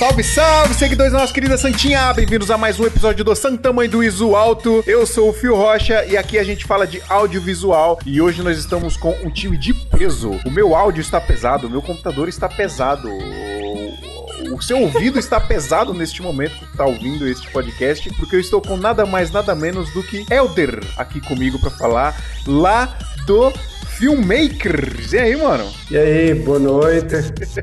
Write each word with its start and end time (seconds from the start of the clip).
Salve, 0.00 0.24
salve, 0.24 0.72
seguidores 0.72 1.12
da 1.12 1.18
nossa 1.18 1.34
querida 1.34 1.58
Santinha! 1.58 2.10
Bem-vindos 2.14 2.50
a 2.50 2.56
mais 2.56 2.80
um 2.80 2.86
episódio 2.86 3.22
do 3.22 3.36
Santa 3.36 3.70
Mãe 3.70 3.86
do 3.86 4.02
Iso 4.02 4.34
Alto. 4.34 4.82
Eu 4.86 5.06
sou 5.06 5.28
o 5.28 5.32
Fio 5.34 5.54
Rocha 5.54 6.06
e 6.06 6.16
aqui 6.16 6.38
a 6.38 6.42
gente 6.42 6.64
fala 6.64 6.86
de 6.86 7.02
audiovisual. 7.06 7.98
E 8.06 8.18
hoje 8.18 8.42
nós 8.42 8.56
estamos 8.56 8.96
com 8.96 9.10
um 9.22 9.30
time 9.30 9.58
de 9.58 9.74
peso. 9.74 10.30
O 10.46 10.50
meu 10.50 10.74
áudio 10.74 11.02
está 11.02 11.20
pesado, 11.20 11.66
o 11.66 11.70
meu 11.70 11.82
computador 11.82 12.30
está 12.30 12.48
pesado. 12.48 13.10
O 14.54 14.62
seu 14.62 14.80
ouvido 14.80 15.18
está 15.18 15.38
pesado 15.38 15.92
neste 15.92 16.22
momento 16.22 16.56
que 16.56 16.64
está 16.64 16.86
ouvindo 16.86 17.28
este 17.28 17.50
podcast, 17.50 18.08
porque 18.14 18.36
eu 18.36 18.40
estou 18.40 18.62
com 18.62 18.78
nada 18.78 19.04
mais, 19.04 19.30
nada 19.30 19.54
menos 19.54 19.92
do 19.92 20.02
que 20.02 20.24
Elder 20.32 20.80
aqui 20.96 21.20
comigo 21.20 21.58
para 21.60 21.72
falar 21.72 22.18
lá 22.46 22.96
do 23.26 23.50
Filmmakers. 23.98 25.12
E 25.12 25.18
aí, 25.18 25.36
mano? 25.36 25.70
E 25.90 25.98
aí, 25.98 26.32
boa 26.32 26.58
noite. 26.58 27.16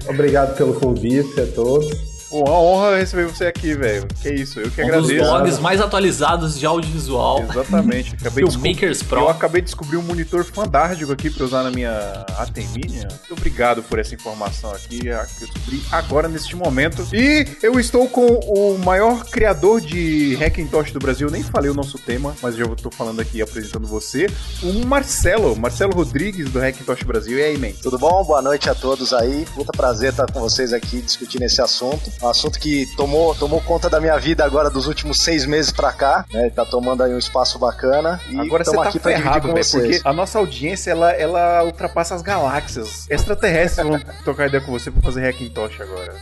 Obrigado 0.07 0.55
pelo 0.55 0.75
convite 0.75 1.41
a 1.41 1.47
todos. 1.47 2.16
Pô, 2.29 2.43
uma 2.43 2.59
honra 2.59 2.97
receber 2.97 3.25
você 3.25 3.45
aqui, 3.45 3.73
velho. 3.73 4.05
Que 4.21 4.29
isso, 4.29 4.59
eu 4.59 4.69
que 4.69 4.81
um 4.81 4.85
agradeço. 4.85 5.13
Um 5.13 5.17
dos 5.17 5.27
blogs 5.27 5.59
mais 5.59 5.79
atualizados 5.79 6.59
de 6.59 6.65
audiovisual. 6.65 7.43
Exatamente. 7.49 8.15
Acabei 8.19 8.45
Filmmakers 8.45 9.03
Pro. 9.03 9.21
Eu 9.21 9.29
acabei 9.29 9.61
de 9.61 9.65
descobrir 9.65 9.97
um 9.97 10.01
monitor 10.01 10.43
fantástico 10.43 11.11
aqui 11.11 11.29
pra 11.29 11.45
usar 11.45 11.63
na 11.63 11.71
minha 11.71 12.25
Atemini. 12.37 12.99
Muito 12.99 13.33
obrigado 13.33 13.81
por 13.83 13.97
essa 13.97 14.13
informação 14.13 14.71
aqui, 14.71 14.99
que 14.99 15.07
eu 15.07 15.25
descobri 15.39 15.81
agora, 15.91 16.27
neste 16.27 16.55
momento. 16.55 17.07
E 17.13 17.47
eu 17.63 17.79
estou 17.79 18.09
com 18.09 18.25
o 18.25 18.77
maior 18.79 19.23
criador 19.25 19.79
de 19.79 20.35
Hackintosh 20.35 20.91
do 20.91 20.99
Brasil. 20.99 21.27
Eu 21.27 21.31
nem 21.31 21.43
falei 21.43 21.71
o 21.71 21.73
nosso 21.73 21.97
tema, 21.97 22.35
mas 22.41 22.55
já 22.55 22.65
estou 22.65 22.91
falando 22.91 23.21
aqui, 23.21 23.41
apresentando 23.41 23.87
você. 23.87 24.27
O 24.61 24.85
Marcelo, 24.85 25.55
Marcelo 25.55 25.93
Rodrigues 25.93 26.49
do 26.49 26.59
Hackintosh 26.59 27.03
Brasil. 27.03 27.37
E 27.37 27.43
aí, 27.43 27.57
man? 27.57 27.71
Tudo 27.81 27.97
bom? 27.97 28.23
Boa 28.25 28.41
noite 28.41 28.69
a 28.69 28.75
todos 28.75 29.13
aí. 29.13 29.45
Puta 29.55 29.71
prazer 29.71 30.11
estar 30.11 30.29
com 30.29 30.41
vocês 30.41 30.73
aqui 30.73 31.01
discutindo 31.01 31.43
esse 31.43 31.61
assunto. 31.61 32.16
Um 32.21 32.27
assunto 32.27 32.59
que 32.59 32.85
tomou, 32.95 33.35
tomou 33.35 33.61
conta 33.61 33.89
da 33.89 33.99
minha 33.99 34.17
vida 34.17 34.43
agora 34.43 34.69
dos 34.69 34.87
últimos 34.87 35.21
seis 35.21 35.45
meses 35.45 35.71
pra 35.71 35.91
cá, 35.91 36.25
né? 36.33 36.49
Tá 36.49 36.65
tomando 36.65 37.03
aí 37.03 37.13
um 37.13 37.17
espaço 37.17 37.59
bacana. 37.59 38.19
E 38.29 38.39
agora 38.39 38.63
você 38.63 38.75
tá 38.75 38.83
aqui 38.83 38.99
ferrado, 38.99 39.53
véio, 39.53 39.65
porque 39.69 40.01
a 40.03 40.11
nossa 40.11 40.39
audiência, 40.39 40.91
ela, 40.91 41.11
ela 41.11 41.63
ultrapassa 41.63 42.15
as 42.15 42.21
galáxias. 42.21 43.07
Extraterrestres 43.09 43.85
vão 43.85 43.99
trocar 44.25 44.47
ideia 44.47 44.63
com 44.63 44.71
você 44.71 44.89
pra 44.89 45.01
fazer 45.01 45.27
Hackintosh 45.27 45.79
agora. 45.79 46.15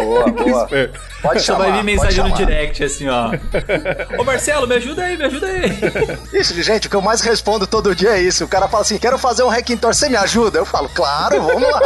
Boa, 0.00 0.26
boa. 0.32 0.68
Pode 1.22 1.42
chamar. 1.42 1.64
Só 1.64 1.70
vai 1.70 1.72
vir 1.72 1.84
mensagem 1.84 2.24
no 2.24 2.34
direct, 2.34 2.82
assim, 2.82 3.08
ó. 3.08 3.30
Ô 4.18 4.24
Marcelo, 4.24 4.66
me 4.66 4.76
ajuda 4.76 5.02
aí, 5.02 5.18
me 5.18 5.24
ajuda 5.24 5.46
aí. 5.46 5.70
Isso, 6.32 6.60
gente, 6.62 6.86
o 6.86 6.90
que 6.90 6.96
eu 6.96 7.02
mais 7.02 7.20
respondo 7.20 7.66
todo 7.66 7.94
dia 7.94 8.10
é 8.10 8.22
isso. 8.22 8.44
O 8.44 8.48
cara 8.48 8.68
fala 8.68 8.82
assim, 8.82 8.98
quero 8.98 9.18
fazer 9.18 9.42
um 9.42 9.50
Hackintosh, 9.50 9.98
você 9.98 10.08
me 10.08 10.16
ajuda? 10.16 10.58
Eu 10.58 10.64
falo, 10.64 10.88
claro, 10.88 11.42
vamos 11.42 11.70
lá. 11.70 11.80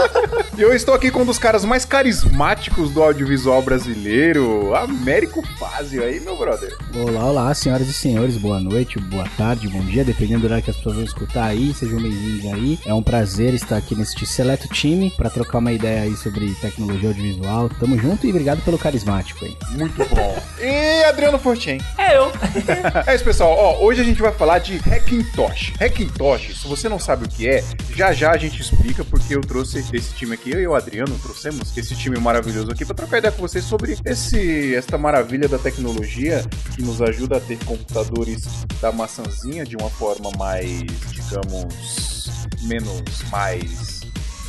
E 0.56 0.62
eu 0.62 0.73
estou 0.73 0.95
aqui 0.95 1.11
com 1.11 1.23
um 1.23 1.27
dos 1.27 1.39
caras 1.39 1.65
mais 1.65 1.84
carismáticos 1.84 2.91
do 2.91 3.03
audiovisual 3.03 3.40
audiovisual 3.41 3.63
brasileiro, 3.63 4.75
Américo 4.75 5.43
Fázio 5.59 6.05
aí, 6.05 6.21
meu 6.21 6.37
brother. 6.37 6.77
Olá, 6.95 7.25
olá, 7.25 7.55
senhoras 7.55 7.89
e 7.89 7.93
senhores, 7.93 8.37
boa 8.37 8.61
noite, 8.61 8.99
boa 8.99 9.27
tarde, 9.37 9.69
bom 9.69 9.81
dia, 9.81 10.05
dependendo 10.05 10.41
do 10.41 10.47
horário 10.47 10.63
que 10.63 10.71
as 10.71 10.77
pessoas 10.77 10.97
vão 10.97 11.05
escutar 11.05 11.45
aí, 11.45 11.73
sejam 11.73 12.01
bem-vindos 12.01 12.53
aí. 12.53 12.79
É 12.85 12.93
um 12.93 13.03
prazer 13.03 13.55
estar 13.55 13.77
aqui 13.79 13.95
neste 13.95 14.27
seleto 14.27 14.69
time 14.69 15.11
para 15.17 15.31
trocar 15.31 15.59
uma 15.59 15.73
ideia 15.73 16.03
aí 16.03 16.17
sobre 16.17 16.55
tecnologia 16.57 17.09
audiovisual. 17.09 17.71
Tamo 17.81 17.99
junto 17.99 18.27
e 18.27 18.31
obrigado 18.31 18.63
pelo 18.63 18.79
carismático 18.79 19.45
aí. 19.45 19.57
Muito 19.71 20.05
bom. 20.15 20.43
e 20.61 21.05
Adriano 21.05 21.39
Fortin. 21.39 21.79
É 21.97 22.17
eu. 22.17 22.31
é 23.07 23.15
isso, 23.15 23.25
pessoal. 23.25 23.57
Ó, 23.57 23.85
hoje 23.85 24.03
a 24.03 24.05
gente 24.05 24.21
vai 24.21 24.33
falar 24.33 24.59
de 24.59 24.77
Hackintosh. 24.77 25.73
Hackintosh, 25.81 26.61
se 26.61 26.69
você 26.69 26.89
não 26.89 26.99
sabe 26.99 27.25
o 27.25 27.29
que 27.29 27.49
é, 27.49 27.65
já 27.97 28.13
já 28.13 28.33
a 28.33 28.37
gente 28.37 28.61
explica 28.61 29.03
porque 29.05 29.35
eu 29.35 29.41
trouxe 29.41 29.79
esse 29.93 30.13
time 30.15 30.35
aqui, 30.35 30.51
eu 30.51 30.61
e 30.61 30.67
o 30.67 30.75
Adriano 30.75 31.19
trouxemos 31.19 31.77
esse 31.77 31.95
time 31.97 32.19
maravilhoso 32.19 32.71
aqui 32.71 32.85
para 32.85 32.95
trocar 32.95 33.19
ideia 33.19 33.30
com 33.33 33.43
você 33.43 33.61
sobre 33.61 33.97
esse 34.05 34.75
esta 34.75 34.97
maravilha 34.97 35.49
da 35.49 35.59
tecnologia 35.59 36.45
que 36.75 36.83
nos 36.83 37.01
ajuda 37.03 37.37
a 37.37 37.41
ter 37.41 37.59
computadores 37.65 38.45
da 38.81 38.93
maçãzinha 38.93 39.65
de 39.65 39.77
uma 39.77 39.91
forma 39.91 40.31
mais, 40.39 40.83
digamos, 41.13 42.47
menos 42.63 43.23
mais 43.31 43.90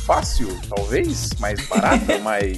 fácil, 0.04 0.48
talvez, 0.68 1.30
mais 1.38 1.66
barata, 1.66 2.18
mais 2.20 2.56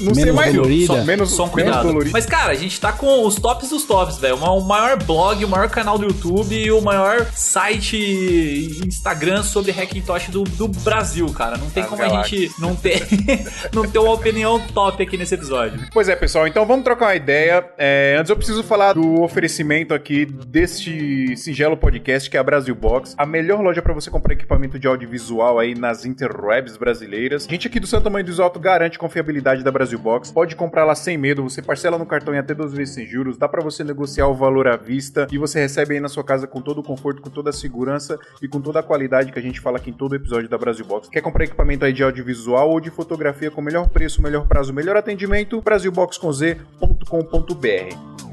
não 0.00 0.14
sei 0.14 0.32
mais 0.32 0.54
dolorida. 0.54 0.86
Só, 0.86 1.04
menos 1.04 1.30
só 1.32 1.44
um 1.44 1.48
cuidado. 1.48 1.88
Menos 1.88 2.12
Mas 2.12 2.26
cara, 2.26 2.52
a 2.52 2.54
gente 2.54 2.80
tá 2.80 2.92
com 2.92 3.26
os 3.26 3.34
tops 3.34 3.70
dos 3.70 3.84
tops, 3.84 4.18
velho. 4.18 4.36
O 4.36 4.60
maior 4.60 4.96
blog, 5.02 5.44
o 5.44 5.48
maior 5.48 5.68
canal 5.68 5.98
do 5.98 6.06
YouTube 6.06 6.54
e 6.54 6.70
o 6.70 6.80
maior 6.80 7.26
site 7.34 8.80
Instagram 8.86 9.42
sobre 9.42 9.72
Hackintosh 9.72 10.28
do, 10.28 10.44
do 10.44 10.68
Brasil, 10.68 11.26
cara. 11.32 11.56
Não 11.56 11.70
tem 11.70 11.82
As 11.82 11.88
como 11.88 12.00
galáxias. 12.00 12.42
a 12.42 12.46
gente 12.46 12.60
não 12.60 12.74
ter 12.74 13.02
não 13.72 13.88
ter 13.88 13.98
uma 13.98 14.12
opinião 14.12 14.60
top 14.68 15.02
aqui 15.02 15.16
nesse 15.16 15.34
episódio. 15.34 15.80
Pois 15.92 16.08
é, 16.08 16.16
pessoal. 16.16 16.46
Então 16.46 16.64
vamos 16.64 16.84
trocar 16.84 17.06
uma 17.06 17.14
ideia. 17.14 17.64
É, 17.76 18.16
antes 18.18 18.30
eu 18.30 18.36
preciso 18.36 18.62
falar 18.62 18.92
do 18.92 19.22
oferecimento 19.22 19.94
aqui 19.94 20.24
deste 20.24 21.36
singelo 21.36 21.76
podcast 21.76 22.30
que 22.30 22.36
é 22.36 22.40
a 22.40 22.44
Brasil 22.44 22.74
Box, 22.74 23.14
a 23.18 23.26
melhor 23.26 23.60
loja 23.60 23.82
para 23.82 23.92
você 23.92 24.10
comprar 24.10 24.32
equipamento 24.34 24.78
de 24.78 24.86
audiovisual 24.86 25.58
aí 25.58 25.74
nas 25.74 26.04
interwebs 26.04 26.51
webs 26.52 26.76
brasileiras. 26.76 27.46
Gente 27.48 27.66
aqui 27.66 27.80
do 27.80 27.86
Santa 27.86 28.10
Mãe 28.10 28.22
do 28.22 28.42
Alto 28.42 28.60
garante 28.60 28.98
confiabilidade 28.98 29.64
da 29.64 29.70
Brasil 29.70 29.98
Box. 29.98 30.32
Pode 30.32 30.54
comprar 30.54 30.84
lá 30.84 30.94
sem 30.94 31.16
medo, 31.16 31.42
você 31.42 31.62
parcela 31.62 31.96
no 31.96 32.04
cartão 32.04 32.34
em 32.34 32.38
até 32.38 32.54
12 32.54 32.76
vezes 32.76 32.94
sem 32.94 33.06
juros, 33.06 33.38
dá 33.38 33.48
para 33.48 33.62
você 33.62 33.82
negociar 33.82 34.26
o 34.26 34.34
valor 34.34 34.68
à 34.68 34.76
vista 34.76 35.26
e 35.30 35.38
você 35.38 35.60
recebe 35.60 35.94
aí 35.94 36.00
na 36.00 36.08
sua 36.08 36.24
casa 36.24 36.46
com 36.46 36.60
todo 36.60 36.78
o 36.78 36.82
conforto, 36.82 37.22
com 37.22 37.30
toda 37.30 37.50
a 37.50 37.52
segurança 37.52 38.18
e 38.42 38.48
com 38.48 38.60
toda 38.60 38.80
a 38.80 38.82
qualidade 38.82 39.32
que 39.32 39.38
a 39.38 39.42
gente 39.42 39.60
fala 39.60 39.78
aqui 39.78 39.90
em 39.90 39.94
todo 39.94 40.14
episódio 40.14 40.48
da 40.48 40.58
Brasil 40.58 40.84
Box. 40.84 41.08
Quer 41.08 41.22
comprar 41.22 41.44
equipamento 41.44 41.84
aí 41.84 41.92
de 41.92 42.02
audiovisual 42.02 42.70
ou 42.70 42.80
de 42.80 42.90
fotografia 42.90 43.50
com 43.50 43.62
melhor 43.62 43.88
preço, 43.88 44.20
melhor 44.20 44.46
prazo, 44.46 44.72
melhor 44.72 44.96
atendimento? 44.96 45.62
brasilboxconz.com.br. 45.62 48.31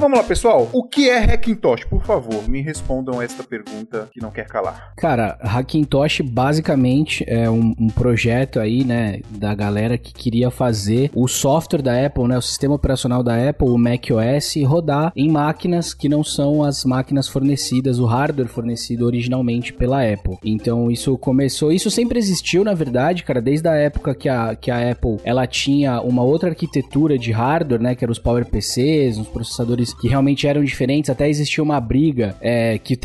vamos 0.00 0.18
lá, 0.18 0.24
pessoal. 0.24 0.66
O 0.72 0.82
que 0.82 1.10
é 1.10 1.18
Hackintosh? 1.18 1.84
Por 1.84 2.02
favor, 2.02 2.48
me 2.48 2.62
respondam 2.62 3.20
esta 3.20 3.44
pergunta 3.44 4.08
que 4.10 4.20
não 4.20 4.30
quer 4.30 4.46
calar. 4.46 4.94
Cara, 4.96 5.38
Hackintosh 5.42 6.22
basicamente 6.22 7.22
é 7.28 7.50
um, 7.50 7.74
um, 7.78 7.88
projeto 7.88 8.58
aí, 8.58 8.82
né, 8.82 9.20
da 9.28 9.54
galera 9.54 9.98
que 9.98 10.14
queria 10.14 10.50
fazer 10.50 11.10
o 11.14 11.28
software 11.28 11.82
da 11.82 12.06
Apple, 12.06 12.26
né, 12.26 12.38
o 12.38 12.42
sistema 12.42 12.74
operacional 12.74 13.22
da 13.22 13.50
Apple, 13.50 13.68
o 13.68 13.76
macOS, 13.76 14.54
rodar 14.64 15.12
em 15.14 15.30
máquinas 15.30 15.92
que 15.92 16.08
não 16.08 16.24
são 16.24 16.64
as 16.64 16.82
máquinas 16.84 17.28
fornecidas, 17.28 17.98
o 17.98 18.06
hardware 18.06 18.48
fornecido 18.48 19.04
originalmente 19.04 19.72
pela 19.72 20.02
Apple. 20.02 20.38
Então 20.42 20.90
isso 20.90 21.16
começou, 21.18 21.70
isso 21.70 21.90
sempre 21.90 22.18
existiu, 22.18 22.64
na 22.64 22.72
verdade, 22.72 23.22
cara, 23.22 23.42
desde 23.42 23.68
a 23.68 23.74
época 23.74 24.14
que 24.14 24.30
a, 24.30 24.54
que 24.54 24.70
a 24.70 24.90
Apple 24.90 25.18
ela 25.24 25.46
tinha 25.46 26.00
uma 26.00 26.22
outra 26.22 26.48
arquitetura 26.48 27.18
de 27.18 27.32
hardware, 27.32 27.82
né, 27.82 27.94
que 27.94 28.02
eram 28.02 28.12
os 28.12 28.18
PowerPCs, 28.18 29.18
os 29.18 29.28
processadores 29.28 29.89
que 29.94 30.08
realmente 30.08 30.46
eram 30.46 30.62
diferentes. 30.62 31.10
Até 31.10 31.28
existia 31.28 31.62
uma 31.62 31.80
briga 31.80 32.36
é, 32.40 32.78
que 32.78 32.98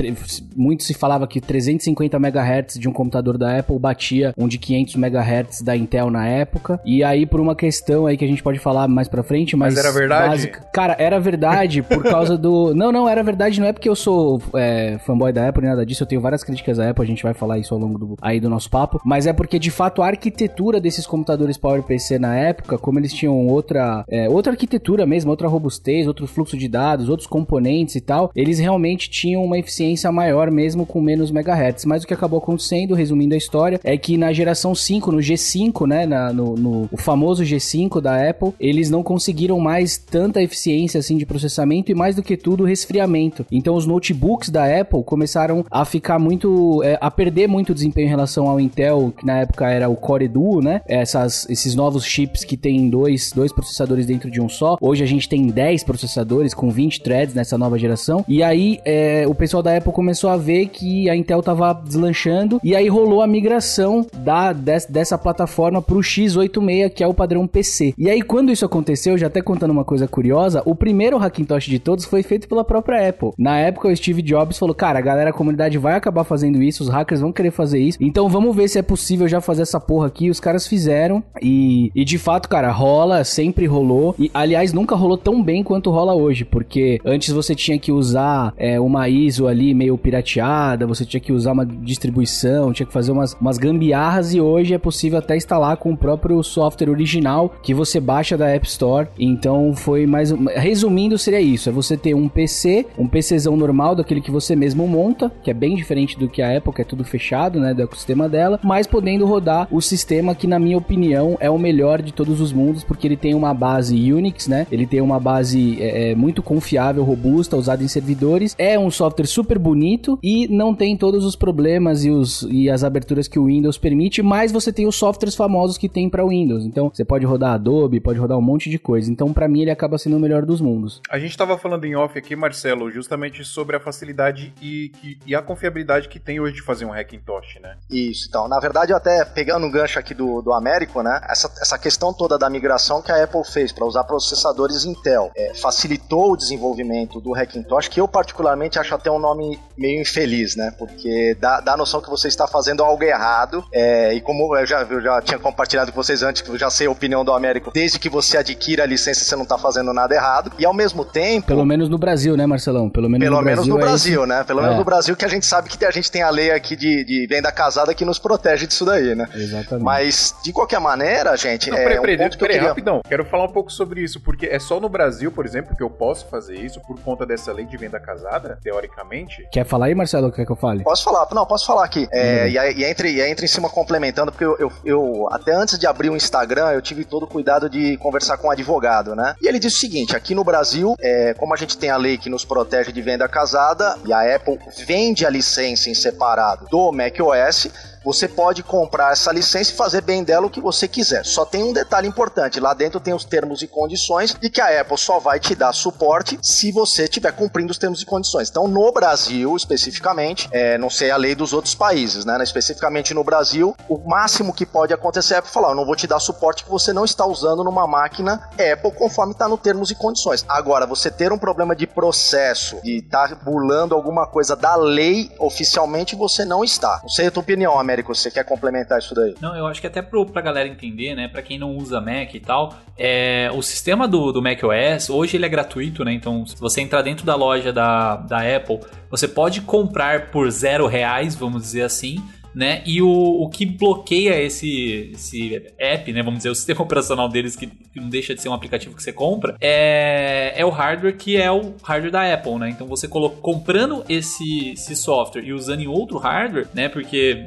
muito 0.55 0.83
se 0.83 0.93
falava 0.93 1.27
que 1.27 1.39
350 1.39 2.17
MHz 2.17 2.79
de 2.79 2.89
um 2.89 2.91
computador 2.91 3.37
da 3.37 3.57
Apple 3.57 3.79
batia 3.79 4.33
um 4.37 4.47
de 4.47 4.57
500 4.57 4.95
MHz 4.95 5.61
da 5.61 5.75
Intel 5.75 6.09
na 6.09 6.27
época. 6.27 6.79
E 6.85 7.03
aí, 7.03 7.25
por 7.25 7.39
uma 7.39 7.55
questão 7.55 8.05
aí 8.05 8.17
que 8.17 8.25
a 8.25 8.27
gente 8.27 8.43
pode 8.43 8.59
falar 8.59 8.87
mais 8.87 9.07
pra 9.07 9.23
frente, 9.23 9.55
mas. 9.55 9.73
Mas 9.73 9.83
era 9.83 9.93
verdade? 9.93 10.29
Básica, 10.29 10.61
cara, 10.73 10.95
era 10.99 11.19
verdade 11.19 11.81
por 11.81 12.03
causa 12.03 12.37
do. 12.37 12.73
Não, 12.75 12.91
não, 12.91 13.07
era 13.07 13.23
verdade. 13.23 13.59
Não 13.59 13.67
é 13.67 13.73
porque 13.73 13.87
eu 13.87 13.95
sou 13.95 14.41
é, 14.53 14.97
fanboy 15.05 15.31
da 15.31 15.47
Apple 15.47 15.61
nem 15.61 15.71
nada 15.71 15.85
disso. 15.85 16.03
Eu 16.03 16.07
tenho 16.07 16.21
várias 16.21 16.43
críticas 16.43 16.79
à 16.79 16.89
Apple. 16.89 17.03
A 17.03 17.07
gente 17.07 17.23
vai 17.23 17.33
falar 17.33 17.57
isso 17.57 17.73
ao 17.73 17.79
longo 17.79 17.97
do, 17.97 18.15
aí 18.21 18.39
do 18.39 18.49
nosso 18.49 18.69
papo. 18.69 18.99
Mas 19.05 19.27
é 19.27 19.33
porque, 19.33 19.57
de 19.57 19.71
fato, 19.71 20.01
a 20.01 20.07
arquitetura 20.07 20.79
desses 20.81 21.07
computadores 21.07 21.57
PowerPC 21.57 22.19
na 22.19 22.35
época, 22.35 22.77
como 22.77 22.99
eles 22.99 23.13
tinham 23.13 23.47
outra, 23.47 24.03
é, 24.09 24.29
outra 24.29 24.51
arquitetura 24.51 25.05
mesmo, 25.05 25.31
outra 25.31 25.47
robustez, 25.47 26.07
outro 26.07 26.27
fluxo 26.27 26.57
de 26.57 26.65
de 26.65 26.69
dados, 26.75 27.07
outros 27.07 27.25
componentes 27.25 27.95
e 27.95 28.01
tal, 28.01 28.29
eles 28.35 28.59
realmente 28.59 29.09
tinham 29.09 29.41
uma 29.45 29.57
eficiência 29.57 30.11
maior 30.11 30.51
mesmo 30.51 30.85
com 30.85 30.99
menos 30.99 31.31
megahertz. 31.31 31.85
Mas 31.85 32.03
o 32.03 32.07
que 32.07 32.13
acabou 32.13 32.39
acontecendo, 32.39 32.93
resumindo 32.93 33.33
a 33.33 33.37
história, 33.37 33.79
é 33.81 33.97
que 33.97 34.17
na 34.17 34.33
geração 34.33 34.75
5, 34.75 35.09
no 35.09 35.19
G5, 35.19 35.87
né, 35.87 36.05
na, 36.05 36.33
no, 36.33 36.55
no 36.55 36.89
o 36.91 36.97
famoso 36.97 37.43
G5 37.43 38.01
da 38.01 38.29
Apple, 38.29 38.51
eles 38.59 38.89
não 38.89 39.01
conseguiram 39.01 39.57
mais 39.57 39.97
tanta 39.97 40.41
eficiência 40.41 40.99
assim 40.99 41.17
de 41.17 41.25
processamento 41.25 41.91
e 41.91 41.95
mais 41.95 42.17
do 42.17 42.21
que 42.21 42.35
tudo 42.35 42.65
resfriamento. 42.65 43.45
Então 43.49 43.75
os 43.75 43.85
notebooks 43.85 44.49
da 44.49 44.65
Apple 44.81 45.01
começaram 45.03 45.63
a 45.71 45.85
ficar 45.85 46.19
muito, 46.19 46.83
é, 46.83 46.97
a 46.99 47.09
perder 47.09 47.47
muito 47.47 47.73
desempenho 47.73 48.07
em 48.07 48.09
relação 48.09 48.49
ao 48.49 48.59
Intel, 48.59 49.13
que 49.17 49.25
na 49.25 49.39
época 49.39 49.69
era 49.69 49.87
o 49.87 49.95
Core 49.95 50.27
Duo, 50.27 50.61
né? 50.61 50.81
Essas, 50.87 51.47
esses 51.49 51.73
novos 51.73 52.03
chips 52.03 52.43
que 52.43 52.57
tem 52.57 52.89
dois, 52.89 53.31
dois 53.31 53.53
processadores 53.53 54.05
dentro 54.05 54.29
de 54.29 54.41
um 54.41 54.49
só. 54.49 54.75
Hoje 54.81 55.03
a 55.03 55.07
gente 55.07 55.29
tem 55.29 55.47
10 55.47 55.83
processadores 55.85 56.53
com 56.53 56.64
com 56.65 56.69
20 56.69 57.01
threads 57.01 57.35
nessa 57.35 57.57
nova 57.57 57.77
geração. 57.77 58.25
E 58.27 58.41
aí 58.41 58.79
é, 58.83 59.25
o 59.27 59.35
pessoal 59.35 59.61
da 59.61 59.75
Apple 59.77 59.91
começou 59.91 60.29
a 60.29 60.37
ver 60.37 60.67
que 60.67 61.07
a 61.09 61.15
Intel 61.15 61.43
tava 61.43 61.73
deslanchando 61.73 62.59
e 62.63 62.75
aí 62.75 62.87
rolou 62.87 63.21
a 63.21 63.27
migração 63.27 64.05
da, 64.17 64.51
des, 64.51 64.85
dessa 64.85 65.17
plataforma 65.17 65.81
pro 65.81 65.99
x86, 65.99 66.89
que 66.89 67.03
é 67.03 67.07
o 67.07 67.13
padrão 67.13 67.45
PC. 67.45 67.93
E 67.97 68.09
aí 68.09 68.21
quando 68.21 68.51
isso 68.51 68.65
aconteceu, 68.65 69.17
já 69.17 69.27
até 69.27 69.41
contando 69.41 69.71
uma 69.71 69.85
coisa 69.85 70.07
curiosa, 70.07 70.63
o 70.65 70.73
primeiro 70.73 71.17
Hackintosh 71.17 71.65
de 71.65 71.77
todos 71.77 72.05
foi 72.05 72.23
feito 72.23 72.47
pela 72.47 72.63
própria 72.63 73.09
Apple. 73.09 73.31
Na 73.37 73.59
época 73.59 73.87
o 73.87 73.95
Steve 73.95 74.21
Jobs 74.21 74.57
falou: 74.57 74.73
"Cara, 74.73 74.97
a 74.97 75.01
galera, 75.01 75.29
a 75.29 75.33
comunidade 75.33 75.77
vai 75.77 75.95
acabar 75.95 76.23
fazendo 76.23 76.63
isso, 76.63 76.81
os 76.83 76.89
hackers 76.89 77.21
vão 77.21 77.31
querer 77.31 77.51
fazer 77.51 77.79
isso. 77.79 77.97
Então 78.01 78.27
vamos 78.27 78.55
ver 78.55 78.67
se 78.67 78.79
é 78.79 78.81
possível 78.81 79.27
já 79.27 79.39
fazer 79.39 79.61
essa 79.61 79.79
porra 79.79 80.07
aqui". 80.07 80.29
Os 80.29 80.39
caras 80.39 80.65
fizeram 80.65 81.23
e, 81.41 81.91
e 81.93 82.03
de 82.03 82.17
fato, 82.17 82.49
cara, 82.49 82.71
rola, 82.71 83.23
sempre 83.23 83.67
rolou. 83.67 84.15
E 84.17 84.31
aliás, 84.33 84.73
nunca 84.73 84.95
rolou 84.95 85.17
tão 85.17 85.43
bem 85.43 85.63
quanto 85.63 85.91
rola 85.91 86.15
hoje, 86.15 86.43
porque 86.55 87.01
antes 87.03 87.33
você 87.33 87.53
tinha 87.53 87.77
que 87.77 87.91
usar 87.91 88.53
é, 88.55 88.79
uma 88.79 89.09
ISO 89.09 89.45
ali 89.45 89.73
meio 89.73 89.97
pirateada, 89.97 90.87
você 90.87 91.03
tinha 91.03 91.19
que 91.19 91.33
usar 91.33 91.51
uma 91.51 91.65
distribuição, 91.65 92.71
tinha 92.71 92.87
que 92.87 92.93
fazer 92.93 93.11
umas, 93.11 93.33
umas 93.33 93.57
gambiarras 93.57 94.33
e 94.33 94.39
hoje 94.39 94.73
é 94.73 94.77
possível 94.77 95.19
até 95.19 95.35
instalar 95.35 95.75
com 95.75 95.91
o 95.91 95.97
próprio 95.97 96.41
software 96.41 96.89
original 96.89 97.53
que 97.61 97.73
você 97.73 97.99
baixa 97.99 98.37
da 98.37 98.47
App 98.47 98.65
Store. 98.65 99.09
Então 99.19 99.75
foi 99.75 100.05
mais. 100.05 100.31
Resumindo, 100.55 101.17
seria 101.17 101.41
isso: 101.41 101.67
é 101.67 101.73
você 101.73 101.97
ter 101.97 102.13
um 102.13 102.29
PC, 102.29 102.85
um 102.97 103.05
PCzão 103.05 103.57
normal, 103.57 103.93
daquele 103.93 104.21
que 104.21 104.31
você 104.31 104.55
mesmo 104.55 104.87
monta, 104.87 105.29
que 105.43 105.51
é 105.51 105.53
bem 105.53 105.75
diferente 105.75 106.17
do 106.17 106.29
que 106.29 106.41
a 106.41 106.55
Apple, 106.55 106.71
que 106.71 106.83
é 106.83 106.85
tudo 106.85 107.03
fechado, 107.03 107.59
né? 107.59 107.73
Do 107.73 107.81
ecossistema 107.81 108.29
dela, 108.29 108.61
mas 108.63 108.87
podendo 108.87 109.25
rodar 109.25 109.67
o 109.69 109.81
sistema 109.81 110.33
que, 110.33 110.47
na 110.47 110.57
minha 110.57 110.77
opinião, 110.77 111.35
é 111.41 111.49
o 111.49 111.59
melhor 111.59 112.01
de 112.01 112.13
todos 112.13 112.39
os 112.39 112.53
mundos, 112.53 112.81
porque 112.81 113.05
ele 113.05 113.17
tem 113.17 113.33
uma 113.33 113.53
base 113.53 114.13
Unix, 114.13 114.47
né? 114.47 114.65
Ele 114.71 114.87
tem 114.87 115.01
uma 115.01 115.19
base 115.19 115.83
é, 115.83 116.11
é, 116.11 116.15
muito 116.15 116.34
confiável, 116.41 117.03
robusta, 117.03 117.57
usada 117.57 117.83
em 117.83 117.87
servidores. 117.87 118.55
É 118.57 118.77
um 118.77 118.91
software 118.91 119.27
super 119.27 119.57
bonito 119.57 120.19
e 120.21 120.47
não 120.47 120.73
tem 120.73 120.97
todos 120.97 121.25
os 121.25 121.35
problemas 121.35 122.03
e, 122.03 122.09
os, 122.09 122.43
e 122.49 122.69
as 122.69 122.83
aberturas 122.83 123.27
que 123.27 123.39
o 123.39 123.45
Windows 123.45 123.77
permite, 123.77 124.21
mas 124.21 124.51
você 124.51 124.71
tem 124.71 124.87
os 124.87 124.95
softwares 124.95 125.35
famosos 125.35 125.77
que 125.77 125.89
tem 125.89 126.09
para 126.09 126.23
o 126.25 126.29
Windows. 126.29 126.65
Então, 126.65 126.91
você 126.93 127.05
pode 127.05 127.25
rodar 127.25 127.53
Adobe, 127.53 127.99
pode 127.99 128.19
rodar 128.19 128.37
um 128.37 128.41
monte 128.41 128.69
de 128.69 128.79
coisa. 128.79 129.11
Então, 129.11 129.33
para 129.33 129.47
mim, 129.47 129.61
ele 129.61 129.71
acaba 129.71 129.97
sendo 129.97 130.17
o 130.17 130.19
melhor 130.19 130.45
dos 130.45 130.61
mundos. 130.61 131.01
A 131.09 131.19
gente 131.19 131.31
estava 131.31 131.57
falando 131.57 131.85
em 131.85 131.95
off 131.95 132.17
aqui, 132.17 132.35
Marcelo, 132.35 132.91
justamente 132.91 133.43
sobre 133.43 133.75
a 133.75 133.79
facilidade 133.79 134.53
e, 134.61 134.91
e, 135.25 135.35
a 135.35 135.41
confiabilidade 135.41 136.07
que 136.07 136.19
tem 136.19 136.39
hoje 136.39 136.55
de 136.55 136.61
fazer 136.61 136.85
um 136.85 136.93
Hackintosh, 136.93 137.59
né? 137.61 137.77
Isso, 137.89 138.27
então, 138.27 138.47
na 138.47 138.59
verdade, 138.59 138.93
até 138.93 139.23
pegando 139.25 139.65
um 139.65 139.71
gancho 139.71 139.99
aqui 139.99 140.13
do, 140.13 140.41
do 140.41 140.53
Américo, 140.53 141.01
né? 141.01 141.21
Essa, 141.29 141.51
essa 141.61 141.77
questão 141.77 142.13
toda 142.13 142.37
da 142.37 142.49
migração 142.49 143.01
que 143.01 143.11
a 143.11 143.23
Apple 143.23 143.43
fez 143.45 143.71
para 143.71 143.85
usar 143.85 144.03
processadores 144.03 144.85
Intel 144.85 145.31
é, 145.35 145.53
facilitou 145.53 146.24
o 146.31 146.37
desenvolvimento 146.37 147.19
do 147.19 147.33
Hackintosh, 147.33 147.87
que 147.87 147.99
eu 147.99 148.07
particularmente 148.07 148.79
acho 148.79 148.93
até 148.93 149.09
um 149.11 149.19
nome 149.19 149.59
meio 149.77 150.01
infeliz, 150.01 150.55
né? 150.55 150.73
Porque 150.77 151.35
dá, 151.39 151.59
dá 151.59 151.73
a 151.73 151.77
noção 151.77 152.01
que 152.01 152.09
você 152.09 152.27
está 152.27 152.47
fazendo 152.47 152.83
algo 152.83 153.03
errado. 153.03 153.63
É, 153.71 154.13
e 154.13 154.21
como 154.21 154.55
eu 154.55 154.65
já, 154.65 154.81
eu 154.83 155.01
já 155.01 155.21
tinha 155.21 155.39
compartilhado 155.39 155.91
com 155.91 156.01
vocês 156.01 156.23
antes, 156.23 156.41
que 156.41 156.49
eu 156.49 156.57
já 156.57 156.69
sei 156.69 156.87
a 156.87 156.91
opinião 156.91 157.23
do 157.23 157.31
Américo, 157.31 157.71
desde 157.73 157.99
que 157.99 158.09
você 158.09 158.37
adquira 158.37 158.83
a 158.83 158.85
licença, 158.85 159.23
você 159.23 159.35
não 159.35 159.43
está 159.43 159.57
fazendo 159.57 159.93
nada 159.93 160.13
errado. 160.13 160.51
E 160.57 160.65
ao 160.65 160.73
mesmo 160.73 161.03
tempo. 161.03 161.47
Pelo 161.47 161.65
menos 161.65 161.89
no 161.89 161.97
Brasil, 161.97 162.35
né, 162.37 162.45
Marcelão? 162.45 162.89
Pelo 162.89 163.09
menos 163.09 163.25
pelo 163.25 163.37
no 163.37 163.43
menos 163.43 163.65
Brasil. 163.65 163.73
No 163.73 163.79
é 163.79 163.83
Brasil 163.83 164.23
é 164.23 164.27
né? 164.27 164.43
Pelo 164.43 164.59
é. 164.59 164.63
menos 164.63 164.77
no 164.77 164.85
Brasil, 164.85 165.15
que 165.15 165.25
a 165.25 165.27
gente 165.27 165.45
sabe 165.45 165.69
que 165.69 165.83
a 165.85 165.91
gente 165.91 166.11
tem 166.11 166.21
a 166.21 166.29
lei 166.29 166.51
aqui 166.51 166.75
de, 166.75 167.03
de 167.03 167.27
venda 167.27 167.51
casada 167.51 167.93
que 167.93 168.05
nos 168.05 168.19
protege 168.19 168.67
disso 168.67 168.85
daí, 168.85 169.15
né? 169.15 169.27
Exatamente. 169.33 169.83
Mas, 169.83 170.35
de 170.43 170.51
qualquer 170.51 170.79
maneira, 170.79 171.35
gente. 171.35 171.69
Não, 171.69 171.77
é 171.77 171.83
peraí, 171.83 172.01
peraí, 172.01 172.15
um 172.15 172.17
peraí, 172.17 172.37
queria... 172.37 172.67
rapidão. 172.69 173.01
Quero 173.07 173.25
falar 173.25 173.45
um 173.45 173.51
pouco 173.51 173.71
sobre 173.71 174.01
isso, 174.01 174.19
porque 174.19 174.45
é 174.45 174.59
só 174.59 174.79
no 174.79 174.89
Brasil, 174.89 175.31
por 175.31 175.45
exemplo, 175.45 175.75
que 175.75 175.83
eu 175.83 175.89
posso 175.89 176.14
fazer 176.23 176.55
isso 176.55 176.79
por 176.81 176.99
conta 176.99 177.25
dessa 177.25 177.51
lei 177.51 177.65
de 177.65 177.77
venda 177.77 177.99
casada, 177.99 178.57
teoricamente. 178.61 179.47
Quer 179.51 179.65
falar 179.65 179.87
aí, 179.87 179.95
Marcelo? 179.95 180.31
Quer 180.31 180.45
que 180.45 180.51
eu 180.51 180.55
fale? 180.55 180.83
Posso 180.83 181.03
falar, 181.03 181.27
não, 181.33 181.45
posso 181.45 181.65
falar 181.65 181.83
aqui. 181.83 182.07
É, 182.11 182.47
e, 182.47 182.53
e, 182.53 182.83
entre, 182.85 183.11
e 183.11 183.21
entre 183.21 183.45
em 183.45 183.47
cima 183.47 183.69
complementando, 183.69 184.31
porque 184.31 184.45
eu, 184.45 184.57
eu, 184.57 184.71
eu, 184.83 185.27
até 185.31 185.53
antes 185.53 185.77
de 185.77 185.87
abrir 185.87 186.09
o 186.09 186.15
Instagram, 186.15 186.71
eu 186.71 186.81
tive 186.81 187.05
todo 187.05 187.23
o 187.23 187.27
cuidado 187.27 187.69
de 187.69 187.97
conversar 187.97 188.37
com 188.37 188.47
um 188.47 188.51
advogado, 188.51 189.15
né? 189.15 189.35
E 189.41 189.47
ele 189.47 189.59
disse 189.59 189.77
o 189.77 189.79
seguinte: 189.79 190.15
aqui 190.15 190.35
no 190.35 190.43
Brasil, 190.43 190.95
é, 190.99 191.33
como 191.33 191.53
a 191.53 191.57
gente 191.57 191.77
tem 191.77 191.89
a 191.89 191.97
lei 191.97 192.17
que 192.17 192.29
nos 192.29 192.45
protege 192.45 192.91
de 192.91 193.01
venda 193.01 193.27
casada, 193.27 193.97
e 194.05 194.13
a 194.13 194.35
Apple 194.35 194.59
vende 194.85 195.25
a 195.25 195.29
licença 195.29 195.89
em 195.89 195.93
separado 195.93 196.67
do 196.69 196.91
macOS 196.91 197.69
você 198.05 198.27
pode 198.27 198.61
comprar 198.61 199.13
essa 199.13 199.31
licença 199.31 199.71
e 199.71 199.75
fazer 199.75 200.01
bem 200.01 200.23
dela 200.23 200.45
o 200.45 200.49
que 200.49 200.61
você 200.61 200.87
quiser. 200.87 201.25
Só 201.25 201.43
tem 201.43 201.63
um 201.63 201.73
detalhe 201.73 202.07
importante: 202.07 202.59
lá 202.59 202.75
dentro 202.75 202.99
tem 202.99 203.15
os 203.15 203.25
termos 203.25 203.63
e 203.63 203.67
condições 203.67 204.35
de 204.39 204.47
que 204.47 204.61
a 204.61 204.81
Apple 204.81 204.97
só 204.97 205.19
vai 205.19 205.39
te 205.39 205.55
dar 205.55 205.73
suporte 205.73 206.04
se 206.41 206.71
você 206.71 207.03
estiver 207.03 207.31
cumprindo 207.31 207.71
os 207.71 207.77
termos 207.77 208.01
e 208.01 208.05
condições. 208.05 208.49
Então, 208.49 208.67
no 208.67 208.91
Brasil, 208.91 209.55
especificamente, 209.55 210.47
é, 210.51 210.77
não 210.77 210.89
sei 210.89 211.11
a 211.11 211.17
lei 211.17 211.35
dos 211.35 211.53
outros 211.53 211.75
países, 211.75 212.25
né? 212.25 212.37
Especificamente 212.41 213.13
no 213.13 213.23
Brasil, 213.23 213.75
o 213.89 213.97
máximo 214.07 214.53
que 214.53 214.65
pode 214.65 214.93
acontecer 214.93 215.35
é 215.35 215.41
falar: 215.41 215.69
eu 215.69 215.75
não 215.75 215.85
vou 215.85 215.95
te 215.95 216.07
dar 216.07 216.19
suporte 216.19 216.63
que 216.63 216.69
você 216.69 216.93
não 216.93 217.05
está 217.05 217.25
usando 217.25 217.63
numa 217.63 217.87
máquina 217.87 218.49
Apple 218.53 218.91
conforme 218.91 219.33
está 219.33 219.47
no 219.47 219.57
termos 219.57 219.91
e 219.91 219.95
condições. 219.95 220.45
Agora, 220.47 220.85
você 220.85 221.09
ter 221.09 221.31
um 221.31 221.37
problema 221.37 221.75
de 221.75 221.87
processo, 221.87 222.81
de 222.83 222.97
estar 222.97 223.29
tá 223.29 223.35
burlando 223.35 223.95
alguma 223.95 224.27
coisa 224.27 224.55
da 224.55 224.75
lei 224.75 225.31
oficialmente, 225.39 226.15
você 226.15 226.45
não 226.45 226.63
está. 226.63 226.99
Não 227.01 227.09
sei 227.09 227.27
a 227.27 227.31
tua 227.31 227.41
opinião. 227.41 227.79
Américo, 227.79 228.13
você 228.13 228.31
quer 228.31 228.43
complementar 228.43 228.99
isso 228.99 229.13
daí? 229.13 229.35
Não, 229.41 229.55
eu 229.55 229.67
acho 229.67 229.81
que 229.81 229.87
até 229.87 230.01
pro, 230.01 230.25
pra 230.25 230.41
galera 230.41 230.67
entender, 230.67 231.15
né, 231.15 231.27
pra 231.27 231.41
quem 231.41 231.59
não 231.59 231.75
usa 231.75 231.99
Mac 231.99 232.33
e 232.33 232.39
tal, 232.39 232.73
é, 232.97 233.49
o 233.53 233.61
sistema 233.61 234.07
do, 234.07 234.31
do 234.31 234.41
Mac 234.41 234.59
OS, 234.63 235.09
hoje 235.09 235.37
ele 235.37 235.45
é 235.45 235.49
gratuito, 235.49 235.94
né, 236.03 236.13
então 236.13 236.45
se 236.45 236.59
você 236.59 236.81
entrar 236.81 237.01
dentro 237.01 237.25
da 237.25 237.35
loja 237.35 237.71
da, 237.71 238.17
da 238.17 238.39
Apple, 238.55 238.79
você 239.09 239.27
pode 239.27 239.61
comprar 239.61 240.31
por 240.31 240.49
zero 240.49 240.87
reais, 240.87 241.35
vamos 241.35 241.61
dizer 241.61 241.83
assim, 241.83 242.21
né? 242.55 242.81
E 242.85 243.01
o, 243.01 243.09
o 243.09 243.49
que 243.49 243.65
bloqueia 243.65 244.41
esse, 244.41 245.11
esse 245.13 245.61
app, 245.77 246.13
né? 246.13 246.23
Vamos 246.23 246.39
dizer, 246.39 246.49
o 246.49 246.55
sistema 246.55 246.81
operacional 246.81 247.27
deles, 247.27 247.55
que, 247.55 247.67
que 247.67 247.99
não 247.99 248.09
deixa 248.09 248.33
de 248.33 248.41
ser 248.41 248.49
um 248.49 248.53
aplicativo 248.53 248.95
que 248.95 249.03
você 249.03 249.11
compra, 249.11 249.55
é, 249.59 250.53
é 250.55 250.65
o 250.65 250.69
hardware 250.69 251.15
que 251.15 251.37
é 251.37 251.51
o 251.51 251.73
hardware 251.83 252.11
da 252.11 252.33
Apple, 252.33 252.55
né? 252.55 252.69
Então 252.69 252.87
você 252.87 253.07
coloca, 253.07 253.35
comprando 253.41 254.03
esse, 254.07 254.71
esse 254.71 254.95
software 254.95 255.43
e 255.43 255.53
usando 255.53 255.81
em 255.81 255.87
outro 255.87 256.17
hardware, 256.17 256.67
né? 256.73 256.87
Porque 256.87 257.45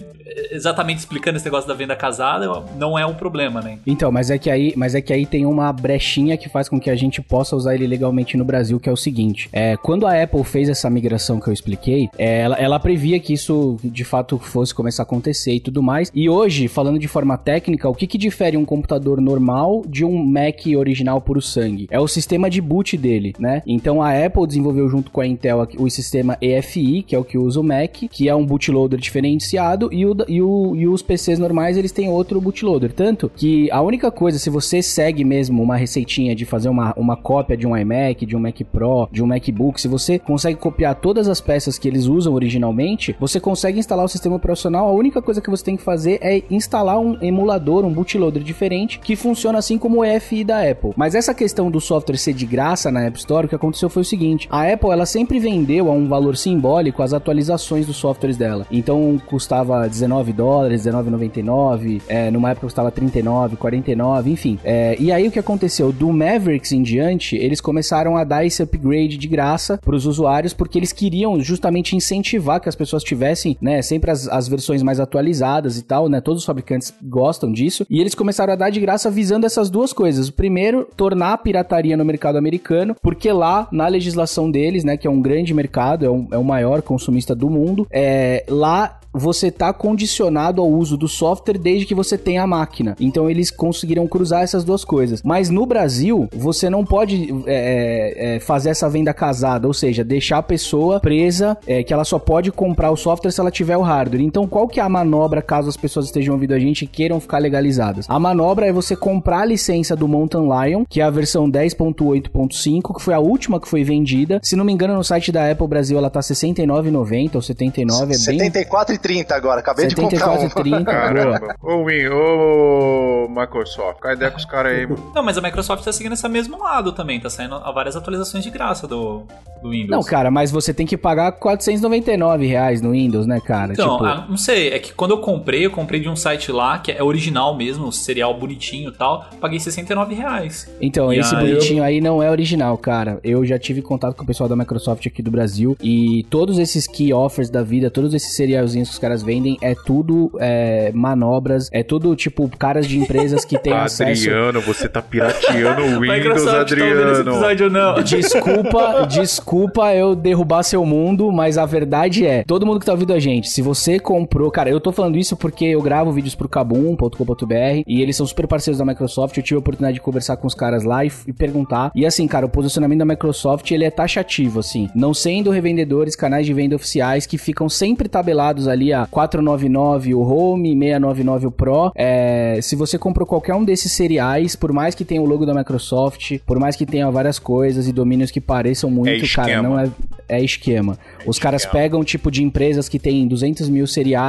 exatamente 0.51 0.99
explicando 0.99 1.37
esse 1.37 1.45
negócio 1.45 1.69
da 1.69 1.75
venda 1.75 1.97
casada 1.97 2.47
não 2.77 2.99
é 2.99 3.07
um 3.07 3.15
problema, 3.15 3.61
né? 3.61 3.79
Então, 3.87 4.11
mas 4.13 4.31
é 4.31 4.39
que 4.39 4.51
aí, 4.51 4.73
mas 4.77 4.95
é 4.95 5.01
que 5.01 5.13
aí 5.13 5.27
tem 5.27 5.47
uma 5.47 5.73
brechinha 5.73 6.37
que 6.37 6.49
faz 6.49 6.69
com 6.69 6.81
que 6.81 6.91
a 6.91 6.97
gente 6.97 7.21
possa 7.23 7.57
usar 7.57 7.75
ele 7.75 7.87
legalmente 7.87 8.37
no 8.37 8.45
Brasil, 8.45 8.79
que 8.79 8.89
é 8.89 8.93
o 8.93 8.97
seguinte: 8.97 9.49
é, 9.53 9.77
quando 9.77 10.07
a 10.07 10.23
Apple 10.23 10.45
fez 10.45 10.69
essa 10.69 10.89
migração 10.91 11.41
que 11.41 11.49
eu 11.49 11.53
expliquei, 11.53 12.09
é, 12.19 12.41
ela, 12.41 12.57
ela 12.57 12.79
previa 12.79 13.19
que 13.21 13.33
isso 13.33 13.79
de 13.83 14.05
fato 14.05 14.39
fosse 14.39 14.75
começar 14.75 14.98
a 15.03 15.05
acontecer 15.05 15.53
e 15.53 15.61
tudo 15.61 15.83
mais. 15.83 16.11
E 16.15 16.29
hoje, 16.29 16.69
falando 16.69 16.99
de 16.99 17.09
forma 17.09 17.37
técnica, 17.37 17.89
o 17.89 17.95
que, 17.95 18.07
que 18.07 18.19
difere 18.19 18.57
um 18.57 18.65
computador 18.65 19.21
normal 19.21 19.83
de 19.89 20.05
um 20.05 20.23
Mac 20.25 20.67
original 20.77 21.21
puro 21.21 21.41
sangue? 21.41 21.87
É 21.91 21.99
o 21.99 22.09
sistema 22.09 22.51
de 22.51 22.61
boot 22.61 22.97
dele, 22.97 23.35
né? 23.39 23.63
Então 23.67 24.03
a 24.03 24.11
Apple 24.13 24.47
desenvolveu 24.47 24.89
junto 24.89 25.11
com 25.11 25.21
a 25.21 25.27
Intel 25.27 25.67
o 25.79 25.91
sistema 25.91 26.37
EFI, 26.41 27.03
que 27.03 27.15
é 27.15 27.19
o 27.19 27.25
que 27.25 27.39
usa 27.39 27.61
o 27.61 27.65
Mac, 27.65 27.97
que 28.11 28.29
é 28.29 28.35
um 28.35 28.45
bootloader 28.45 28.99
diferenciado, 28.99 29.89
e 29.93 30.07
o 30.07 30.15
e, 30.29 30.43
o, 30.43 30.75
e 30.75 30.89
os 30.89 31.03
PCs 31.03 31.39
normais 31.39 31.77
eles 31.77 31.93
têm 31.93 32.09
outro 32.09 32.41
bootloader. 32.41 32.93
Tanto 32.93 33.31
que 33.35 33.71
a 33.71 33.81
única 33.81 34.11
coisa, 34.11 34.39
se 34.39 34.51
você 34.51 34.83
segue 34.83 35.25
mesmo 35.25 35.63
uma 35.63 35.77
receitinha 35.77 36.35
de 36.35 36.45
fazer 36.45 36.69
uma, 36.69 36.93
uma 36.97 37.17
cópia 37.17 37.57
de 37.57 37.67
um 37.67 37.77
iMac, 37.77 38.25
de 38.25 38.37
um 38.37 38.41
Mac 38.41 38.61
Pro, 38.73 39.09
de 39.13 39.23
um 39.23 39.27
MacBook, 39.27 39.81
se 39.81 39.89
você 39.89 40.19
consegue 40.19 40.59
copiar 40.59 40.95
todas 40.95 41.29
as 41.29 41.41
peças 41.41 41.79
que 41.79 41.89
eles 41.89 42.07
usam 42.07 42.35
originalmente, 42.35 43.17
você 43.21 43.39
consegue 43.39 43.79
instalar 43.79 44.05
o 44.05 44.09
sistema 44.09 44.37
operacional. 44.37 44.88
A 44.89 44.93
única 44.93 45.23
coisa 45.23 45.41
que 45.41 45.51
você 45.51 45.65
tem 45.65 45.77
que 45.77 45.83
fazer 45.83 46.19
é 46.23 46.43
instalar 46.51 46.99
um 46.99 47.17
emulador, 47.23 47.85
um 47.85 47.93
bootloader 47.93 48.43
diferente, 48.43 48.99
que 48.99 49.17
funciona 49.17 49.59
assim 49.59 49.79
como 49.79 49.99
o 49.99 50.05
EFI 50.05 50.45
da 50.45 50.69
Apple. 50.69 50.93
Mas 50.97 51.15
essa 51.15 51.35
questão 51.35 51.71
do 51.71 51.81
software 51.81 52.17
ser 52.17 52.35
de 52.35 52.47
graça 52.47 52.91
na 52.91 53.05
App 53.05 53.19
Store, 53.19 53.47
o 53.47 53.49
que 53.49 53.55
aconteceu 53.55 53.89
foi 53.89 54.03
o 54.03 54.05
seguinte: 54.05 54.47
a 54.51 54.71
Apple 54.71 54.91
ela 54.91 55.07
sempre 55.07 55.39
vendeu 55.39 55.91
a 55.91 55.95
um 55.95 56.07
valor 56.07 56.37
simbólico 56.37 57.03
as 57.03 57.13
atualizações 57.13 57.87
dos 57.87 57.97
softwares 57.97 58.37
dela. 58.37 58.67
Então 58.71 59.21
custava 59.27 59.89
19 59.89 60.19
19 60.29 60.33
dólares, 60.33 60.85
19,99, 60.85 62.03
é, 62.09 62.31
numa 62.31 62.51
época 62.51 62.67
custava 62.67 62.91
39, 62.91 63.57
49, 63.57 64.31
enfim. 64.31 64.59
É, 64.65 64.97
e 64.99 65.13
aí 65.13 65.29
o 65.29 65.31
que 65.31 65.39
aconteceu? 65.39 65.93
Do 65.93 66.13
Mavericks 66.13 66.73
em 66.73 66.83
diante, 66.83 67.37
eles 67.37 67.61
começaram 67.61 68.17
a 68.17 68.25
dar 68.25 68.45
esse 68.45 68.63
upgrade 68.63 69.17
de 69.17 69.29
graça 69.29 69.79
para 69.79 69.95
os 69.95 70.07
usuários, 70.07 70.53
porque 70.53 70.79
eles 70.79 70.93
queriam 70.93 71.41
justamente 71.41 71.97
incentivar 71.97 72.61
que 72.61 72.69
as 72.69 72.75
pessoas 72.75 73.03
tivessem, 73.03 73.57
né, 73.61 73.83
sempre 73.83 74.11
as, 74.11 74.29
as 74.29 74.49
versões 74.49 74.78
mais 74.83 75.01
atualizadas 75.01 75.79
e 75.79 75.83
tal, 75.83 76.09
né? 76.09 76.21
Todos 76.21 76.43
os 76.43 76.47
fabricantes 76.47 76.93
gostam 77.03 77.53
disso. 77.53 77.87
E 77.89 78.01
eles 78.01 78.15
começaram 78.15 78.53
a 78.53 78.57
dar 78.57 78.71
de 78.71 78.81
graça 78.81 79.11
visando 79.11 79.47
essas 79.47 79.71
duas 79.71 79.93
coisas. 79.93 80.29
O 80.29 80.33
primeiro, 80.33 80.89
tornar 80.97 81.33
a 81.33 81.39
pirataria 81.39 81.97
no 81.97 82.05
mercado 82.05 82.39
americano, 82.39 82.95
porque 83.03 83.33
lá, 83.33 83.69
na 83.73 83.87
legislação 83.87 84.51
deles, 84.51 84.85
né, 84.85 84.97
que 84.97 85.07
é 85.07 85.11
um 85.11 85.21
grande 85.21 85.55
mercado, 85.55 86.05
é, 86.05 86.11
um, 86.11 86.29
é 86.33 86.39
o 86.39 86.45
maior 86.45 86.83
consumista 86.83 87.35
do 87.35 87.49
mundo, 87.51 87.87
é, 87.91 88.45
lá 88.49 88.99
você 89.13 89.51
tá 89.51 89.73
condicionado 89.73 90.61
ao 90.61 90.69
uso 90.69 90.97
do 90.97 91.09
software 91.09 91.59
desde 91.59 91.87
que 91.87 91.95
você 91.95 92.17
tenha 92.17 92.43
a 92.43 92.47
máquina. 92.47 92.95
Então 93.01 93.29
eles 93.29 93.51
conseguiram 93.51 94.07
cruzar 94.07 94.43
essas 94.43 94.65
duas 94.65 94.85
coisas. 94.85 95.23
Mas 95.23 95.51
no 95.51 95.67
Brasil, 95.67 96.29
você 96.33 96.69
não 96.69 96.85
pode 96.85 97.35
é, 97.47 98.37
é, 98.37 98.41
fazer 98.41 98.71
essa 98.71 98.89
venda 98.89 99.13
casada, 99.13 99.67
ou 99.67 99.75
seja, 99.75 100.05
deixar 100.05 100.39
a 100.39 100.43
pessoa 100.43 101.01
presa, 101.01 101.57
é, 101.67 101.83
que 101.83 101.93
ela 101.93 102.05
só 102.05 102.19
pode 102.19 102.53
comprar 102.53 102.91
o 102.91 102.97
software 102.97 103.31
se 103.31 103.41
ela 103.41 103.51
tiver 103.51 103.77
o 103.77 103.83
hardware. 103.83 104.23
Então 104.23 104.47
qual 104.59 104.67
que 104.67 104.81
é 104.81 104.83
a 104.83 104.89
manobra 104.89 105.41
caso 105.41 105.69
as 105.69 105.77
pessoas 105.77 106.07
estejam 106.07 106.35
ouvindo 106.35 106.53
a 106.53 106.59
gente 106.59 106.83
e 106.83 106.89
queiram 106.89 107.21
ficar 107.21 107.39
legalizadas? 107.39 108.07
A 108.09 108.19
manobra 108.19 108.67
é 108.67 108.73
você 108.73 108.97
comprar 108.97 109.43
a 109.43 109.45
licença 109.45 109.95
do 109.95 110.09
Mountain 110.09 110.49
Lion, 110.49 110.85
que 110.85 111.01
é 111.01 111.05
a 111.05 111.11
versão 111.11 111.49
10.8.5, 111.49 112.97
que 112.97 113.01
foi 113.01 113.15
a 113.15 113.21
última 113.21 113.61
que 113.61 113.69
foi 113.69 113.85
vendida. 113.85 114.41
Se 114.43 114.57
não 114.57 114.65
me 114.65 114.73
engano, 114.73 114.95
no 114.95 115.05
site 115.05 115.31
da 115.31 115.49
Apple 115.49 115.69
Brasil 115.69 115.97
ela 115.97 116.11
tá 116.11 116.19
69,90 116.19 117.37
ou 117.37 117.43
79, 117.43 118.15
é 118.15 118.27
bem 118.27 118.51
74,30 118.51 119.31
agora, 119.31 119.61
acabei 119.61 119.89
74 119.89 120.49
de 120.49 120.53
comprar 120.53 120.83
74,30. 120.83 120.85
Caramba. 120.91 121.55
Ô, 121.63 121.85
Win, 121.85 122.09
ô 122.09 123.29
Microsoft, 123.29 124.01
cai 124.01 124.15
ideia 124.15 124.33
com 124.33 124.39
os 124.39 124.45
caras 124.45 124.73
aí, 124.73 124.89
mano. 124.89 125.13
Não, 125.15 125.23
mas 125.23 125.39
a 125.39 125.41
Microsoft 125.41 125.85
tá 125.85 125.93
seguindo 125.93 126.15
esse 126.15 126.29
mesmo 126.29 126.59
lado 126.59 126.91
também, 126.91 127.21
tá 127.21 127.31
saindo 127.31 127.61
várias 127.73 127.95
atualizações 127.95 128.43
de 128.43 128.51
graça 128.51 128.89
do, 128.89 129.23
do 129.63 129.71
Windows. 129.71 129.91
Não, 129.91 130.03
cara, 130.03 130.33
mas 130.33 130.51
você 130.51 130.75
tem 130.75 130.85
que 130.85 130.97
pagar 130.97 131.31
499 131.31 132.45
reais 132.45 132.83
no 132.83 132.91
Windows, 132.91 133.25
né, 133.25 133.41
cara? 133.41 133.73
Então, 133.73 133.99
tipo... 133.99 134.05
ah, 134.05 134.27
não 134.29 134.37
sei, 134.37 134.48
é 134.53 134.79
que 134.79 134.93
quando 134.93 135.13
eu 135.13 135.19
comprei, 135.19 135.67
eu 135.67 135.71
comprei 135.71 136.01
de 136.01 136.09
um 136.09 136.17
site 136.17 136.51
lá, 136.53 136.79
que 136.79 136.93
é 136.93 137.03
original 137.03 137.57
mesmo, 137.57 137.93
serial 137.93 138.35
bonitinho 138.35 138.91
e 138.91 138.93
tal, 138.93 139.27
paguei 139.41 139.59
69 139.59 140.15
reais. 140.15 140.69
Então, 140.81 141.13
E 141.13 141.19
esse 141.19 141.35
aí 141.35 141.47
bonitinho 141.47 141.83
aí 141.83 142.01
não 142.01 142.23
é 142.23 142.31
original, 142.31 142.77
cara. 142.79 143.19
Eu 143.23 143.45
já 143.45 143.59
tive 143.59 143.83
contato 143.83 144.17
com 144.17 144.25
o 144.25 144.27
pessoal 144.27 144.49
da 144.49 144.57
Microsoft 144.57 145.07
aqui 145.07 145.23
do 145.23 145.31
Brasil 145.31 145.77
e 145.83 146.25
todos 146.31 146.59
esses 146.59 146.87
key 146.87 147.13
offers 147.13 147.51
da 147.51 147.63
vida, 147.63 147.91
todos 147.91 148.15
esses 148.15 148.35
serialzinhos 148.35 148.89
que 148.89 148.95
os 148.95 148.99
caras 148.99 149.23
vendem, 149.23 149.57
é 149.61 149.75
tudo 149.75 150.31
é, 150.41 150.91
manobras, 150.93 151.69
é 151.73 151.83
tudo 151.83 152.15
tipo 152.17 152.49
caras 152.59 152.87
de 152.87 152.99
empresas 152.99 153.45
que 153.45 153.59
têm 153.59 153.73
acesso. 153.75 154.29
Adriano, 154.29 154.61
você 154.61 154.89
tá 154.89 155.03
pirateando 155.03 155.83
o 155.83 155.85
Windows, 156.01 156.19
Microsoft 156.19 156.53
tá 156.53 156.61
Adriano. 156.61 157.31
episódio 157.31 157.71
não? 157.71 158.03
Desculpa, 158.03 159.07
desculpa 159.11 159.95
eu 159.95 160.15
derrubar 160.15 160.63
seu 160.63 160.85
mundo, 160.85 161.31
mas 161.33 161.59
a 161.59 161.67
verdade 161.67 162.27
é, 162.27 162.45
todo 162.45 162.67
mundo 162.67 162.81
que 162.81 162.87
tá 162.87 162.93
ouvindo 162.93 163.13
a 163.13 163.19
gente, 163.19 163.49
se 163.49 163.63
você 163.63 163.99
comprou, 163.99 164.38
cara, 164.51 164.71
eu 164.71 164.81
tô 164.81 164.93
falando 164.93 165.17
isso 165.17 165.37
porque 165.37 165.65
eu 165.65 165.83
gravo 165.83 166.13
vídeos 166.13 166.35
pro 166.35 166.49
kabum.com.br 166.49 167.83
e 167.87 168.03
eles 168.03 168.17
são 168.17 168.27
super 168.27 168.47
parceiros 168.47 168.79
da 168.79 168.85
Microsoft, 168.85 169.37
eu 169.37 169.43
tive 169.43 169.57
a 169.57 169.59
oportunidade 169.59 169.95
de 169.95 170.01
conversar 170.01 170.37
com 170.37 170.47
os 170.47 170.55
caras 170.55 170.85
lá 170.85 171.05
e, 171.05 171.11
e 171.27 171.33
perguntar. 171.33 171.91
E 171.95 172.07
assim, 172.07 172.27
cara, 172.27 172.47
o 172.47 172.49
posicionamento 172.49 172.99
da 172.99 173.05
Microsoft, 173.05 173.71
ele 173.71 173.85
é 173.85 173.91
taxativo, 173.91 174.61
assim, 174.61 174.89
não 174.95 175.13
sendo 175.13 175.51
revendedores, 175.51 176.15
canais 176.17 176.47
de 176.47 176.55
venda 176.55 176.77
oficiais 176.77 177.27
que 177.27 177.39
ficam 177.39 177.69
sempre 177.69 178.09
tabelados 178.09 178.69
ali 178.69 178.93
a 178.93 179.07
499 179.07 180.15
o 180.15 180.21
Home, 180.21 180.71
699 180.71 181.47
o 181.47 181.51
Pro. 181.51 181.93
É, 181.95 182.59
se 182.63 182.77
você 182.77 182.99
comprou 182.99 183.27
qualquer 183.27 183.55
um 183.55 183.65
desses 183.65 183.93
seriais, 183.93 184.55
por 184.55 184.73
mais 184.73 184.95
que 184.95 185.05
tenha 185.05 185.21
o 185.21 185.27
logo 185.27 185.45
da 185.45 185.55
Microsoft, 185.55 186.39
por 186.47 186.59
mais 186.59 186.77
que 186.77 186.87
tenha 186.87 187.11
várias 187.11 187.39
coisas 187.39 187.89
e 187.89 187.93
domínios 187.93 188.31
que 188.31 188.41
pareçam 188.41 188.91
muito, 188.91 189.27
cara, 189.35 189.51
esquema. 189.51 189.63
não 189.63 189.79
é, 189.79 189.91
é 190.29 190.43
esquema. 190.43 190.99
Os 191.27 191.39
caras 191.39 191.65
pegam 191.65 192.03
tipo 192.05 192.31
de 192.31 192.43
empresas 192.43 192.89
que 192.89 192.99
tem 192.99 193.27
200 193.27 193.69
mil 193.69 193.87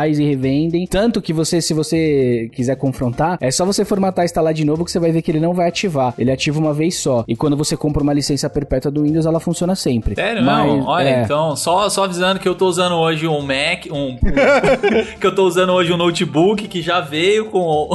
e 0.08 0.24
revendem. 0.24 0.88
Tanto 0.88 1.22
que 1.22 1.34
você, 1.34 1.62
se 1.62 1.74
você 1.74 2.50
quiser 2.54 2.76
confrontar, 2.76 3.38
é 3.42 3.52
só 3.52 3.66
você 3.66 3.84
formatar 3.84 4.24
e 4.24 4.28
instalar 4.28 4.54
de 4.54 4.64
novo 4.64 4.86
que 4.86 4.92
você 4.92 5.00
vai 5.00 5.12
ver 5.12 5.22
que 5.22 5.32
ele 5.32 5.40
não 5.40 5.54
vai 5.54 5.68
ativar. 5.68 6.14
Ele 6.18 6.32
ativa 6.32 6.60
uma 6.60 6.74
vez 6.74 6.96
só. 6.98 7.24
E 7.28 7.36
quando 7.36 7.58
você 7.58 7.76
compra 7.76 8.02
uma 8.02 8.14
licença 8.14 8.50
perpétua 8.50 8.92
do 8.92 9.04
Windows, 9.04 9.26
ela 9.26 9.40
funciona 9.40 9.76
sempre. 9.76 10.16
Sério, 10.16 10.44
Mas, 10.44 10.68
não? 10.68 10.86
Olha, 10.86 11.10
é, 11.10 11.24
então, 11.24 11.56
só, 11.56 11.90
só 11.90 12.06
avisando 12.06 12.40
que 12.40 12.48
eu 12.48 12.56
tô 12.56 12.68
usando 12.68 12.96
hoje 12.96 13.28
um 13.28 13.42
Mac, 13.42 13.88
um, 13.92 14.18
que 15.20 15.28
eu 15.28 15.36
tô 15.36 15.46
usando 15.46 15.74
hoje 15.74 15.92
um 15.92 15.98
notebook 15.98 16.68
que 16.68 16.82
já 16.82 17.02
veio 17.02 17.46
com 17.46 17.90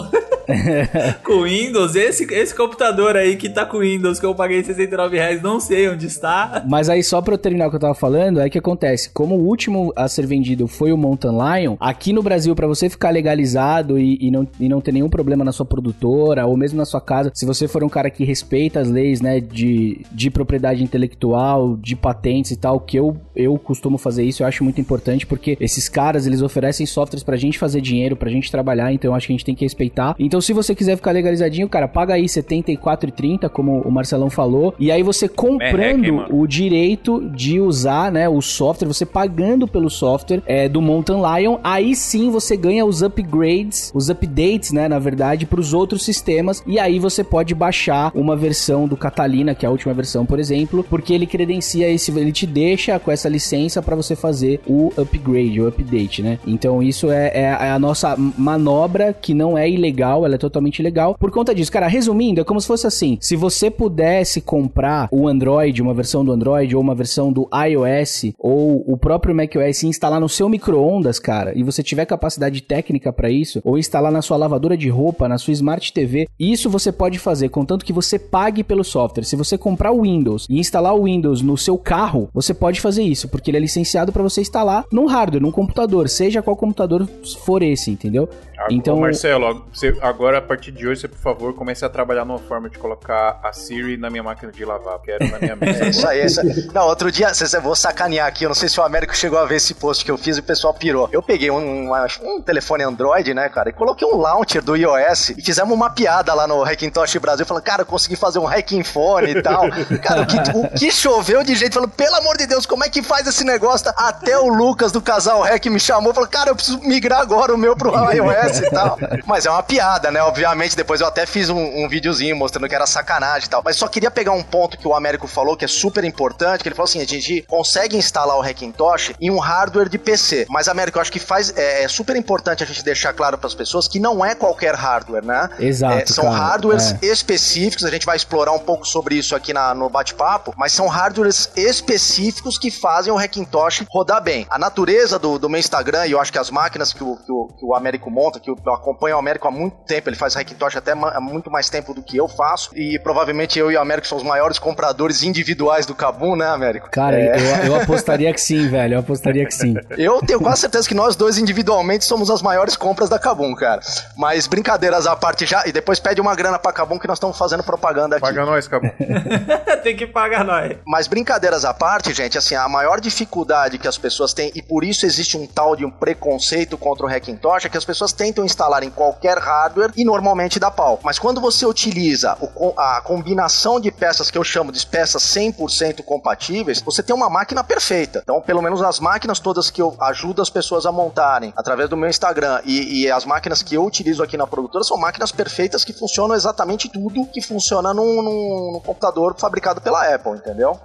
com 1.24 1.42
Windows. 1.42 1.94
Esse, 1.94 2.24
esse 2.32 2.54
computador 2.54 3.16
aí 3.16 3.36
que 3.36 3.48
tá 3.48 3.64
com 3.64 3.78
Windows, 3.78 4.20
que 4.20 4.26
eu 4.26 4.34
paguei 4.34 4.62
69 4.62 5.16
reais, 5.16 5.42
não 5.42 5.60
sei 5.60 5.88
onde 5.88 6.06
está. 6.06 6.64
Mas 6.68 6.88
aí, 6.88 7.02
só 7.02 7.20
pra 7.20 7.34
eu 7.34 7.38
terminar 7.38 7.66
o 7.66 7.70
que 7.70 7.76
eu 7.76 7.80
tava 7.80 7.94
falando, 7.94 8.40
é 8.40 8.48
que 8.48 8.58
acontece. 8.58 9.10
Como 9.10 9.36
o 9.36 9.46
último 9.46 9.92
a 9.96 10.08
ser 10.08 10.26
vendido 10.26 10.66
foi 10.66 10.92
o 10.92 10.96
Mountain 10.96 11.32
Lion, 11.32 11.76
aqui 11.94 12.12
no 12.12 12.22
Brasil, 12.22 12.54
pra 12.56 12.66
você 12.66 12.90
ficar 12.90 13.10
legalizado 13.10 13.98
e, 13.98 14.18
e 14.20 14.30
não, 14.30 14.46
e 14.58 14.68
não 14.68 14.80
ter 14.80 14.92
nenhum 14.92 15.08
problema 15.08 15.44
na 15.44 15.52
sua 15.52 15.64
produtora, 15.64 16.44
ou 16.44 16.56
mesmo 16.56 16.76
na 16.76 16.84
sua 16.84 17.00
casa, 17.00 17.30
se 17.32 17.46
você 17.46 17.68
for 17.68 17.84
um 17.84 17.88
cara 17.88 18.10
que 18.10 18.24
respeita 18.24 18.80
as 18.80 18.90
leis, 18.90 19.20
né, 19.20 19.40
de, 19.40 20.00
de 20.10 20.28
propriedade 20.28 20.82
intelectual, 20.82 21.76
de 21.76 21.94
patentes 21.94 22.50
e 22.50 22.56
tal, 22.56 22.80
que 22.80 22.98
eu, 22.98 23.16
eu 23.34 23.56
costumo 23.56 23.96
fazer 23.96 24.24
isso, 24.24 24.42
eu 24.42 24.46
acho 24.46 24.64
muito 24.64 24.80
importante, 24.80 25.24
porque 25.24 25.56
esses 25.60 25.88
caras, 25.88 26.26
eles 26.26 26.42
oferecem 26.42 26.84
softwares 26.84 27.22
pra 27.22 27.36
gente 27.36 27.58
fazer 27.58 27.80
dinheiro, 27.80 28.16
pra 28.16 28.30
gente 28.30 28.50
trabalhar, 28.50 28.92
então 28.92 29.12
eu 29.12 29.14
acho 29.14 29.28
que 29.28 29.32
a 29.32 29.36
gente 29.36 29.44
tem 29.44 29.54
que 29.54 29.64
respeitar. 29.64 30.16
Então, 30.18 30.40
se 30.40 30.52
você 30.52 30.74
quiser 30.74 30.96
ficar 30.96 31.12
legalizadinho, 31.12 31.68
cara, 31.68 31.86
paga 31.86 32.14
aí 32.14 32.22
R$ 32.22 32.28
74,30, 32.28 33.48
como 33.48 33.80
o 33.82 33.90
Marcelão 33.90 34.28
falou, 34.28 34.74
e 34.78 34.90
aí 34.90 35.02
você 35.02 35.28
comprando 35.28 36.26
o 36.30 36.46
direito 36.46 37.30
de 37.30 37.60
usar, 37.60 38.10
né, 38.10 38.28
o 38.28 38.40
software, 38.40 38.88
você 38.88 39.06
pagando 39.06 39.68
pelo 39.68 39.88
software 39.88 40.42
é, 40.44 40.68
do 40.68 40.82
Mountain 40.82 41.20
Lion, 41.20 41.58
aí 41.62 41.83
sim 41.92 42.30
você 42.30 42.56
ganha 42.56 42.86
os 42.86 43.02
upgrades, 43.02 43.90
os 43.92 44.08
updates, 44.08 44.70
né, 44.70 44.86
na 44.86 45.00
verdade, 45.00 45.44
para 45.44 45.58
os 45.58 45.74
outros 45.74 46.04
sistemas, 46.04 46.62
e 46.64 46.78
aí 46.78 47.00
você 47.00 47.24
pode 47.24 47.52
baixar 47.52 48.12
uma 48.14 48.36
versão 48.36 48.86
do 48.86 48.96
Catalina, 48.96 49.56
que 49.56 49.66
é 49.66 49.68
a 49.68 49.72
última 49.72 49.92
versão, 49.92 50.24
por 50.24 50.38
exemplo, 50.38 50.84
porque 50.88 51.12
ele 51.12 51.26
credencia 51.26 51.90
esse, 51.90 52.12
ele 52.12 52.30
te 52.30 52.46
deixa 52.46 52.96
com 53.00 53.10
essa 53.10 53.28
licença 53.28 53.82
para 53.82 53.96
você 53.96 54.14
fazer 54.14 54.60
o 54.66 54.92
upgrade, 54.96 55.60
o 55.60 55.66
update, 55.66 56.22
né? 56.22 56.38
Então 56.46 56.80
isso 56.80 57.10
é, 57.10 57.32
é 57.34 57.70
a 57.70 57.78
nossa 57.78 58.14
manobra 58.16 59.12
que 59.12 59.34
não 59.34 59.58
é 59.58 59.68
ilegal, 59.68 60.24
ela 60.24 60.36
é 60.36 60.38
totalmente 60.38 60.82
legal. 60.82 61.16
Por 61.18 61.30
conta 61.30 61.54
disso, 61.54 61.72
cara, 61.72 61.88
resumindo, 61.88 62.40
é 62.40 62.44
como 62.44 62.60
se 62.60 62.66
fosse 62.66 62.86
assim: 62.86 63.18
se 63.20 63.34
você 63.34 63.70
pudesse 63.70 64.40
comprar 64.40 65.08
o 65.10 65.26
Android, 65.26 65.82
uma 65.82 65.94
versão 65.94 66.24
do 66.24 66.30
Android 66.30 66.74
ou 66.76 66.82
uma 66.82 66.94
versão 66.94 67.32
do 67.32 67.48
iOS 67.52 68.32
ou 68.38 68.84
o 68.86 68.96
próprio 68.96 69.34
macOS 69.34 69.82
e 69.82 69.88
instalar 69.88 70.20
no 70.20 70.28
seu 70.28 70.48
micro-ondas, 70.48 71.18
cara, 71.18 71.52
e 71.56 71.62
você 71.62 71.73
tiver 71.82 72.06
capacidade 72.06 72.60
técnica 72.62 73.12
para 73.12 73.30
isso, 73.30 73.60
ou 73.64 73.78
instalar 73.78 74.12
na 74.12 74.22
sua 74.22 74.36
lavadora 74.36 74.76
de 74.76 74.88
roupa, 74.88 75.28
na 75.28 75.38
sua 75.38 75.52
Smart 75.52 75.92
TV, 75.92 76.28
isso 76.38 76.70
você 76.70 76.92
pode 76.92 77.18
fazer, 77.18 77.48
contanto 77.48 77.84
que 77.84 77.92
você 77.92 78.18
pague 78.18 78.62
pelo 78.62 78.84
software. 78.84 79.24
Se 79.24 79.36
você 79.36 79.56
comprar 79.56 79.92
o 79.92 80.02
Windows 80.02 80.46
e 80.48 80.58
instalar 80.58 80.94
o 80.94 81.04
Windows 81.04 81.42
no 81.42 81.56
seu 81.56 81.76
carro, 81.78 82.28
você 82.32 82.52
pode 82.52 82.80
fazer 82.80 83.02
isso, 83.02 83.28
porque 83.28 83.50
ele 83.50 83.58
é 83.58 83.60
licenciado 83.60 84.12
para 84.12 84.22
você 84.22 84.40
instalar 84.40 84.84
num 84.92 85.06
hardware, 85.06 85.42
num 85.42 85.50
computador, 85.50 86.08
seja 86.08 86.42
qual 86.42 86.56
computador 86.56 87.08
for 87.44 87.62
esse, 87.62 87.90
entendeu? 87.90 88.28
Então, 88.70 88.96
Marcelo, 88.96 89.64
você, 89.72 89.96
agora 90.00 90.38
a 90.38 90.42
partir 90.42 90.70
de 90.72 90.86
hoje, 90.86 91.00
você, 91.02 91.08
por 91.08 91.18
favor, 91.18 91.54
comece 91.54 91.84
a 91.84 91.88
trabalhar 91.88 92.24
numa 92.24 92.38
forma 92.38 92.68
de 92.70 92.78
colocar 92.78 93.38
a 93.42 93.52
Siri 93.52 93.96
na 93.96 94.10
minha 94.10 94.22
máquina 94.22 94.50
de 94.52 94.64
lavar, 94.64 94.96
porque 94.98 95.12
era 95.12 95.26
na 95.28 95.38
minha 95.38 95.56
mesa. 95.60 95.84
É 95.84 95.88
isso 95.88 96.06
aí, 96.06 96.24
isso 96.26 96.40
aí. 96.40 96.70
Não, 96.72 96.86
outro 96.86 97.10
dia, 97.10 97.32
cê- 97.34 97.58
vou 97.60 97.74
sacanear 97.76 98.26
aqui, 98.26 98.44
eu 98.44 98.48
não 98.48 98.54
sei 98.54 98.68
se 98.68 98.78
o 98.80 98.82
Américo 98.82 99.14
chegou 99.16 99.38
a 99.38 99.44
ver 99.44 99.56
esse 99.56 99.74
post 99.74 100.04
que 100.04 100.10
eu 100.10 100.16
fiz 100.18 100.36
e 100.36 100.40
o 100.40 100.42
pessoal 100.42 100.72
pirou. 100.74 101.08
Eu 101.12 101.22
peguei 101.22 101.50
um, 101.50 101.90
um, 101.90 101.92
um 102.22 102.40
telefone 102.40 102.82
Android, 102.84 103.32
né, 103.34 103.48
cara, 103.48 103.68
e 103.70 103.72
coloquei 103.72 104.06
um 104.06 104.16
launcher 104.16 104.62
do 104.62 104.76
iOS 104.76 105.30
e 105.30 105.42
fizemos 105.42 105.72
uma 105.74 105.90
piada 105.90 106.32
lá 106.34 106.46
no 106.46 106.62
Hackintosh 106.62 107.16
Brasil, 107.16 107.46
falando, 107.46 107.62
cara, 107.62 107.82
eu 107.82 107.86
consegui 107.86 108.16
fazer 108.16 108.38
um 108.38 108.46
hacking 108.46 108.82
phone 108.82 109.30
e 109.30 109.42
tal. 109.42 109.64
Cara, 110.02 110.22
o 110.22 110.26
que, 110.26 110.36
o 110.56 110.70
que 110.78 110.90
choveu 110.90 111.42
de 111.44 111.54
gente, 111.54 111.72
falando, 111.74 111.90
pelo 111.90 112.16
amor 112.16 112.36
de 112.36 112.46
Deus, 112.46 112.66
como 112.66 112.84
é 112.84 112.88
que 112.88 113.02
faz 113.02 113.26
esse 113.26 113.44
negócio? 113.44 113.92
Até 113.96 114.38
o 114.38 114.48
Lucas 114.48 114.92
do 114.92 115.00
casal 115.00 115.42
Hack 115.42 115.66
me 115.66 115.80
chamou, 115.80 116.12
falou, 116.14 116.28
cara, 116.28 116.50
eu 116.50 116.54
preciso 116.56 116.78
migrar 116.80 117.20
agora 117.20 117.54
o 117.54 117.58
meu 117.58 117.76
pro 117.76 117.90
iOS 118.12 118.53
e 118.62 118.70
tal. 118.70 118.98
Mas 119.26 119.46
é 119.46 119.50
uma 119.50 119.62
piada, 119.62 120.10
né? 120.10 120.22
Obviamente, 120.22 120.76
depois 120.76 121.00
eu 121.00 121.06
até 121.06 121.26
fiz 121.26 121.48
um, 121.50 121.84
um 121.84 121.88
videozinho 121.88 122.36
mostrando 122.36 122.68
que 122.68 122.74
era 122.74 122.86
sacanagem 122.86 123.46
e 123.46 123.50
tal. 123.50 123.62
Mas 123.64 123.76
só 123.76 123.88
queria 123.88 124.10
pegar 124.10 124.32
um 124.32 124.42
ponto 124.42 124.76
que 124.78 124.86
o 124.86 124.94
Américo 124.94 125.26
falou 125.26 125.56
que 125.56 125.64
é 125.64 125.68
super 125.68 126.04
importante, 126.04 126.62
que 126.62 126.68
ele 126.68 126.74
falou 126.74 126.88
assim, 126.88 127.00
a 127.00 127.06
gente 127.06 127.42
consegue 127.42 127.96
instalar 127.96 128.36
o 128.36 128.42
Hackintosh 128.42 129.12
em 129.20 129.30
um 129.30 129.38
hardware 129.38 129.88
de 129.88 129.98
PC. 129.98 130.46
Mas, 130.48 130.68
Américo, 130.68 130.98
eu 130.98 131.02
acho 131.02 131.12
que 131.12 131.18
faz, 131.18 131.52
é, 131.56 131.84
é 131.84 131.88
super 131.88 132.16
importante 132.16 132.62
a 132.62 132.66
gente 132.66 132.82
deixar 132.84 133.12
claro 133.12 133.38
para 133.38 133.46
as 133.46 133.54
pessoas 133.54 133.88
que 133.88 133.98
não 133.98 134.24
é 134.24 134.34
qualquer 134.34 134.74
hardware, 134.74 135.24
né? 135.24 135.48
Exato, 135.58 135.98
É, 135.98 136.06
são 136.06 136.24
cara, 136.24 136.36
hardwares 136.36 136.94
é. 137.02 137.06
específicos, 137.06 137.84
a 137.84 137.90
gente 137.90 138.06
vai 138.06 138.16
explorar 138.16 138.52
um 138.52 138.58
pouco 138.58 138.86
sobre 138.86 139.14
isso 139.16 139.34
aqui 139.36 139.52
na- 139.52 139.74
no 139.74 139.88
bate-papo, 139.88 140.52
mas 140.56 140.72
são 140.72 140.86
hardwares 140.88 141.48
específicos 141.56 142.58
que 142.58 142.70
fazem 142.70 143.12
o 143.12 143.18
Hackintosh 143.18 143.84
rodar 143.90 144.22
bem. 144.22 144.46
A 144.50 144.58
natureza 144.58 145.18
do, 145.18 145.38
do 145.38 145.48
meu 145.48 145.58
Instagram, 145.60 146.06
e 146.06 146.12
eu 146.12 146.20
acho 146.20 146.32
que 146.32 146.38
as 146.38 146.50
máquinas 146.50 146.92
que 146.92 147.02
o, 147.04 147.16
que 147.16 147.30
o, 147.32 147.48
que 147.58 147.64
o 147.64 147.74
Américo 147.74 148.10
monta, 148.10 148.40
que 148.44 148.50
eu 148.50 148.72
acompanho 148.72 149.16
o 149.16 149.18
Américo 149.18 149.48
há 149.48 149.50
muito 149.50 149.76
tempo, 149.86 150.08
ele 150.08 150.16
faz 150.16 150.36
Hackintosh 150.36 150.76
até 150.76 150.92
há 150.92 151.20
muito 151.20 151.50
mais 151.50 151.70
tempo 151.70 151.94
do 151.94 152.02
que 152.02 152.16
eu 152.16 152.28
faço, 152.28 152.70
e 152.76 152.98
provavelmente 152.98 153.58
eu 153.58 153.72
e 153.72 153.76
o 153.76 153.80
Américo 153.80 154.06
somos 154.06 154.22
os 154.22 154.28
maiores 154.28 154.58
compradores 154.58 155.22
individuais 155.22 155.86
do 155.86 155.94
Kabum, 155.94 156.36
né, 156.36 156.46
Américo? 156.46 156.90
Cara, 156.90 157.18
é... 157.18 157.36
eu, 157.36 157.72
eu 157.72 157.76
apostaria 157.76 158.32
que 158.32 158.40
sim, 158.40 158.68
velho, 158.68 158.94
eu 158.94 159.00
apostaria 159.00 159.44
que 159.46 159.54
sim. 159.54 159.74
Eu 159.96 160.20
tenho 160.20 160.40
quase 160.40 160.62
certeza 160.62 160.86
que 160.86 160.94
nós 160.94 161.16
dois 161.16 161.38
individualmente 161.38 162.04
somos 162.04 162.30
as 162.30 162.42
maiores 162.42 162.76
compras 162.76 163.08
da 163.08 163.18
Kabum, 163.18 163.54
cara. 163.54 163.80
Mas 164.16 164.46
brincadeiras 164.46 165.06
à 165.06 165.16
parte 165.16 165.46
já, 165.46 165.66
e 165.66 165.72
depois 165.72 165.98
pede 165.98 166.20
uma 166.20 166.34
grana 166.34 166.58
pra 166.58 166.72
Kabum 166.72 166.98
que 166.98 167.08
nós 167.08 167.16
estamos 167.16 167.38
fazendo 167.38 167.62
propaganda 167.62 168.16
aqui. 168.16 168.26
Paga 168.26 168.44
nós, 168.44 168.68
Kabum. 168.68 168.90
Tem 169.82 169.96
que 169.96 170.06
pagar 170.06 170.44
nós. 170.44 170.76
Mas 170.86 171.06
brincadeiras 171.06 171.64
à 171.64 171.74
parte, 171.74 172.12
gente, 172.12 172.38
assim, 172.38 172.54
a 172.54 172.68
maior 172.68 173.00
dificuldade 173.00 173.78
que 173.78 173.88
as 173.88 173.98
pessoas 173.98 174.32
têm, 174.32 174.50
e 174.54 174.62
por 174.62 174.84
isso 174.84 175.06
existe 175.06 175.36
um 175.36 175.46
tal 175.46 175.76
de 175.76 175.84
um 175.84 175.90
preconceito 175.90 176.76
contra 176.76 177.06
o 177.06 177.08
Hackintosh, 177.08 177.66
é 177.66 177.68
que 177.68 177.76
as 177.76 177.84
pessoas 177.84 178.12
tentam 178.34 178.44
instalar 178.44 178.82
em 178.82 178.90
qualquer 178.90 179.38
hardware 179.38 179.92
e 179.96 180.04
normalmente 180.04 180.58
dá 180.58 180.70
pau. 180.70 180.98
Mas 181.02 181.18
quando 181.18 181.40
você 181.40 181.64
utiliza 181.64 182.36
o, 182.40 182.74
a 182.76 183.00
combinação 183.00 183.78
de 183.78 183.90
peças 183.92 184.30
que 184.30 184.36
eu 184.36 184.42
chamo 184.42 184.72
de 184.72 184.84
peças 184.84 185.22
100% 185.22 186.02
compatíveis, 186.02 186.82
você 186.82 187.02
tem 187.02 187.14
uma 187.14 187.30
máquina 187.30 187.62
perfeita. 187.62 188.20
Então, 188.22 188.40
pelo 188.40 188.60
menos 188.60 188.82
as 188.82 188.98
máquinas 188.98 189.38
todas 189.38 189.70
que 189.70 189.80
eu 189.80 189.94
ajudo 190.00 190.42
as 190.42 190.50
pessoas 190.50 190.84
a 190.84 190.92
montarem 190.92 191.52
através 191.56 191.88
do 191.88 191.96
meu 191.96 192.08
Instagram 192.08 192.60
e, 192.64 193.02
e 193.02 193.10
as 193.10 193.24
máquinas 193.24 193.62
que 193.62 193.76
eu 193.76 193.84
utilizo 193.84 194.22
aqui 194.22 194.36
na 194.36 194.46
produtora 194.46 194.82
são 194.82 194.96
máquinas 194.96 195.30
perfeitas 195.30 195.84
que 195.84 195.92
funcionam 195.92 196.34
exatamente 196.34 196.88
tudo 196.88 197.26
que 197.26 197.40
funciona 197.40 197.94
num, 197.94 198.22
num, 198.22 198.72
num 198.72 198.80
computador 198.80 199.36
fabricado 199.38 199.80
pela 199.80 200.12
Apple, 200.12 200.32
entendeu? 200.32 200.78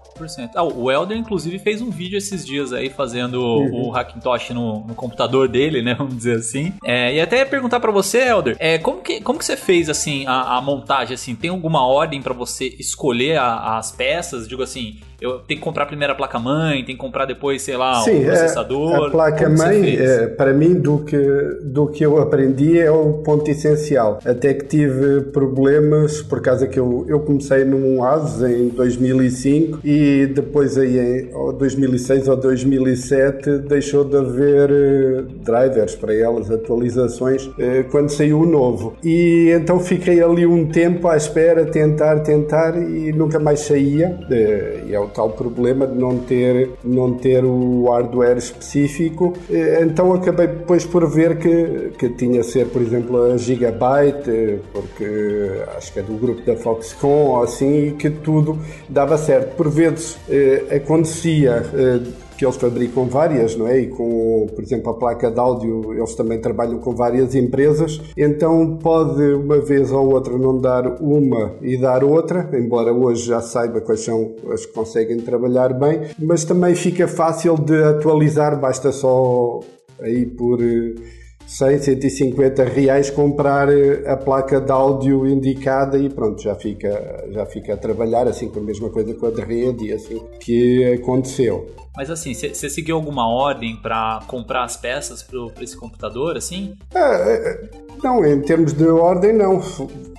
Ah, 0.55 0.63
o 0.63 0.91
Elder, 0.91 1.17
inclusive, 1.17 1.57
fez 1.59 1.81
um 1.81 1.89
vídeo 1.89 2.17
esses 2.17 2.45
dias 2.45 2.73
aí 2.73 2.89
fazendo 2.89 3.41
uhum. 3.41 3.89
o 3.89 3.95
Hackintosh 3.95 4.49
no, 4.51 4.85
no, 4.85 4.93
computador 4.93 5.47
dele, 5.47 5.81
né? 5.81 5.95
Vamos 5.97 6.17
dizer 6.17 6.37
assim. 6.37 6.73
É, 6.83 7.13
e 7.13 7.21
até 7.21 7.38
ia 7.39 7.45
perguntar 7.45 7.79
para 7.79 7.91
você, 7.91 8.19
Elder, 8.19 8.55
é, 8.59 8.77
como, 8.77 9.01
que, 9.01 9.21
como 9.21 9.39
que 9.39 9.45
você 9.45 9.57
fez 9.57 9.89
assim 9.89 10.25
a, 10.27 10.57
a 10.57 10.61
montagem? 10.61 11.15
Assim, 11.15 11.35
tem 11.35 11.49
alguma 11.49 11.85
ordem 11.85 12.21
para 12.21 12.33
você 12.33 12.75
escolher 12.79 13.37
a, 13.37 13.77
as 13.77 13.91
peças? 13.91 14.47
Digo 14.47 14.63
assim, 14.63 14.99
eu 15.21 15.39
tenho 15.39 15.59
que 15.59 15.63
comprar 15.65 15.85
primeiro 15.85 16.13
a 16.13 16.15
placa-mãe, 16.15 16.83
tem 16.83 16.95
que 16.95 17.01
comprar 17.01 17.25
depois, 17.25 17.61
sei 17.61 17.75
lá, 17.75 17.95
Sim, 18.01 18.21
o 18.21 18.25
processador. 18.25 19.07
A 19.07 19.11
placa-mãe, 19.11 19.97
é, 19.97 20.27
para 20.27 20.53
mim, 20.53 20.75
do 20.75 20.99
que, 20.99 21.17
do 21.63 21.87
que 21.87 22.05
eu 22.05 22.21
aprendi 22.21 22.79
é 22.79 22.89
o 22.89 23.13
ponto 23.13 23.49
essencial. 23.49 24.19
Até 24.25 24.53
que 24.53 24.65
tive 24.65 25.21
problemas, 25.31 26.21
por 26.21 26.41
causa 26.41 26.67
que 26.67 26.79
eu, 26.79 27.05
eu 27.07 27.19
comecei 27.19 27.65
num 27.65 28.03
ASUS 28.03 28.49
em 28.49 28.69
2005 28.69 29.79
e 29.83 30.27
depois 30.27 30.77
aí 30.77 31.29
em 31.29 31.57
2006 31.57 32.27
ou 32.27 32.37
2007 32.37 33.57
deixou 33.59 34.03
de 34.03 34.17
haver 34.17 34.69
eh, 34.71 35.23
drivers 35.43 35.95
para 35.95 36.13
elas, 36.13 36.49
atualizações, 36.49 37.49
eh, 37.59 37.83
quando 37.91 38.09
saiu 38.09 38.41
o 38.41 38.45
novo. 38.45 38.95
E 39.03 39.51
então 39.51 39.79
fiquei 39.79 40.21
ali 40.21 40.45
um 40.45 40.67
tempo 40.67 41.07
à 41.07 41.17
espera, 41.17 41.65
tentar, 41.65 42.19
tentar 42.19 42.77
e 42.77 43.11
nunca 43.11 43.39
mais 43.39 43.61
saía. 43.61 44.17
Eh, 44.29 44.83
e 44.87 44.93
é 44.95 44.99
o 44.99 45.08
tal 45.09 45.29
problema 45.31 45.85
de 45.85 45.95
não 45.97 46.17
ter, 46.19 46.71
não 46.83 47.13
ter 47.13 47.43
o 47.43 47.89
hardware 47.89 48.37
específico. 48.37 49.33
Então 49.81 50.13
acabei 50.13 50.47
depois 50.47 50.85
por 50.85 51.09
ver 51.09 51.37
que, 51.37 51.91
que 51.97 52.09
tinha 52.09 52.43
ser, 52.43 52.67
por 52.67 52.81
exemplo, 52.81 53.31
a 53.31 53.37
Gigabyte, 53.37 54.59
porque 54.71 55.63
acho 55.75 55.93
que 55.93 55.99
é 55.99 56.03
do 56.03 56.13
grupo 56.13 56.41
da 56.41 56.55
Foxconn 56.55 57.09
ou 57.09 57.43
assim, 57.43 57.95
que 57.97 58.09
tudo 58.09 58.57
dava 58.87 59.17
certo. 59.17 59.55
Por 59.55 59.69
vezes 59.69 60.17
eh, 60.29 60.77
acontecia. 60.77 61.63
Eh, 61.73 62.28
que 62.39 62.45
eles 62.45 62.55
fabricam 62.55 63.05
várias, 63.05 63.57
não 63.57 63.67
é? 63.67 63.81
E 63.81 63.87
com, 63.87 64.47
por 64.55 64.63
exemplo, 64.63 64.91
a 64.91 64.93
placa 64.93 65.29
de 65.29 65.37
áudio, 65.37 65.93
eles 65.93 66.15
também 66.15 66.39
trabalham 66.39 66.79
com 66.79 66.95
várias 66.95 67.35
empresas, 67.35 67.99
então 68.15 68.77
pode 68.77 69.21
uma 69.33 69.59
vez 69.59 69.91
ou 69.91 70.13
outra 70.13 70.37
não 70.37 70.57
dar 70.57 71.01
uma 71.01 71.57
e 71.61 71.75
dar 71.75 72.01
outra, 72.01 72.49
embora 72.53 72.93
hoje 72.93 73.27
já 73.27 73.41
saiba 73.41 73.81
quais 73.81 74.05
são 74.05 74.35
as 74.53 74.65
que 74.65 74.71
conseguem 74.71 75.17
trabalhar 75.17 75.73
bem, 75.73 75.99
mas 76.17 76.45
também 76.45 76.73
fica 76.75 77.09
fácil 77.09 77.55
de 77.55 77.83
atualizar, 77.83 78.57
basta 78.57 78.93
só 78.93 79.59
aí 79.99 80.25
por 80.25 80.59
100, 80.61 81.67
eh, 81.73 81.77
150 81.79 82.63
reais 82.63 83.09
comprar 83.09 83.67
eh, 83.67 84.09
a 84.09 84.15
placa 84.15 84.61
de 84.61 84.71
áudio 84.71 85.27
indicada 85.27 85.97
e 85.97 86.07
pronto, 86.07 86.41
já 86.41 86.55
fica, 86.55 87.25
já 87.31 87.45
fica 87.45 87.73
a 87.73 87.77
trabalhar, 87.77 88.29
assim 88.29 88.47
com 88.47 88.59
a 88.59 88.63
mesma 88.63 88.89
coisa 88.89 89.13
com 89.13 89.25
a 89.25 89.31
de 89.31 89.41
rede 89.41 89.87
e 89.87 89.91
assim 89.91 90.21
que 90.39 90.93
aconteceu. 90.93 91.67
Mas 91.95 92.09
assim, 92.09 92.33
você 92.33 92.69
seguiu 92.69 92.95
alguma 92.95 93.27
ordem 93.27 93.75
para 93.75 94.21
comprar 94.27 94.63
as 94.63 94.77
peças 94.77 95.23
para 95.23 95.63
esse 95.63 95.75
computador, 95.75 96.37
assim? 96.37 96.75
É, 96.93 96.99
é, 96.99 97.69
não, 98.03 98.25
em 98.25 98.39
termos 98.41 98.73
de 98.73 98.87
ordem, 98.87 99.33
não. 99.33 99.61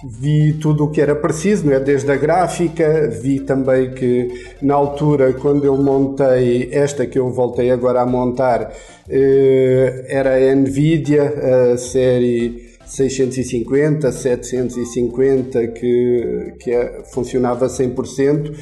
Vi 0.04 0.54
tudo 0.54 0.84
o 0.84 0.90
que 0.90 1.00
era 1.00 1.14
preciso, 1.14 1.66
não 1.66 1.72
é? 1.72 1.80
desde 1.80 2.10
a 2.10 2.16
gráfica, 2.16 3.08
vi 3.08 3.40
também 3.40 3.92
que 3.92 4.28
na 4.60 4.74
altura, 4.74 5.32
quando 5.32 5.64
eu 5.64 5.76
montei 5.76 6.68
esta 6.72 7.06
que 7.06 7.18
eu 7.18 7.30
voltei 7.30 7.70
agora 7.70 8.02
a 8.02 8.06
montar, 8.06 8.72
eh, 9.08 10.04
era 10.08 10.34
a 10.36 10.54
Nvidia, 10.54 11.72
a 11.72 11.78
série 11.78 12.70
650, 12.90 14.10
750, 14.10 15.68
que, 15.68 16.54
que 16.58 16.70
é, 16.72 17.02
funcionava 17.12 17.66
100% 17.66 18.54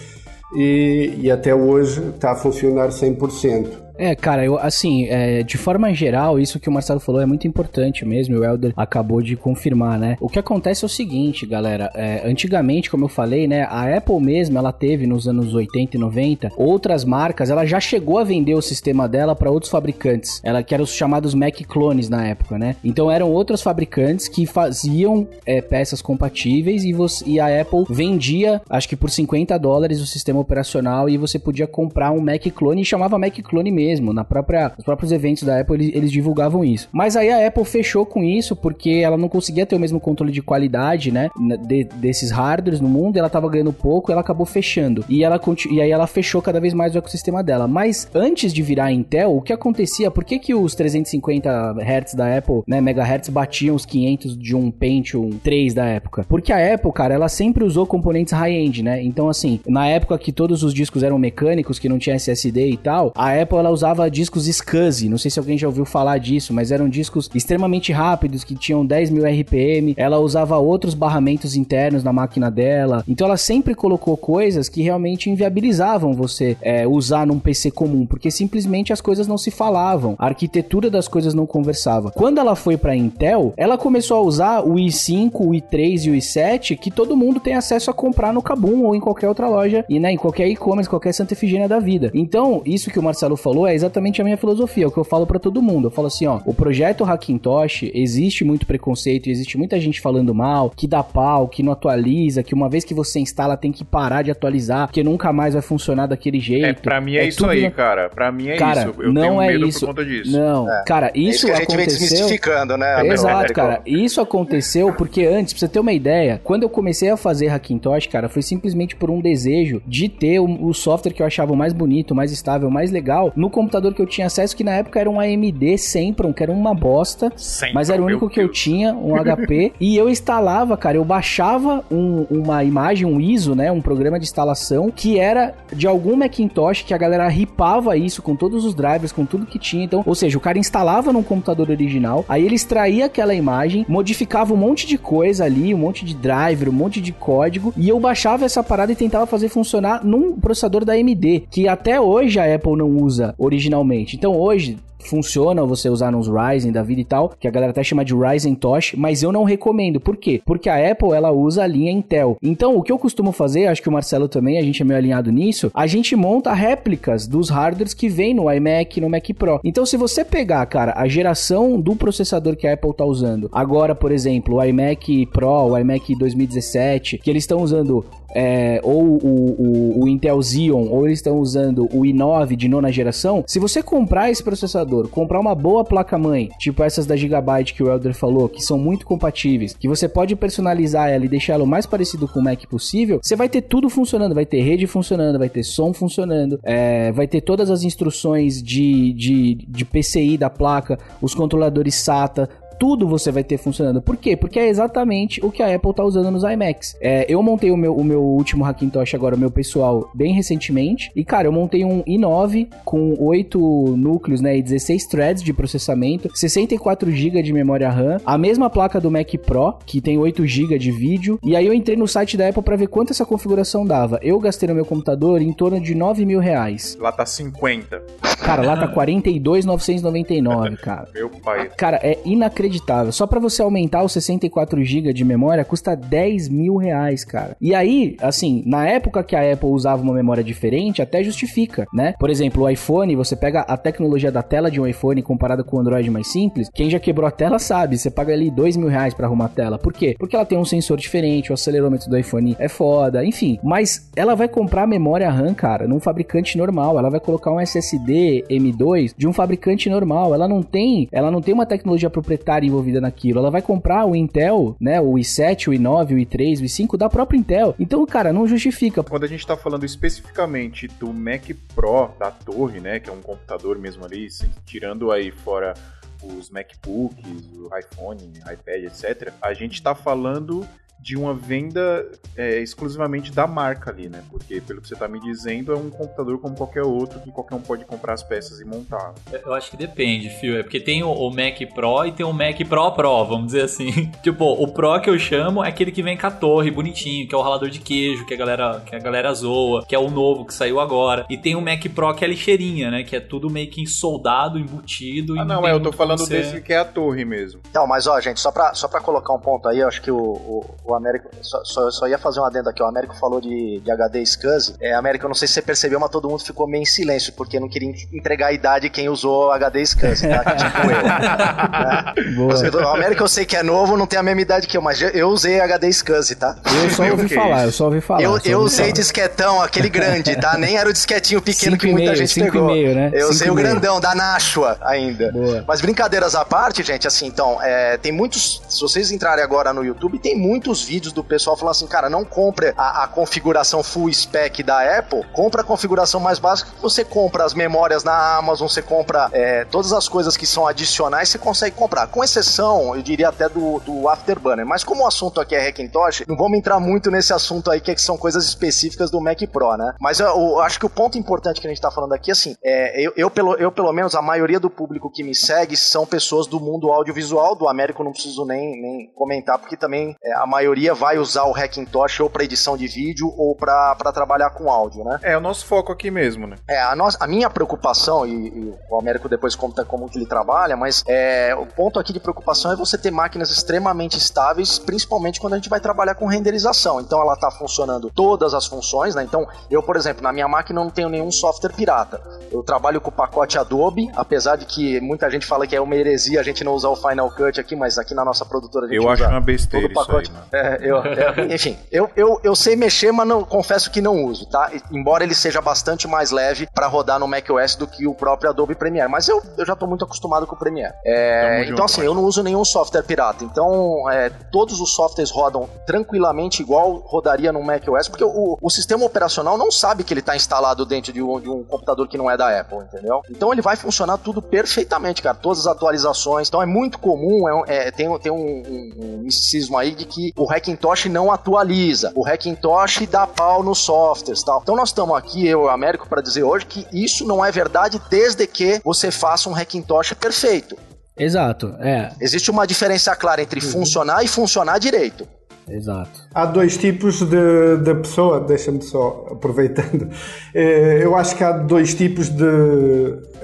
e, 0.55 1.19
e 1.23 1.31
até 1.31 1.55
hoje 1.55 2.09
está 2.09 2.33
a 2.33 2.37
funcionar 2.37 2.89
100%. 2.89 3.88
É, 3.99 4.15
cara, 4.15 4.45
eu 4.45 4.57
assim, 4.57 5.07
é, 5.07 5.43
de 5.43 5.59
forma 5.59 5.93
geral, 5.93 6.39
isso 6.39 6.61
que 6.61 6.69
o 6.69 6.73
Marcelo 6.73 7.01
falou 7.01 7.21
é 7.21 7.27
muito 7.27 7.49
importante 7.49 8.05
mesmo, 8.05 8.39
o 8.39 8.45
Elder 8.45 8.73
acabou 8.77 9.21
de 9.21 9.35
confirmar, 9.35 9.99
né? 9.99 10.17
O 10.21 10.29
que 10.29 10.39
acontece 10.39 10.85
é 10.85 10.87
o 10.87 10.89
seguinte, 10.89 11.45
galera, 11.45 11.91
é, 11.95 12.23
antigamente, 12.25 12.89
como 12.89 13.05
eu 13.05 13.09
falei, 13.09 13.49
né, 13.49 13.65
a 13.65 13.97
Apple 13.97 14.21
mesmo, 14.21 14.57
ela 14.57 14.73
teve 14.73 15.05
nos 15.05 15.27
anos 15.27 15.53
80 15.53 15.97
e 15.97 16.01
90 16.01 16.53
outras 16.57 17.05
marcas, 17.05 17.51
ela 17.51 17.67
já 17.67 17.81
chegou 17.81 18.19
a 18.19 18.25
vender 18.25 18.55
o 18.55 18.63
sistema 18.63 19.09
dela 19.09 19.35
para 19.35 19.51
outros 19.51 19.71
fabricantes, 19.71 20.41
ela 20.45 20.63
que 20.63 20.73
eram 20.73 20.85
os 20.85 20.93
chamados 20.93 21.35
Mac 21.35 21.57
clones 21.67 22.09
na 22.09 22.25
época, 22.25 22.57
né? 22.57 22.77
Então 22.85 23.11
eram 23.11 23.29
outros 23.33 23.63
fabricantes 23.63 24.29
que 24.29 24.47
faziam 24.47 25.27
é, 25.45 25.61
peças 25.61 26.01
compatíveis 26.01 26.85
e, 26.85 26.93
você, 26.93 27.25
e 27.27 27.41
a 27.41 27.61
Apple 27.61 27.85
vendia, 27.91 28.63
acho 28.71 28.89
que 28.89 28.95
por 28.95 29.11
50 29.11 29.59
dólares 29.59 30.01
o 30.01 30.07
sistema 30.07 30.39
operacional 30.39 31.09
e 31.09 31.19
você 31.19 31.37
podia 31.37 31.67
comprar 31.67 32.13
um 32.13 32.21
Mac 32.21 32.45
clone 32.55 32.83
e 32.83 32.85
chamava 32.85 33.19
Mac 33.19 33.37
clone 33.43 33.73
mesmo 33.73 33.88
mesmo. 33.89 34.13
Na 34.13 34.25
própria, 34.25 34.73
nos 34.77 34.85
próprios 34.85 35.13
eventos 35.13 35.43
da 35.43 35.61
Apple, 35.61 35.77
eles, 35.77 35.95
eles, 35.95 36.13
divulgavam 36.13 36.65
isso. 36.65 36.89
Mas 36.93 37.17
aí 37.17 37.31
a 37.31 37.47
Apple 37.47 37.65
fechou 37.65 38.05
com 38.05 38.23
isso 38.23 38.55
porque 38.55 38.91
ela 38.91 39.17
não 39.17 39.29
conseguia 39.29 39.65
ter 39.65 39.77
o 39.77 39.81
mesmo 39.81 40.01
controle 40.01 40.33
de 40.33 40.43
qualidade, 40.43 41.11
né? 41.11 41.31
De, 41.67 41.85
desses 41.85 42.31
hardwares 42.31 42.81
no 42.81 42.89
mundo. 42.89 43.17
Ela 43.17 43.31
tava 43.31 43.49
ganhando 43.49 43.73
pouco, 43.73 44.13
ela 44.13 44.21
acabou 44.21 44.47
fechando. 44.47 45.05
E, 45.09 45.25
ela, 45.25 45.41
e 45.71 45.81
aí 45.81 45.91
ela 45.91 46.07
fechou 46.07 46.43
cada 46.43 46.61
vez 46.61 46.75
mais 46.75 46.95
o 46.95 46.99
ecossistema 46.99 47.43
dela. 47.43 47.67
Mas 47.67 48.09
antes 48.15 48.53
de 48.53 48.63
virar 48.63 48.93
Intel, 48.93 49.37
o 49.37 49.43
que 49.43 49.53
acontecia? 49.53 50.11
Por 50.11 50.25
que, 50.25 50.39
que 50.39 50.55
os 50.55 50.75
350 50.75 51.77
Hz 51.79 52.15
da 52.15 52.37
Apple, 52.37 52.63
né, 52.67 52.81
megahertz, 52.81 53.29
batiam 53.29 53.75
os 53.75 53.87
500 53.87 54.37
de 54.37 54.55
um 54.55 54.71
Pentium 54.71 55.31
3 55.43 55.75
da 55.75 55.87
época? 55.87 56.27
Porque 56.29 56.53
a 56.53 56.75
Apple, 56.75 56.93
cara, 56.93 57.15
ela 57.15 57.29
sempre 57.29 57.65
usou 57.65 57.87
componentes 57.87 58.33
high-end, 58.33 58.83
né? 58.83 59.03
Então, 59.03 59.29
assim, 59.29 59.61
na 59.67 59.87
época 59.87 60.19
que 60.19 60.33
todos 60.33 60.63
os 60.63 60.75
discos 60.75 61.03
eram 61.03 61.19
mecânicos, 61.19 61.79
que 61.79 61.89
não 61.89 61.99
tinha 61.99 62.17
SSD 62.17 62.71
e 62.71 62.77
tal, 62.77 63.13
a 63.15 63.41
Apple 63.41 63.59
ela 63.59 63.71
usava 63.79 64.11
discos 64.11 64.49
SCSI. 64.49 65.09
Não 65.09 65.19
sei 65.19 65.31
se 65.31 65.39
alguém 65.39 65.57
já 65.57 65.69
ouviu 65.69 65.85
falar 65.85 66.19
disso, 66.19 66.53
mas 66.53 66.73
eram 66.73 66.89
discos 66.89 67.31
extremamente 67.33 67.93
rápidos 67.93 68.43
que 68.43 68.57
tinham 68.57 68.85
10 68.85 69.11
mil 69.11 69.25
RPM. 69.25 69.95
Ela 69.97 70.19
usava 70.19 70.59
outros 70.59 70.95
barramentos 70.95 71.55
internos 71.55 72.03
na 72.03 72.13
máquina 72.13 72.51
dela. 72.51 73.05
Então 73.07 73.27
ela 73.27 73.37
sempre 73.37 73.75
colocou 73.75 74.17
coisas 74.17 74.69
que 74.69 74.83
realmente 74.83 75.31
inviabilizavam 75.31 76.13
você 76.13 76.57
é, 76.61 76.87
usar 76.89 77.25
num 77.25 77.39
PC 77.39 77.71
comum, 77.71 78.05
porque 78.05 78.31
simplesmente 78.31 78.93
as 78.93 79.01
coisas 79.01 79.29
não 79.29 79.39
se 79.39 79.51
falavam, 79.51 80.17
a 80.19 80.27
arquitetura 80.27 80.91
das 80.91 81.07
coisas 81.07 81.33
não 81.33 81.47
conversava. 81.47 82.11
Quando 82.11 82.39
ela 82.39 82.57
foi 82.57 82.77
para 82.77 82.97
Intel, 82.97 83.55
ela 83.57 83.79
começou 83.79 84.17
a 84.17 84.23
usar 84.23 84.61
o 84.61 84.75
i5, 84.75 85.31
o 85.35 85.51
i3 85.51 86.07
e 86.07 86.11
o 86.11 86.15
i7 86.15 86.77
que 86.77 86.91
todo 86.91 87.17
mundo 87.17 87.39
tem 87.39 87.55
acesso 87.55 87.91
a 87.91 87.95
comprar 87.95 88.33
no 88.33 88.43
Kabum 88.43 88.83
ou 88.83 88.95
em 88.95 89.01
qualquer 89.01 89.29
outra 89.29 89.49
loja 89.49 89.85
e 89.89 90.01
né, 90.01 90.13
em 90.13 90.17
qualquer 90.17 90.49
e-commerce, 90.49 90.91
qualquer 90.91 91.13
Santa 91.13 91.35
Efigênia 91.35 91.69
da 91.69 91.79
vida. 91.79 92.11
Então, 92.13 92.61
isso 92.65 92.91
que 92.91 92.99
o 92.99 93.03
Marcelo 93.03 93.37
falou 93.37 93.68
é 93.71 93.75
exatamente 93.75 94.21
a 94.21 94.25
minha 94.25 94.37
filosofia, 94.37 94.85
é 94.85 94.87
o 94.87 94.91
que 94.91 94.99
eu 94.99 95.05
falo 95.05 95.27
para 95.27 95.39
todo 95.39 95.63
mundo. 95.63 95.89
Eu 95.89 95.91
falo 95.91 96.09
assim, 96.09 96.27
ó, 96.27 96.41
o 96.45 96.55
projeto 96.55 97.05
Hackintosh, 97.05 97.91
existe 97.95 98.45
muito 98.45 98.67
preconceito, 98.67 99.29
existe 99.29 99.57
muita 99.57 99.81
gente 99.81 100.01
falando 100.01 100.35
mal, 100.35 100.71
que 100.71 100.87
dá 100.87 101.03
pau, 101.03 101.49
que 101.49 101.63
não 101.63 101.73
atualiza, 101.73 102.43
que 102.43 102.55
uma 102.55 102.69
vez 102.69 102.85
que 102.85 102.95
você 102.95 103.21
instala 103.21 103.57
tem 103.57 103.73
que 103.73 103.85
parar 103.85 104.23
de 104.23 104.31
atualizar, 104.31 104.87
porque 104.87 105.03
nunca 105.03 105.33
mais 105.33 105.55
vai 105.55 105.63
funcionar 105.63 106.07
daquele 106.07 106.41
jeito. 106.41 106.67
É, 106.67 106.73
pra 106.73 107.01
mim 107.01 107.17
é, 107.17 107.25
é 107.25 107.29
isso 107.29 107.47
aí, 107.47 107.63
na... 107.63 107.71
cara. 107.71 108.09
Pra 108.09 108.31
mim 108.33 108.49
é 108.49 108.57
cara, 108.57 108.83
isso. 108.83 109.03
Eu 109.03 109.13
não 109.13 109.41
é 109.41 109.55
isso. 109.55 109.81
por 109.81 109.87
conta 109.89 110.05
disso. 110.05 110.33
Não, 110.33 110.71
é. 110.71 110.85
cara, 110.85 111.11
isso, 111.15 111.19
é 111.19 111.31
isso 111.31 111.47
que 111.47 111.53
a 111.53 111.57
gente 111.57 111.65
aconteceu... 111.65 111.99
vem 111.99 112.09
desmistificando, 112.09 112.77
né? 112.77 113.07
Exato, 113.07 113.53
cara. 113.53 113.81
Isso 113.87 114.21
aconteceu 114.21 114.93
porque 114.93 115.25
antes, 115.25 115.53
pra 115.53 115.61
você 115.61 115.69
ter 115.69 115.81
uma 115.81 115.93
ideia, 115.93 116.41
quando 116.43 116.63
eu 116.63 116.69
comecei 116.69 117.11
a 117.11 117.17
fazer 117.17 117.49
Hackintosh, 117.49 118.07
cara, 118.07 118.29
foi 118.29 118.43
simplesmente 118.43 118.97
por 118.97 119.11
um 119.11 119.21
desejo 119.21 119.83
de 119.87 120.09
ter 120.09 120.39
o, 120.39 120.69
o 120.69 120.75
software 120.75 121.13
que 121.13 121.23
eu 121.23 121.27
achava 121.27 121.55
mais 121.55 121.73
bonito, 121.73 122.15
mais 122.15 122.33
estável, 122.33 122.71
mais 122.71 122.91
legal 122.91 123.33
no 123.37 123.51
computador 123.59 123.93
que 123.93 124.01
eu 124.01 124.07
tinha 124.07 124.29
acesso, 124.29 124.57
que 124.57 124.63
na 124.63 124.71
época 124.71 125.01
era 125.01 125.11
um 125.11 125.19
AMD 125.19 125.77
Sempron, 125.77 126.33
que 126.33 126.45
era 126.45 126.53
uma 126.53 126.73
bosta, 126.73 127.33
Sempron, 127.37 127.75
mas 127.75 127.91
era 127.91 128.01
o 128.01 128.05
único 128.05 128.29
que 128.29 128.37
Deus. 128.37 128.47
eu 128.47 128.53
tinha, 128.53 128.95
um 128.95 129.17
HP, 129.19 129.73
e 129.81 129.97
eu 129.97 130.09
instalava, 130.09 130.77
cara, 130.77 130.97
eu 130.97 131.05
baixava 131.05 131.85
um, 131.91 132.25
uma 132.31 132.63
imagem, 132.63 133.05
um 133.05 133.21
ISO, 133.21 133.57
né, 133.57 133.73
um 133.73 133.81
programa 133.81 134.17
de 134.17 134.27
instalação, 134.27 134.93
que 134.95 135.19
era 135.19 135.55
de 135.73 135.89
algum 135.89 136.15
Macintosh, 136.15 136.83
que 136.83 136.95
a 136.95 136.99
galera 136.99 137.27
ripava 137.27 137.97
isso 137.97 138.23
com 138.23 138.37
todos 138.37 138.65
os 138.65 138.75
drivers, 138.75 139.11
com 139.11 139.27
tudo 139.27 139.45
que 139.45 139.59
tinha, 139.59 139.85
então, 139.85 140.05
ou 140.07 140.15
seja, 140.15 140.39
o 140.39 140.41
cara 140.41 140.57
instalava 140.57 141.13
num 141.13 141.23
computador 141.23 141.69
original, 141.69 142.25
aí 142.29 142.45
ele 142.47 142.55
extraía 142.55 143.07
aquela 143.07 143.35
imagem, 143.35 143.85
modificava 143.89 144.55
um 144.55 144.57
monte 144.57 144.87
de 144.87 144.97
coisa 144.97 145.45
ali, 145.45 145.75
um 145.75 145.79
monte 145.79 146.05
de 146.05 146.15
driver, 146.15 146.69
um 146.69 146.73
monte 146.73 147.01
de 147.01 147.13
código, 147.13 147.75
e 147.77 147.89
eu 147.89 147.99
baixava 147.99 148.45
essa 148.45 148.63
parada 148.63 148.93
e 148.93 148.97
tentava 148.97 149.27
fazer 149.27 149.49
funcionar 149.49 150.05
num 150.05 150.39
processador 150.39 150.85
da 150.85 150.93
AMD, 150.93 151.49
que 151.51 151.67
até 151.67 152.01
hoje 152.01 152.39
a 152.39 152.55
Apple 152.55 152.77
não 152.77 152.89
usa 152.89 153.35
originalmente. 153.39 154.17
Então 154.17 154.37
hoje, 154.39 154.77
funciona 154.99 155.65
você 155.65 155.89
usar 155.89 156.11
nos 156.11 156.29
Ryzen 156.29 156.73
da 156.73 156.83
vida 156.83 157.01
e 157.01 157.05
tal, 157.05 157.31
que 157.39 157.47
a 157.47 157.51
galera 157.51 157.71
até 157.71 157.83
chama 157.83 158.05
de 158.05 158.15
Ryzen 158.15 158.55
Tosh, 158.55 158.95
mas 158.97 159.23
eu 159.23 159.33
não 159.33 159.45
recomendo. 159.45 160.01
Por 160.01 160.17
quê? 160.17 160.43
Porque 160.45 160.69
a 160.69 160.91
Apple, 160.91 161.13
ela 161.13 161.31
usa 161.31 161.63
a 161.63 161.67
linha 161.67 161.91
Intel. 161.91 162.37
Então, 162.43 162.77
o 162.77 162.83
que 162.83 162.93
eu 162.93 162.99
costumo 162.99 163.33
fazer, 163.33 163.67
acho 163.67 163.83
que 163.83 163.89
o 163.89 163.93
Marcelo 163.93 164.29
também, 164.29 164.59
a 164.59 164.63
gente 164.63 164.83
é 164.83 164.85
meio 164.85 164.99
alinhado 164.99 165.31
nisso, 165.31 165.71
a 165.75 165.87
gente 165.87 166.17
monta 166.17 166.53
réplicas 166.53 167.27
dos 167.27 167.49
hardwares 167.49 167.95
que 167.95 168.09
vem 168.09 168.35
no 168.35 168.53
iMac, 168.53 169.01
no 169.01 169.09
Mac 169.09 169.29
Pro. 169.37 169.61
Então, 169.65 169.87
se 169.87 169.97
você 169.97 170.25
pegar, 170.25 170.65
cara, 170.67 170.95
a 170.97 171.07
geração 171.09 171.81
do 171.81 171.95
processador 171.95 172.57
que 172.57 172.67
a 172.67 172.75
Apple 172.75 172.95
tá 172.95 173.05
usando, 173.05 173.49
agora, 173.53 173.95
por 173.95 174.13
exemplo, 174.13 174.57
o 174.57 174.65
iMac 174.65 175.27
Pro, 175.27 175.69
o 175.69 175.79
iMac 175.79 176.15
2017, 176.15 177.19
que 177.19 177.31
eles 177.31 177.45
estão 177.45 177.63
usando 177.63 178.05
é, 178.35 178.81
ou 178.83 179.03
o, 179.03 179.57
o, 179.59 180.05
o, 180.05 180.09
Intel 180.09 180.43
Xeon, 180.43 180.89
ou 180.89 181.07
eles 181.07 181.19
estão 181.19 181.39
usando 181.39 181.85
o 181.93 182.03
i9 182.03 182.57
de 182.57 182.69
nona 182.69 182.93
geração, 182.93 183.45
se 183.47 183.59
você 183.59 183.83
comprar 183.83 184.31
esse 184.31 184.43
processador, 184.43 185.09
comprar 185.09 185.41
uma 185.41 185.55
boa 185.55 185.85
placa-mãe, 185.85 186.51
tipo 186.59 186.83
essas 186.83 187.07
da 187.07 187.17
Gigabyte 187.17 187.75
que 187.75 187.83
o 187.83 187.91
Elder 187.91 188.15
falou, 188.15 188.49
que 188.49 188.63
são 188.63 188.79
muito 188.79 189.07
compatíveis, 189.07 189.75
que 189.75 189.89
você 189.89 190.09
pode 190.09 190.37
personalizar 190.37 191.09
ela 191.09 191.25
e 191.25 191.29
deixar 191.29 191.55
ela 191.55 191.65
o 191.65 191.67
mais 191.67 191.87
parecido 191.87 192.29
com 192.29 192.41
o 192.41 192.43
Mac 192.43 192.65
possível, 192.67 193.21
você 193.23 193.37
vai 193.37 193.49
ter 193.49 193.63
tudo 193.63 193.89
funcionando, 193.89 194.35
vai 194.35 194.47
ter 194.47 194.61
rede 194.61 194.87
funcionando, 194.87 195.39
vai 195.39 195.49
ter 195.49 195.63
som 195.63 195.93
funcionando, 195.93 196.59
é, 196.63 197.13
vai 197.13 197.27
ter 197.27 197.41
todas 197.41 197.71
as 197.71 197.83
instruções 197.83 198.63
de, 198.63 199.13
de, 199.13 199.55
de 199.55 199.85
PCI 199.85 200.37
da 200.37 200.51
placa, 200.51 200.99
os 201.21 201.35
controladores 201.35 201.95
SATA, 201.95 202.49
tudo 202.79 203.07
você 203.07 203.33
vai 203.33 203.43
ter 203.43 203.59
funcionando. 203.59 204.01
Por 204.01 204.17
quê? 204.17 204.37
Porque 204.37 204.59
é 204.59 204.69
exatamente 204.69 205.45
o 205.45 205.51
que 205.51 205.63
a 205.63 205.75
Apple 205.75 205.93
tá 205.93 206.05
usando 206.05 206.31
nos 206.31 206.45
iMacs. 206.45 206.97
É, 207.01 207.27
eu 207.29 207.43
montei 207.43 207.71
o 207.71 207.77
meu, 207.77 207.95
o 207.95 208.05
meu 208.05 208.23
último 208.23 208.65
Hackintosh 208.65 209.15
agora, 209.15 209.35
o 209.35 209.39
meu 209.39 209.51
pessoal, 209.51 210.11
bem 210.15 210.33
recentemente. 210.33 211.11
E, 211.15 211.25
cara, 211.25 211.49
eu 211.49 211.53
montei 211.53 211.85
um 211.85 212.03
i9 212.05 212.69
com 212.85 213.17
8 213.19 213.59
núcleos, 213.97 214.41
né? 214.41 214.57
E 214.57 214.63
16 214.63 215.07
threads 215.07 215.43
de 215.43 215.53
processamento, 215.53 216.31
64 216.35 217.11
GB 217.11 217.43
de 217.43 217.53
memória 217.53 217.91
RAM, 217.91 218.19
a 218.25 218.39
mesma 218.39 218.71
placa 218.71 219.01
do 219.01 219.11
Mac 219.11 219.33
Pro, 219.45 219.75
que 219.85 220.01
tem 220.01 220.17
8 220.19 220.47
GB 220.47 220.79
de 220.79 220.91
vídeo. 220.91 221.39
E 221.43 221.57
aí 221.57 221.67
eu 221.67 221.75
entrei 221.75 221.97
no 221.97 222.07
site 222.07 222.37
da 222.37 222.49
Apple 222.49 222.63
para 222.63 222.77
ver 222.77 222.89
quanto 222.89 223.11
essa 223.11 223.25
configuração 223.25 223.85
dava. 223.87 224.19
Eu 224.23 224.39
gastei 224.39 224.69
no 224.69 224.75
meu 224.75 224.85
computador 224.85 225.43
em 225.43 225.53
torno 225.53 225.81
de 225.81 225.95
9 225.95 226.25
mil 226.25 226.39
reais. 226.39 226.97
Lá 227.01 227.11
tá 227.11 227.27
50. 227.27 228.03
Cara, 228.41 228.63
lá 228.63 228.77
tá 228.77 228.89
42,999, 228.89 230.77
cara. 230.79 231.09
Meu 231.13 231.29
pai. 231.29 231.71
Cara, 231.77 231.99
é 232.03 232.19
inacreditável 232.25 232.68
inacreditável. 232.69 233.11
Só 233.13 233.27
para 233.27 233.41
você 233.41 233.63
aumentar 233.63 234.05
os 234.05 234.13
64 234.13 234.83
GB 234.85 235.13
de 235.13 235.25
memória 235.25 235.65
custa 235.65 235.97
10 235.97 236.49
mil 236.49 236.77
reais, 236.77 237.25
cara. 237.25 237.57
E 237.61 237.75
aí, 237.75 238.17
assim, 238.21 238.63
na 238.67 238.87
época 238.87 239.25
que 239.25 239.35
a 239.35 239.53
Apple 239.53 239.71
usava 239.71 240.03
uma 240.03 240.13
memória 240.13 240.45
diferente, 240.45 241.03
até 241.03 241.25
justifica, 241.25 241.87
né? 241.93 242.15
Por 242.19 242.31
exemplo, 242.31 242.63
o 242.63 242.71
iPhone, 242.71 243.17
você 243.17 243.35
pega 243.35 243.61
a 243.61 243.77
tecnologia 243.77 244.31
da 244.31 244.43
tela 244.43 244.71
de 244.71 244.81
um 244.81 244.87
iPhone 244.87 245.23
comparada 245.23 245.65
com 245.65 245.77
o 245.77 245.81
Android 245.81 246.11
mais 246.11 246.29
simples, 246.29 246.69
quem 246.73 246.91
já 246.91 247.01
quebrou 247.01 247.27
a 247.27 247.31
tela 247.31 247.59
sabe, 247.59 247.99
você 247.99 248.11
paga 248.11 248.33
ali 248.33 248.51
2 248.51 248.77
mil 248.77 248.89
reais 248.89 249.15
pra 249.15 249.27
arrumar 249.27 249.47
a 249.47 249.49
tela. 249.49 249.79
Por 249.79 249.93
quê? 249.93 250.15
Porque 250.19 250.37
ela 250.37 250.45
tem 250.45 250.59
um 250.59 250.65
sensor 250.65 250.99
diferente, 250.99 251.51
o 251.51 251.55
acelerômetro 251.55 252.11
do 252.11 252.19
iPhone 252.19 252.57
é 252.59 252.69
foda, 252.69 253.25
enfim. 253.25 253.59
Mas 253.63 254.11
ela 254.15 254.35
vai 254.35 254.49
comprar 254.49 254.87
memória 254.87 255.31
RAM, 255.31 255.55
cara, 255.55 255.89
num 255.89 256.01
fabricante 256.01 256.59
normal. 256.59 256.99
Ela 256.99 257.11
vai 257.11 257.21
colocar 257.21 257.51
um 257.51 257.61
SSD 257.61 258.45
M2 258.51 259.15
de 259.17 259.27
um 259.27 259.33
fabricante 259.33 259.89
normal. 259.89 260.35
Ela 260.35 260.47
não 260.47 260.63
tem, 260.63 261.09
ela 261.11 261.31
não 261.31 261.41
tem 261.41 261.55
uma 261.55 261.67
tecnologia 261.67 262.11
proprietária 262.11 262.58
envolvida 262.67 263.01
naquilo. 263.01 263.39
Ela 263.41 263.51
vai 263.51 263.63
comprar 263.63 264.05
o 264.07 264.15
Intel, 264.15 264.77
né? 264.81 265.01
O 265.01 265.15
i7, 265.15 265.69
o 265.69 265.71
i9, 265.71 266.13
o 266.13 266.17
i3, 266.17 266.61
o 266.61 266.65
i5 266.65 266.97
da 266.97 267.09
própria 267.09 267.39
Intel. 267.39 267.75
Então, 267.79 268.05
cara, 268.07 268.33
não 268.33 268.47
justifica. 268.47 269.03
Quando 269.03 269.25
a 269.25 269.29
gente 269.29 269.47
tá 269.47 269.57
falando 269.57 269.85
especificamente 269.85 270.89
do 270.89 271.13
Mac 271.13 271.51
Pro 271.75 272.11
da 272.19 272.31
torre, 272.31 272.81
né? 272.81 273.01
Que 273.01 273.11
é 273.11 273.13
um 273.13 273.21
computador 273.21 273.79
mesmo 273.79 274.05
ali, 274.05 274.29
tirando 274.65 275.11
aí 275.11 275.31
fora 275.31 275.75
os 276.23 276.51
MacBooks, 276.51 277.25
o 277.55 277.71
iPhone, 277.77 278.33
iPad, 278.53 278.85
etc. 278.85 279.33
A 279.41 279.55
gente 279.55 279.75
está 279.75 279.95
falando 279.95 280.67
de 281.01 281.17
uma 281.17 281.35
venda 281.35 282.07
é, 282.37 282.59
exclusivamente 282.61 283.33
da 283.33 283.47
marca 283.47 283.91
ali, 283.91 284.09
né? 284.09 284.23
Porque, 284.31 284.61
pelo 284.61 284.81
que 284.81 284.89
você 284.89 284.97
tá 284.97 285.09
me 285.09 285.21
dizendo, 285.21 285.73
é 285.73 285.77
um 285.77 285.91
computador 285.91 286.39
como 286.41 286.55
qualquer 286.55 286.83
outro 286.83 287.21
que 287.21 287.31
qualquer 287.31 287.55
um 287.55 287.61
pode 287.61 287.85
comprar 287.85 288.15
as 288.15 288.23
peças 288.23 288.61
e 288.61 288.65
montar. 288.65 289.15
Eu 289.33 289.55
acho 289.55 289.71
que 289.71 289.77
depende, 289.77 290.31
Fio. 290.31 290.59
É 290.59 290.63
porque 290.63 290.81
tem 290.81 291.03
o, 291.03 291.31
Mac 291.31 291.59
Pro 291.75 292.07
e 292.07 292.13
tem 292.13 292.27
o 292.27 292.33
Mac 292.33 292.59
Pro 292.69 292.93
Pro, 292.93 293.25
vamos 293.25 293.47
dizer 293.47 293.63
assim. 293.63 294.11
tipo, 294.23 294.45
o 294.45 294.69
Pro 294.73 295.01
que 295.01 295.11
eu 295.11 295.19
chamo 295.19 295.65
é 295.65 295.69
aquele 295.69 295.93
que 295.93 296.03
vem 296.03 296.17
com 296.17 296.27
a 296.27 296.31
torre 296.31 296.71
bonitinho, 296.71 297.29
que 297.29 297.35
é 297.35 297.39
o 297.39 297.43
ralador 297.43 297.69
de 297.71 297.81
queijo, 297.81 298.27
que 298.27 298.35
a 298.35 298.37
galera, 298.37 298.81
que 298.85 298.95
a 298.95 298.99
galera 298.99 299.33
zoa, 299.33 299.85
que 299.87 299.95
é 299.95 299.99
o 299.99 300.11
novo 300.11 300.45
que 300.45 300.55
saiu 300.55 300.81
agora. 300.81 301.27
E 301.29 301.37
tem 301.37 301.55
o 301.55 301.61
Mac 301.61 301.85
Pro 301.95 302.15
que 302.15 302.25
é 302.25 302.27
a 302.27 302.31
lixeirinha, 302.31 302.91
né? 302.91 303.03
Que 303.03 303.17
é 303.17 303.21
tudo 303.21 303.51
meio 303.51 303.71
que 303.71 303.87
soldado, 303.87 304.59
embutido. 304.59 305.39
Ah, 305.39 305.45
não, 305.45 305.67
é, 305.67 305.73
eu 305.73 305.81
tô 305.81 305.93
falando 305.93 306.27
desse 306.27 306.61
que 306.61 306.73
é 306.73 306.79
a 306.79 306.85
torre 306.85 307.25
mesmo. 307.25 307.61
Então, 307.71 307.87
mas 307.87 308.07
ó, 308.07 308.21
gente, 308.21 308.41
só 308.41 308.51
pra, 308.51 308.75
só 308.75 308.89
pra 308.89 309.01
colocar 309.01 309.33
um 309.33 309.41
ponto 309.41 309.69
aí, 309.69 309.79
eu 309.79 309.89
acho 309.89 310.03
que 310.03 310.11
o, 310.11 310.19
o, 310.19 310.88
o 310.89 310.95
Américo, 310.95 311.29
só, 311.43 311.63
só, 311.65 311.91
só, 311.91 312.09
ia 312.09 312.19
fazer 312.19 312.41
um 312.41 312.45
adendo 312.45 312.69
aqui, 312.69 312.83
o 312.83 312.87
Américo 312.87 313.15
falou 313.17 313.41
de, 313.41 313.81
de 313.81 313.91
HD 313.91 314.25
SCSI. 314.25 314.75
É, 314.81 314.95
Américo, 314.95 315.27
eu 315.27 315.29
não 315.29 315.35
sei 315.35 315.47
se 315.47 315.55
você 315.55 315.63
percebeu, 315.63 316.01
mas 316.01 316.11
todo 316.11 316.29
mundo 316.29 316.43
ficou 316.43 316.67
meio 316.67 316.83
em 316.83 316.87
silêncio, 316.87 317.33
porque 317.33 317.61
não 317.61 317.69
queria 317.69 317.93
entregar 318.13 318.49
a 318.49 318.53
idade 318.53 318.91
quem 318.91 319.09
usou 319.09 319.51
HD 319.53 319.85
SCSI, 319.85 320.29
tá? 320.29 320.55
tipo 320.57 320.79
eu. 320.79 321.03
Né? 321.03 322.15
O 322.79 322.89
Américo 322.89 323.23
eu 323.23 323.29
sei 323.29 323.45
que 323.45 323.57
é 323.57 323.63
novo, 323.63 323.97
não 323.97 324.07
tem 324.07 324.19
a 324.19 324.23
mesma 324.23 324.41
idade 324.41 324.67
que 324.67 324.77
eu, 324.77 324.83
mas 324.83 325.01
eu 325.01 325.29
usei 325.29 325.61
HD 325.61 325.93
SCSI, 325.93 326.35
tá? 326.37 326.57
Eu 326.83 326.91
só 326.91 327.03
ouvi 327.11 327.29
falar, 327.29 327.65
eu 327.65 327.73
só 327.73 327.85
ouvi 327.87 328.01
falar. 328.01 328.23
Eu, 328.23 328.39
eu 328.45 328.61
usei 328.61 328.87
falar. 328.87 328.93
disquetão, 328.93 329.63
aquele 329.63 329.89
grande, 329.89 330.37
tá? 330.37 330.57
Nem 330.57 330.77
era 330.77 330.89
o 330.89 330.93
disquetinho 330.93 331.41
pequeno 331.43 331.73
cinco 331.73 331.87
que 331.87 331.93
muita 331.93 332.13
meio, 332.13 332.17
gente 332.17 332.41
pegou. 332.41 332.67
Meio, 332.67 332.95
né? 332.95 333.11
Eu 333.13 333.29
usei 333.29 333.51
o 333.51 333.55
grandão, 333.55 334.01
da 334.01 334.15
Nashua 334.15 334.77
ainda. 334.81 335.33
Boa. 335.33 335.65
Mas 335.67 335.81
brincadeiras 335.81 336.35
à 336.35 336.45
parte, 336.45 336.83
gente, 336.83 337.07
assim, 337.07 337.27
então, 337.27 337.63
é, 337.63 337.97
tem 337.97 338.13
muitos. 338.13 338.63
Se 338.69 338.81
vocês 338.81 339.11
entrarem 339.11 339.43
agora 339.43 339.73
no 339.73 339.85
YouTube, 339.85 340.19
tem 340.19 340.37
muitos 340.37 340.78
vídeos 340.83 341.13
do 341.13 341.25
pessoal 341.25 341.57
falando 341.57 341.73
assim, 341.73 341.87
cara, 341.87 342.09
não 342.09 342.25
compre 342.25 342.73
a, 342.77 343.05
a, 343.05 343.09
configuração 343.09 343.83
full 343.83 344.13
spec 344.13 344.63
da 344.63 344.99
Apple, 344.99 345.25
compra 345.33 345.63
a 345.63 345.65
configuração 345.65 346.21
mais 346.21 346.39
básica, 346.39 346.71
você 346.81 347.05
compra 347.05 347.45
as 347.45 347.55
memórias 347.55 348.05
na 348.05 348.37
Amazon, 348.37 348.69
você 348.69 348.83
compra 348.83 349.29
é, 349.33 349.65
todas 349.65 349.93
as 349.93 350.09
coisas 350.09 350.37
que 350.37 350.47
são 350.47 350.67
adicionais, 350.67 351.29
você 351.29 351.39
consegue 351.39 351.77
comprar. 351.77 352.07
Com 352.09 352.23
exceção, 352.23 352.95
eu 352.95 353.03
diria 353.03 353.29
até 353.29 353.49
do, 353.49 353.81
do 353.81 354.09
Afterburner. 354.09 354.67
Mas 354.67 354.85
como 354.85 355.05
o 355.05 355.07
assunto 355.07 355.41
aqui 355.41 355.55
é 355.55 355.69
Hackintosh, 355.69 356.25
não 356.27 356.37
vamos 356.37 356.59
entrar 356.59 356.79
muito 356.81 357.11
nesse 357.11 357.33
assunto 357.33 357.71
aí, 357.71 357.81
que, 357.81 357.91
é 357.91 357.95
que 357.95 358.03
são 358.03 358.17
coisas 358.17 358.45
específicas 358.45 359.11
do 359.11 359.21
Mac 359.21 359.41
Pro, 359.53 359.77
né? 359.77 359.95
Mas 360.01 360.21
eu, 360.21 360.27
eu, 360.27 360.61
acho 360.61 360.79
que 360.79 360.87
o 360.87 360.91
ponto 360.91 361.19
importante 361.19 361.61
que 361.61 361.67
a 361.67 361.71
gente 361.71 361.81
tá 361.81 361.91
falando 361.91 362.13
aqui, 362.13 362.31
assim, 362.31 362.55
é, 362.63 363.01
eu, 363.01 363.13
eu, 363.17 363.31
pelo, 363.31 363.55
eu, 363.55 363.71
pelo 363.71 363.93
menos, 363.93 364.15
a 364.15 364.23
maioria 364.23 364.61
do 364.61 364.71
público 364.71 365.11
que 365.11 365.23
me 365.23 365.35
segue 365.35 365.77
são 365.77 366.07
pessoas 366.07 366.47
do 366.47 366.61
mundo 366.61 366.91
audiovisual, 366.91 367.55
do 367.55 367.69
Américo 367.69 368.05
não 368.05 368.13
preciso 368.13 368.45
nem, 368.45 368.81
nem 368.81 369.13
comentar, 369.15 369.59
porque 369.59 369.77
também 369.77 370.17
é, 370.23 370.35
a 370.35 370.47
maioria 370.47 370.68
vai 370.95 371.19
usar 371.19 371.45
o 371.45 371.53
Hackintosh 371.53 372.21
ou 372.21 372.31
para 372.31 372.45
edição 372.45 372.77
de 372.77 372.87
vídeo 372.87 373.33
ou 373.37 373.55
para 373.55 373.95
trabalhar 374.13 374.51
com 374.51 374.71
áudio, 374.71 375.05
né? 375.05 375.19
É 375.23 375.37
o 375.37 375.41
nosso 375.41 375.67
foco 375.67 375.93
aqui 375.93 376.11
mesmo, 376.11 376.47
né? 376.47 376.57
É, 376.69 376.81
a, 376.81 376.95
nossa, 376.95 377.17
a 377.21 377.27
minha 377.27 377.49
preocupação, 377.51 378.27
e, 378.27 378.49
e 378.49 378.75
o 378.91 378.99
Américo 378.99 379.29
depois 379.29 379.55
conta 379.55 379.85
como 379.85 380.09
que 380.09 380.19
ele 380.19 380.27
trabalha, 380.27 380.77
mas 380.77 381.03
é, 381.07 381.55
o 381.55 381.67
ponto 381.67 381.99
aqui 381.99 382.13
de 382.13 382.21
preocupação 382.21 382.73
é 382.73 382.77
você 382.77 382.97
ter 382.97 383.11
máquinas 383.11 383.51
extremamente 383.51 384.17
estáveis, 384.19 384.79
principalmente 384.79 385.41
quando 385.41 385.55
a 385.55 385.57
gente 385.57 385.69
vai 385.69 385.81
trabalhar 385.81 386.15
com 386.15 386.27
renderização. 386.27 387.01
Então 387.01 387.21
ela 387.21 387.35
está 387.35 387.51
funcionando 387.51 388.11
todas 388.11 388.55
as 388.55 388.67
funções, 388.67 389.15
né? 389.15 389.23
Então 389.23 389.47
eu, 389.71 389.83
por 389.83 389.97
exemplo, 389.97 390.23
na 390.23 390.33
minha 390.33 390.49
máquina 390.49 390.81
não 390.81 390.91
tenho 390.91 391.09
nenhum 391.09 391.31
software 391.31 391.73
pirata. 391.73 392.21
Eu 392.51 392.63
trabalho 392.63 393.01
com 393.01 393.11
o 393.11 393.13
pacote 393.13 393.59
Adobe, 393.59 394.11
apesar 394.17 394.57
de 394.57 394.67
que 394.67 395.01
muita 395.01 395.31
gente 395.31 395.47
fala 395.47 395.67
que 395.67 395.77
é 395.77 395.81
uma 395.81 395.95
heresia 395.95 396.41
a 396.41 396.43
gente 396.43 396.65
não 396.65 396.73
usar 396.73 396.89
o 396.89 396.97
Final 396.97 397.31
Cut 397.31 397.61
aqui, 397.61 397.75
mas 397.77 397.99
aqui 397.99 398.15
na 398.15 398.25
nossa 398.25 398.45
produtora 398.45 398.87
a 398.87 398.89
gente 398.89 398.97
eu 398.97 399.11
usa 399.11 399.25
acho 399.25 399.33
uma 399.33 399.41
besteira 399.41 399.89
todo 399.89 399.93
o 399.93 400.07
pacote. 400.07 400.33
aí, 400.53 400.58
É, 400.59 400.79
eu, 400.83 400.97
é, 400.99 401.47
enfim, 401.55 401.79
eu, 401.91 402.11
eu, 402.17 402.41
eu 402.43 402.57
sei 402.57 402.77
mexer, 402.77 403.13
mas 403.13 403.27
não, 403.27 403.45
confesso 403.45 403.91
que 403.91 404.01
não 404.01 404.25
uso, 404.25 404.47
tá? 404.47 404.71
Embora 404.91 405.25
ele 405.25 405.35
seja 405.35 405.61
bastante 405.61 406.07
mais 406.09 406.31
leve 406.31 406.69
para 406.75 406.87
rodar 406.87 407.19
no 407.19 407.29
macOS 407.29 407.77
do 407.77 407.87
que 407.87 408.07
o 408.07 408.15
próprio 408.15 408.51
Adobe 408.51 408.75
Premiere, 408.75 409.11
mas 409.11 409.29
eu, 409.29 409.43
eu 409.57 409.67
já 409.67 409.77
tô 409.77 409.87
muito 409.87 410.05
acostumado 410.05 410.47
com 410.47 410.55
o 410.55 410.59
Premiere. 410.59 410.95
É, 411.05 411.65
então, 411.69 411.85
assim, 411.85 412.03
eu 412.03 412.15
não 412.15 412.25
uso 412.25 412.43
nenhum 412.43 412.65
software 412.65 413.03
pirata. 413.03 413.45
Então, 413.45 414.09
é, 414.11 414.31
todos 414.51 414.81
os 414.81 414.95
softwares 414.95 415.31
rodam 415.31 415.69
tranquilamente 415.87 416.63
igual 416.63 417.03
rodaria 417.05 417.53
no 417.53 417.63
macOS, 417.63 418.09
porque 418.09 418.25
o, 418.25 418.59
o 418.61 418.71
sistema 418.71 419.05
operacional 419.05 419.57
não 419.57 419.71
sabe 419.71 420.05
que 420.05 420.13
ele 420.13 420.21
está 420.21 420.37
instalado 420.37 420.85
dentro 420.85 421.13
de 421.13 421.23
um, 421.23 421.41
de 421.41 421.49
um 421.49 421.65
computador 421.65 422.07
que 422.09 422.19
não 422.19 422.31
é 422.31 422.37
da 422.37 422.61
Apple, 422.61 422.79
entendeu? 422.79 423.23
Então 423.31 423.53
ele 423.53 423.63
vai 423.63 423.77
funcionar 423.77 424.19
tudo 424.19 424.41
perfeitamente, 424.41 425.23
cara. 425.23 425.37
Todas 425.37 425.61
as 425.61 425.67
atualizações. 425.67 426.49
Então 426.49 426.63
é 426.63 426.67
muito 426.67 426.99
comum, 426.99 427.65
é, 427.67 427.89
é 427.89 427.91
tem, 427.91 428.19
tem 428.19 428.33
um, 428.33 428.37
um, 428.37 428.93
um 428.99 429.19
misticismo 429.19 429.77
aí 429.77 429.93
de 429.93 430.05
que 430.05 430.33
o 430.37 430.45
Hackintosh 430.51 431.07
não 431.07 431.31
atualiza. 431.31 432.13
O 432.15 432.27
Hackintosh 432.27 433.07
dá 433.07 433.27
pau 433.27 433.63
nos 433.63 433.79
softwares 433.79 434.43
tal. 434.43 434.61
Então 434.63 434.77
nós 434.77 434.91
estamos 434.91 435.17
aqui, 435.17 435.47
eu 435.47 435.63
e 435.63 435.65
o 435.65 435.69
Américo, 435.69 436.09
para 436.09 436.23
dizer 436.23 436.43
hoje 436.43 436.67
que 436.67 436.87
isso 436.93 437.27
não 437.27 437.45
é 437.45 437.51
verdade 437.51 438.01
desde 438.11 438.47
que 438.47 438.81
você 438.85 439.11
faça 439.11 439.49
um 439.49 439.55
Hackintosh 439.55 440.15
perfeito. 440.15 440.77
Exato, 441.17 441.75
é. 441.81 442.13
Existe 442.21 442.51
uma 442.51 442.67
diferença 442.67 443.15
clara 443.17 443.43
entre 443.43 443.65
uhum. 443.65 443.73
funcionar 443.73 444.23
e 444.23 444.29
funcionar 444.29 444.79
direito. 444.79 445.27
Exato. 445.71 446.29
Há 446.35 446.47
dois 446.47 446.77
tipos 446.77 447.21
de, 447.21 447.77
de 447.83 447.95
pessoa, 447.95 448.41
deixa-me 448.41 448.83
só 448.83 449.27
aproveitando. 449.31 450.09
Eh, 450.55 451.01
eu 451.05 451.15
acho 451.15 451.37
que 451.37 451.45
há 451.45 451.53
dois 451.53 451.95
tipos 451.95 452.31
de 452.31 452.45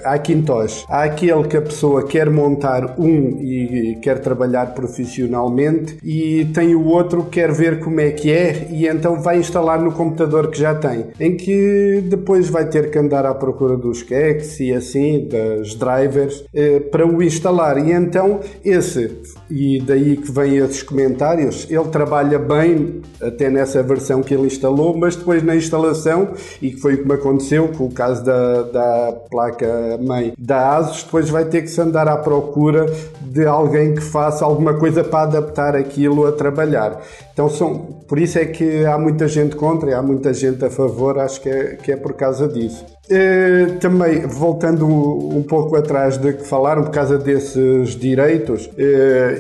Hackintosh. 0.03 0.85
Há 0.89 1.05
aquele 1.05 1.45
que 1.45 1.57
a 1.57 1.63
pessoa 1.63 2.07
quer 2.07 2.31
montar 2.31 2.99
um 2.99 3.41
e 3.41 3.99
quer 4.03 4.19
trabalhar 4.21 4.75
profissionalmente, 4.75 5.99
e 6.03 6.47
tem 6.47 6.75
o 6.75 6.87
outro 6.87 7.25
que 7.25 7.31
quer 7.41 7.53
ver 7.53 7.81
como 7.81 8.01
é 8.01 8.11
que 8.11 8.33
é 8.33 8.69
e 8.71 8.87
então 8.89 9.21
vai 9.21 9.39
instalar 9.39 9.81
no 9.81 9.93
computador 9.93 10.51
que 10.51 10.59
já 10.59 10.75
tem, 10.75 11.07
em 11.21 11.37
que 11.37 12.03
depois 12.09 12.49
vai 12.49 12.67
ter 12.69 12.91
que 12.91 12.99
andar 12.99 13.27
à 13.27 13.35
procura 13.35 13.77
dos 13.77 14.03
kex 14.03 14.61
e 14.61 14.73
assim, 14.73 15.29
das 15.29 15.75
drivers, 15.75 16.45
eh, 16.55 16.81
para 16.81 17.07
o 17.07 17.23
instalar. 17.23 17.79
E 17.79 17.93
então 17.93 18.41
esse, 18.65 19.11
e 19.51 19.81
daí 19.81 20.17
que 20.17 20.33
vêm 20.33 20.57
esses 20.57 20.83
comentários, 20.83 21.67
ele 21.71 21.89
trabalha 21.91 22.14
bem 22.39 23.03
até 23.21 23.49
nessa 23.49 23.83
versão 23.83 24.23
que 24.23 24.35
ele 24.35 24.47
instalou, 24.47 24.97
mas 24.97 25.17
depois 25.17 25.43
na 25.43 25.57
instalação, 25.57 26.29
e 26.61 26.71
que 26.71 26.81
foi 26.81 26.95
o 26.95 26.99
que 26.99 27.09
me 27.09 27.15
aconteceu 27.15 27.69
com 27.69 27.87
o 27.87 27.91
caso 27.91 28.25
da, 28.25 28.63
da 28.63 29.13
placa 29.31 29.99
mãe 30.01 30.33
da 30.39 30.77
ASUS, 30.77 31.05
depois 31.05 31.31
vai 31.31 31.45
ter 31.45 31.63
que 31.63 31.69
se 31.69 31.81
andar 31.81 32.09
à 32.09 32.17
procura 32.17 32.87
de 33.23 33.47
alguém 33.47 33.95
que 33.95 34.01
faça 34.01 34.45
alguma 34.45 34.75
coisa 34.75 35.03
para 35.03 35.23
adaptar 35.23 35.75
aquilo 35.75 36.27
a 36.27 36.33
trabalhar. 36.33 37.01
Então 37.33 37.49
são, 37.49 37.79
por 38.07 38.19
isso 38.19 38.39
é 38.39 38.45
que 38.45 38.85
há 38.85 38.97
muita 38.99 39.27
gente 39.27 39.57
contra 39.57 39.91
e 39.91 39.95
há 39.95 40.03
muita 40.03 40.33
gente 40.33 40.65
a 40.65 40.71
favor, 40.71 41.19
acho 41.19 41.41
que 41.41 41.49
é, 41.49 41.77
que 41.77 41.93
é 41.93 41.97
por 41.97 42.13
causa 42.15 42.47
disso. 42.47 42.85
Uh, 43.05 43.79
também, 43.81 44.21
voltando 44.21 44.87
um 44.87 45.43
pouco 45.43 45.77
atrás 45.77 46.17
de 46.17 46.33
que 46.33 46.45
falaram, 46.45 46.85
por 46.85 46.91
causa 46.91 47.19
desses 47.19 47.91
direitos, 47.91 48.67
uh, 48.67 48.81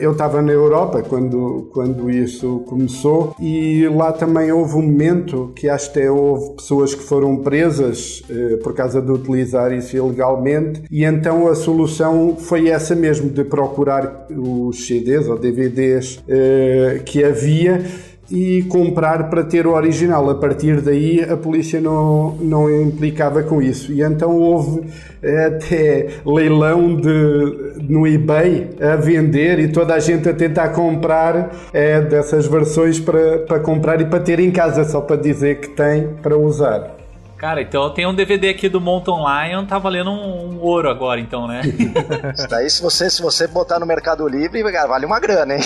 eu 0.02 0.12
estava 0.12 0.42
na 0.42 0.52
Europa 0.52 1.02
quando, 1.02 1.70
quando 1.72 2.10
isso 2.10 2.62
começou 2.66 3.34
e 3.40 3.88
lá 3.88 4.12
também 4.12 4.52
houve 4.52 4.76
um 4.76 4.82
momento 4.82 5.50
que 5.56 5.66
acho 5.68 5.90
que 5.92 6.00
até 6.00 6.10
houve 6.10 6.56
pessoas 6.56 6.94
que 6.94 7.02
foram 7.02 7.36
presas 7.38 8.22
uh, 8.28 8.58
por 8.58 8.74
causa 8.74 9.00
de 9.00 9.10
utilizar 9.10 9.72
isso 9.72 9.96
ilegalmente 9.96 10.82
e 10.90 11.02
então 11.02 11.48
a 11.48 11.54
solução 11.54 12.36
foi 12.36 12.68
essa 12.68 12.94
mesmo, 12.94 13.30
de 13.30 13.44
procurar 13.44 14.26
os 14.30 14.86
CDs 14.86 15.26
ou 15.26 15.38
DVDs 15.38 16.22
que 17.04 17.24
havia 17.24 17.82
e 18.30 18.62
comprar 18.64 19.28
para 19.28 19.44
ter 19.44 19.66
o 19.66 19.72
original. 19.72 20.28
A 20.30 20.34
partir 20.34 20.80
daí 20.80 21.20
a 21.20 21.36
polícia 21.36 21.80
não, 21.80 22.36
não 22.40 22.70
implicava 22.82 23.42
com 23.42 23.60
isso. 23.60 23.92
E 23.92 24.02
então 24.02 24.36
houve 24.36 24.82
até 25.46 26.08
leilão 26.24 26.96
de, 26.96 27.82
no 27.88 28.06
eBay 28.06 28.70
a 28.80 28.96
vender 28.96 29.58
e 29.58 29.68
toda 29.68 29.94
a 29.94 29.98
gente 29.98 30.28
a 30.28 30.34
tentar 30.34 30.70
comprar 30.70 31.50
é, 31.72 32.00
dessas 32.00 32.46
versões 32.46 33.00
para, 33.00 33.38
para 33.38 33.60
comprar 33.60 34.00
e 34.00 34.04
para 34.04 34.20
ter 34.20 34.38
em 34.38 34.50
casa, 34.50 34.84
só 34.84 35.00
para 35.00 35.16
dizer 35.16 35.60
que 35.60 35.68
tem 35.70 36.08
para 36.22 36.36
usar. 36.36 36.93
Cara, 37.36 37.60
então 37.60 37.90
tem 37.90 38.06
um 38.06 38.14
DVD 38.14 38.48
aqui 38.50 38.68
do 38.68 38.80
Mountain 38.80 39.16
Lion, 39.16 39.66
tá 39.66 39.78
valendo 39.78 40.10
um, 40.10 40.52
um 40.52 40.60
ouro 40.60 40.88
agora, 40.88 41.20
então, 41.20 41.46
né? 41.46 41.62
Isso 42.34 42.48
daí, 42.48 42.70
se 42.70 42.80
você, 42.80 43.10
se 43.10 43.20
você 43.20 43.46
botar 43.46 43.78
no 43.78 43.86
Mercado 43.86 44.26
Livre, 44.26 44.62
vale 44.62 45.04
uma 45.04 45.20
grana, 45.20 45.54
hein? 45.54 45.60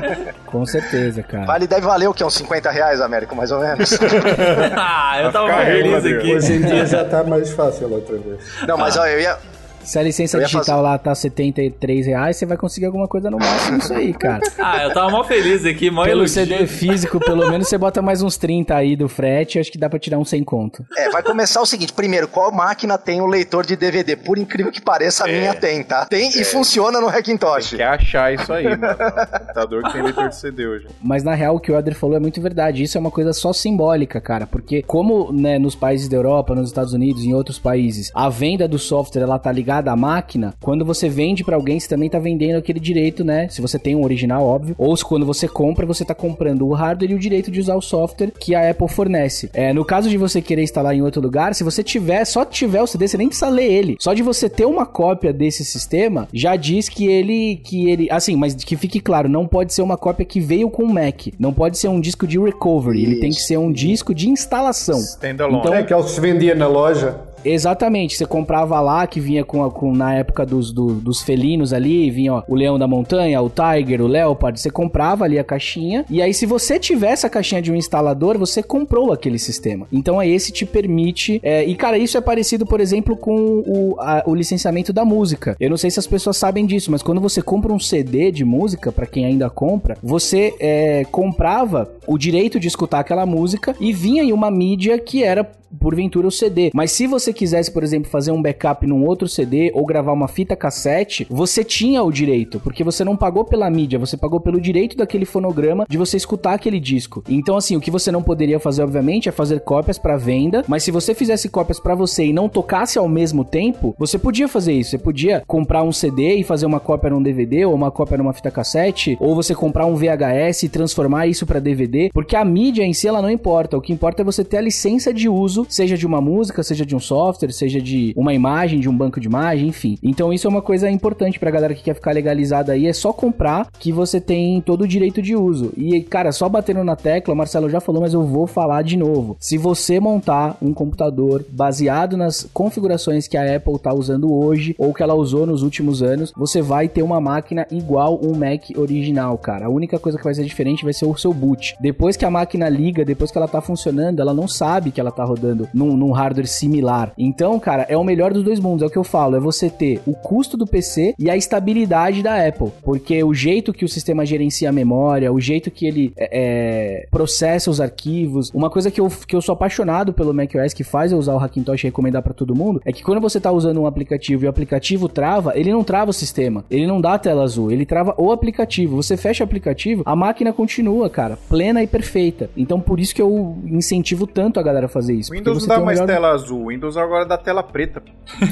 Com 0.46 0.64
certeza, 0.66 1.22
cara. 1.22 1.46
Vale, 1.46 1.66
deve 1.66 1.82
valer 1.82 2.08
o 2.08 2.14
que? 2.14 2.22
Uns 2.22 2.34
50 2.34 2.70
reais, 2.70 3.00
Américo, 3.00 3.34
mais 3.34 3.50
ou 3.50 3.60
menos? 3.60 3.98
ah, 4.76 5.20
eu 5.22 5.32
tava 5.32 5.64
feliz 5.64 6.04
aqui. 6.04 6.34
Hoje 6.34 6.52
em 6.52 6.60
dia 6.60 6.86
já 6.86 7.04
tá 7.04 7.24
mais 7.24 7.50
fácil 7.52 7.92
outra 7.92 8.16
vez. 8.16 8.40
Não, 8.66 8.76
mas 8.76 8.96
ah. 8.96 9.02
ó, 9.02 9.06
eu 9.06 9.20
ia, 9.20 9.38
se 9.84 9.98
a 9.98 10.02
licença 10.02 10.38
digital 10.38 10.64
fazer... 10.64 10.80
lá 10.80 10.98
tá 10.98 11.14
73 11.14 12.06
reais, 12.06 12.36
você 12.36 12.46
vai 12.46 12.56
conseguir 12.56 12.86
alguma 12.86 13.06
coisa 13.06 13.30
no 13.30 13.38
máximo 13.38 13.78
isso 13.78 13.92
aí, 13.92 14.12
cara. 14.12 14.40
ah, 14.58 14.82
eu 14.82 14.92
tava 14.92 15.10
mó 15.10 15.24
feliz 15.24 15.64
aqui, 15.64 15.90
mó 15.90 16.04
Pelo 16.04 16.20
elogio. 16.20 16.46
CD 16.46 16.66
físico, 16.66 17.20
pelo 17.20 17.50
menos 17.50 17.68
você 17.68 17.78
bota 17.78 18.00
mais 18.00 18.22
uns 18.22 18.36
30 18.36 18.74
aí 18.74 18.96
do 18.96 19.08
frete, 19.08 19.58
acho 19.58 19.70
que 19.70 19.78
dá 19.78 19.88
pra 19.88 19.98
tirar 19.98 20.18
um 20.18 20.24
sem 20.24 20.42
conto. 20.42 20.84
É, 20.96 21.10
vai 21.10 21.22
começar 21.22 21.60
o 21.60 21.66
seguinte, 21.66 21.92
primeiro, 21.92 22.28
qual 22.28 22.50
máquina 22.50 22.96
tem 22.98 23.20
o 23.20 23.24
um 23.24 23.26
leitor 23.26 23.64
de 23.66 23.76
DVD? 23.76 24.16
Por 24.16 24.38
incrível 24.38 24.72
que 24.72 24.80
pareça, 24.80 25.24
a 25.24 25.30
é. 25.30 25.38
minha 25.38 25.54
tem, 25.54 25.82
tá? 25.82 26.06
Tem 26.06 26.28
é. 26.28 26.40
e 26.40 26.44
funciona 26.44 27.00
no 27.00 27.08
Hackintosh. 27.08 27.70
Tem 27.70 27.78
que 27.78 27.82
achar 27.82 28.32
isso 28.32 28.52
aí, 28.52 28.64
mano. 28.64 28.96
computador 28.96 29.82
que 29.84 29.92
tem 29.92 30.02
leitor 30.02 30.28
de 30.28 30.36
CD 30.36 30.66
hoje. 30.66 30.86
Mas 31.02 31.22
na 31.22 31.34
real, 31.34 31.56
o 31.56 31.60
que 31.60 31.70
o 31.70 31.76
Adler 31.76 31.96
falou 31.96 32.16
é 32.16 32.20
muito 32.20 32.40
verdade. 32.40 32.82
Isso 32.82 32.96
é 32.96 33.00
uma 33.00 33.10
coisa 33.10 33.32
só 33.32 33.52
simbólica, 33.52 34.20
cara, 34.20 34.46
porque 34.46 34.82
como, 34.82 35.32
né, 35.32 35.58
nos 35.58 35.74
países 35.74 36.08
da 36.08 36.16
Europa, 36.16 36.54
nos 36.54 36.68
Estados 36.68 36.92
Unidos, 36.92 37.24
em 37.24 37.34
outros 37.34 37.58
países, 37.58 38.10
a 38.14 38.28
venda 38.28 38.66
do 38.66 38.78
software, 38.78 39.22
ela 39.22 39.38
tá 39.38 39.52
ligada 39.52 39.73
à 39.78 39.96
máquina, 39.96 40.54
quando 40.60 40.84
você 40.84 41.08
vende 41.08 41.44
para 41.44 41.56
alguém, 41.56 41.78
você 41.80 41.88
também 41.88 42.08
tá 42.08 42.18
vendendo 42.18 42.58
aquele 42.58 42.80
direito, 42.80 43.24
né? 43.24 43.48
Se 43.48 43.60
você 43.60 43.78
tem 43.78 43.96
um 43.96 44.04
original, 44.04 44.44
óbvio. 44.44 44.74
Ou 44.78 44.96
se 44.96 45.04
quando 45.04 45.26
você 45.26 45.48
compra, 45.48 45.86
você 45.86 46.04
tá 46.04 46.14
comprando 46.14 46.66
o 46.66 46.72
hardware 46.72 47.10
e 47.10 47.14
o 47.14 47.18
direito 47.18 47.50
de 47.50 47.60
usar 47.60 47.74
o 47.74 47.80
software 47.80 48.32
que 48.38 48.54
a 48.54 48.70
Apple 48.70 48.88
fornece. 48.88 49.50
É, 49.52 49.72
no 49.72 49.84
caso 49.84 50.08
de 50.08 50.16
você 50.16 50.40
querer 50.40 50.62
instalar 50.62 50.94
em 50.94 51.02
outro 51.02 51.20
lugar, 51.20 51.54
se 51.54 51.64
você 51.64 51.82
tiver, 51.82 52.24
só 52.24 52.44
tiver 52.44 52.82
o 52.82 52.86
CD, 52.86 53.08
você 53.08 53.16
nem 53.16 53.28
precisa 53.28 53.48
ler 53.48 53.70
ele. 53.70 53.96
Só 53.98 54.12
de 54.12 54.22
você 54.22 54.48
ter 54.48 54.64
uma 54.64 54.86
cópia 54.86 55.32
desse 55.32 55.64
sistema, 55.64 56.28
já 56.32 56.56
diz 56.56 56.88
que 56.88 57.06
ele, 57.06 57.56
que 57.56 57.90
ele, 57.90 58.08
assim, 58.10 58.36
mas 58.36 58.54
que 58.54 58.76
fique 58.76 59.00
claro, 59.00 59.28
não 59.28 59.46
pode 59.46 59.72
ser 59.72 59.82
uma 59.82 59.96
cópia 59.96 60.24
que 60.24 60.40
veio 60.40 60.70
com 60.70 60.84
o 60.84 60.92
Mac. 60.92 61.28
Não 61.38 61.52
pode 61.52 61.78
ser 61.78 61.88
um 61.88 62.00
disco 62.00 62.26
de 62.26 62.38
recovery. 62.38 63.02
Isso. 63.02 63.10
Ele 63.10 63.20
tem 63.20 63.30
que 63.30 63.42
ser 63.42 63.56
um 63.56 63.72
disco 63.72 64.14
de 64.14 64.28
instalação. 64.28 64.98
Standalone. 64.98 65.58
Então, 65.58 65.74
é 65.74 65.82
que 65.82 65.92
é 65.92 65.96
o 65.96 66.04
que 66.04 66.10
se 66.10 66.20
vendia 66.20 66.54
na 66.54 66.66
loja. 66.66 67.33
Exatamente, 67.44 68.16
você 68.16 68.26
comprava 68.26 68.80
lá 68.80 69.06
que 69.06 69.20
vinha 69.20 69.44
com, 69.44 69.68
com 69.70 69.94
na 69.94 70.14
época 70.14 70.46
dos, 70.46 70.72
do, 70.72 70.94
dos 70.94 71.22
felinos 71.22 71.72
ali, 71.72 72.10
vinha 72.10 72.34
ó, 72.34 72.42
o 72.48 72.54
leão 72.54 72.78
da 72.78 72.86
montanha, 72.86 73.40
o 73.42 73.50
tiger, 73.50 74.00
o 74.00 74.06
leopard, 74.06 74.58
você 74.58 74.70
comprava 74.70 75.24
ali 75.24 75.38
a 75.38 75.44
caixinha 75.44 76.04
e 76.08 76.22
aí 76.22 76.32
se 76.32 76.46
você 76.46 76.78
tivesse 76.78 77.26
a 77.26 77.30
caixinha 77.30 77.60
de 77.60 77.70
um 77.70 77.76
instalador, 77.76 78.38
você 78.38 78.62
comprou 78.62 79.12
aquele 79.12 79.38
sistema. 79.38 79.86
Então 79.92 80.20
é 80.20 80.28
esse 80.28 80.52
te 80.52 80.64
permite 80.64 81.40
é, 81.42 81.64
e 81.64 81.74
cara, 81.74 81.98
isso 81.98 82.16
é 82.16 82.20
parecido, 82.20 82.66
por 82.66 82.80
exemplo, 82.80 83.16
com 83.16 83.62
o, 83.66 83.96
a, 83.98 84.22
o 84.26 84.34
licenciamento 84.34 84.92
da 84.92 85.04
música. 85.04 85.56
Eu 85.60 85.70
não 85.70 85.76
sei 85.76 85.90
se 85.90 85.98
as 85.98 86.06
pessoas 86.06 86.36
sabem 86.36 86.66
disso, 86.66 86.90
mas 86.90 87.02
quando 87.02 87.20
você 87.20 87.42
compra 87.42 87.72
um 87.72 87.78
CD 87.78 88.30
de 88.30 88.44
música, 88.44 88.90
para 88.90 89.06
quem 89.06 89.24
ainda 89.24 89.50
compra, 89.50 89.96
você 90.02 90.54
é, 90.58 91.04
comprava 91.10 91.90
o 92.06 92.18
direito 92.18 92.58
de 92.58 92.68
escutar 92.68 93.00
aquela 93.00 93.26
música 93.26 93.74
e 93.80 93.92
vinha 93.92 94.22
em 94.22 94.32
uma 94.32 94.50
mídia 94.50 94.98
que 94.98 95.22
era 95.22 95.48
porventura 95.74 96.26
o 96.26 96.30
CD. 96.30 96.70
Mas 96.74 96.92
se 96.92 97.06
você 97.06 97.32
quisesse, 97.32 97.70
por 97.70 97.82
exemplo, 97.82 98.10
fazer 98.10 98.32
um 98.32 98.40
backup 98.40 98.86
num 98.86 99.04
outro 99.06 99.28
CD 99.28 99.70
ou 99.74 99.84
gravar 99.84 100.12
uma 100.12 100.28
fita 100.28 100.56
cassete, 100.56 101.26
você 101.28 101.64
tinha 101.64 102.02
o 102.02 102.12
direito, 102.12 102.60
porque 102.60 102.84
você 102.84 103.04
não 103.04 103.16
pagou 103.16 103.44
pela 103.44 103.70
mídia, 103.70 103.98
você 103.98 104.16
pagou 104.16 104.40
pelo 104.40 104.60
direito 104.60 104.96
daquele 104.96 105.24
fonograma 105.24 105.86
de 105.88 105.98
você 105.98 106.16
escutar 106.16 106.54
aquele 106.54 106.80
disco. 106.80 107.22
Então, 107.28 107.56
assim, 107.56 107.76
o 107.76 107.80
que 107.80 107.90
você 107.90 108.10
não 108.10 108.22
poderia 108.22 108.60
fazer, 108.60 108.82
obviamente, 108.82 109.28
é 109.28 109.32
fazer 109.32 109.60
cópias 109.60 109.98
para 109.98 110.16
venda, 110.16 110.64
mas 110.68 110.82
se 110.82 110.90
você 110.90 111.14
fizesse 111.14 111.48
cópias 111.48 111.80
para 111.80 111.94
você 111.94 112.26
e 112.26 112.32
não 112.32 112.48
tocasse 112.48 112.98
ao 112.98 113.08
mesmo 113.08 113.44
tempo, 113.44 113.94
você 113.98 114.18
podia 114.18 114.48
fazer 114.48 114.72
isso. 114.72 114.90
Você 114.90 114.98
podia 114.98 115.42
comprar 115.46 115.82
um 115.82 115.92
CD 115.92 116.36
e 116.36 116.44
fazer 116.44 116.66
uma 116.66 116.80
cópia 116.80 117.10
num 117.10 117.22
DVD 117.22 117.64
ou 117.64 117.74
uma 117.74 117.90
cópia 117.90 118.18
numa 118.18 118.32
fita 118.32 118.50
cassete, 118.50 119.16
ou 119.20 119.34
você 119.34 119.54
comprar 119.54 119.86
um 119.86 119.96
VHS 119.96 120.62
e 120.64 120.68
transformar 120.68 121.26
isso 121.26 121.46
para 121.46 121.60
DVD, 121.60 122.10
porque 122.12 122.36
a 122.36 122.44
mídia 122.44 122.84
em 122.84 122.92
si 122.92 123.08
ela 123.08 123.22
não 123.22 123.30
importa. 123.30 123.76
O 123.76 123.80
que 123.80 123.92
importa 123.92 124.22
é 124.22 124.24
você 124.24 124.44
ter 124.44 124.58
a 124.58 124.62
licença 124.62 125.12
de 125.12 125.28
uso 125.28 125.63
seja 125.68 125.96
de 125.96 126.06
uma 126.06 126.20
música, 126.20 126.62
seja 126.62 126.84
de 126.84 126.94
um 126.94 127.00
software, 127.00 127.52
seja 127.52 127.80
de 127.80 128.12
uma 128.16 128.34
imagem, 128.34 128.80
de 128.80 128.88
um 128.88 128.96
banco 128.96 129.20
de 129.20 129.26
imagem, 129.26 129.68
enfim. 129.68 129.98
Então 130.02 130.32
isso 130.32 130.46
é 130.46 130.50
uma 130.50 130.62
coisa 130.62 130.90
importante 130.90 131.38
pra 131.38 131.50
galera 131.50 131.74
que 131.74 131.82
quer 131.82 131.94
ficar 131.94 132.12
legalizada 132.12 132.72
aí, 132.72 132.86
é 132.86 132.92
só 132.92 133.12
comprar 133.12 133.68
que 133.78 133.92
você 133.92 134.20
tem 134.20 134.60
todo 134.60 134.82
o 134.82 134.88
direito 134.88 135.22
de 135.22 135.36
uso. 135.36 135.72
E, 135.76 136.00
cara, 136.02 136.32
só 136.32 136.48
batendo 136.48 136.84
na 136.84 136.96
tecla, 136.96 137.34
o 137.34 137.36
Marcelo 137.36 137.70
já 137.70 137.80
falou, 137.80 138.02
mas 138.02 138.14
eu 138.14 138.22
vou 138.22 138.46
falar 138.46 138.82
de 138.82 138.96
novo. 138.96 139.36
Se 139.40 139.58
você 139.58 140.00
montar 140.00 140.56
um 140.60 140.72
computador 140.72 141.44
baseado 141.50 142.16
nas 142.16 142.48
configurações 142.52 143.28
que 143.28 143.36
a 143.36 143.56
Apple 143.56 143.78
tá 143.78 143.92
usando 143.94 144.32
hoje, 144.32 144.74
ou 144.78 144.92
que 144.92 145.02
ela 145.02 145.14
usou 145.14 145.46
nos 145.46 145.62
últimos 145.62 146.02
anos, 146.02 146.32
você 146.36 146.60
vai 146.60 146.88
ter 146.88 147.02
uma 147.02 147.20
máquina 147.20 147.66
igual 147.70 148.20
um 148.22 148.34
Mac 148.34 148.70
original, 148.76 149.36
cara. 149.38 149.66
A 149.66 149.70
única 149.70 149.98
coisa 149.98 150.18
que 150.18 150.24
vai 150.24 150.34
ser 150.34 150.44
diferente 150.44 150.84
vai 150.84 150.92
ser 150.92 151.06
o 151.06 151.16
seu 151.16 151.32
boot. 151.32 151.76
Depois 151.80 152.16
que 152.16 152.24
a 152.24 152.30
máquina 152.30 152.68
liga, 152.68 153.04
depois 153.04 153.30
que 153.30 153.38
ela 153.38 153.48
tá 153.48 153.60
funcionando, 153.60 154.20
ela 154.20 154.34
não 154.34 154.48
sabe 154.48 154.90
que 154.90 155.00
ela 155.00 155.10
tá 155.10 155.24
rodando 155.24 155.53
num, 155.72 155.96
num 155.96 156.12
hardware 156.12 156.46
similar. 156.46 157.12
Então, 157.18 157.58
cara, 157.58 157.86
é 157.88 157.96
o 157.96 158.04
melhor 158.04 158.32
dos 158.32 158.42
dois 158.42 158.58
mundos, 158.58 158.82
é 158.82 158.86
o 158.86 158.90
que 158.90 158.98
eu 158.98 159.04
falo, 159.04 159.36
é 159.36 159.40
você 159.40 159.70
ter 159.70 160.00
o 160.06 160.14
custo 160.14 160.56
do 160.56 160.66
PC 160.66 161.14
e 161.18 161.30
a 161.30 161.36
estabilidade 161.36 162.22
da 162.22 162.46
Apple, 162.46 162.70
porque 162.82 163.22
o 163.22 163.34
jeito 163.34 163.72
que 163.72 163.84
o 163.84 163.88
sistema 163.88 164.24
gerencia 164.26 164.68
a 164.68 164.72
memória, 164.72 165.32
o 165.32 165.40
jeito 165.40 165.70
que 165.70 165.86
ele 165.86 166.12
é, 166.16 166.28
é 166.32 167.06
processa 167.10 167.70
os 167.70 167.80
arquivos, 167.80 168.50
uma 168.54 168.70
coisa 168.70 168.90
que 168.90 169.00
eu, 169.00 169.08
que 169.08 169.36
eu 169.36 169.42
sou 169.42 169.52
apaixonado 169.52 170.12
pelo 170.12 170.34
macOS 170.34 170.72
que 170.72 170.84
faz 170.84 171.12
eu 171.12 171.18
usar 171.18 171.34
o 171.34 171.38
Hackintosh 171.38 171.84
e 171.84 171.86
recomendar 171.86 172.22
para 172.22 172.34
todo 172.34 172.54
mundo, 172.54 172.80
é 172.84 172.92
que 172.92 173.02
quando 173.02 173.20
você 173.20 173.40
tá 173.40 173.52
usando 173.52 173.80
um 173.80 173.86
aplicativo 173.86 174.44
e 174.44 174.46
o 174.46 174.50
aplicativo 174.50 175.08
trava, 175.08 175.52
ele 175.56 175.72
não 175.72 175.84
trava 175.84 176.10
o 176.10 176.14
sistema, 176.14 176.64
ele 176.70 176.86
não 176.86 177.00
dá 177.00 177.18
tela 177.18 177.42
azul, 177.42 177.70
ele 177.70 177.86
trava 177.86 178.14
o 178.18 178.32
aplicativo. 178.32 178.96
Você 178.96 179.16
fecha 179.16 179.42
o 179.42 179.46
aplicativo, 179.46 180.02
a 180.04 180.16
máquina 180.16 180.52
continua, 180.52 181.08
cara, 181.10 181.38
plena 181.48 181.82
e 181.82 181.86
perfeita. 181.86 182.50
Então 182.56 182.80
por 182.80 183.00
isso 183.00 183.14
que 183.14 183.22
eu 183.22 183.56
incentivo 183.66 184.26
tanto 184.26 184.58
a 184.58 184.62
galera 184.62 184.86
a 184.86 184.88
fazer 184.88 185.14
isso. 185.14 185.33
O 185.34 185.36
Windows 185.36 185.66
não 185.66 185.76
dá 185.76 185.84
mais 185.84 185.98
melhor... 185.98 186.14
tela 186.14 186.30
azul, 186.30 186.62
o 186.62 186.68
Windows 186.68 186.96
agora 186.96 187.26
dá 187.26 187.36
tela 187.36 187.62
preta. 187.62 188.02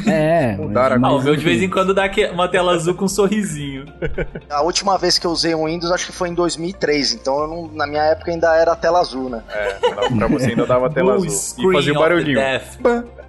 É. 0.06 0.56
Mudaram 0.58 0.98
mas, 0.98 1.12
ah, 1.12 1.14
o 1.14 1.22
meu 1.22 1.36
de 1.36 1.44
vez 1.44 1.62
em 1.62 1.70
quando 1.70 1.94
dá 1.94 2.10
uma 2.32 2.48
tela 2.48 2.72
azul 2.72 2.94
com 2.94 3.04
um 3.04 3.08
sorrisinho. 3.08 3.84
A 4.50 4.62
última 4.62 4.98
vez 4.98 5.18
que 5.18 5.26
eu 5.26 5.30
usei 5.30 5.54
um 5.54 5.66
Windows 5.66 5.92
acho 5.92 6.06
que 6.06 6.12
foi 6.12 6.28
em 6.28 6.34
2003, 6.34 7.14
então 7.14 7.46
não, 7.46 7.68
na 7.72 7.86
minha 7.86 8.02
época 8.02 8.32
ainda 8.32 8.56
era 8.56 8.74
tela 8.74 9.00
azul, 9.00 9.30
né? 9.30 9.42
É, 9.48 9.74
pra 10.16 10.26
você 10.26 10.50
ainda 10.50 10.66
dava 10.66 10.90
tela 10.90 11.14
azul. 11.14 11.26
E 11.26 11.72
fazia 11.72 11.92
o 11.92 11.98
barulhinho. 11.98 12.38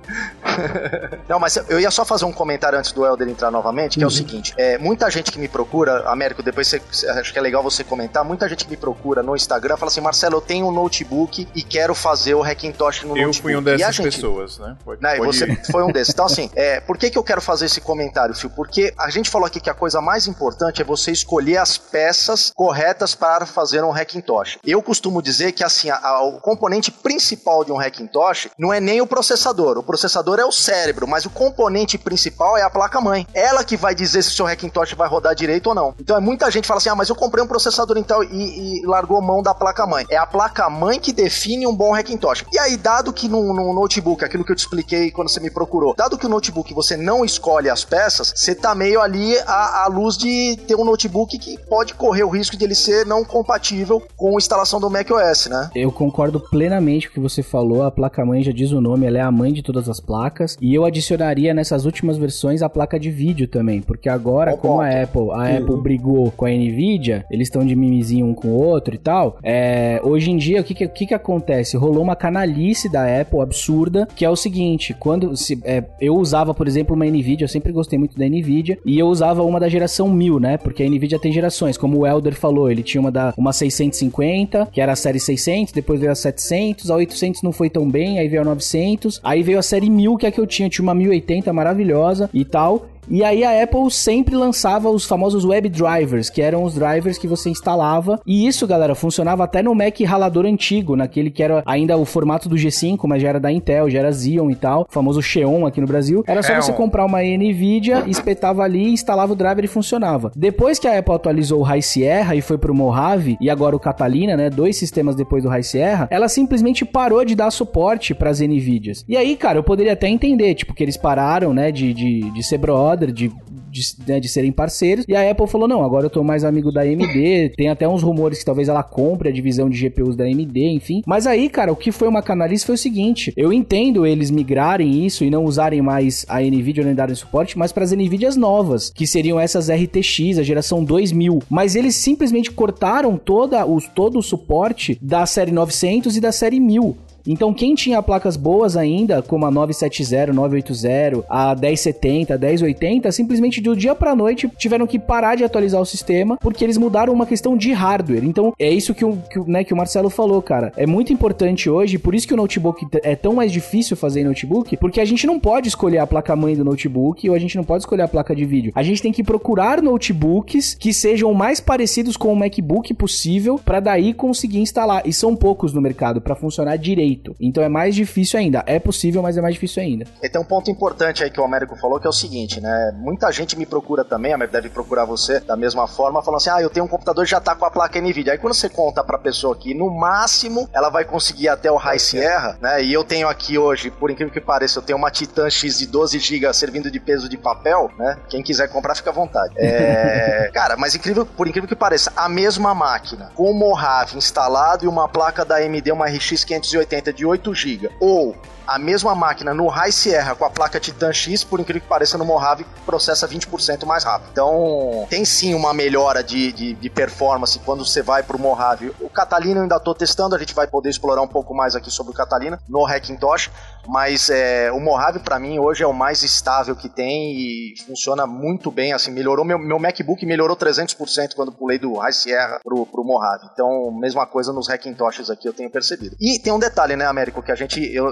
Não, 1.27 1.39
mas 1.39 1.57
eu 1.69 1.79
ia 1.79 1.91
só 1.91 2.05
fazer 2.05 2.25
um 2.25 2.31
comentário 2.31 2.77
antes 2.77 2.91
do 2.91 3.05
Helder 3.05 3.27
entrar 3.27 3.51
novamente, 3.51 3.97
que 3.97 3.99
uhum. 3.99 4.03
é 4.03 4.07
o 4.07 4.09
uhum. 4.09 4.17
seguinte: 4.17 4.53
é, 4.57 4.77
muita 4.77 5.09
gente 5.09 5.31
que 5.31 5.39
me 5.39 5.47
procura, 5.47 6.09
Américo, 6.09 6.43
depois 6.43 6.67
você, 6.67 6.81
acho 7.09 7.31
que 7.31 7.39
é 7.39 7.41
legal 7.41 7.63
você 7.63 7.83
comentar, 7.83 8.23
muita 8.23 8.47
gente 8.47 8.65
que 8.65 8.71
me 8.71 8.77
procura 8.77 9.23
no 9.23 9.35
Instagram 9.35 9.77
fala 9.77 9.89
assim: 9.89 10.01
Marcelo, 10.01 10.37
eu 10.37 10.41
tenho 10.41 10.67
um 10.67 10.71
notebook 10.71 11.47
e 11.53 11.61
quero 11.61 11.95
fazer 11.95 12.33
o 12.33 12.43
Hackintosh 12.43 13.03
no 13.03 13.17
eu 13.17 13.27
notebook. 13.27 13.37
Eu 13.37 13.41
fui 13.41 13.55
um 13.55 13.63
dessas 13.63 13.95
gente, 13.95 14.05
pessoas, 14.05 14.57
né? 14.59 14.75
Pode, 14.83 15.01
né 15.01 15.17
pode 15.17 15.37
você 15.37 15.45
ir. 15.45 15.71
foi 15.71 15.83
um 15.83 15.91
desses. 15.91 16.13
Então, 16.13 16.25
assim, 16.27 16.49
é, 16.55 16.79
por 16.79 16.97
que, 16.97 17.09
que 17.09 17.17
eu 17.17 17.23
quero 17.23 17.41
fazer 17.41 17.65
esse 17.65 17.81
comentário, 17.81 18.35
Fio? 18.35 18.49
Porque 18.49 18.93
a 18.97 19.09
gente 19.09 19.29
falou 19.29 19.47
aqui 19.47 19.59
que 19.59 19.69
a 19.69 19.73
coisa 19.73 20.01
mais 20.01 20.27
importante 20.27 20.81
é 20.81 20.85
você 20.85 21.11
escolher 21.11 21.57
as 21.57 21.77
peças 21.77 22.51
corretas 22.55 23.15
para 23.15 23.45
fazer 23.45 23.83
um 23.83 23.91
Hackintosh. 23.91 24.57
Eu 24.65 24.81
costumo 24.81 25.21
dizer 25.21 25.51
que, 25.51 25.63
assim, 25.63 25.89
a, 25.89 25.97
a, 25.97 26.23
o 26.23 26.39
componente 26.39 26.91
principal 26.91 27.63
de 27.63 27.71
um 27.71 27.79
Hackintosh 27.79 28.49
não 28.57 28.73
é 28.73 28.79
nem 28.79 29.01
o 29.01 29.07
processador. 29.07 29.77
O 29.77 29.83
processador 29.93 30.39
é 30.39 30.45
o 30.45 30.51
cérebro, 30.51 31.07
mas 31.07 31.23
o 31.23 31.29
componente 31.29 31.99
principal 31.99 32.57
é 32.57 32.63
a 32.63 32.69
placa-mãe. 32.69 33.27
Ela 33.31 33.63
que 33.63 33.77
vai 33.77 33.93
dizer 33.93 34.23
se 34.23 34.29
o 34.29 34.33
seu 34.33 34.47
Hackintosh 34.47 34.93
vai 34.93 35.07
rodar 35.07 35.35
direito 35.35 35.67
ou 35.67 35.75
não. 35.75 35.93
Então 35.99 36.17
é 36.17 36.19
muita 36.19 36.49
gente 36.49 36.67
fala 36.67 36.79
assim: 36.79 36.89
ah, 36.89 36.95
mas 36.95 37.09
eu 37.09 37.15
comprei 37.15 37.43
um 37.43 37.47
processador 37.47 37.95
Intel 37.95 38.23
e, 38.23 38.81
e 38.81 38.85
largou 38.87 39.21
mão 39.21 39.43
da 39.43 39.53
placa-mãe. 39.53 40.03
É 40.09 40.17
a 40.17 40.25
placa-mãe 40.25 40.99
que 40.99 41.13
define 41.13 41.67
um 41.67 41.75
bom 41.75 41.93
Hackintosh. 41.93 42.43
E 42.51 42.57
aí, 42.57 42.75
dado 42.75 43.13
que 43.13 43.29
no, 43.29 43.53
no, 43.53 43.71
notebook, 43.71 44.25
aquilo 44.25 44.43
que 44.43 44.51
eu 44.51 44.55
te 44.55 44.59
expliquei 44.59 45.11
quando 45.11 45.29
você 45.29 45.39
me 45.39 45.51
procurou, 45.51 45.93
dado 45.95 46.17
que 46.17 46.25
o 46.25 46.29
notebook 46.29 46.73
você 46.73 46.97
não 46.97 47.23
escolhe 47.23 47.69
as 47.69 47.83
peças, 47.83 48.33
você 48.35 48.55
tá 48.55 48.73
meio 48.73 48.99
ali 48.99 49.37
à, 49.45 49.83
à 49.83 49.87
luz 49.87 50.17
de 50.17 50.57
ter 50.67 50.75
um 50.75 50.83
notebook 50.83 51.37
que 51.37 51.59
pode 51.69 51.93
correr 51.93 52.23
o 52.23 52.29
risco 52.29 52.57
de 52.57 52.63
ele 52.63 52.73
ser 52.73 53.05
não 53.05 53.23
compatível 53.23 54.01
com 54.17 54.31
a 54.31 54.37
instalação 54.39 54.79
do 54.79 54.89
macOS, 54.89 55.45
né? 55.45 55.69
Eu 55.75 55.91
concordo 55.91 56.39
plenamente 56.39 57.07
com 57.07 57.11
o 57.11 57.13
que 57.13 57.29
você 57.29 57.43
falou. 57.43 57.83
A 57.83 57.91
placa-mãe 57.91 58.41
já 58.41 58.51
diz 58.51 58.71
o 58.71 58.81
nome, 58.81 59.05
ela 59.05 59.19
é 59.19 59.21
a 59.21 59.31
mãe 59.31 59.53
de 59.53 59.61
todas 59.61 59.82
as 59.89 59.99
placas 59.99 60.33
placas. 60.43 60.57
E 60.61 60.73
eu 60.73 60.85
adicionaria 60.85 61.53
nessas 61.53 61.85
últimas 61.85 62.17
versões 62.17 62.61
a 62.61 62.69
placa 62.69 62.99
de 62.99 63.09
vídeo 63.11 63.47
também, 63.47 63.81
porque 63.81 64.09
agora, 64.09 64.55
como 64.57 64.81
a 64.81 64.89
Apple, 64.89 65.31
a 65.31 65.37
uhum. 65.37 65.57
Apple 65.57 65.81
brigou 65.81 66.31
com 66.31 66.45
a 66.45 66.49
Nvidia, 66.49 67.25
eles 67.29 67.47
estão 67.47 67.65
de 67.65 67.75
mimizinho 67.75 68.25
um 68.25 68.33
com 68.33 68.49
o 68.49 68.53
outro 68.53 68.95
e 68.95 68.97
tal. 68.97 69.37
É, 69.43 69.99
hoje 70.03 70.31
em 70.31 70.37
dia, 70.37 70.61
o 70.61 70.63
que, 70.63 70.73
que, 70.73 71.07
que, 71.07 71.13
acontece? 71.13 71.77
Rolou 71.77 72.03
uma 72.03 72.15
canalice 72.15 72.89
da 72.89 73.21
Apple 73.21 73.41
absurda, 73.41 74.07
que 74.15 74.25
é 74.25 74.29
o 74.29 74.35
seguinte: 74.35 74.93
quando 74.93 75.35
se, 75.35 75.59
é, 75.63 75.83
eu 75.99 76.15
usava, 76.15 76.53
por 76.53 76.67
exemplo, 76.67 76.95
uma 76.95 77.05
Nvidia, 77.05 77.45
eu 77.45 77.49
sempre 77.49 77.71
gostei 77.71 77.97
muito 77.99 78.17
da 78.17 78.25
Nvidia, 78.25 78.77
e 78.85 78.97
eu 78.97 79.07
usava 79.07 79.43
uma 79.43 79.59
da 79.59 79.69
geração 79.69 80.09
1000, 80.09 80.39
né? 80.39 80.57
Porque 80.57 80.83
a 80.83 80.89
Nvidia 80.89 81.19
tem 81.19 81.31
gerações, 81.31 81.77
como 81.77 81.99
o 81.99 82.07
Elder 82.07 82.35
falou, 82.35 82.69
ele 82.69 82.83
tinha 82.83 83.01
uma 83.01 83.11
da 83.11 83.33
uma 83.37 83.53
650, 83.53 84.67
que 84.71 84.81
era 84.81 84.93
a 84.93 84.95
série 84.95 85.19
600, 85.19 85.73
depois 85.73 85.99
veio 85.99 86.11
a 86.11 86.15
700, 86.15 86.89
a 86.89 86.95
800 86.95 87.41
não 87.41 87.51
foi 87.51 87.69
tão 87.69 87.89
bem, 87.89 88.19
aí 88.19 88.27
veio 88.27 88.41
a 88.41 88.45
900, 88.45 89.19
aí 89.23 89.43
veio 89.43 89.59
a 89.59 89.63
série 89.73 89.89
1000, 89.89 90.17
que 90.17 90.27
é 90.27 90.31
que 90.31 90.39
eu 90.39 90.45
tinha, 90.45 90.69
tinha 90.69 90.83
uma 90.83 90.93
1080 90.93 91.51
maravilhosa 91.51 92.29
e 92.31 92.45
tal. 92.45 92.85
E 93.09 93.23
aí 93.23 93.43
a 93.43 93.61
Apple 93.61 93.91
sempre 93.91 94.35
lançava 94.35 94.89
os 94.89 95.05
famosos 95.05 95.45
web 95.45 95.69
drivers, 95.69 96.29
que 96.29 96.41
eram 96.41 96.63
os 96.63 96.73
drivers 96.73 97.17
que 97.17 97.27
você 97.27 97.49
instalava. 97.49 98.19
E 98.25 98.47
isso, 98.47 98.65
galera, 98.65 98.95
funcionava 98.95 99.43
até 99.43 99.61
no 99.61 99.75
Mac 99.75 99.99
ralador 100.01 100.45
antigo, 100.45 100.95
naquele 100.95 101.29
que 101.29 101.43
era 101.43 101.61
ainda 101.65 101.97
o 101.97 102.05
formato 102.05 102.47
do 102.47 102.55
G5, 102.55 102.99
mas 103.07 103.21
já 103.21 103.29
era 103.29 103.39
da 103.39 103.51
Intel, 103.51 103.89
já 103.89 103.99
era 103.99 104.11
Xeon 104.11 104.49
e 104.49 104.55
tal, 104.55 104.87
famoso 104.89 105.21
Xeon 105.21 105.65
aqui 105.65 105.81
no 105.81 105.87
Brasil. 105.87 106.23
Era 106.27 106.41
só 106.41 106.53
é 106.53 106.61
você 106.61 106.71
um... 106.71 106.75
comprar 106.75 107.05
uma 107.05 107.21
Nvidia, 107.21 108.03
espetava 108.07 108.63
ali, 108.63 108.91
instalava 108.91 109.33
o 109.33 109.35
driver 109.35 109.63
e 109.63 109.67
funcionava. 109.67 110.31
Depois 110.35 110.79
que 110.79 110.87
a 110.87 110.97
Apple 110.97 111.13
atualizou 111.13 111.59
o 111.59 111.63
High 111.63 111.81
Sierra 111.81 112.35
e 112.35 112.41
foi 112.41 112.57
pro 112.57 112.73
Mojave 112.73 113.37
e 113.39 113.49
agora 113.49 113.75
o 113.75 113.79
Catalina, 113.79 114.37
né, 114.37 114.49
dois 114.49 114.77
sistemas 114.77 115.15
depois 115.15 115.43
do 115.43 115.49
High 115.49 115.63
Sierra, 115.63 116.07
ela 116.09 116.27
simplesmente 116.27 116.85
parou 116.85 117.23
de 117.25 117.35
dar 117.35 117.51
suporte 117.51 118.13
para 118.13 118.29
as 118.29 118.39
Nvidias. 118.39 119.03
E 119.07 119.17
aí, 119.17 119.35
cara, 119.35 119.59
eu 119.59 119.63
poderia 119.63 119.93
até 119.93 120.07
entender, 120.07 120.55
tipo, 120.55 120.73
que 120.73 120.83
eles 120.83 120.97
pararam, 120.97 121.53
né, 121.53 121.71
de, 121.71 121.93
de, 121.93 122.31
de 122.31 122.43
ser 122.43 122.57
brother 122.57 122.92
brother, 122.93 123.11
de 123.11 123.31
de, 123.73 123.81
né, 124.07 124.19
de, 124.19 124.29
serem 124.29 124.51
parceiros. 124.51 125.03
E 125.07 125.15
a 125.15 125.31
Apple 125.31 125.47
falou: 125.47 125.67
não, 125.67 125.83
agora 125.83 126.05
eu 126.05 126.09
tô 126.09 126.23
mais 126.23 126.43
amigo 126.43 126.71
da 126.71 126.81
AMD. 126.81 127.53
Tem 127.57 127.69
até 127.69 127.89
uns 127.89 128.03
rumores 128.03 128.37
que 128.37 128.45
talvez 128.45 128.69
ela 128.69 128.83
compre 128.83 129.29
a 129.29 129.31
divisão 129.31 129.67
de 129.67 129.77
GPUs 129.77 130.15
da 130.15 130.25
AMD, 130.25 130.59
enfim. 130.59 131.01
Mas 131.07 131.25
aí, 131.25 131.49
cara, 131.49 131.71
o 131.71 131.75
que 131.75 131.91
foi 131.91 132.07
uma 132.07 132.21
canalice 132.21 132.67
foi 132.67 132.75
o 132.75 132.77
seguinte: 132.77 133.33
eu 133.35 133.51
entendo 133.51 134.05
eles 134.05 134.29
migrarem 134.29 135.03
isso 135.03 135.23
e 135.23 135.31
não 135.31 135.43
usarem 135.43 135.81
mais 135.81 136.23
a 136.29 136.39
Nvidia 136.39 136.83
nem 136.83 136.93
darem 136.93 137.15
suporte, 137.15 137.57
mas 137.57 137.71
para 137.71 137.83
as 137.83 137.91
Nvidias 137.91 138.37
novas, 138.37 138.91
que 138.91 139.07
seriam 139.07 139.39
essas 139.39 139.71
RTX, 139.71 140.37
a 140.37 140.43
geração 140.43 140.83
2000. 140.83 141.41
Mas 141.49 141.75
eles 141.75 141.95
simplesmente 141.95 142.51
cortaram 142.51 143.17
toda 143.17 143.65
os, 143.65 143.87
todo 143.87 144.19
o 144.19 144.23
suporte 144.23 144.99
da 145.01 145.25
série 145.25 145.51
900 145.51 146.15
e 146.15 146.21
da 146.21 146.31
série 146.31 146.59
1000. 146.59 146.95
Então, 147.25 147.53
quem 147.53 147.73
tinha 147.73 148.03
placas 148.03 148.35
boas 148.35 148.75
ainda, 148.75 149.21
como 149.21 149.45
a 149.45 149.51
970, 149.51 150.33
980, 150.33 151.25
a 151.29 151.55
1070, 151.55 152.33
a 152.33 152.37
1080, 152.37 153.11
simplesmente 153.11 153.61
do 153.61 153.75
dia 153.75 153.95
pra 153.95 154.15
noite 154.15 154.49
tiveram 154.57 154.85
que 154.85 154.99
parar 154.99 155.35
de 155.35 155.43
atualizar 155.43 155.81
o 155.81 155.85
sistema 155.85 156.37
porque 156.37 156.63
eles 156.63 156.77
mudaram 156.77 157.13
uma 157.13 157.25
questão 157.25 157.55
de 157.55 157.71
hardware. 157.71 158.25
Então, 158.25 158.53
é 158.59 158.69
isso 158.69 158.93
que 158.93 159.05
o, 159.05 159.17
que, 159.29 159.39
né, 159.49 159.63
que 159.63 159.73
o 159.73 159.77
Marcelo 159.77 160.09
falou, 160.09 160.41
cara. 160.41 160.73
É 160.75 160.85
muito 160.85 161.13
importante 161.13 161.69
hoje, 161.69 161.97
por 161.97 162.13
isso 162.13 162.27
que 162.27 162.33
o 162.33 162.37
notebook 162.37 162.85
é 163.03 163.15
tão 163.15 163.33
mais 163.33 163.51
difícil 163.51 163.95
fazer 163.95 164.21
em 164.21 164.25
notebook, 164.25 164.75
porque 164.77 164.99
a 164.99 165.05
gente 165.05 165.25
não 165.25 165.39
pode 165.39 165.69
escolher 165.69 165.99
a 165.99 166.07
placa-mãe 166.07 166.55
do 166.55 166.65
notebook 166.65 167.29
ou 167.29 167.35
a 167.35 167.39
gente 167.39 167.55
não 167.55 167.63
pode 167.63 167.83
escolher 167.83 168.03
a 168.03 168.07
placa 168.07 168.35
de 168.35 168.45
vídeo. 168.45 168.73
A 168.75 168.83
gente 168.83 169.01
tem 169.01 169.11
que 169.11 169.23
procurar 169.23 169.81
notebooks 169.81 170.73
que 170.73 170.93
sejam 170.93 171.33
mais 171.33 171.61
parecidos 171.61 172.17
com 172.17 172.33
o 172.33 172.35
MacBook 172.35 172.93
possível 172.93 173.59
para 173.63 173.79
daí 173.79 174.13
conseguir 174.13 174.59
instalar. 174.59 175.03
E 175.05 175.13
são 175.13 175.35
poucos 175.35 175.73
no 175.73 175.81
mercado 175.81 176.19
para 176.19 176.35
funcionar 176.35 176.75
direito 176.77 177.12
feito. 177.13 177.35
Então 177.39 177.63
é 177.63 177.69
mais 177.69 177.95
difícil 177.95 178.39
ainda. 178.39 178.63
É 178.65 178.79
possível, 178.79 179.21
mas 179.21 179.37
é 179.37 179.41
mais 179.41 179.53
difícil 179.53 179.81
ainda. 179.81 180.05
E 180.21 180.29
tem 180.29 180.41
um 180.41 180.45
ponto 180.45 180.69
importante 180.69 181.23
aí 181.23 181.29
que 181.29 181.39
o 181.39 181.43
Américo 181.43 181.75
falou, 181.75 181.99
que 181.99 182.07
é 182.07 182.09
o 182.09 182.13
seguinte, 182.13 182.59
né? 182.59 182.91
Muita 182.95 183.31
gente 183.31 183.57
me 183.57 183.65
procura 183.65 184.03
também, 184.03 184.33
a 184.33 184.37
deve 184.45 184.69
procurar 184.69 185.05
você 185.05 185.39
da 185.39 185.55
mesma 185.55 185.87
forma, 185.87 186.21
falando 186.21 186.37
assim: 186.37 186.49
ah, 186.49 186.61
eu 186.61 186.69
tenho 186.69 186.85
um 186.85 186.89
computador 186.89 187.25
já 187.25 187.39
tá 187.39 187.55
com 187.55 187.65
a 187.65 187.71
placa 187.71 187.99
NVIDIA. 187.99 188.33
Aí 188.33 188.37
quando 188.37 188.53
você 188.53 188.69
conta 188.69 189.03
pra 189.03 189.17
pessoa 189.17 189.55
que 189.55 189.73
no 189.73 189.89
máximo 189.89 190.69
ela 190.73 190.89
vai 190.89 191.05
conseguir 191.05 191.47
até 191.47 191.71
o 191.71 191.77
High 191.77 191.99
Sierra, 191.99 192.57
né? 192.61 192.83
E 192.83 192.91
eu 192.91 193.03
tenho 193.03 193.27
aqui 193.27 193.57
hoje, 193.57 193.89
por 193.89 194.11
incrível 194.11 194.33
que 194.33 194.41
pareça, 194.41 194.79
eu 194.79 194.83
tenho 194.83 194.97
uma 194.97 195.11
Titan 195.11 195.49
X 195.49 195.77
de 195.77 195.87
12 195.87 196.19
GB 196.19 196.53
servindo 196.53 196.91
de 196.91 196.99
peso 196.99 197.29
de 197.29 197.37
papel, 197.37 197.89
né? 197.97 198.17
Quem 198.29 198.43
quiser 198.43 198.67
comprar, 198.67 198.95
fica 198.95 199.09
à 199.09 199.13
vontade. 199.13 199.53
É... 199.57 200.49
Cara, 200.53 200.75
mas 200.75 200.95
incrível, 200.95 201.25
por 201.25 201.47
incrível 201.47 201.67
que 201.67 201.75
pareça, 201.75 202.11
a 202.15 202.27
mesma 202.27 202.73
máquina, 202.73 203.31
com 203.35 203.49
o 203.49 203.53
Mojave 203.53 204.17
instalado 204.17 204.85
e 204.85 204.87
uma 204.87 205.07
placa 205.07 205.45
da 205.45 205.57
AMD, 205.57 205.91
uma 205.91 206.07
RX 206.07 206.43
580 206.43 207.02
250 207.03 207.13
de 207.13 207.25
8 207.25 207.53
GB 207.53 207.89
ou 207.99 208.35
a 208.65 208.79
mesma 208.79 209.13
máquina 209.15 209.53
no 209.53 209.67
High 209.67 209.91
Sierra 209.91 210.35
com 210.35 210.45
a 210.45 210.49
placa 210.49 210.79
Titan 210.79 211.13
X, 211.13 211.43
por 211.43 211.59
incrível 211.59 211.81
que 211.81 211.87
pareça, 211.87 212.17
no 212.17 212.25
Mojave 212.25 212.65
processa 212.85 213.27
20% 213.27 213.85
mais 213.85 214.03
rápido. 214.03 214.29
Então, 214.31 215.05
tem 215.09 215.25
sim 215.25 215.53
uma 215.53 215.73
melhora 215.73 216.23
de, 216.23 216.51
de, 216.51 216.73
de 216.73 216.89
performance 216.89 217.59
quando 217.59 217.85
você 217.85 218.01
vai 218.01 218.23
para 218.23 218.37
o 218.37 218.39
Mojave. 218.39 218.93
O 218.99 219.09
Catalina 219.09 219.59
eu 219.59 219.63
ainda 219.63 219.77
estou 219.77 219.93
testando, 219.93 220.35
a 220.35 220.39
gente 220.39 220.53
vai 220.53 220.67
poder 220.67 220.89
explorar 220.89 221.21
um 221.21 221.27
pouco 221.27 221.53
mais 221.53 221.75
aqui 221.75 221.91
sobre 221.91 222.11
o 222.11 222.15
Catalina 222.15 222.59
no 222.67 222.85
Hackintosh, 222.85 223.51
mas 223.87 224.29
é, 224.29 224.71
o 224.71 224.79
Mojave 224.79 225.19
para 225.19 225.39
mim 225.39 225.59
hoje 225.59 225.83
é 225.83 225.87
o 225.87 225.93
mais 225.93 226.23
estável 226.23 226.75
que 226.75 226.89
tem 226.89 227.33
e 227.33 227.73
funciona 227.85 228.25
muito 228.25 228.71
bem, 228.71 228.93
assim, 228.93 229.11
melhorou 229.11 229.45
meu, 229.45 229.59
meu 229.59 229.79
MacBook 229.79 230.25
melhorou 230.25 230.55
300% 230.55 231.35
quando 231.35 231.51
pulei 231.51 231.77
do 231.77 231.95
High 231.95 232.13
Sierra 232.13 232.59
pro, 232.63 232.85
pro 232.85 233.03
Mojave. 233.03 233.47
Então, 233.53 233.91
mesma 233.91 234.25
coisa 234.25 234.53
nos 234.53 234.69
Hackintoshes 234.69 235.29
aqui 235.29 235.47
eu 235.47 235.53
tenho 235.53 235.69
percebido. 235.69 236.15
E 236.19 236.39
tem 236.39 236.53
um 236.53 236.59
detalhe, 236.59 236.95
né, 236.95 237.05
Américo, 237.05 237.41
que 237.41 237.51
a 237.51 237.55
gente 237.55 237.81
eu, 237.93 238.09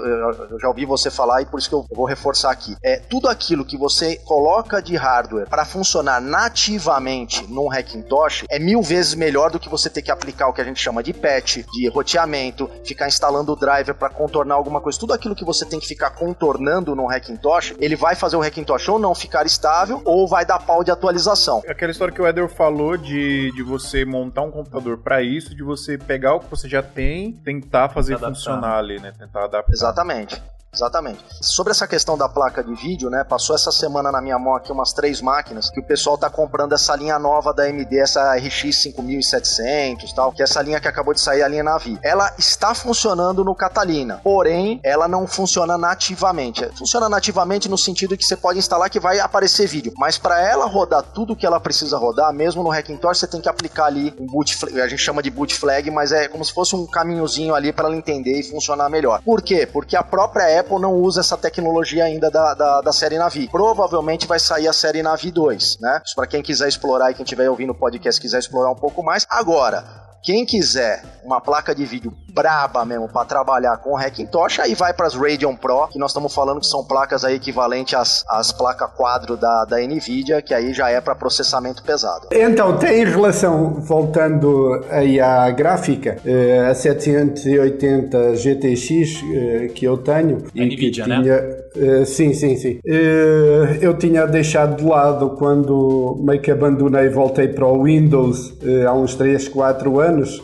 eu 0.50 0.51
eu 0.52 0.60
já 0.60 0.68
ouvi 0.68 0.84
você 0.84 1.10
falar 1.10 1.42
e 1.42 1.46
por 1.46 1.58
isso 1.58 1.68
que 1.68 1.74
eu 1.74 1.86
vou 1.94 2.06
reforçar 2.06 2.50
aqui. 2.50 2.76
É 2.82 2.96
tudo 2.96 3.28
aquilo 3.28 3.64
que 3.64 3.76
você 3.76 4.16
coloca 4.16 4.80
de 4.82 4.96
hardware 4.96 5.48
para 5.48 5.64
funcionar 5.64 6.20
nativamente 6.20 7.46
num 7.48 7.70
Hackintosh 7.70 8.44
é 8.50 8.58
mil 8.58 8.82
vezes 8.82 9.14
melhor 9.14 9.50
do 9.50 9.58
que 9.58 9.68
você 9.68 9.88
ter 9.88 10.02
que 10.02 10.10
aplicar 10.10 10.48
o 10.48 10.52
que 10.52 10.60
a 10.60 10.64
gente 10.64 10.80
chama 10.80 11.02
de 11.02 11.12
patch, 11.12 11.58
de 11.72 11.88
roteamento, 11.88 12.70
ficar 12.84 13.08
instalando 13.08 13.52
o 13.52 13.56
driver 13.56 13.94
para 13.94 14.10
contornar 14.10 14.54
alguma 14.54 14.80
coisa. 14.80 14.98
Tudo 14.98 15.12
aquilo 15.12 15.34
que 15.34 15.44
você 15.44 15.64
tem 15.64 15.80
que 15.80 15.86
ficar 15.86 16.10
contornando 16.10 16.94
no 16.94 17.08
Hackintosh, 17.08 17.74
ele 17.78 17.96
vai 17.96 18.14
fazer 18.14 18.36
o 18.36 18.42
Hackintosh 18.42 18.88
ou 18.88 18.98
não 18.98 19.14
ficar 19.14 19.46
estável 19.46 20.02
ou 20.04 20.28
vai 20.28 20.44
dar 20.44 20.58
pau 20.58 20.84
de 20.84 20.90
atualização. 20.90 21.62
Aquela 21.66 21.90
história 21.90 22.12
que 22.12 22.20
o 22.20 22.26
Eder 22.26 22.48
falou 22.48 22.96
de, 22.96 23.50
de 23.52 23.62
você 23.62 24.04
montar 24.04 24.42
um 24.42 24.50
computador 24.50 24.98
para 24.98 25.22
isso, 25.22 25.54
de 25.54 25.62
você 25.62 25.96
pegar 25.96 26.34
o 26.34 26.40
que 26.40 26.50
você 26.50 26.68
já 26.68 26.82
tem, 26.82 27.32
tentar 27.32 27.88
fazer 27.88 28.18
funcionar 28.18 28.78
ali, 28.78 28.98
né? 29.00 29.12
Tentar 29.18 29.44
adaptar. 29.44 29.72
Exatamente. 29.72 30.41
Exatamente. 30.74 31.22
Sobre 31.42 31.70
essa 31.70 31.86
questão 31.86 32.16
da 32.16 32.30
placa 32.30 32.64
de 32.64 32.74
vídeo, 32.74 33.10
né? 33.10 33.22
Passou 33.22 33.54
essa 33.54 33.70
semana 33.70 34.10
na 34.10 34.22
minha 34.22 34.38
mão 34.38 34.54
aqui 34.54 34.72
umas 34.72 34.94
três 34.94 35.20
máquinas 35.20 35.68
que 35.68 35.78
o 35.78 35.82
pessoal 35.82 36.16
tá 36.16 36.30
comprando 36.30 36.72
essa 36.72 36.96
linha 36.96 37.18
nova 37.18 37.52
da 37.52 37.64
AMD, 37.64 37.94
essa 37.98 38.34
RX 38.34 38.76
5700 38.76 40.10
tal, 40.14 40.32
que 40.32 40.40
é 40.40 40.44
essa 40.44 40.62
linha 40.62 40.80
que 40.80 40.88
acabou 40.88 41.12
de 41.12 41.20
sair, 41.20 41.42
a 41.42 41.48
linha 41.48 41.62
Navi. 41.62 41.98
Ela 42.02 42.32
está 42.38 42.74
funcionando 42.74 43.44
no 43.44 43.54
Catalina, 43.54 44.22
porém, 44.24 44.80
ela 44.82 45.06
não 45.06 45.26
funciona 45.26 45.76
nativamente. 45.76 46.66
Funciona 46.78 47.06
nativamente 47.06 47.68
no 47.68 47.76
sentido 47.76 48.16
que 48.16 48.24
você 48.24 48.34
pode 48.34 48.58
instalar 48.58 48.88
que 48.88 48.98
vai 48.98 49.20
aparecer 49.20 49.66
vídeo, 49.66 49.92
mas 49.98 50.16
para 50.16 50.40
ela 50.40 50.64
rodar 50.64 51.02
tudo 51.02 51.36
que 51.36 51.44
ela 51.44 51.60
precisa 51.60 51.98
rodar, 51.98 52.32
mesmo 52.32 52.62
no 52.62 52.70
Hackintosh, 52.70 53.18
você 53.18 53.26
tem 53.26 53.42
que 53.42 53.48
aplicar 53.48 53.86
ali 53.86 54.14
um 54.18 54.26
boot 54.26 54.56
flag, 54.56 54.80
a 54.80 54.88
gente 54.88 55.02
chama 55.02 55.22
de 55.22 55.30
boot 55.30 55.54
flag, 55.54 55.90
mas 55.90 56.12
é 56.12 56.28
como 56.28 56.42
se 56.42 56.52
fosse 56.52 56.74
um 56.74 56.86
caminhozinho 56.86 57.54
ali 57.54 57.74
para 57.74 57.88
ela 57.88 57.96
entender 57.96 58.40
e 58.40 58.42
funcionar 58.42 58.88
melhor. 58.88 59.20
Por 59.22 59.42
quê? 59.42 59.68
Porque 59.70 59.94
a 59.94 60.02
própria 60.02 60.61
Apple 60.62 60.78
não 60.78 60.94
usa 60.94 61.20
essa 61.20 61.36
tecnologia 61.36 62.04
ainda 62.04 62.30
da, 62.30 62.54
da, 62.54 62.80
da 62.80 62.92
série 62.92 63.18
Navi. 63.18 63.48
Provavelmente 63.48 64.26
vai 64.26 64.38
sair 64.38 64.68
a 64.68 64.72
série 64.72 65.02
Navi 65.02 65.30
2, 65.30 65.78
né? 65.80 66.00
Isso 66.04 66.14
para 66.14 66.26
quem 66.26 66.42
quiser 66.42 66.68
explorar 66.68 67.10
e 67.10 67.14
quem 67.14 67.24
estiver 67.24 67.50
ouvindo 67.50 67.70
o 67.70 67.74
podcast 67.74 68.20
quiser 68.20 68.38
explorar 68.38 68.70
um 68.70 68.76
pouco 68.76 69.02
mais. 69.02 69.26
Agora, 69.28 69.84
quem 70.22 70.46
quiser 70.46 71.04
uma 71.24 71.40
placa 71.40 71.74
de 71.74 71.84
vídeo 71.84 72.16
braba 72.32 72.84
mesmo 72.84 73.08
para 73.08 73.24
trabalhar 73.24 73.76
com 73.78 73.96
Hackintosh, 73.96 74.60
aí 74.60 74.74
vai 74.74 74.92
para 74.92 75.06
as 75.06 75.14
Radeon 75.14 75.54
Pro, 75.56 75.88
que 75.88 75.98
nós 75.98 76.10
estamos 76.10 76.34
falando 76.34 76.60
que 76.60 76.66
são 76.66 76.84
placas 76.84 77.24
aí 77.24 77.36
equivalentes 77.36 77.94
às, 77.94 78.24
às 78.28 78.52
placas 78.52 78.90
quadro 78.96 79.36
da, 79.36 79.64
da 79.64 79.78
Nvidia, 79.78 80.40
que 80.40 80.54
aí 80.54 80.72
já 80.72 80.88
é 80.90 81.00
para 81.00 81.14
processamento 81.14 81.82
pesado. 81.82 82.28
Então, 82.32 82.76
tem 82.76 83.04
relação, 83.04 83.74
voltando 83.80 84.84
aí 84.90 85.20
à 85.20 85.50
gráfica, 85.50 86.18
eh, 86.24 86.68
a 86.70 86.74
780 86.74 88.36
GTX 88.36 89.22
eh, 89.34 89.68
que 89.74 89.84
eu 89.84 89.96
tenho. 89.98 90.38
A 90.56 90.64
Nvidia, 90.64 91.06
né? 91.06 91.20
tinha, 91.22 91.40
né? 91.40 91.62
Uh, 91.74 92.04
sim, 92.04 92.34
sim, 92.34 92.56
sim. 92.56 92.80
Uh, 92.84 93.78
eu 93.80 93.96
tinha 93.96 94.26
deixado 94.26 94.76
de 94.76 94.84
lado 94.84 95.30
quando 95.30 96.18
meio 96.22 96.40
que 96.40 96.50
abandonei 96.50 97.06
e 97.06 97.08
voltei 97.08 97.48
para 97.48 97.66
o 97.66 97.84
Windows 97.84 98.50
uh, 98.50 98.88
há 98.88 98.92
uns 98.92 99.14
3, 99.14 99.48
4 99.48 100.00
anos 100.00 100.42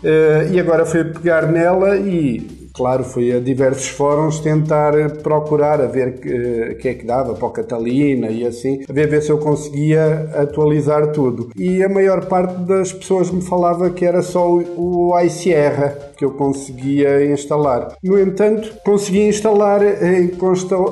e 0.51 0.59
agora 0.59 0.86
fui 0.86 1.05
pegar 1.05 1.47
nela 1.47 1.77
e 1.96 2.58
claro, 2.78 3.02
fui 3.02 3.32
a 3.32 3.40
diversos 3.40 3.88
fóruns 3.88 4.38
tentar 4.38 4.92
procurar 5.22 5.80
a 5.80 5.86
ver 5.86 6.08
o 6.08 6.12
que, 6.12 6.74
que, 6.76 6.88
é 6.88 6.94
que 6.94 7.04
dava 7.04 7.34
para 7.34 7.46
o 7.46 7.50
Catalina 7.50 8.28
e 8.28 8.46
assim, 8.46 8.84
a 8.88 8.92
ver, 8.92 9.08
ver 9.08 9.20
se 9.20 9.30
eu 9.30 9.38
conseguia 9.38 10.30
atualizar 10.34 11.10
tudo. 11.10 11.50
E 11.56 11.82
a 11.82 11.88
maior 11.88 12.26
parte 12.26 12.54
das 12.60 12.92
pessoas 12.92 13.32
me 13.32 13.42
falava 13.42 13.90
que 13.90 14.04
era 14.04 14.22
só 14.22 14.48
o, 14.48 15.10
o 15.10 15.20
iSierra 15.20 15.96
que 16.16 16.24
eu 16.24 16.30
conseguia 16.30 17.32
instalar. 17.32 17.96
No 18.02 18.18
entanto, 18.18 18.72
consegui 18.84 19.26
instalar, 19.28 19.82
eh, 19.82 20.30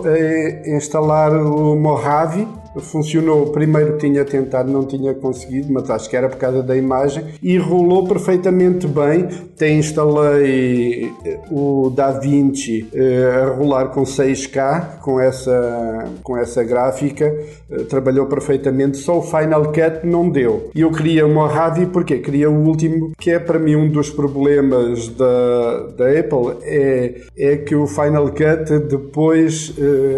eh, 0.07 0.77
instalar 0.77 1.33
o 1.35 1.77
Mojave, 1.77 2.47
funcionou. 2.81 3.47
Primeiro 3.47 3.99
tinha 3.99 4.25
tentado, 4.25 4.71
não 4.71 4.85
tinha 4.85 5.15
conseguido, 5.15 5.73
mas 5.73 5.89
acho 5.91 6.09
que 6.09 6.17
era 6.17 6.29
por 6.29 6.37
causa 6.37 6.63
da 6.63 6.77
imagem 6.77 7.25
e 7.43 7.57
rolou 7.59 8.07
perfeitamente 8.07 8.87
bem. 8.87 9.29
Até 9.55 9.71
instalei 9.71 11.13
eh, 11.25 11.41
o 11.51 11.91
DaVinci 11.91 12.87
uh, 12.93 13.45
a 13.45 13.55
rolar 13.55 13.87
com 13.87 14.03
6K, 14.03 14.99
com 15.01 15.19
essa, 15.19 16.05
com 16.23 16.37
essa 16.37 16.63
gráfica, 16.63 17.35
uh, 17.71 17.85
trabalhou 17.85 18.27
perfeitamente. 18.27 18.99
Só 18.99 19.19
o 19.19 19.23
Final 19.23 19.65
Cut 19.67 20.05
não 20.05 20.29
deu. 20.29 20.71
E 20.75 20.83
eu 20.83 20.91
queria 20.91 21.27
uma 21.27 21.47
Mojave 21.47 21.87
porque 21.87 22.19
queria 22.19 22.51
o 22.51 22.67
último, 22.67 23.13
que 23.19 23.31
é 23.31 23.39
para 23.39 23.59
mim 23.59 23.77
um 23.77 23.89
dos 23.89 24.11
problemas 24.11 25.09
da, 25.09 25.87
da 25.97 26.11
Apple, 26.11 26.59
é, 26.63 27.23
é 27.39 27.57
que 27.57 27.75
o 27.75 27.87
Final 27.87 28.29
Cut 28.29 28.79
depois, 28.89 29.73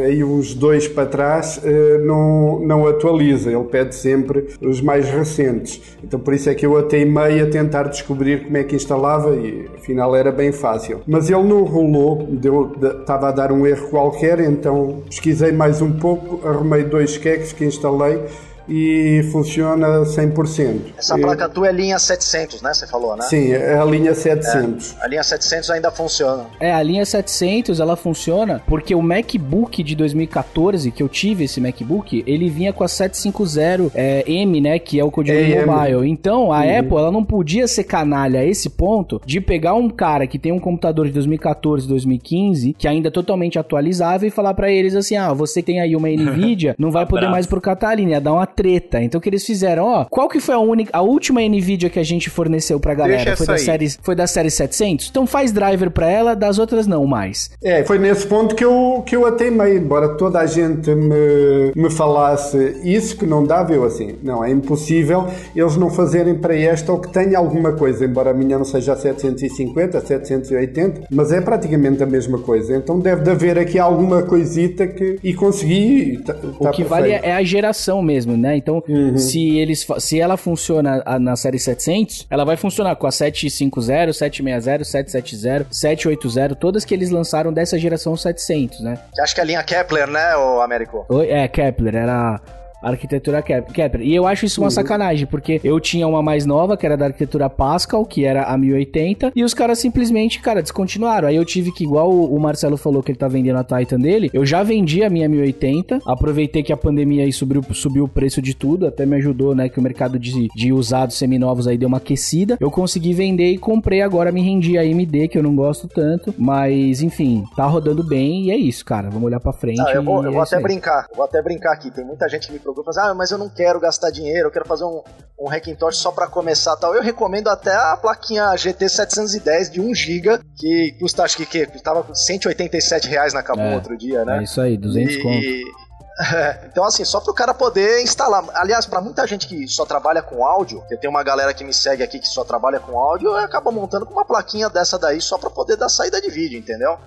aí 0.05 0.25
uns 0.25 0.55
dois 0.55 0.89
para 0.89 1.07
trás, 1.07 1.61
não 2.05 2.48
não, 2.57 2.87
atualiza, 2.87 3.51
ele 3.51 3.65
pede 3.65 3.95
sempre 3.95 4.49
os 4.61 4.81
mais 4.81 5.09
recentes. 5.09 5.81
Então 6.03 6.19
por 6.19 6.35
isso 6.35 6.49
é 6.49 6.55
que 6.55 6.65
eu 6.65 6.77
até 6.77 7.03
a 7.41 7.47
tentar 7.51 7.85
descobrir 7.85 8.45
como 8.45 8.57
é 8.57 8.65
que 8.65 8.77
instalava 8.77 9.35
e 9.35 9.67
afinal 9.77 10.15
era 10.15 10.31
bem 10.31 10.53
fácil. 10.53 11.01
Mas 11.07 11.29
ele 11.31 11.43
não 11.43 11.65
rolou, 11.65 12.27
deu, 12.31 12.73
estava 13.01 13.29
a 13.29 13.33
dar 13.33 13.53
um 13.53 13.67
erro 13.67 13.89
qualquer, 13.89 14.41
então 14.41 15.03
pesquisei 15.09 15.53
mais 15.53 15.83
um 15.83 15.93
pouco, 15.93 16.47
arrumei 16.47 16.85
dois 16.85 17.17
queques 17.19 17.53
que 17.53 17.65
instalei 17.65 18.21
e 18.69 19.23
funciona 19.33 20.01
100%. 20.01 20.81
Essa 20.97 21.17
placa 21.19 21.49
tua 21.49 21.69
é 21.69 21.73
linha 21.73 21.99
700, 21.99 22.63
né? 22.63 22.75
Você 22.75 22.87
falou, 22.87 23.17
né? 23.17 23.23
Sim, 23.23 23.53
é 23.53 23.79
a 23.79 23.85
linha 23.85 24.15
700. 24.15 24.97
É, 24.99 25.05
a 25.05 25.09
linha 25.09 25.23
700 25.23 25.71
ainda 25.71 25.91
funciona. 25.91 26.47
É, 26.61 26.73
a 26.73 26.83
linha 26.83 27.05
700 27.05 27.81
ela 27.81 27.97
funciona 27.97 28.63
porque 28.67 28.95
o 28.95 29.03
MacBook 29.03 29.83
de 29.83 29.95
2014, 29.95 30.91
que 30.91 31.03
eu 31.03 31.09
tive 31.09 31.45
esse 31.45 31.61
MacBook, 31.61 32.23
ele 32.27 32.49
vinha 32.49 32.73
com 32.73 32.85
a 32.85 32.89
750 32.89 33.93
é, 33.95 34.25
M, 34.31 34.61
né? 34.61 34.79
Que 34.79 35.01
é 35.01 35.05
o 35.05 35.11
código 35.11 35.37
é, 35.37 35.65
mobile. 35.65 36.11
Então 36.11 36.53
a 36.53 36.61
uhum. 36.61 36.79
Apple 36.79 36.97
ela 36.97 37.11
não 37.11 37.25
podia 37.25 37.67
ser 37.67 37.85
canalha 37.85 38.41
a 38.41 38.45
esse 38.45 38.69
ponto 38.71 39.21
de 39.25 39.41
pegar 39.41 39.75
um 39.75 39.89
cara 39.89 40.27
que 40.27 40.39
tem 40.39 40.53
um 40.53 40.59
computador 40.59 41.07
de 41.07 41.13
2014, 41.13 41.89
2015, 41.89 42.75
que 42.75 42.89
ainda 42.89 43.09
é 43.09 43.11
totalmente 43.11 43.59
atualizável 43.59 44.29
e 44.29 44.31
falar 44.31 44.55
para 44.55 44.71
eles 44.71 44.95
assim: 44.95 45.17
ah, 45.17 45.33
você 45.33 45.63
tem 45.63 45.81
aí 45.81 45.97
uma 45.97 46.09
Nvidia, 46.09 46.75
não 46.79 46.91
vai 46.91 47.07
poder 47.07 47.29
mais 47.29 47.47
pro 47.47 47.61
Catalina, 47.61 48.13
ia 48.13 48.21
dar 48.21 48.33
uma 48.33 48.47
treta. 48.59 49.01
Então 49.01 49.21
o 49.21 49.23
que 49.23 49.29
eles 49.29 49.47
fizeram, 49.47 49.85
ó, 49.85 50.05
qual 50.05 50.29
que 50.29 50.41
foi 50.41 50.57
a 50.57 50.59
única, 50.59 50.91
a 50.93 51.01
última 51.01 51.41
Nvidia 51.41 51.89
que 51.89 52.01
a 52.01 52.03
gente 52.03 52.29
forneceu 52.29 52.81
pra 52.81 52.93
galera? 52.93 53.37
foi 53.37 53.47
da 53.47 53.59
série, 53.59 53.89
foi 54.03 54.15
da 54.17 54.27
série 54.27 54.51
700? 54.51 55.09
Então 55.11 55.29
faz 55.29 55.53
driver 55.53 55.93
pra 55.93 56.11
ela, 56.11 56.35
das 56.35 56.59
outras 56.59 56.85
não 56.85 57.07
mais. 57.07 57.51
É, 57.63 57.85
foi 57.85 58.01
nesse 58.01 58.27
ponto 58.27 58.57
que 58.57 58.65
eu 58.65 59.03
que 59.07 59.15
eu 59.15 59.25
ateimei, 59.25 59.77
embora 59.77 60.17
toda 60.17 60.41
a 60.41 60.47
gente 60.47 60.93
me, 60.93 61.73
me 61.77 61.89
falasse 61.91 62.81
isso 62.83 63.17
que 63.17 63.25
não 63.25 63.45
dava, 63.45 63.73
eu 63.73 63.85
assim, 63.85 64.17
não, 64.23 64.45
é 64.45 64.51
impossível 64.51 65.27
eles 65.55 65.77
não 65.77 65.91
fazerem 65.91 66.35
para 66.35 66.57
esta 66.57 66.91
ou 66.91 66.99
que 67.01 67.13
tenha 67.13 67.39
alguma 67.39 67.73
coisa, 67.73 68.05
embora 68.05 68.31
a 68.31 68.35
minha 68.35 68.59
não 68.59 68.65
seja 68.65 68.95
a 68.95 68.97
750, 68.97 69.99
a 69.99 70.01
780, 70.01 71.03
mas 71.11 71.31
é 71.31 71.41
praticamente 71.41 72.03
a 72.03 72.07
mesma 72.07 72.39
coisa. 72.39 72.77
Então 72.77 72.99
deve 72.99 73.23
de 73.23 73.31
haver 73.31 73.59
aqui 73.59 73.79
alguma 73.79 74.23
coisita 74.23 74.87
que 74.87 75.19
e 75.23 75.35
consegui. 75.35 76.19
Tá, 76.25 76.35
o 76.35 76.65
tá 76.65 76.71
que 76.71 76.83
perfeito. 76.83 76.89
vale 76.89 77.13
é 77.13 77.33
a 77.33 77.43
geração 77.43 78.03
mesmo, 78.03 78.37
né? 78.37 78.48
Né? 78.49 78.57
Então, 78.57 78.83
uhum. 78.89 79.19
se 79.19 79.59
eles 79.59 79.87
se 79.99 80.19
ela 80.19 80.37
funciona 80.37 81.03
na 81.21 81.37
série 81.37 81.59
700, 81.59 82.27
ela 82.31 82.45
vai 82.45 82.57
funcionar 82.57 82.97
com 82.97 83.07
a 83.07 83.13
750, 83.13 84.13
760, 84.13 84.85
770, 84.85 85.67
780, 85.71 86.55
todas 86.55 86.85
que 86.85 86.95
eles 86.95 87.11
lançaram 87.11 87.53
dessa 87.53 87.79
geração 87.79 88.17
700, 88.17 88.81
né? 88.81 88.99
Acho 89.21 89.35
que 89.35 89.41
é 89.41 89.45
a 89.45 89.47
linha 89.47 89.63
Kepler, 89.63 90.09
né, 90.09 90.37
o 90.37 90.61
Américo? 90.61 91.05
Oi, 91.09 91.31
é, 91.31 91.47
Kepler, 91.47 91.95
era 91.95 92.41
arquitetura 92.83 93.43
Kepler. 93.43 94.07
E 94.07 94.15
eu 94.15 94.27
acho 94.27 94.47
isso 94.47 94.61
uma 94.61 94.67
uhum. 94.67 94.71
sacanagem, 94.71 95.27
porque 95.27 95.61
eu 95.65 95.79
tinha 95.81 96.07
uma 96.07 96.23
mais 96.23 96.47
nova, 96.47 96.77
que 96.77 96.87
era 96.87 96.97
da 96.97 97.07
arquitetura 97.07 97.49
Pascal, 97.51 98.05
que 98.05 98.25
era 98.25 98.45
a 98.45 98.57
1080, 98.57 99.33
e 99.35 99.43
os 99.43 99.55
caras 99.55 99.79
simplesmente, 99.79 100.41
cara, 100.41 100.63
descontinuaram. 100.63 101.29
Aí 101.29 101.37
eu 101.37 101.45
tive 101.45 101.73
que, 101.73 101.85
igual 101.85 102.11
o 102.11 102.39
Marcelo 102.39 102.77
falou 102.77 103.03
que 103.03 103.11
ele 103.11 103.19
tá 103.19 103.29
vendendo 103.29 103.59
a 103.59 103.65
Titan 103.65 103.99
dele, 103.99 104.31
eu 104.33 104.45
já 104.45 104.63
vendi 104.63 105.03
a 105.03 105.11
minha 105.11 105.29
1080, 105.29 106.01
aproveitei 106.07 106.63
que 106.63 106.73
a 106.73 106.77
pandemia 106.77 107.25
aí 107.25 107.33
subiu, 107.33 107.63
subiu 107.73 108.05
o 108.05 108.09
preço 108.09 108.41
de 108.41 108.55
tudo, 108.55 108.87
até 108.87 109.05
me 109.05 109.17
ajudou, 109.17 109.55
né, 109.55 109.69
que 109.69 109.79
o 109.79 109.83
mercado 109.83 110.19
de, 110.19 110.49
de 110.55 110.73
usados 110.73 111.17
seminovos 111.17 111.67
aí 111.67 111.77
deu 111.77 111.89
uma 111.89 111.99
aquecida. 111.99 112.57
Eu 112.61 112.71
consegui 112.71 113.13
vender 113.13 113.51
e 113.51 113.59
comprei 113.59 114.03
agora, 114.03 114.33
me 114.33 114.43
rendi 114.43 114.79
a 114.79 114.83
AMD, 114.83 115.29
que 115.29 115.39
eu 115.39 115.43
não 115.43 115.55
gosto 115.55 115.89
tanto, 115.89 116.35
mas 116.39 117.03
enfim, 117.03 117.45
tá 117.57 117.67
rodando 117.67 118.05
bem 118.05 118.45
e 118.45 118.51
é 118.51 118.57
isso, 118.57 118.85
cara. 118.85 119.09
Vamos 119.11 119.25
olhar 119.25 119.41
pra 119.41 119.53
frente. 119.53 119.81
Ah, 119.81 119.93
eu 119.93 120.03
vou, 120.03 120.25
eu 120.25 120.33
vou 120.33 120.41
é 120.41 120.45
até 120.45 120.61
brincar, 120.61 121.07
vou 121.15 121.25
até 121.25 121.43
brincar 121.43 121.73
aqui. 121.73 121.91
Tem 121.91 122.05
muita 122.05 122.29
gente 122.29 122.47
que 122.47 122.53
me 122.53 122.59
e 122.73 122.85
fala, 122.85 123.11
ah, 123.11 123.15
mas 123.15 123.31
eu 123.31 123.39
não 123.39 123.49
quero 123.49 123.81
gastar 123.81 124.11
dinheiro, 124.11 124.49
eu 124.49 124.51
quero 124.51 124.67
fazer 124.67 124.85
um, 124.85 125.03
um 125.39 125.49
Hackintosh 125.49 125.97
só 125.97 126.11
para 126.11 126.27
começar 126.27 126.77
tal. 126.77 126.95
Eu 126.95 127.03
recomendo 127.03 127.49
até 127.49 127.75
a 127.75 127.97
plaquinha 127.97 128.57
GT 128.57 128.89
710 128.89 129.71
de 129.71 129.81
1 129.81 129.95
GB, 129.95 130.41
que 130.57 130.97
custa, 131.01 131.23
acho 131.25 131.37
que, 131.37 131.47
que 131.47 131.67
custava 131.67 132.05
187 132.15 133.09
reais 133.09 133.33
na 133.33 133.43
Cabum 133.43 133.63
é, 133.63 133.75
outro 133.75 133.97
dia, 133.97 134.25
né? 134.25 134.39
É 134.39 134.43
isso 134.43 134.61
aí, 134.61 134.77
200 134.77 135.15
e... 135.15 135.23
conto. 135.23 135.89
então, 136.67 136.85
assim, 136.85 137.05
só 137.05 137.21
para 137.21 137.31
o 137.31 137.35
cara 137.35 137.55
poder 137.55 138.03
instalar. 138.03 138.45
Aliás, 138.55 138.87
para 138.87 139.01
muita 139.01 139.27
gente 139.27 139.47
que 139.47 139.69
só 139.69 139.87
trabalha 139.87 140.21
com 140.21 140.45
áudio, 140.45 140.83
eu 140.91 140.99
tenho 140.99 141.13
uma 141.13 141.23
galera 141.23 141.55
que 141.55 141.63
me 141.63 141.73
segue 141.73 142.03
aqui 142.03 142.19
que 142.19 142.27
só 142.27 142.45
trabalha 142.45 142.81
com 142.81 142.99
áudio, 142.99 143.35
acaba 143.37 143.71
montando 143.71 144.05
com 144.05 144.13
uma 144.13 144.25
plaquinha 144.25 144.69
dessa 144.69 144.99
daí 144.99 145.21
só 145.21 145.39
para 145.39 145.51
poder 145.51 145.77
dar 145.77 145.89
saída 145.89 146.21
de 146.21 146.29
vídeo, 146.29 146.59
entendeu? 146.59 146.99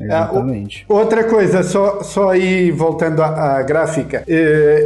Exatamente. 0.00 0.86
Uh, 0.88 0.94
outra 0.94 1.24
coisa, 1.24 1.62
só, 1.62 2.02
só 2.02 2.30
aí 2.30 2.70
voltando 2.70 3.22
à, 3.22 3.58
à 3.58 3.62
gráfica, 3.62 4.24
uh, 4.26 4.30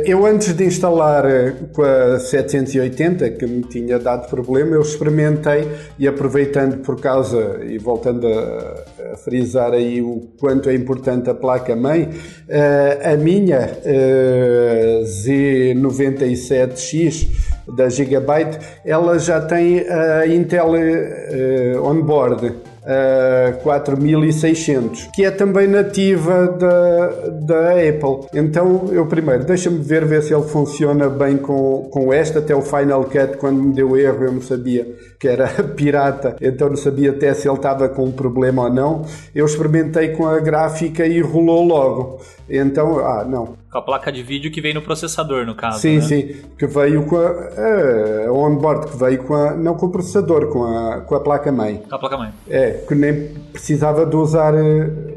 eu 0.04 0.26
antes 0.26 0.52
de 0.52 0.64
instalar 0.64 1.24
uh, 1.24 1.54
com 1.72 1.82
a 1.82 2.18
780, 2.18 3.30
que 3.30 3.46
me 3.46 3.62
tinha 3.62 3.96
dado 3.98 4.28
problema, 4.28 4.74
eu 4.74 4.82
experimentei 4.82 5.70
e 5.98 6.06
aproveitando 6.08 6.78
por 6.78 7.00
causa 7.00 7.60
e 7.64 7.78
voltando 7.78 8.26
a, 8.26 9.12
a 9.12 9.16
frisar 9.16 9.72
aí 9.72 10.02
o 10.02 10.28
quanto 10.40 10.68
é 10.68 10.74
importante 10.74 11.30
a 11.30 11.34
placa-mãe, 11.34 12.10
a 13.04 13.16
minha 13.16 13.70
Z97X 15.04 17.28
da 17.76 17.88
Gigabyte, 17.88 18.58
ela 18.84 19.16
já 19.18 19.40
tem 19.40 19.80
a 19.88 20.26
Intel 20.26 20.72
onboard 21.82 22.52
uh, 22.85 23.62
4600, 23.62 25.09
que 25.12 25.24
é 25.24 25.30
também 25.30 25.66
nativa 25.66 26.47
da, 26.49 27.07
da 27.30 27.70
Apple. 27.72 28.28
Então 28.35 28.89
eu 28.93 29.07
primeiro, 29.07 29.45
deixa-me 29.45 29.78
ver, 29.78 30.05
ver 30.05 30.22
se 30.22 30.35
ele 30.35 30.45
funciona 30.45 31.09
bem 31.09 31.37
com, 31.37 31.89
com 31.91 32.12
esta, 32.12 32.39
até 32.39 32.55
o 32.55 32.62
Final 32.62 33.05
Cut 33.05 33.37
quando 33.39 33.62
me 33.62 33.72
deu 33.72 33.97
erro 33.97 34.24
eu 34.24 34.32
não 34.32 34.43
sabia 34.43 34.87
que 35.25 35.29
era 35.29 35.49
pirata, 35.75 36.37
então 36.39 36.68
não 36.68 36.77
sabia 36.77 37.11
até 37.11 37.33
se 37.33 37.49
ele 37.49 37.57
estava 37.57 37.89
com 37.89 38.05
um 38.05 38.12
problema 38.12 38.64
ou 38.64 38.70
não. 38.70 39.07
Eu 39.35 39.47
experimentei 39.47 40.09
com 40.09 40.27
a 40.27 40.39
gráfica 40.39 41.07
e 41.07 41.18
rolou 41.22 41.64
logo. 41.64 42.20
Então, 42.47 42.99
ah, 42.99 43.25
não. 43.25 43.57
Com 43.72 43.79
a 43.79 43.83
placa 43.83 44.12
de 44.12 44.22
vídeo 44.22 44.51
que 44.51 44.61
vem 44.61 44.75
no 44.75 44.83
processador, 44.83 45.47
no 45.47 45.55
caso. 45.55 45.79
Sim, 45.79 45.95
né? 45.97 46.01
sim. 46.03 46.37
Que 46.59 46.66
veio 46.66 47.07
com 47.07 47.16
a, 47.16 48.29
a, 48.29 48.33
onboard, 48.33 48.89
que 48.89 48.99
veio 48.99 49.25
com 49.25 49.35
a. 49.35 49.55
Não 49.55 49.75
com 49.77 49.87
o 49.87 49.91
processador, 49.91 50.49
com 50.49 50.62
a, 50.62 51.01
com 51.01 51.14
a 51.14 51.20
placa 51.20 51.51
mãe. 51.51 51.83
Com 51.89 51.95
a 51.95 51.99
placa 51.99 52.18
mãe. 52.18 52.31
É, 52.51 52.85
que 52.87 52.95
nem 52.95 53.29
precisava 53.51 54.05
de 54.05 54.16
usar, 54.16 54.53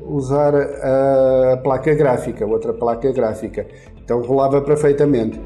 usar 0.05 0.55
a 0.55 1.58
placa 1.58 1.93
gráfica, 1.93 2.45
outra 2.45 2.72
placa 2.74 3.12
gráfica. 3.12 3.68
Então 4.01 4.22
rolava 4.22 4.62
perfeitamente. 4.62 5.38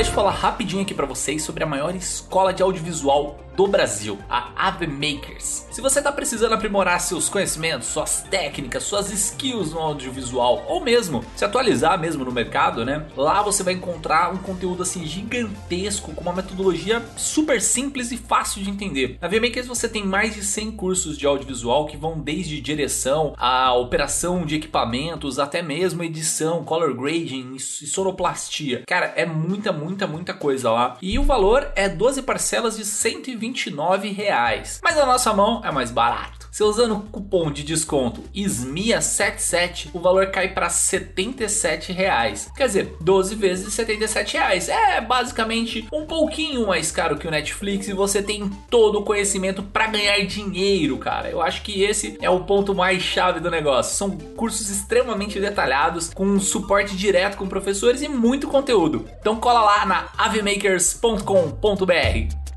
Deixa 0.00 0.12
eu 0.12 0.14
falar 0.14 0.30
rapidinho 0.30 0.80
aqui 0.80 0.94
para 0.94 1.04
vocês 1.04 1.42
sobre 1.42 1.62
a 1.62 1.66
maior 1.66 1.94
escola 1.94 2.54
de 2.54 2.62
audiovisual 2.62 3.38
do 3.56 3.66
Brasil, 3.66 4.18
a 4.28 4.50
Ave 4.56 4.86
Makers. 4.86 5.66
Se 5.70 5.80
você 5.80 5.98
está 5.98 6.10
precisando 6.12 6.52
aprimorar 6.52 7.00
seus 7.00 7.28
conhecimentos, 7.28 7.88
suas 7.88 8.22
técnicas, 8.22 8.84
suas 8.84 9.10
skills 9.10 9.72
no 9.72 9.78
audiovisual 9.78 10.64
ou 10.68 10.80
mesmo 10.80 11.24
se 11.36 11.44
atualizar 11.44 11.98
mesmo 11.98 12.24
no 12.24 12.32
mercado, 12.32 12.84
né? 12.84 13.06
Lá 13.16 13.42
você 13.42 13.62
vai 13.62 13.74
encontrar 13.74 14.32
um 14.32 14.38
conteúdo 14.38 14.82
assim 14.82 15.04
gigantesco 15.04 16.14
com 16.14 16.22
uma 16.22 16.32
metodologia 16.32 17.02
super 17.16 17.60
simples 17.60 18.12
e 18.12 18.16
fácil 18.16 18.62
de 18.62 18.70
entender. 18.70 19.18
Na 19.20 19.26
Ave 19.26 19.40
Makers 19.40 19.66
você 19.66 19.88
tem 19.88 20.04
mais 20.04 20.34
de 20.34 20.44
100 20.44 20.72
cursos 20.72 21.18
de 21.18 21.26
audiovisual 21.26 21.86
que 21.86 21.96
vão 21.96 22.18
desde 22.18 22.60
direção 22.60 23.34
a 23.36 23.74
operação 23.74 24.44
de 24.44 24.56
equipamentos 24.56 25.38
até 25.38 25.62
mesmo 25.62 26.02
edição, 26.02 26.64
color 26.64 26.94
grading 26.94 27.54
e 27.56 27.60
sonoplastia. 27.60 28.84
Cara, 28.86 29.12
é 29.16 29.26
muita, 29.26 29.72
muita, 29.72 30.06
muita 30.06 30.32
coisa 30.32 30.70
lá. 30.70 30.96
E 31.02 31.18
o 31.18 31.22
valor 31.22 31.70
é 31.74 31.88
12 31.88 32.22
parcelas 32.22 32.76
de 32.76 32.84
120 32.84 33.39
29 33.40 34.10
reais. 34.10 34.78
Mas 34.84 34.98
a 34.98 35.06
nossa 35.06 35.32
mão 35.32 35.62
é 35.64 35.72
mais 35.72 35.90
barato. 35.90 36.38
Se 36.50 36.62
usando 36.62 36.96
o 36.96 37.02
cupom 37.02 37.50
de 37.50 37.62
desconto 37.62 38.22
SMIA77, 38.34 39.90
o 39.94 40.00
valor 40.00 40.26
cai 40.26 40.48
para 40.48 40.68
77 40.68 41.92
reais. 41.92 42.50
Quer 42.54 42.66
dizer, 42.66 42.96
12 43.00 43.34
vezes 43.36 43.72
77 43.72 44.36
reais. 44.36 44.68
É 44.68 45.00
basicamente 45.00 45.88
um 45.92 46.04
pouquinho 46.04 46.66
mais 46.66 46.90
caro 46.90 47.16
que 47.16 47.26
o 47.26 47.30
Netflix 47.30 47.88
e 47.88 47.94
você 47.94 48.22
tem 48.22 48.50
todo 48.68 48.98
o 48.98 49.04
conhecimento 49.04 49.62
para 49.62 49.86
ganhar 49.86 50.20
dinheiro, 50.26 50.98
cara. 50.98 51.30
Eu 51.30 51.40
acho 51.40 51.62
que 51.62 51.82
esse 51.82 52.18
é 52.20 52.28
o 52.28 52.40
ponto 52.40 52.74
mais 52.74 53.02
chave 53.02 53.40
do 53.40 53.50
negócio. 53.50 53.96
São 53.96 54.10
cursos 54.10 54.68
extremamente 54.68 55.40
detalhados, 55.40 56.12
com 56.12 56.38
suporte 56.40 56.94
direto 56.96 57.38
com 57.38 57.48
professores 57.48 58.02
e 58.02 58.08
muito 58.08 58.48
conteúdo. 58.48 59.08
Então 59.20 59.36
cola 59.36 59.62
lá 59.62 59.86
na 59.86 60.08
avemakers.com.br. 60.18 62.49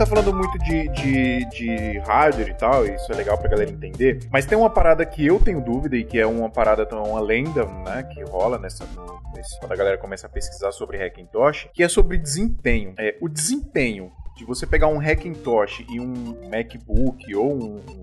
tá 0.00 0.06
falando 0.06 0.32
muito 0.32 0.58
de, 0.60 0.88
de, 0.88 1.44
de 1.50 1.98
hardware 1.98 2.48
e 2.48 2.54
tal, 2.54 2.86
e 2.86 2.94
isso 2.94 3.12
é 3.12 3.14
legal 3.14 3.36
pra 3.36 3.50
galera 3.50 3.70
entender, 3.70 4.20
mas 4.32 4.46
tem 4.46 4.56
uma 4.56 4.70
parada 4.70 5.04
que 5.04 5.26
eu 5.26 5.38
tenho 5.38 5.60
dúvida 5.60 5.94
e 5.94 6.02
que 6.02 6.18
é 6.18 6.26
uma 6.26 6.48
parada, 6.48 6.88
uma 6.96 7.20
lenda, 7.20 7.66
né, 7.66 8.02
que 8.04 8.22
rola 8.22 8.56
nessa, 8.56 8.86
quando 9.58 9.72
a 9.72 9.76
galera 9.76 9.98
começa 9.98 10.26
a 10.26 10.30
pesquisar 10.30 10.72
sobre 10.72 10.96
Hackintosh, 10.96 11.68
que 11.74 11.82
é 11.82 11.88
sobre 11.88 12.16
desempenho. 12.16 12.94
É, 12.98 13.18
o 13.20 13.28
desempenho 13.28 14.10
de 14.38 14.46
você 14.46 14.66
pegar 14.66 14.86
um 14.86 14.98
Hackintosh 14.98 15.84
e 15.90 16.00
um 16.00 16.48
MacBook 16.50 17.34
ou 17.34 17.52
um, 17.52 17.76
um 17.76 18.02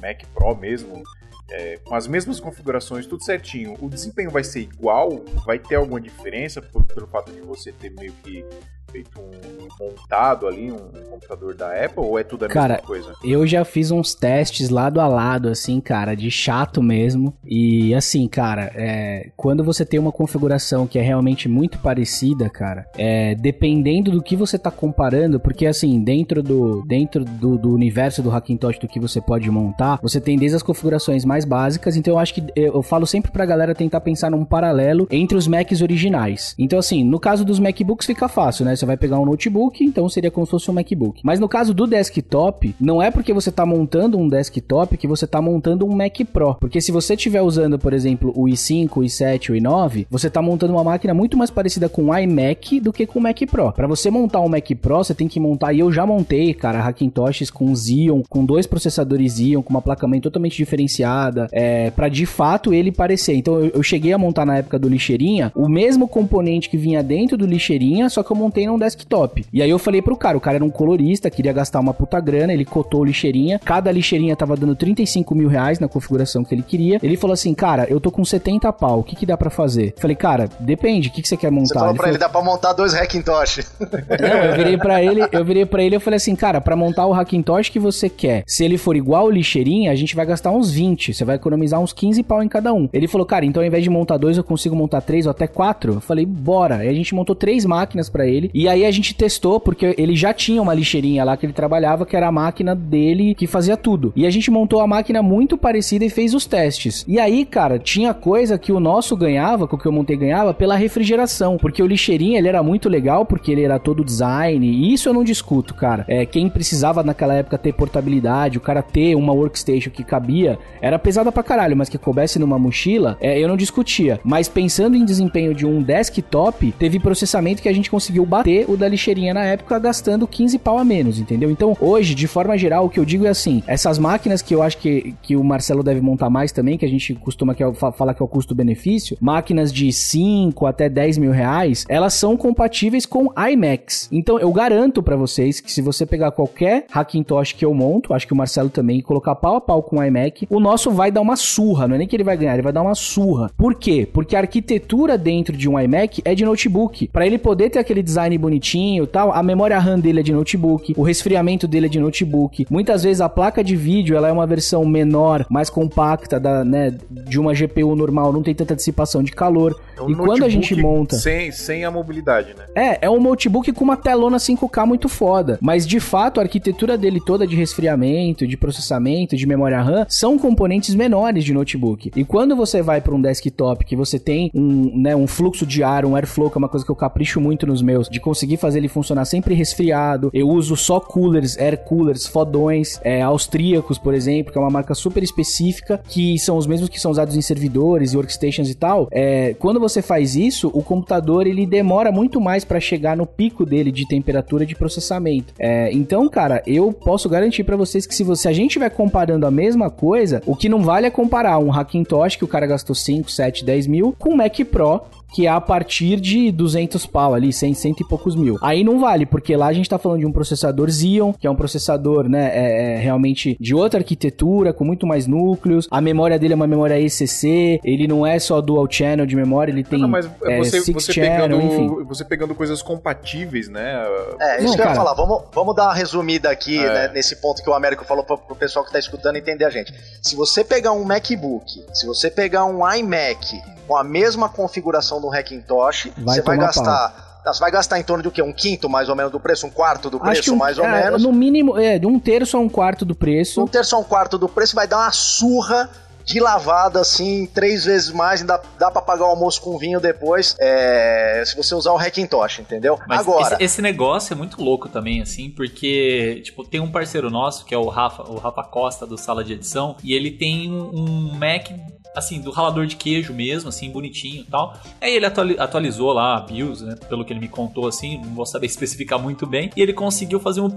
Mac 0.00 0.22
Pro 0.32 0.56
mesmo, 0.56 1.02
é, 1.50 1.76
com 1.84 1.94
as 1.94 2.06
mesmas 2.06 2.40
configurações, 2.40 3.06
tudo 3.06 3.22
certinho, 3.22 3.76
o 3.82 3.90
desempenho 3.90 4.30
vai 4.30 4.44
ser 4.44 4.60
igual? 4.60 5.22
Vai 5.44 5.58
ter 5.58 5.74
alguma 5.74 6.00
diferença 6.00 6.62
por, 6.62 6.84
pelo 6.84 7.06
fato 7.06 7.30
de 7.30 7.42
você 7.42 7.70
ter 7.70 7.90
meio 7.90 8.14
que 8.24 8.42
feito 8.90 9.20
um 9.20 9.68
montado 9.78 10.46
ali, 10.46 10.72
um 10.72 10.78
computador 11.10 11.54
da 11.54 11.72
Apple, 11.72 12.02
ou 12.04 12.18
é 12.18 12.24
tudo 12.24 12.44
a 12.44 12.48
cara, 12.48 12.74
mesma 12.74 12.86
coisa? 12.86 13.12
Eu 13.22 13.46
já 13.46 13.64
fiz 13.64 13.90
uns 13.90 14.14
testes 14.14 14.70
lado 14.70 15.00
a 15.00 15.06
lado, 15.06 15.48
assim, 15.48 15.80
cara, 15.80 16.14
de 16.14 16.30
chato 16.30 16.82
mesmo. 16.82 17.34
E 17.44 17.94
assim, 17.94 18.26
cara, 18.26 18.72
é, 18.74 19.30
quando 19.36 19.62
você 19.62 19.84
tem 19.84 20.00
uma 20.00 20.12
configuração 20.12 20.86
que 20.86 20.98
é 20.98 21.02
realmente 21.02 21.48
muito 21.48 21.78
parecida, 21.78 22.48
cara, 22.48 22.86
é, 22.96 23.34
dependendo 23.34 24.10
do 24.10 24.22
que 24.22 24.36
você 24.36 24.58
tá 24.58 24.70
comparando, 24.70 25.38
porque 25.38 25.66
assim, 25.66 26.02
dentro 26.02 26.42
do 26.42 26.82
dentro 26.86 27.24
do, 27.24 27.58
do 27.58 27.72
universo 27.72 28.22
do 28.22 28.30
Hackintosh 28.30 28.78
do 28.78 28.88
que 28.88 29.00
você 29.00 29.20
pode 29.20 29.50
montar, 29.50 29.98
você 30.02 30.20
tem 30.20 30.36
desde 30.36 30.56
as 30.56 30.62
configurações 30.62 31.24
mais 31.24 31.44
básicas, 31.44 31.96
então 31.96 32.14
eu 32.14 32.18
acho 32.18 32.34
que 32.34 32.40
eu, 32.56 32.74
eu 32.74 32.82
falo 32.82 33.06
sempre 33.06 33.30
pra 33.30 33.46
galera 33.46 33.74
tentar 33.74 34.00
pensar 34.00 34.30
num 34.30 34.44
paralelo 34.44 35.06
entre 35.10 35.36
os 35.36 35.46
Macs 35.46 35.82
originais. 35.82 36.54
Então 36.58 36.78
assim, 36.78 37.04
no 37.04 37.20
caso 37.20 37.44
dos 37.44 37.58
MacBooks 37.58 38.06
fica 38.06 38.28
fácil, 38.28 38.64
né? 38.64 38.74
Você 38.78 38.86
vai 38.86 38.96
pegar 38.96 39.18
um 39.18 39.24
notebook, 39.24 39.84
então 39.84 40.08
seria 40.08 40.30
como 40.30 40.46
se 40.46 40.50
fosse 40.50 40.70
um 40.70 40.74
MacBook. 40.74 41.20
Mas 41.24 41.40
no 41.40 41.48
caso 41.48 41.74
do 41.74 41.86
desktop, 41.86 42.74
não 42.80 43.02
é 43.02 43.10
porque 43.10 43.32
você 43.32 43.50
está 43.50 43.66
montando 43.66 44.18
um 44.18 44.28
desktop 44.28 44.96
que 44.96 45.08
você 45.08 45.24
está 45.24 45.42
montando 45.42 45.84
um 45.86 45.94
Mac 45.94 46.16
Pro. 46.32 46.54
Porque 46.54 46.80
se 46.80 46.92
você 46.92 47.14
estiver 47.14 47.42
usando, 47.42 47.78
por 47.78 47.92
exemplo, 47.92 48.32
o 48.36 48.44
i5, 48.44 48.88
o 48.96 49.00
i7, 49.00 49.50
o 49.50 49.54
i9, 49.54 50.06
você 50.10 50.28
está 50.28 50.40
montando 50.40 50.74
uma 50.74 50.84
máquina 50.84 51.12
muito 51.12 51.36
mais 51.36 51.50
parecida 51.50 51.88
com 51.88 52.06
o 52.06 52.16
iMac 52.16 52.80
do 52.80 52.92
que 52.92 53.06
com 53.06 53.18
o 53.18 53.22
Mac 53.22 53.38
Pro. 53.50 53.72
Para 53.72 53.86
você 53.86 54.10
montar 54.10 54.40
um 54.40 54.48
Mac 54.48 54.68
Pro, 54.80 54.98
você 54.98 55.14
tem 55.14 55.26
que 55.26 55.40
montar, 55.40 55.72
e 55.72 55.80
eu 55.80 55.90
já 55.92 56.06
montei, 56.06 56.54
cara, 56.54 56.80
Hackintoshes 56.80 57.50
com 57.50 57.74
Xeon, 57.74 58.22
com 58.28 58.44
dois 58.44 58.66
processadores 58.66 59.36
Xeon, 59.36 59.62
com 59.62 59.70
uma 59.70 59.82
placa-mãe 59.82 60.20
totalmente 60.20 60.56
diferenciada, 60.56 61.48
é, 61.50 61.90
para 61.90 62.08
de 62.08 62.26
fato 62.26 62.72
ele 62.72 62.92
parecer. 62.92 63.34
Então 63.34 63.58
eu, 63.58 63.70
eu 63.74 63.82
cheguei 63.82 64.12
a 64.12 64.18
montar 64.18 64.46
na 64.46 64.58
época 64.58 64.78
do 64.78 64.88
lixeirinha 64.88 65.52
o 65.54 65.68
mesmo 65.68 66.06
componente 66.06 66.70
que 66.70 66.76
vinha 66.76 67.02
dentro 67.02 67.36
do 67.36 67.46
lixeirinha, 67.46 68.08
só 68.08 68.22
que 68.22 68.30
eu 68.30 68.36
montei 68.36 68.67
num 68.68 68.78
desktop. 68.78 69.44
E 69.52 69.62
aí 69.62 69.70
eu 69.70 69.78
falei 69.78 70.02
pro 70.02 70.16
cara, 70.16 70.36
o 70.36 70.40
cara 70.40 70.56
era 70.56 70.64
um 70.64 70.70
colorista, 70.70 71.30
queria 71.30 71.52
gastar 71.52 71.80
uma 71.80 71.94
puta 71.94 72.20
grana, 72.20 72.52
ele 72.52 72.64
cotou 72.64 73.04
lixeirinha, 73.04 73.58
cada 73.64 73.90
lixeirinha 73.90 74.36
tava 74.36 74.56
dando 74.56 74.76
35 74.76 75.34
mil 75.34 75.48
reais 75.48 75.78
na 75.78 75.88
configuração 75.88 76.44
que 76.44 76.54
ele 76.54 76.62
queria. 76.62 76.98
Ele 77.02 77.16
falou 77.16 77.34
assim, 77.34 77.54
cara, 77.54 77.86
eu 77.88 78.00
tô 78.00 78.10
com 78.10 78.24
70 78.24 78.72
pau, 78.72 79.00
o 79.00 79.02
que 79.02 79.16
que 79.16 79.26
dá 79.26 79.36
para 79.36 79.50
fazer? 79.50 79.94
Falei, 79.98 80.16
cara, 80.16 80.48
depende, 80.60 81.08
o 81.08 81.12
que 81.12 81.22
que 81.22 81.28
você 81.28 81.36
quer 81.36 81.50
montar? 81.50 81.66
Você 81.66 81.74
falou 81.74 81.90
ele 81.90 81.96
pra 81.96 82.02
falou, 82.04 82.14
ele, 82.14 82.18
dá 82.18 82.28
pra 82.28 82.42
montar 82.42 82.72
dois 82.72 82.94
Hackintosh. 82.94 83.60
Não, 83.80 84.44
eu 84.44 84.56
virei 84.56 84.76
pra 84.76 85.02
ele, 85.02 85.26
eu 85.32 85.44
virei 85.44 85.66
para 85.66 85.82
ele, 85.82 85.96
eu 85.96 86.00
falei 86.00 86.16
assim, 86.16 86.36
cara, 86.36 86.60
para 86.60 86.76
montar 86.76 87.06
o 87.06 87.12
Hackintosh 87.12 87.68
que 87.68 87.78
você 87.78 88.08
quer, 88.08 88.44
se 88.46 88.64
ele 88.64 88.78
for 88.78 88.96
igual 88.96 89.26
o 89.26 89.30
lixeirinha, 89.30 89.90
a 89.90 89.96
gente 89.96 90.14
vai 90.14 90.26
gastar 90.26 90.50
uns 90.50 90.70
20, 90.70 91.14
você 91.14 91.24
vai 91.24 91.36
economizar 91.36 91.80
uns 91.80 91.92
15 91.92 92.22
pau 92.22 92.42
em 92.42 92.48
cada 92.48 92.72
um. 92.72 92.88
Ele 92.92 93.08
falou, 93.08 93.26
cara, 93.26 93.44
então 93.44 93.62
ao 93.62 93.66
invés 93.66 93.82
de 93.82 93.90
montar 93.90 94.16
dois, 94.16 94.36
eu 94.36 94.44
consigo 94.44 94.76
montar 94.76 95.00
três 95.00 95.26
ou 95.26 95.30
até 95.30 95.46
quatro? 95.46 95.94
Eu 95.94 96.00
falei, 96.00 96.26
bora. 96.26 96.84
E 96.84 96.88
a 96.88 96.92
gente 96.92 97.14
montou 97.14 97.34
três 97.34 97.64
máquinas 97.64 98.08
para 98.08 98.26
ele, 98.26 98.50
e 98.58 98.66
aí 98.66 98.84
a 98.84 98.90
gente 98.90 99.14
testou, 99.14 99.60
porque 99.60 99.94
ele 99.96 100.16
já 100.16 100.34
tinha 100.34 100.60
uma 100.60 100.74
lixeirinha 100.74 101.22
lá 101.22 101.36
que 101.36 101.46
ele 101.46 101.52
trabalhava, 101.52 102.04
que 102.04 102.16
era 102.16 102.26
a 102.26 102.32
máquina 102.32 102.74
dele 102.74 103.32
que 103.32 103.46
fazia 103.46 103.76
tudo. 103.76 104.12
E 104.16 104.26
a 104.26 104.30
gente 104.30 104.50
montou 104.50 104.80
a 104.80 104.86
máquina 104.86 105.22
muito 105.22 105.56
parecida 105.56 106.04
e 106.04 106.10
fez 106.10 106.34
os 106.34 106.44
testes. 106.44 107.04
E 107.06 107.20
aí, 107.20 107.44
cara, 107.44 107.78
tinha 107.78 108.12
coisa 108.12 108.58
que 108.58 108.72
o 108.72 108.80
nosso 108.80 109.16
ganhava, 109.16 109.68
com 109.68 109.76
o 109.76 109.78
que 109.78 109.86
eu 109.86 109.92
montei 109.92 110.16
ganhava, 110.16 110.52
pela 110.52 110.74
refrigeração. 110.74 111.56
Porque 111.56 111.80
o 111.80 111.86
lixeirinha, 111.86 112.36
ele 112.36 112.48
era 112.48 112.60
muito 112.60 112.88
legal, 112.88 113.24
porque 113.24 113.52
ele 113.52 113.62
era 113.62 113.78
todo 113.78 114.04
design, 114.04 114.66
e 114.66 114.92
isso 114.92 115.08
eu 115.08 115.14
não 115.14 115.22
discuto, 115.22 115.72
cara. 115.72 116.04
É, 116.08 116.26
quem 116.26 116.48
precisava 116.48 117.04
naquela 117.04 117.34
época 117.34 117.58
ter 117.58 117.72
portabilidade, 117.72 118.58
o 118.58 118.60
cara 118.60 118.82
ter 118.82 119.14
uma 119.14 119.32
workstation 119.32 119.90
que 119.90 120.02
cabia, 120.02 120.58
era 120.82 120.98
pesada 120.98 121.30
pra 121.30 121.44
caralho, 121.44 121.76
mas 121.76 121.88
que 121.88 121.96
coubesse 121.96 122.40
numa 122.40 122.58
mochila, 122.58 123.16
é, 123.20 123.38
eu 123.38 123.46
não 123.46 123.56
discutia. 123.56 124.18
Mas 124.24 124.48
pensando 124.48 124.96
em 124.96 125.04
desempenho 125.04 125.54
de 125.54 125.64
um 125.64 125.80
desktop, 125.80 126.72
teve 126.72 126.98
processamento 126.98 127.62
que 127.62 127.68
a 127.68 127.72
gente 127.72 127.88
conseguiu 127.88 128.26
bater 128.26 128.47
o 128.68 128.76
da 128.76 128.88
lixeirinha 128.88 129.34
na 129.34 129.44
época, 129.44 129.78
gastando 129.78 130.26
15 130.26 130.58
pau 130.58 130.78
a 130.78 130.84
menos, 130.84 131.18
entendeu? 131.18 131.50
Então, 131.50 131.76
hoje, 131.80 132.14
de 132.14 132.26
forma 132.26 132.56
geral, 132.56 132.86
o 132.86 132.90
que 132.90 132.98
eu 132.98 133.04
digo 133.04 133.26
é 133.26 133.28
assim, 133.28 133.62
essas 133.66 133.98
máquinas 133.98 134.42
que 134.42 134.54
eu 134.54 134.62
acho 134.62 134.78
que, 134.78 135.14
que 135.22 135.36
o 135.36 135.44
Marcelo 135.44 135.82
deve 135.82 136.00
montar 136.00 136.30
mais 136.30 136.52
também, 136.52 136.78
que 136.78 136.84
a 136.84 136.88
gente 136.88 137.14
costuma 137.14 137.54
que 137.54 137.62
é, 137.62 137.72
falar 137.74 138.14
que 138.14 138.22
é 138.22 138.24
o 138.24 138.28
custo-benefício, 138.28 139.16
máquinas 139.20 139.72
de 139.72 139.92
5 139.92 140.66
até 140.66 140.88
10 140.88 141.18
mil 141.18 141.30
reais, 141.30 141.84
elas 141.88 142.14
são 142.14 142.36
compatíveis 142.36 143.04
com 143.04 143.32
iMacs. 143.50 144.08
Então, 144.10 144.38
eu 144.38 144.52
garanto 144.52 145.02
para 145.02 145.16
vocês 145.16 145.60
que 145.60 145.70
se 145.70 145.82
você 145.82 146.06
pegar 146.06 146.30
qualquer 146.30 146.86
Hackintosh 146.90 147.52
que 147.52 147.64
eu 147.64 147.74
monto, 147.74 148.14
acho 148.14 148.26
que 148.26 148.32
o 148.32 148.36
Marcelo 148.36 148.70
também, 148.70 149.00
colocar 149.00 149.34
pau 149.34 149.56
a 149.56 149.60
pau 149.60 149.82
com 149.82 149.98
o 149.98 150.04
iMac, 150.04 150.46
o 150.50 150.60
nosso 150.60 150.90
vai 150.90 151.10
dar 151.10 151.20
uma 151.20 151.36
surra, 151.36 151.86
não 151.86 151.96
é 151.96 151.98
nem 151.98 152.08
que 152.08 152.16
ele 152.16 152.24
vai 152.24 152.36
ganhar, 152.36 152.54
ele 152.54 152.62
vai 152.62 152.72
dar 152.72 152.82
uma 152.82 152.94
surra. 152.94 153.50
Por 153.56 153.74
quê? 153.74 154.08
Porque 154.10 154.36
a 154.36 154.40
arquitetura 154.40 155.18
dentro 155.18 155.56
de 155.56 155.68
um 155.68 155.78
iMac 155.78 156.22
é 156.24 156.34
de 156.34 156.44
notebook. 156.44 157.08
Para 157.08 157.26
ele 157.26 157.38
poder 157.38 157.70
ter 157.70 157.78
aquele 157.78 158.02
design 158.02 158.37
bonitinho 158.38 159.04
e 159.04 159.06
tal, 159.06 159.32
a 159.32 159.42
memória 159.42 159.78
RAM 159.78 159.98
dele 159.98 160.20
é 160.20 160.22
de 160.22 160.32
notebook, 160.32 160.94
o 160.96 161.02
resfriamento 161.02 161.66
dele 161.66 161.86
é 161.86 161.88
de 161.88 162.00
notebook. 162.00 162.66
Muitas 162.70 163.02
vezes 163.02 163.20
a 163.20 163.28
placa 163.28 163.62
de 163.62 163.76
vídeo, 163.76 164.16
ela 164.16 164.28
é 164.28 164.32
uma 164.32 164.46
versão 164.46 164.84
menor, 164.84 165.46
mais 165.50 165.68
compacta 165.68 166.38
da, 166.38 166.64
né, 166.64 166.96
de 167.10 167.38
uma 167.38 167.52
GPU 167.52 167.94
normal, 167.94 168.32
não 168.32 168.42
tem 168.42 168.54
tanta 168.54 168.74
dissipação 168.74 169.22
de 169.22 169.32
calor. 169.32 169.78
É 169.96 170.02
um 170.02 170.10
e 170.10 170.14
quando 170.14 170.44
a 170.44 170.48
gente 170.48 170.74
monta. 170.76 171.16
Sem, 171.16 171.50
sem 171.52 171.84
a 171.84 171.90
mobilidade, 171.90 172.54
né? 172.56 172.64
É, 172.74 173.06
é 173.06 173.10
um 173.10 173.20
notebook 173.20 173.72
com 173.72 173.84
uma 173.84 173.96
telona 173.96 174.36
5K 174.36 174.86
muito 174.86 175.08
foda. 175.08 175.58
Mas 175.60 175.86
de 175.86 176.00
fato, 176.00 176.40
a 176.40 176.42
arquitetura 176.42 176.96
dele 176.96 177.20
toda 177.20 177.46
de 177.46 177.56
resfriamento, 177.56 178.46
de 178.46 178.56
processamento, 178.56 179.36
de 179.36 179.46
memória 179.46 179.80
RAM, 179.80 180.06
são 180.08 180.38
componentes 180.38 180.94
menores 180.94 181.44
de 181.44 181.52
notebook. 181.52 182.10
E 182.14 182.24
quando 182.24 182.54
você 182.54 182.82
vai 182.82 183.00
para 183.00 183.14
um 183.14 183.20
desktop 183.20 183.84
que 183.84 183.96
você 183.96 184.18
tem 184.18 184.50
um, 184.54 185.00
né, 185.00 185.16
um 185.16 185.26
fluxo 185.26 185.66
de 185.66 185.82
ar, 185.82 186.04
um 186.04 186.14
airflow, 186.14 186.50
que 186.50 186.56
é 186.56 186.60
uma 186.60 186.68
coisa 186.68 186.84
que 186.84 186.90
eu 186.90 186.96
capricho 186.96 187.40
muito 187.40 187.66
nos 187.66 187.82
meus, 187.82 188.08
de 188.08 188.20
conseguir 188.28 188.58
fazer 188.58 188.78
ele 188.78 188.88
funcionar 188.88 189.24
sempre 189.24 189.54
resfriado. 189.54 190.30
Eu 190.34 190.50
uso 190.50 190.76
só 190.76 191.00
coolers, 191.00 191.56
air 191.56 191.78
coolers, 191.78 192.26
fodões, 192.26 193.00
é, 193.02 193.22
austríacos, 193.22 193.96
por 193.96 194.12
exemplo, 194.12 194.52
que 194.52 194.58
é 194.58 194.60
uma 194.60 194.68
marca 194.68 194.94
super 194.94 195.22
específica, 195.22 195.98
que 196.06 196.38
são 196.38 196.58
os 196.58 196.66
mesmos 196.66 196.90
que 196.90 197.00
são 197.00 197.10
usados 197.10 197.34
em 197.34 197.40
servidores 197.40 198.12
e 198.12 198.16
workstations 198.16 198.68
e 198.68 198.74
tal. 198.74 199.08
É, 199.10 199.54
quando 199.58 199.80
você 199.80 200.02
faz 200.02 200.36
isso, 200.36 200.70
o 200.74 200.82
computador 200.82 201.46
ele 201.46 201.64
demora 201.64 202.12
muito 202.12 202.38
mais 202.38 202.66
para 202.66 202.78
chegar 202.78 203.16
no 203.16 203.24
pico 203.24 203.64
dele 203.64 203.90
de 203.90 204.06
temperatura 204.06 204.66
de 204.66 204.74
processamento. 204.74 205.54
É, 205.58 205.90
então, 205.90 206.28
cara, 206.28 206.62
eu 206.66 206.92
posso 206.92 207.30
garantir 207.30 207.64
para 207.64 207.76
vocês 207.76 208.06
que 208.06 208.14
se, 208.14 208.22
você, 208.22 208.46
a 208.46 208.52
gente 208.52 208.68
estiver 208.68 208.90
comparando 208.90 209.46
a 209.46 209.50
mesma 209.50 209.90
coisa, 209.90 210.42
o 210.44 210.54
que 210.54 210.68
não 210.68 210.82
vale 210.82 211.06
é 211.06 211.10
comparar 211.10 211.58
um 211.58 211.72
Hackintosh 211.72 212.36
que 212.36 212.44
o 212.44 212.48
cara 212.48 212.66
gastou 212.66 212.94
5, 212.94 213.30
7, 213.30 213.64
10 213.64 213.86
mil 213.86 214.14
com 214.18 214.34
um 214.34 214.36
Mac 214.36 214.58
Pro 214.70 215.00
que 215.32 215.46
é 215.46 215.50
a 215.50 215.60
partir 215.60 216.20
de 216.20 216.50
200 216.50 217.06
pau 217.06 217.34
ali, 217.34 217.52
100, 217.52 217.74
100 217.74 217.96
e 218.00 218.04
poucos 218.04 218.34
mil. 218.34 218.56
Aí 218.62 218.82
não 218.82 218.98
vale, 218.98 219.26
porque 219.26 219.56
lá 219.56 219.66
a 219.66 219.72
gente 219.72 219.88
tá 219.88 219.98
falando 219.98 220.20
de 220.20 220.26
um 220.26 220.32
processador 220.32 220.90
Xeon, 220.90 221.32
que 221.32 221.46
é 221.46 221.50
um 221.50 221.56
processador, 221.56 222.28
né, 222.28 222.50
é, 222.52 222.94
é 222.94 222.96
realmente 222.98 223.56
de 223.60 223.74
outra 223.74 224.00
arquitetura, 224.00 224.72
com 224.72 224.84
muito 224.84 225.06
mais 225.06 225.26
núcleos. 225.26 225.86
A 225.90 226.00
memória 226.00 226.38
dele 226.38 226.54
é 226.54 226.56
uma 226.56 226.66
memória 226.66 227.00
ECC, 227.00 227.80
ele 227.84 228.06
não 228.06 228.26
é 228.26 228.38
só 228.38 228.60
dual 228.60 228.86
channel 228.90 229.26
de 229.26 229.36
memória, 229.36 229.72
ele 229.72 229.84
tem 229.84 230.00
não, 230.00 230.08
mas 230.08 230.28
é, 230.44 230.58
você, 230.58 230.80
six 230.80 231.04
você 231.04 231.12
channel, 231.12 231.58
pegando, 231.58 231.62
enfim. 231.62 232.04
Você 232.04 232.24
pegando 232.24 232.54
coisas 232.54 232.82
compatíveis, 232.82 233.68
né? 233.68 234.04
É, 234.40 234.56
isso 234.58 234.68
não, 234.68 234.74
que 234.74 234.80
eu 234.80 234.86
ia 234.86 234.94
falar. 234.94 235.14
Vamos, 235.14 235.42
vamos 235.52 235.74
dar 235.74 235.84
uma 235.84 235.94
resumida 235.94 236.50
aqui, 236.50 236.78
é. 236.78 236.88
né, 236.88 237.08
nesse 237.08 237.36
ponto 237.36 237.62
que 237.62 237.68
o 237.68 237.74
Américo 237.74 238.04
falou 238.04 238.24
pro, 238.24 238.38
pro 238.38 238.56
pessoal 238.56 238.84
que 238.84 238.92
tá 238.92 238.98
escutando 238.98 239.36
entender 239.36 239.64
a 239.64 239.70
gente. 239.70 239.92
Se 240.22 240.34
você 240.34 240.64
pegar 240.64 240.92
um 240.92 241.04
MacBook, 241.04 241.84
se 241.92 242.06
você 242.06 242.30
pegar 242.30 242.64
um 242.64 242.80
iMac, 242.94 243.60
com 243.88 243.96
a 243.96 244.04
mesma 244.04 244.50
configuração 244.50 245.17
do 245.20 245.28
Hackintosh, 245.28 246.10
vai 246.18 246.36
você 246.36 246.42
vai 246.42 246.56
gastar. 246.56 247.10
Pau. 247.10 247.28
Você 247.52 247.60
vai 247.60 247.70
gastar 247.70 247.98
em 247.98 248.02
torno 248.02 248.22
de 248.22 248.28
o 248.28 248.30
quê? 248.30 248.42
Um 248.42 248.52
quinto 248.52 248.88
mais 248.90 249.08
ou 249.08 249.16
menos 249.16 249.32
do 249.32 249.40
preço? 249.40 249.66
Um 249.66 249.70
quarto 249.70 250.10
do 250.10 250.20
preço, 250.20 250.52
um, 250.52 250.56
mais 250.56 250.76
ou 250.76 250.84
é, 250.84 251.04
menos? 251.04 251.22
No 251.22 251.32
mínimo, 251.32 251.78
é, 251.78 251.98
de 251.98 252.06
um 252.06 252.18
terço 252.18 252.56
a 252.56 252.60
um 252.60 252.68
quarto 252.68 253.04
do 253.06 253.14
preço. 253.14 253.62
Um 253.62 253.66
terço 253.66 253.96
a 253.96 253.98
um 253.98 254.04
quarto 254.04 254.36
do 254.36 254.48
preço 254.48 254.74
vai 254.74 254.86
dar 254.86 254.98
uma 254.98 255.12
surra 255.12 255.88
de 256.28 256.38
lavada, 256.40 257.00
assim, 257.00 257.46
três 257.46 257.86
vezes 257.86 258.10
mais, 258.10 258.42
dá, 258.42 258.60
dá 258.78 258.90
pra 258.90 259.00
pagar 259.00 259.24
o 259.24 259.30
almoço 259.30 259.62
com 259.62 259.78
vinho 259.78 259.98
depois, 259.98 260.54
é, 260.60 261.42
se 261.46 261.56
você 261.56 261.74
usar 261.74 261.92
o 261.92 261.96
Hackintosh, 261.96 262.58
entendeu? 262.58 262.98
Mas 263.08 263.20
Agora... 263.20 263.54
Esse, 263.54 263.64
esse, 263.64 263.82
negócio 263.82 264.34
é 264.34 264.36
muito 264.36 264.62
louco 264.62 264.90
também, 264.90 265.22
assim, 265.22 265.48
porque, 265.48 266.42
tipo, 266.44 266.64
tem 266.64 266.80
um 266.80 266.92
parceiro 266.92 267.30
nosso, 267.30 267.64
que 267.64 267.74
é 267.74 267.78
o 267.78 267.88
Rafa, 267.88 268.24
o 268.24 268.36
Rafa 268.36 268.62
Costa, 268.64 269.06
do 269.06 269.16
Sala 269.16 269.42
de 269.42 269.54
Edição, 269.54 269.96
e 270.04 270.12
ele 270.12 270.30
tem 270.30 270.70
um 270.70 271.32
Mac 271.32 271.70
assim, 272.14 272.40
do 272.40 272.50
ralador 272.50 272.86
de 272.86 272.96
queijo 272.96 273.32
mesmo, 273.32 273.68
assim, 273.68 273.90
bonitinho 273.90 274.42
e 274.42 274.44
tal. 274.44 274.76
Aí 275.00 275.14
ele 275.14 275.26
atualizou 275.26 276.12
lá 276.12 276.36
a 276.36 276.40
BIOS, 276.40 276.82
né, 276.82 276.96
pelo 277.08 277.24
que 277.24 277.32
ele 277.32 277.40
me 277.40 277.48
contou, 277.48 277.86
assim, 277.86 278.18
não 278.18 278.34
vou 278.34 278.46
saber 278.46 278.66
especificar 278.78 279.18
muito 279.18 279.46
bem, 279.46 279.70
e 279.76 279.82
ele 279.82 279.92
conseguiu 279.92 280.40
fazer 280.40 280.60
um, 280.60 280.68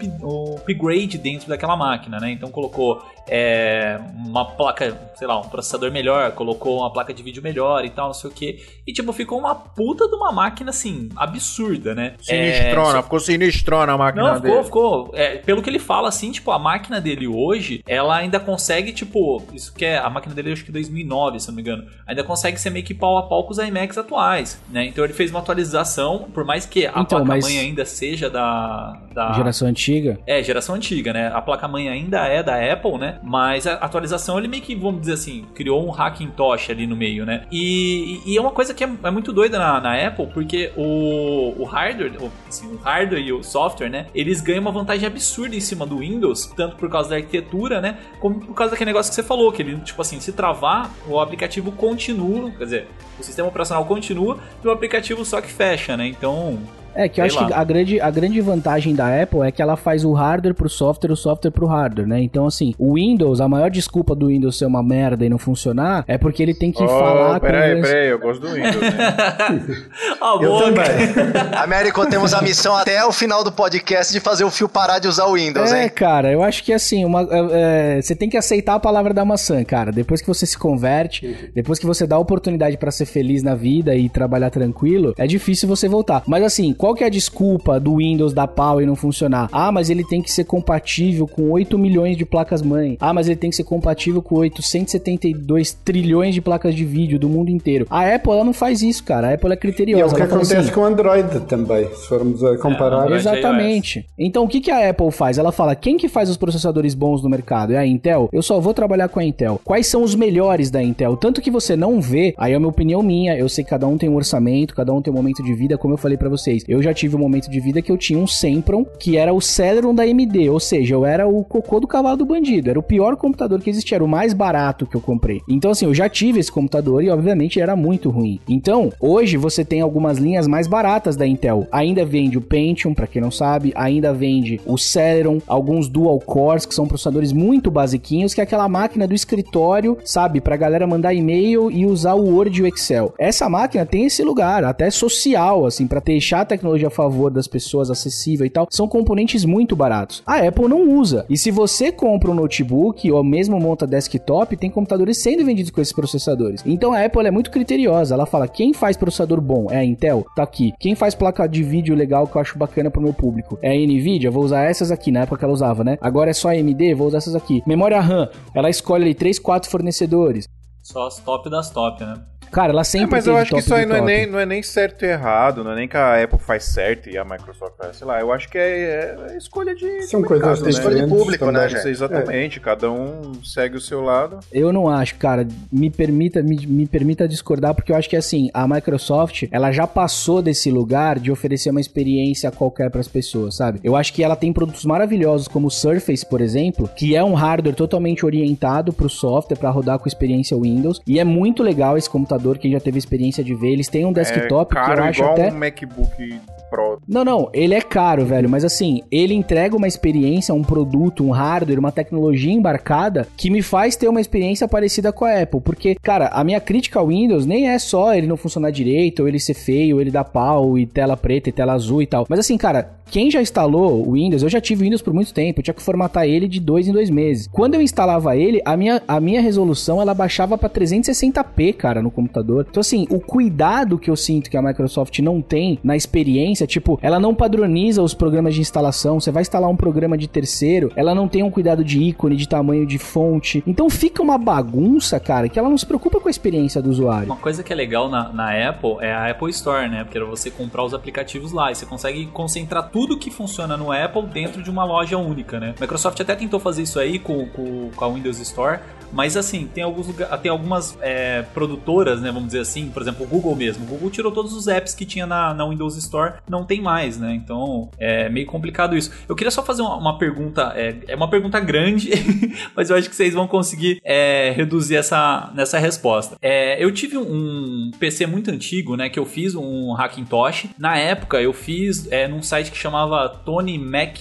upgrade 0.57 1.17
dentro 1.17 1.49
daquela 1.49 1.75
máquina, 1.75 2.19
né, 2.19 2.31
então 2.31 2.49
colocou 2.49 3.03
é, 3.27 3.99
uma 4.25 4.45
placa, 4.45 5.11
sei 5.15 5.27
lá, 5.27 5.39
um 5.39 5.47
processador 5.47 5.91
melhor, 5.91 6.31
colocou 6.31 6.79
uma 6.79 6.91
placa 6.91 7.13
de 7.13 7.23
vídeo 7.23 7.41
melhor 7.41 7.85
e 7.85 7.89
tal, 7.89 8.07
não 8.07 8.13
sei 8.13 8.29
o 8.29 8.33
que, 8.33 8.59
e 8.85 8.93
tipo, 8.93 9.11
ficou 9.13 9.39
uma 9.39 9.55
puta 9.55 10.07
de 10.07 10.15
uma 10.15 10.31
máquina, 10.31 10.69
assim, 10.69 11.09
absurda, 11.15 11.95
né. 11.95 12.15
Sinistrona, 12.21 12.99
é, 12.99 13.03
ficou 13.03 13.19
sinistrona 13.19 13.93
a 13.93 13.97
máquina 13.97 14.23
não, 14.23 14.35
ficou, 14.35 14.51
dele. 14.51 14.63
ficou, 14.63 15.11
é, 15.13 15.37
pelo 15.37 15.61
que 15.61 15.69
ele 15.69 15.79
fala, 15.79 16.09
assim, 16.09 16.31
tipo, 16.31 16.51
a 16.51 16.59
máquina 16.59 16.99
dele 16.99 17.27
hoje, 17.27 17.83
ela 17.87 18.17
ainda 18.17 18.39
consegue, 18.39 18.91
tipo, 18.91 19.41
isso 19.53 19.73
que 19.73 19.85
é, 19.85 19.97
a 19.97 20.09
máquina 20.09 20.33
dele 20.33 20.51
acho 20.51 20.65
que 20.65 20.71
2009, 20.71 21.20
9, 21.21 21.39
se 21.39 21.47
não 21.47 21.55
me 21.55 21.61
engano, 21.61 21.85
ainda 22.07 22.23
consegue 22.23 22.59
ser 22.59 22.69
meio 22.69 22.85
que 22.85 22.93
pau 22.93 23.17
a 23.17 23.23
pau 23.23 23.43
com 23.43 23.51
os 23.51 23.57
iMacs 23.57 23.97
atuais, 23.97 24.61
né? 24.69 24.85
Então 24.85 25.03
ele 25.03 25.13
fez 25.13 25.29
uma 25.29 25.39
atualização, 25.39 26.29
por 26.33 26.43
mais 26.43 26.65
que 26.65 26.85
a 26.85 26.91
então, 26.91 27.23
placa-mãe 27.25 27.59
ainda 27.59 27.85
seja 27.85 28.29
da, 28.29 28.99
da... 29.13 29.33
Geração 29.33 29.67
antiga? 29.67 30.19
É, 30.25 30.41
geração 30.41 30.75
antiga, 30.75 31.13
né? 31.13 31.27
A 31.33 31.41
placa-mãe 31.41 31.89
ainda 31.89 32.25
é 32.27 32.41
da 32.41 32.55
Apple, 32.73 32.97
né? 32.97 33.19
Mas 33.23 33.67
a 33.67 33.73
atualização 33.73 34.37
ele 34.37 34.47
meio 34.47 34.63
que, 34.63 34.75
vamos 34.75 35.01
dizer 35.01 35.13
assim, 35.13 35.45
criou 35.53 35.85
um 35.85 35.91
Hackintosh 35.91 36.69
ali 36.69 36.87
no 36.87 36.95
meio, 36.95 37.25
né? 37.25 37.45
E, 37.51 38.21
e 38.25 38.37
é 38.37 38.41
uma 38.41 38.51
coisa 38.51 38.73
que 38.73 38.83
é, 38.83 38.89
é 39.03 39.11
muito 39.11 39.31
doida 39.31 39.59
na, 39.59 39.79
na, 39.79 40.07
Apple, 40.07 40.27
porque 40.27 40.71
o, 40.75 41.53
o 41.57 41.63
hardware, 41.63 42.13
assim, 42.47 42.67
o 42.67 42.77
hardware 42.77 43.21
e 43.21 43.31
o 43.31 43.43
software, 43.43 43.89
né? 43.89 44.07
Eles 44.15 44.41
ganham 44.41 44.61
uma 44.61 44.71
vantagem 44.71 45.05
absurda 45.05 45.55
em 45.55 45.59
cima 45.59 45.85
do 45.85 45.97
Windows, 45.97 46.47
tanto 46.55 46.75
por 46.75 46.89
causa 46.89 47.09
da 47.09 47.15
arquitetura, 47.17 47.79
né? 47.79 47.97
Como 48.19 48.39
por 48.39 48.55
causa 48.55 48.71
daquele 48.71 48.89
negócio 48.89 49.11
que 49.11 49.15
você 49.15 49.23
falou, 49.23 49.51
que 49.51 49.61
ele, 49.61 49.77
tipo 49.79 50.01
assim, 50.01 50.19
se 50.19 50.31
travar, 50.31 50.89
o 51.11 51.19
aplicativo 51.19 51.71
continua, 51.71 52.51
quer 52.51 52.63
dizer, 52.63 52.87
o 53.19 53.23
sistema 53.23 53.47
operacional 53.47 53.85
continua 53.85 54.39
e 54.63 54.67
o 54.67 54.71
aplicativo 54.71 55.23
só 55.25 55.41
que 55.41 55.51
fecha, 55.51 55.95
né? 55.97 56.07
Então, 56.07 56.59
é, 56.95 57.07
que 57.07 57.21
eu 57.21 57.29
Sei 57.29 57.37
acho 57.37 57.43
lá. 57.43 57.47
que 57.47 57.53
a 57.53 57.63
grande, 57.63 58.01
a 58.01 58.09
grande 58.09 58.41
vantagem 58.41 58.95
da 58.95 59.21
Apple 59.21 59.41
é 59.41 59.51
que 59.51 59.61
ela 59.61 59.75
faz 59.75 60.03
o 60.03 60.13
hardware 60.13 60.53
pro 60.53 60.69
software, 60.69 61.11
o 61.11 61.15
software 61.15 61.51
pro 61.51 61.65
hardware, 61.65 62.07
né? 62.07 62.21
Então, 62.21 62.45
assim, 62.45 62.73
o 62.77 62.95
Windows, 62.95 63.41
a 63.41 63.47
maior 63.47 63.69
desculpa 63.69 64.15
do 64.15 64.27
Windows 64.27 64.57
ser 64.57 64.65
uma 64.65 64.83
merda 64.83 65.25
e 65.25 65.29
não 65.29 65.37
funcionar 65.37 66.03
é 66.07 66.17
porque 66.17 66.41
ele 66.41 66.53
tem 66.53 66.71
que 66.71 66.83
oh, 66.83 66.87
falar 66.87 67.39
peraí, 67.39 67.75
com... 67.75 67.81
Peraí, 67.81 67.93
peraí, 67.93 68.09
eu 68.09 68.19
gosto 68.19 68.41
do 68.41 68.53
Windows, 68.53 68.81
né? 68.81 69.15
ah, 70.21 70.37
eu 70.41 70.57
também. 70.57 70.85
Américo, 71.57 72.05
temos 72.07 72.33
a 72.33 72.41
missão 72.41 72.75
até 72.75 73.03
o 73.05 73.11
final 73.11 73.43
do 73.43 73.51
podcast 73.51 74.11
de 74.11 74.19
fazer 74.19 74.43
o 74.43 74.51
fio 74.51 74.67
parar 74.67 74.99
de 74.99 75.07
usar 75.07 75.25
o 75.25 75.33
Windows, 75.33 75.71
é, 75.71 75.77
hein? 75.79 75.85
É, 75.85 75.89
cara, 75.89 76.31
eu 76.31 76.43
acho 76.43 76.63
que, 76.63 76.73
assim, 76.73 77.05
uma, 77.05 77.21
é, 77.21 77.97
é, 77.97 78.01
você 78.01 78.15
tem 78.15 78.29
que 78.29 78.37
aceitar 78.37 78.75
a 78.75 78.79
palavra 78.79 79.13
da 79.13 79.23
maçã, 79.23 79.63
cara. 79.63 79.91
Depois 79.91 80.21
que 80.21 80.27
você 80.27 80.45
se 80.45 80.57
converte, 80.57 81.51
depois 81.53 81.79
que 81.79 81.85
você 81.85 82.05
dá 82.05 82.15
a 82.15 82.19
oportunidade 82.19 82.77
para 82.77 82.91
ser 82.91 83.05
feliz 83.05 83.43
na 83.43 83.55
vida 83.55 83.95
e 83.95 84.09
trabalhar 84.09 84.49
tranquilo, 84.49 85.13
é 85.17 85.27
difícil 85.27 85.67
você 85.67 85.87
voltar. 85.87 86.23
Mas, 86.27 86.43
assim, 86.43 86.73
qual 86.81 86.95
que 86.95 87.03
é 87.03 87.07
a 87.07 87.11
desculpa 87.11 87.79
do 87.79 87.97
Windows 87.97 88.33
da 88.33 88.49
e 88.81 88.85
não 88.87 88.95
funcionar? 88.95 89.47
Ah, 89.51 89.71
mas 89.71 89.91
ele 89.91 90.03
tem 90.03 90.19
que 90.19 90.31
ser 90.31 90.45
compatível 90.45 91.27
com 91.27 91.51
8 91.51 91.77
milhões 91.77 92.17
de 92.17 92.25
placas-mãe. 92.25 92.97
Ah, 92.99 93.13
mas 93.13 93.27
ele 93.27 93.35
tem 93.35 93.51
que 93.51 93.55
ser 93.55 93.65
compatível 93.65 94.19
com 94.19 94.37
872 94.37 95.73
trilhões 95.73 96.33
de 96.33 96.41
placas 96.41 96.73
de 96.73 96.83
vídeo 96.83 97.19
do 97.19 97.29
mundo 97.29 97.51
inteiro. 97.51 97.85
A 97.87 98.15
Apple, 98.15 98.31
ela 98.31 98.43
não 98.43 98.51
faz 98.51 98.81
isso, 98.81 99.03
cara. 99.03 99.29
A 99.29 99.33
Apple 99.35 99.53
é 99.53 99.55
criteriosa. 99.55 100.01
E 100.01 100.01
é 100.01 100.11
o 100.11 100.15
que 100.15 100.23
acontece 100.23 100.55
assim, 100.55 100.71
com 100.71 100.81
o 100.81 100.85
Android 100.85 101.41
também, 101.41 101.87
se 101.93 102.07
formos 102.07 102.43
a 102.43 102.57
comparar. 102.57 103.11
É, 103.11 103.15
exatamente. 103.15 104.03
Então, 104.17 104.45
o 104.45 104.47
que, 104.47 104.59
que 104.59 104.71
a 104.71 104.89
Apple 104.89 105.11
faz? 105.11 105.37
Ela 105.37 105.51
fala, 105.51 105.75
quem 105.75 105.97
que 105.97 106.09
faz 106.09 106.31
os 106.31 106.37
processadores 106.37 106.95
bons 106.95 107.21
no 107.21 107.29
mercado? 107.29 107.73
É 107.73 107.77
a 107.77 107.85
Intel? 107.85 108.27
Eu 108.33 108.41
só 108.41 108.59
vou 108.59 108.73
trabalhar 108.73 109.07
com 109.07 109.19
a 109.19 109.23
Intel. 109.23 109.61
Quais 109.63 109.85
são 109.85 110.01
os 110.01 110.15
melhores 110.15 110.71
da 110.71 110.81
Intel? 110.81 111.15
Tanto 111.15 111.41
que 111.41 111.51
você 111.51 111.75
não 111.75 112.01
vê, 112.01 112.33
aí 112.39 112.53
é 112.53 112.57
uma 112.57 112.69
opinião 112.69 113.03
minha, 113.03 113.37
eu 113.37 113.47
sei 113.47 113.63
que 113.63 113.69
cada 113.69 113.85
um 113.85 113.99
tem 113.99 114.09
um 114.09 114.15
orçamento, 114.15 114.73
cada 114.73 114.91
um 114.91 114.99
tem 114.99 115.13
um 115.13 115.15
momento 115.15 115.43
de 115.43 115.53
vida, 115.53 115.77
como 115.77 115.93
eu 115.93 115.97
falei 115.99 116.17
para 116.17 116.27
vocês. 116.27 116.63
Eu 116.71 116.81
já 116.81 116.93
tive 116.93 117.17
um 117.17 117.19
momento 117.19 117.51
de 117.51 117.59
vida 117.59 117.81
que 117.81 117.91
eu 117.91 117.97
tinha 117.97 118.17
um 118.17 118.25
Sempron, 118.25 118.85
que 118.97 119.17
era 119.17 119.33
o 119.33 119.41
Celeron 119.41 119.93
da 119.93 120.03
AMD, 120.03 120.49
ou 120.49 120.57
seja, 120.57 120.95
eu 120.95 121.05
era 121.05 121.27
o 121.27 121.43
cocô 121.43 121.81
do 121.81 121.87
cavalo 121.87 122.15
do 122.15 122.25
bandido, 122.25 122.69
era 122.69 122.79
o 122.79 122.83
pior 122.83 123.17
computador 123.17 123.59
que 123.59 123.69
existia, 123.69 123.97
era 123.97 124.03
o 124.05 124.07
mais 124.07 124.33
barato 124.33 124.85
que 124.85 124.95
eu 124.95 125.01
comprei. 125.01 125.41
Então 125.49 125.71
assim, 125.71 125.83
eu 125.85 125.93
já 125.93 126.07
tive 126.07 126.39
esse 126.39 126.49
computador 126.49 127.03
e 127.03 127.09
obviamente 127.09 127.59
era 127.59 127.75
muito 127.75 128.09
ruim. 128.09 128.39
Então, 128.47 128.89
hoje 129.01 129.35
você 129.35 129.65
tem 129.65 129.81
algumas 129.81 130.17
linhas 130.17 130.47
mais 130.47 130.65
baratas 130.65 131.17
da 131.17 131.27
Intel. 131.27 131.67
Ainda 131.73 132.05
vende 132.05 132.37
o 132.37 132.41
Pentium, 132.41 132.93
para 132.93 133.05
quem 133.05 133.21
não 133.21 133.31
sabe, 133.31 133.73
ainda 133.75 134.13
vende 134.13 134.61
o 134.65 134.77
Celeron, 134.77 135.39
alguns 135.47 135.89
dual 135.89 136.21
cores 136.21 136.65
que 136.65 136.73
são 136.73 136.87
processadores 136.87 137.33
muito 137.33 137.69
basiquinhos, 137.69 138.33
que 138.33 138.39
é 138.39 138.45
aquela 138.45 138.69
máquina 138.69 139.05
do 139.05 139.13
escritório, 139.13 139.97
sabe, 140.05 140.39
pra 140.39 140.55
galera 140.55 140.87
mandar 140.87 141.13
e-mail 141.13 141.69
e 141.69 141.85
usar 141.85 142.13
o 142.13 142.33
Word 142.33 142.57
e 142.57 142.63
o 142.63 142.67
Excel. 142.67 143.13
Essa 143.19 143.49
máquina 143.49 143.85
tem 143.85 144.05
esse 144.05 144.23
lugar, 144.23 144.63
até 144.63 144.89
social, 144.89 145.65
assim, 145.65 145.85
para 145.85 145.99
deixar 145.99 146.39
a 146.39 146.60
tecnologia 146.61 146.87
a 146.87 146.91
favor 146.91 147.31
das 147.31 147.47
pessoas 147.47 147.89
acessível 147.89 148.45
e 148.45 148.49
tal. 148.49 148.67
São 148.69 148.87
componentes 148.87 149.43
muito 149.43 149.75
baratos. 149.75 150.21
A 150.25 150.37
Apple 150.37 150.67
não 150.67 150.97
usa. 150.97 151.25
E 151.29 151.37
se 151.37 151.49
você 151.49 151.91
compra 151.91 152.31
um 152.31 152.35
notebook 152.35 153.11
ou 153.11 153.23
mesmo 153.23 153.59
monta 153.59 153.87
desktop, 153.87 154.55
tem 154.55 154.69
computadores 154.69 155.21
sendo 155.21 155.43
vendidos 155.43 155.71
com 155.71 155.81
esses 155.81 155.93
processadores. 155.93 156.63
Então 156.65 156.93
a 156.93 157.03
Apple 157.03 157.25
é 157.27 157.31
muito 157.31 157.51
criteriosa. 157.51 158.13
Ela 158.13 158.25
fala: 158.25 158.47
quem 158.47 158.73
faz 158.73 158.95
processador 158.95 159.41
bom 159.41 159.67
é 159.69 159.77
a 159.77 159.83
Intel? 159.83 160.25
Tá 160.35 160.43
aqui. 160.43 160.73
Quem 160.79 160.95
faz 160.95 161.15
placa 161.15 161.47
de 161.47 161.63
vídeo 161.63 161.95
legal 161.95 162.27
que 162.27 162.37
eu 162.37 162.41
acho 162.41 162.57
bacana 162.57 162.91
pro 162.91 163.01
meu 163.01 163.13
público 163.13 163.57
é 163.61 163.71
a 163.71 163.75
Nvidia? 163.75 164.29
Vou 164.29 164.43
usar 164.43 164.63
essas 164.63 164.91
aqui, 164.91 165.11
na 165.11 165.21
época 165.21 165.39
que 165.39 165.45
ela 165.45 165.53
usava, 165.53 165.83
né? 165.83 165.97
Agora 165.99 166.29
é 166.29 166.33
só 166.33 166.49
AMD, 166.49 166.93
vou 166.93 167.07
usar 167.07 167.17
essas 167.17 167.35
aqui. 167.35 167.63
Memória 167.65 167.99
RAM, 167.99 168.29
ela 168.53 168.69
escolhe 168.69 169.03
ali 169.03 169.15
3, 169.15 169.39
4 169.39 169.69
fornecedores. 169.69 170.47
Só 170.83 171.07
as 171.07 171.17
top 171.19 171.49
das 171.49 171.69
top, 171.69 172.03
né? 172.03 172.15
Cara, 172.51 172.71
ela 172.71 172.83
sempre. 172.83 173.07
É, 173.07 173.11
mas 173.11 173.27
eu 173.27 173.37
acho 173.37 173.51
que 173.51 173.59
isso 173.59 173.73
aí 173.73 173.85
não 173.85 173.95
é, 173.95 174.01
nem, 174.01 174.25
não 174.25 174.39
é 174.39 174.45
nem 174.45 174.61
certo 174.61 175.05
e 175.05 175.07
errado, 175.07 175.63
não 175.63 175.71
é 175.71 175.75
nem 175.75 175.87
que 175.87 175.97
a 175.97 176.21
Apple 176.21 176.39
faz 176.39 176.65
certo 176.65 177.09
e 177.09 177.17
a 177.17 177.23
Microsoft 177.23 177.73
faz, 177.77 177.97
sei 177.97 178.05
lá. 178.05 178.19
Eu 178.19 178.31
acho 178.31 178.49
que 178.49 178.57
é, 178.57 179.15
é 179.29 179.37
escolha 179.37 179.73
de. 179.73 180.03
São 180.03 180.21
coisas 180.21 180.61
né? 180.61 180.69
Escolha 180.69 181.03
de 181.03 181.07
público, 181.07 181.49
né? 181.51 181.69
Gente? 181.69 181.87
Exatamente, 181.87 182.59
é. 182.59 182.61
cada 182.61 182.91
um 182.91 183.33
segue 183.43 183.77
o 183.77 183.81
seu 183.81 184.01
lado. 184.01 184.39
Eu 184.51 184.73
não 184.73 184.89
acho, 184.89 185.15
cara. 185.15 185.47
Me 185.71 185.89
permita, 185.89 186.43
me, 186.43 186.65
me 186.67 186.85
permita 186.85 187.27
discordar, 187.27 187.73
porque 187.73 187.91
eu 187.91 187.95
acho 187.95 188.09
que 188.09 188.17
assim, 188.17 188.49
a 188.53 188.67
Microsoft, 188.67 189.43
ela 189.51 189.71
já 189.71 189.87
passou 189.87 190.41
desse 190.41 190.69
lugar 190.69 191.19
de 191.19 191.31
oferecer 191.31 191.69
uma 191.69 191.81
experiência 191.81 192.51
qualquer 192.51 192.89
para 192.89 192.99
as 192.99 193.07
pessoas, 193.07 193.55
sabe? 193.55 193.79
Eu 193.83 193.95
acho 193.95 194.13
que 194.13 194.23
ela 194.23 194.35
tem 194.35 194.51
produtos 194.51 194.83
maravilhosos, 194.83 195.47
como 195.47 195.67
o 195.67 195.71
Surface, 195.71 196.25
por 196.25 196.41
exemplo, 196.41 196.89
que 196.95 197.15
é 197.15 197.23
um 197.23 197.33
hardware 197.33 197.75
totalmente 197.75 198.25
orientado 198.25 198.91
para 198.91 199.05
o 199.05 199.09
software, 199.09 199.57
para 199.57 199.69
rodar 199.69 199.99
com 199.99 200.07
experiência 200.07 200.57
Windows. 200.57 201.01
E 201.07 201.19
é 201.19 201.23
muito 201.23 201.63
legal 201.63 201.97
esse 201.97 202.09
computador 202.09 202.40
computador, 202.41 202.57
quem 202.57 202.71
já 202.71 202.79
teve 202.79 202.97
experiência 202.97 203.43
de 203.43 203.53
ver, 203.53 203.71
eles 203.71 203.87
têm 203.87 204.05
um 204.05 204.11
desktop 204.11 204.73
é 204.73 204.75
caro, 204.75 204.93
que 204.93 204.99
eu 204.99 205.03
acho 205.03 205.19
igual 205.21 205.33
até... 205.33 205.51
um 205.51 205.57
MacBook 205.57 206.41
Pro. 206.69 206.99
Não, 207.07 207.25
não, 207.25 207.49
ele 207.53 207.73
é 207.73 207.81
caro, 207.81 208.25
velho, 208.25 208.49
mas 208.49 208.63
assim, 208.63 209.01
ele 209.11 209.33
entrega 209.33 209.75
uma 209.75 209.87
experiência, 209.87 210.55
um 210.55 210.63
produto, 210.63 211.23
um 211.23 211.31
hardware, 211.31 211.79
uma 211.79 211.91
tecnologia 211.91 212.53
embarcada 212.53 213.27
que 213.35 213.49
me 213.49 213.61
faz 213.61 213.95
ter 213.95 214.07
uma 214.07 214.21
experiência 214.21 214.67
parecida 214.67 215.11
com 215.11 215.25
a 215.25 215.41
Apple, 215.41 215.61
porque, 215.61 215.95
cara, 215.95 216.27
a 216.27 216.43
minha 216.43 216.61
crítica 216.61 216.99
ao 216.99 217.07
Windows 217.07 217.45
nem 217.45 217.69
é 217.69 217.77
só 217.77 218.13
ele 218.13 218.27
não 218.27 218.37
funcionar 218.37 218.71
direito, 218.71 219.21
ou 219.21 219.27
ele 219.27 219.39
ser 219.39 219.53
feio, 219.53 219.95
ou 219.95 220.01
ele 220.01 220.11
dar 220.11 220.23
pau, 220.23 220.77
e 220.77 220.85
tela 220.85 221.17
preta 221.17 221.49
e 221.49 221.51
tela 221.51 221.73
azul 221.73 222.01
e 222.01 222.07
tal. 222.07 222.25
Mas 222.29 222.39
assim, 222.39 222.57
cara, 222.57 223.01
quem 223.11 223.29
já 223.29 223.41
instalou 223.41 224.07
o 224.07 224.13
Windows, 224.13 224.41
eu 224.41 224.47
já 224.47 224.61
tive 224.61 224.85
Windows 224.85 225.01
por 225.01 225.13
muito 225.13 225.33
tempo, 225.33 225.59
eu 225.59 225.63
tinha 225.63 225.73
que 225.73 225.81
formatar 225.81 226.25
ele 226.25 226.47
de 226.47 226.61
dois 226.61 226.87
em 226.87 226.93
dois 226.93 227.09
meses. 227.09 227.49
Quando 227.51 227.75
eu 227.75 227.81
instalava 227.81 228.37
ele, 228.37 228.61
a 228.63 228.77
minha, 228.77 229.01
a 229.05 229.19
minha 229.19 229.41
resolução 229.41 230.01
ela 230.01 230.13
baixava 230.13 230.57
para 230.57 230.69
360p, 230.69 231.75
cara, 231.75 232.01
no 232.01 232.09
computador. 232.09 232.30
Então 232.69 232.81
assim, 232.81 233.05
o 233.09 233.19
cuidado 233.19 233.99
que 233.99 234.09
eu 234.09 234.15
sinto 234.15 234.49
que 234.49 234.57
a 234.57 234.61
Microsoft 234.61 235.19
não 235.19 235.41
tem 235.41 235.79
na 235.83 235.95
experiência, 235.95 236.65
tipo, 236.65 236.99
ela 237.01 237.19
não 237.19 237.35
padroniza 237.35 238.01
os 238.01 238.13
programas 238.13 238.55
de 238.55 238.61
instalação. 238.61 239.19
Você 239.19 239.31
vai 239.31 239.41
instalar 239.41 239.69
um 239.69 239.75
programa 239.75 240.17
de 240.17 240.27
terceiro, 240.27 240.91
ela 240.95 241.13
não 241.13 241.27
tem 241.27 241.43
um 241.43 241.51
cuidado 241.51 241.83
de 241.83 242.01
ícone, 242.01 242.35
de 242.35 242.47
tamanho 242.47 242.85
de 242.85 242.97
fonte. 242.97 243.63
Então 243.67 243.89
fica 243.89 244.21
uma 244.23 244.37
bagunça, 244.37 245.19
cara, 245.19 245.47
que 245.47 245.59
ela 245.59 245.69
não 245.69 245.77
se 245.77 245.85
preocupa 245.85 246.19
com 246.19 246.27
a 246.27 246.31
experiência 246.31 246.81
do 246.81 246.89
usuário. 246.89 247.25
Uma 247.25 247.35
coisa 247.35 247.63
que 247.63 247.71
é 247.71 247.75
legal 247.75 248.09
na, 248.09 248.31
na 248.33 248.69
Apple 248.69 248.97
é 249.01 249.13
a 249.13 249.29
Apple 249.29 249.49
Store, 249.51 249.87
né? 249.89 250.03
Porque 250.03 250.19
você 250.19 250.49
comprar 250.49 250.83
os 250.83 250.93
aplicativos 250.93 251.51
lá 251.51 251.71
e 251.71 251.75
você 251.75 251.85
consegue 251.85 252.25
concentrar 252.27 252.89
tudo 252.89 253.01
tudo 253.11 253.17
que 253.17 253.31
funciona 253.31 253.75
no 253.75 253.91
Apple 253.91 254.27
dentro 254.27 254.61
de 254.61 254.69
uma 254.69 254.83
loja 254.83 255.17
única, 255.17 255.59
né? 255.59 255.73
Microsoft 255.79 256.19
até 256.21 256.35
tentou 256.35 256.59
fazer 256.59 256.83
isso 256.83 256.99
aí 256.99 257.17
com, 257.17 257.47
com, 257.47 257.89
com 257.95 258.05
a 258.05 258.07
Windows 258.07 258.39
Store, 258.39 258.79
mas 259.11 259.35
assim, 259.37 259.67
tem, 259.67 259.83
alguns, 259.83 260.07
tem 260.41 260.51
algumas 260.51 260.97
é, 261.01 261.43
produtoras, 261.53 262.21
né? 262.21 262.31
Vamos 262.31 262.47
dizer 262.47 262.59
assim, 262.59 262.89
por 262.89 263.01
exemplo, 263.01 263.25
o 263.25 263.27
Google 263.27 263.55
mesmo. 263.55 263.83
O 263.85 263.87
Google 263.87 264.09
tirou 264.09 264.31
todos 264.31 264.53
os 264.53 264.67
apps 264.67 264.93
que 264.93 265.05
tinha 265.05 265.25
na, 265.25 265.53
na 265.53 265.67
Windows 265.67 265.97
Store, 265.97 266.33
não 266.49 266.65
tem 266.65 266.81
mais, 266.81 267.17
né? 267.17 267.33
Então 267.33 267.89
é 267.97 268.29
meio 268.29 268.45
complicado 268.45 268.95
isso. 268.95 269.11
Eu 269.27 269.35
queria 269.35 269.51
só 269.51 269.63
fazer 269.63 269.81
uma, 269.81 269.95
uma 269.95 270.17
pergunta, 270.17 270.73
é, 270.75 270.95
é, 271.07 271.15
uma 271.15 271.29
pergunta 271.29 271.59
grande, 271.59 272.11
mas 272.75 272.89
eu 272.89 272.95
acho 272.95 273.09
que 273.09 273.15
vocês 273.15 273.33
vão 273.33 273.47
conseguir 273.47 273.99
é, 274.03 274.51
reduzir 274.55 274.95
essa 274.95 275.51
nessa 275.55 275.77
resposta. 275.77 276.37
É, 276.41 276.83
eu 276.83 276.91
tive 276.91 277.17
um 277.17 277.91
PC 277.99 278.25
muito 278.25 278.51
antigo, 278.51 278.95
né? 278.95 279.09
Que 279.09 279.19
eu 279.19 279.25
fiz 279.25 279.55
um 279.55 279.93
Hackintosh. 279.93 280.67
Na 280.77 280.97
época 280.97 281.41
eu 281.41 281.53
fiz 281.53 282.11
é, 282.11 282.27
num 282.27 282.41
site 282.41 282.71
que 282.71 282.77
chamava 282.77 283.27
Tony 283.29 283.77
Mac 283.77 284.17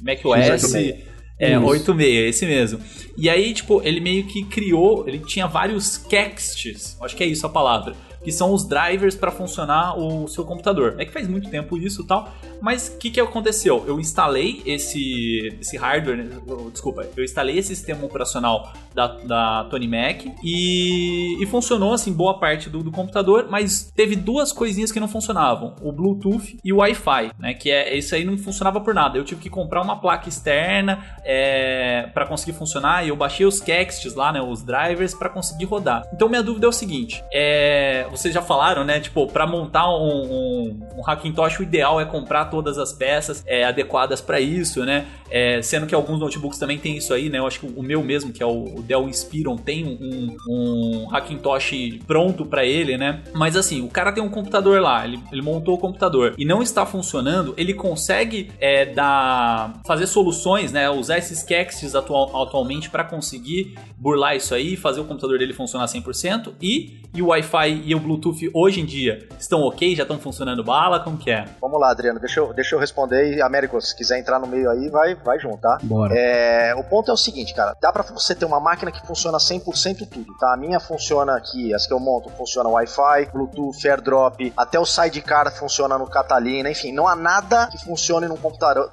Mac 0.00 0.24
OS. 0.24 1.07
É, 1.38 1.52
Isso. 1.52 1.64
86, 1.64 2.28
esse 2.28 2.46
mesmo. 2.46 2.80
E 3.16 3.30
aí, 3.30 3.52
tipo, 3.54 3.80
ele 3.84 4.00
meio 4.00 4.24
que 4.24 4.44
criou, 4.44 5.04
ele 5.06 5.18
tinha 5.20 5.46
vários 5.46 5.84
cexts, 6.08 6.96
acho 7.00 7.16
que 7.16 7.22
é 7.22 7.26
isso 7.26 7.46
a 7.46 7.48
palavra 7.48 7.94
que 8.22 8.32
são 8.32 8.52
os 8.52 8.66
drivers 8.66 9.14
para 9.14 9.30
funcionar 9.30 9.98
o 9.98 10.28
seu 10.28 10.44
computador. 10.44 10.96
É 10.98 11.04
que 11.04 11.12
faz 11.12 11.28
muito 11.28 11.50
tempo 11.50 11.76
isso 11.76 12.02
e 12.02 12.06
tal, 12.06 12.32
mas 12.60 12.88
o 12.88 12.98
que, 12.98 13.10
que 13.10 13.20
aconteceu? 13.20 13.84
Eu 13.86 14.00
instalei 14.00 14.62
esse, 14.66 15.56
esse 15.60 15.76
hardware, 15.76 16.28
desculpa, 16.72 17.06
eu 17.16 17.24
instalei 17.24 17.58
esse 17.58 17.74
sistema 17.74 18.04
operacional 18.04 18.72
da, 18.94 19.06
da 19.06 19.64
Tony 19.70 19.86
Mac 19.86 20.24
e, 20.42 21.40
e 21.40 21.46
funcionou 21.46 21.92
assim 21.92 22.12
boa 22.12 22.38
parte 22.38 22.68
do, 22.68 22.82
do, 22.82 22.90
computador, 22.90 23.46
mas 23.48 23.92
teve 23.94 24.16
duas 24.16 24.52
coisinhas 24.52 24.90
que 24.90 24.98
não 24.98 25.06
funcionavam: 25.06 25.76
o 25.80 25.92
Bluetooth 25.92 26.58
e 26.64 26.72
o 26.72 26.78
Wi-Fi, 26.78 27.30
né? 27.38 27.54
Que 27.54 27.70
é 27.70 27.96
isso 27.96 28.14
aí 28.14 28.24
não 28.24 28.36
funcionava 28.36 28.80
por 28.80 28.92
nada. 28.92 29.16
Eu 29.16 29.24
tive 29.24 29.40
que 29.40 29.50
comprar 29.50 29.82
uma 29.82 30.00
placa 30.00 30.28
externa 30.28 31.04
é, 31.24 32.08
para 32.12 32.26
conseguir 32.26 32.58
funcionar 32.58 33.04
e 33.04 33.10
eu 33.10 33.16
baixei 33.16 33.46
os 33.46 33.60
Kexts 33.60 34.14
lá, 34.14 34.32
né? 34.32 34.42
Os 34.42 34.62
drivers 34.62 35.14
para 35.14 35.28
conseguir 35.28 35.66
rodar. 35.66 36.02
Então 36.12 36.28
minha 36.28 36.42
dúvida 36.42 36.66
é 36.66 36.68
o 36.68 36.72
seguinte: 36.72 37.22
é, 37.32 38.06
vocês 38.18 38.34
já 38.34 38.42
falaram, 38.42 38.84
né? 38.84 39.00
Tipo, 39.00 39.26
para 39.26 39.46
montar 39.46 39.88
um, 39.88 40.22
um, 40.22 40.80
um, 40.96 41.02
Hackintosh, 41.06 41.60
o 41.60 41.62
ideal 41.62 42.00
é 42.00 42.04
comprar 42.04 42.46
todas 42.46 42.78
as 42.78 42.92
peças 42.92 43.42
é, 43.46 43.64
adequadas 43.64 44.20
para 44.20 44.40
isso, 44.40 44.84
né? 44.84 45.06
É, 45.30 45.60
sendo 45.60 45.86
que 45.86 45.94
alguns 45.94 46.18
notebooks 46.18 46.58
também 46.58 46.78
tem 46.78 46.96
isso 46.96 47.12
aí, 47.12 47.28
né? 47.28 47.38
Eu 47.38 47.46
acho 47.46 47.60
que 47.60 47.66
o 47.66 47.82
meu 47.82 48.02
mesmo, 48.02 48.32
que 48.32 48.42
é 48.42 48.46
o 48.46 48.82
Dell 48.82 49.08
Inspiron, 49.08 49.56
tem 49.56 49.84
um, 49.84 50.36
um 50.48 51.08
Hackintosh 51.10 51.98
pronto 52.06 52.46
para 52.46 52.64
ele, 52.64 52.96
né? 52.96 53.22
Mas 53.34 53.56
assim, 53.56 53.82
o 53.82 53.88
cara 53.88 54.10
tem 54.10 54.22
um 54.22 54.30
computador 54.30 54.80
lá, 54.80 55.04
ele, 55.04 55.20
ele 55.30 55.42
montou 55.42 55.74
o 55.74 55.78
computador 55.78 56.34
e 56.38 56.44
não 56.44 56.62
está 56.62 56.86
funcionando, 56.86 57.54
ele 57.56 57.74
consegue 57.74 58.50
é, 58.58 58.86
dar, 58.86 59.80
fazer 59.86 60.06
soluções, 60.06 60.72
né? 60.72 60.88
Usar 60.88 61.18
esses 61.18 61.42
Kexts 61.42 61.94
atual, 61.94 62.42
atualmente 62.42 62.88
para 62.88 63.04
conseguir 63.04 63.78
burlar 63.96 64.36
isso 64.36 64.54
aí, 64.54 64.76
fazer 64.76 65.00
o 65.00 65.04
computador 65.04 65.38
dele 65.38 65.52
funcionar 65.52 65.86
100% 65.86 66.54
e, 66.60 66.98
e 67.14 67.22
o 67.22 67.26
Wi-Fi 67.26 67.82
e 67.84 67.94
o 67.98 68.00
Bluetooth 68.00 68.50
hoje 68.54 68.80
em 68.80 68.86
dia 68.86 69.26
estão 69.38 69.62
ok? 69.62 69.94
Já 69.94 70.02
estão 70.02 70.18
funcionando 70.18 70.64
bala? 70.64 71.00
Como 71.00 71.18
que 71.18 71.30
é? 71.30 71.44
Vamos 71.60 71.80
lá, 71.80 71.90
Adriano, 71.90 72.18
deixa 72.18 72.40
eu, 72.40 72.52
deixa 72.54 72.74
eu 72.74 72.78
responder 72.78 73.36
e 73.36 73.42
Américo, 73.42 73.80
se 73.80 73.94
quiser 73.94 74.18
entrar 74.18 74.38
no 74.38 74.46
meio 74.46 74.70
aí, 74.70 74.88
vai, 74.88 75.14
vai 75.14 75.38
junto, 75.38 75.58
tá? 75.58 75.78
Bora. 75.82 76.14
É, 76.16 76.74
o 76.74 76.84
ponto 76.84 77.10
é 77.10 77.14
o 77.14 77.16
seguinte, 77.16 77.54
cara, 77.54 77.76
dá 77.80 77.92
pra 77.92 78.02
você 78.02 78.34
ter 78.34 78.44
uma 78.44 78.60
máquina 78.60 78.90
que 78.90 79.06
funciona 79.06 79.38
100% 79.38 80.08
tudo, 80.08 80.36
tá? 80.38 80.54
A 80.54 80.56
minha 80.56 80.80
funciona 80.80 81.36
aqui, 81.36 81.74
as 81.74 81.86
que 81.86 81.92
eu 81.92 82.00
monto 82.00 82.30
funciona 82.30 82.68
Wi-Fi, 82.68 83.30
Bluetooth, 83.32 83.86
AirDrop, 83.86 84.52
até 84.56 84.78
o 84.78 84.86
Sidecar 84.86 85.52
funciona 85.52 85.98
no 85.98 86.06
Catalina, 86.06 86.70
enfim, 86.70 86.92
não 86.92 87.06
há 87.06 87.16
nada 87.16 87.66
que 87.66 87.78
funcione 87.84 88.26
num 88.26 88.36
computador, 88.36 88.90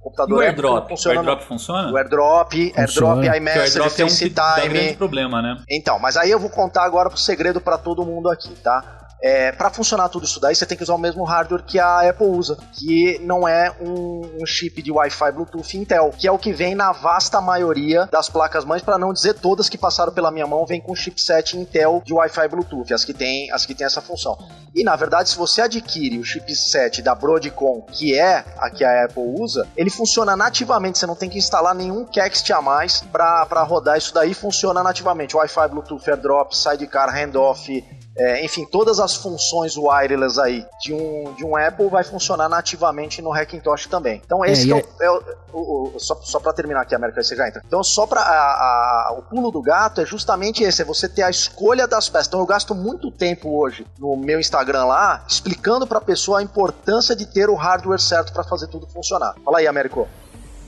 computador 0.00 0.36
e 0.36 0.40
o 0.40 0.42
AirDrop? 0.42 0.88
Funciona 0.88 1.16
o 1.16 1.18
AirDrop 1.18 1.48
funciona? 1.48 1.92
O 1.92 1.96
AirDrop, 1.96 2.72
AirDrop, 2.76 3.24
iMessage, 3.36 3.78
é 3.78 4.04
um 4.04 4.08
FaceTime. 4.08 4.88
É 4.88 4.92
um 4.92 4.96
problema, 4.96 5.42
né? 5.42 5.56
Então, 5.70 5.98
mas 5.98 6.16
aí 6.16 6.30
eu 6.30 6.38
vou 6.38 6.50
contar 6.50 6.84
agora 6.84 7.08
o 7.08 7.16
segredo 7.16 7.60
para 7.60 7.78
todo 7.78 8.04
mundo 8.04 8.28
aqui, 8.28 8.47
tá? 8.56 8.98
É, 9.20 9.50
para 9.50 9.68
funcionar 9.70 10.08
tudo 10.08 10.24
isso 10.24 10.38
daí, 10.38 10.54
você 10.54 10.64
tem 10.64 10.76
que 10.76 10.82
usar 10.82 10.94
o 10.94 10.98
mesmo 10.98 11.24
hardware 11.24 11.64
que 11.64 11.78
a 11.78 12.08
Apple 12.08 12.26
usa, 12.26 12.56
que 12.72 13.18
não 13.20 13.48
é 13.48 13.72
um, 13.80 14.20
um 14.40 14.46
chip 14.46 14.80
de 14.80 14.92
Wi-Fi 14.92 15.32
Bluetooth 15.32 15.76
Intel, 15.76 16.12
que 16.16 16.28
é 16.28 16.32
o 16.32 16.38
que 16.38 16.52
vem 16.52 16.74
na 16.74 16.92
vasta 16.92 17.40
maioria 17.40 18.06
das 18.12 18.28
placas 18.28 18.64
mães, 18.64 18.80
para 18.80 18.96
não 18.96 19.12
dizer 19.12 19.34
todas 19.34 19.68
que 19.68 19.76
passaram 19.76 20.12
pela 20.12 20.30
minha 20.30 20.46
mão, 20.46 20.64
vem 20.64 20.80
com 20.80 20.94
chipset 20.94 21.56
Intel 21.56 22.00
de 22.04 22.14
Wi-Fi 22.14 22.48
Bluetooth, 22.48 22.94
as 22.94 23.04
que 23.04 23.12
tem, 23.12 23.50
as 23.50 23.66
que 23.66 23.74
tem 23.74 23.86
essa 23.86 24.00
função. 24.00 24.38
E 24.72 24.84
na 24.84 24.94
verdade, 24.94 25.30
se 25.30 25.36
você 25.36 25.62
adquire 25.62 26.18
o 26.18 26.24
chipset 26.24 27.02
da 27.02 27.14
Broadcom, 27.14 27.82
que 27.90 28.16
é 28.16 28.44
a 28.58 28.70
que 28.70 28.84
a 28.84 29.04
Apple 29.04 29.34
usa, 29.40 29.66
ele 29.76 29.90
funciona 29.90 30.36
nativamente, 30.36 30.96
você 30.98 31.06
não 31.06 31.16
tem 31.16 31.28
que 31.28 31.38
instalar 31.38 31.74
nenhum 31.74 32.04
Kext 32.04 32.52
a 32.52 32.62
mais 32.62 33.00
para 33.00 33.64
rodar 33.64 33.98
isso 33.98 34.14
daí, 34.14 34.32
funciona 34.32 34.80
nativamente. 34.80 35.36
Wi-Fi, 35.36 35.68
Bluetooth, 35.68 36.08
AirDrop, 36.08 36.56
Sidecar, 36.56 37.12
Handoff, 37.12 37.84
é, 38.18 38.44
enfim, 38.44 38.64
todas 38.64 38.98
as 38.98 39.14
funções 39.14 39.76
wireless 39.76 40.40
aí 40.40 40.66
de 40.80 40.92
um, 40.92 41.32
de 41.34 41.44
um 41.44 41.56
Apple 41.56 41.88
vai 41.88 42.02
funcionar 42.02 42.48
nativamente 42.48 43.22
no 43.22 43.32
Hackintosh 43.32 43.86
também. 43.86 44.20
Então 44.24 44.44
esse 44.44 44.72
é, 44.72 44.76
é, 44.76 44.84
é, 45.02 45.10
o, 45.10 45.22
o, 45.52 45.92
o, 45.94 46.00
só, 46.00 46.16
só 46.16 46.40
para 46.40 46.52
terminar 46.52 46.82
aqui, 46.82 46.94
América, 46.94 47.22
você 47.22 47.36
já 47.36 47.46
entra. 47.46 47.62
Então 47.64 47.82
só 47.84 48.06
para 48.06 49.14
o 49.16 49.22
pulo 49.22 49.52
do 49.52 49.62
gato 49.62 50.00
é 50.00 50.06
justamente 50.06 50.64
esse, 50.64 50.82
é 50.82 50.84
você 50.84 51.08
ter 51.08 51.22
a 51.22 51.30
escolha 51.30 51.86
das 51.86 52.08
peças. 52.08 52.26
Então 52.26 52.40
eu 52.40 52.46
gasto 52.46 52.74
muito 52.74 53.10
tempo 53.10 53.56
hoje 53.56 53.86
no 53.98 54.16
meu 54.16 54.40
Instagram 54.40 54.84
lá 54.84 55.24
explicando 55.28 55.86
para 55.86 55.98
a 55.98 56.02
pessoa 56.02 56.40
a 56.40 56.42
importância 56.42 57.14
de 57.14 57.24
ter 57.24 57.48
o 57.48 57.54
hardware 57.54 58.00
certo 58.00 58.32
para 58.32 58.42
fazer 58.42 58.66
tudo 58.66 58.86
funcionar. 58.88 59.34
Fala 59.44 59.58
aí, 59.58 59.66
Américo. 59.66 60.08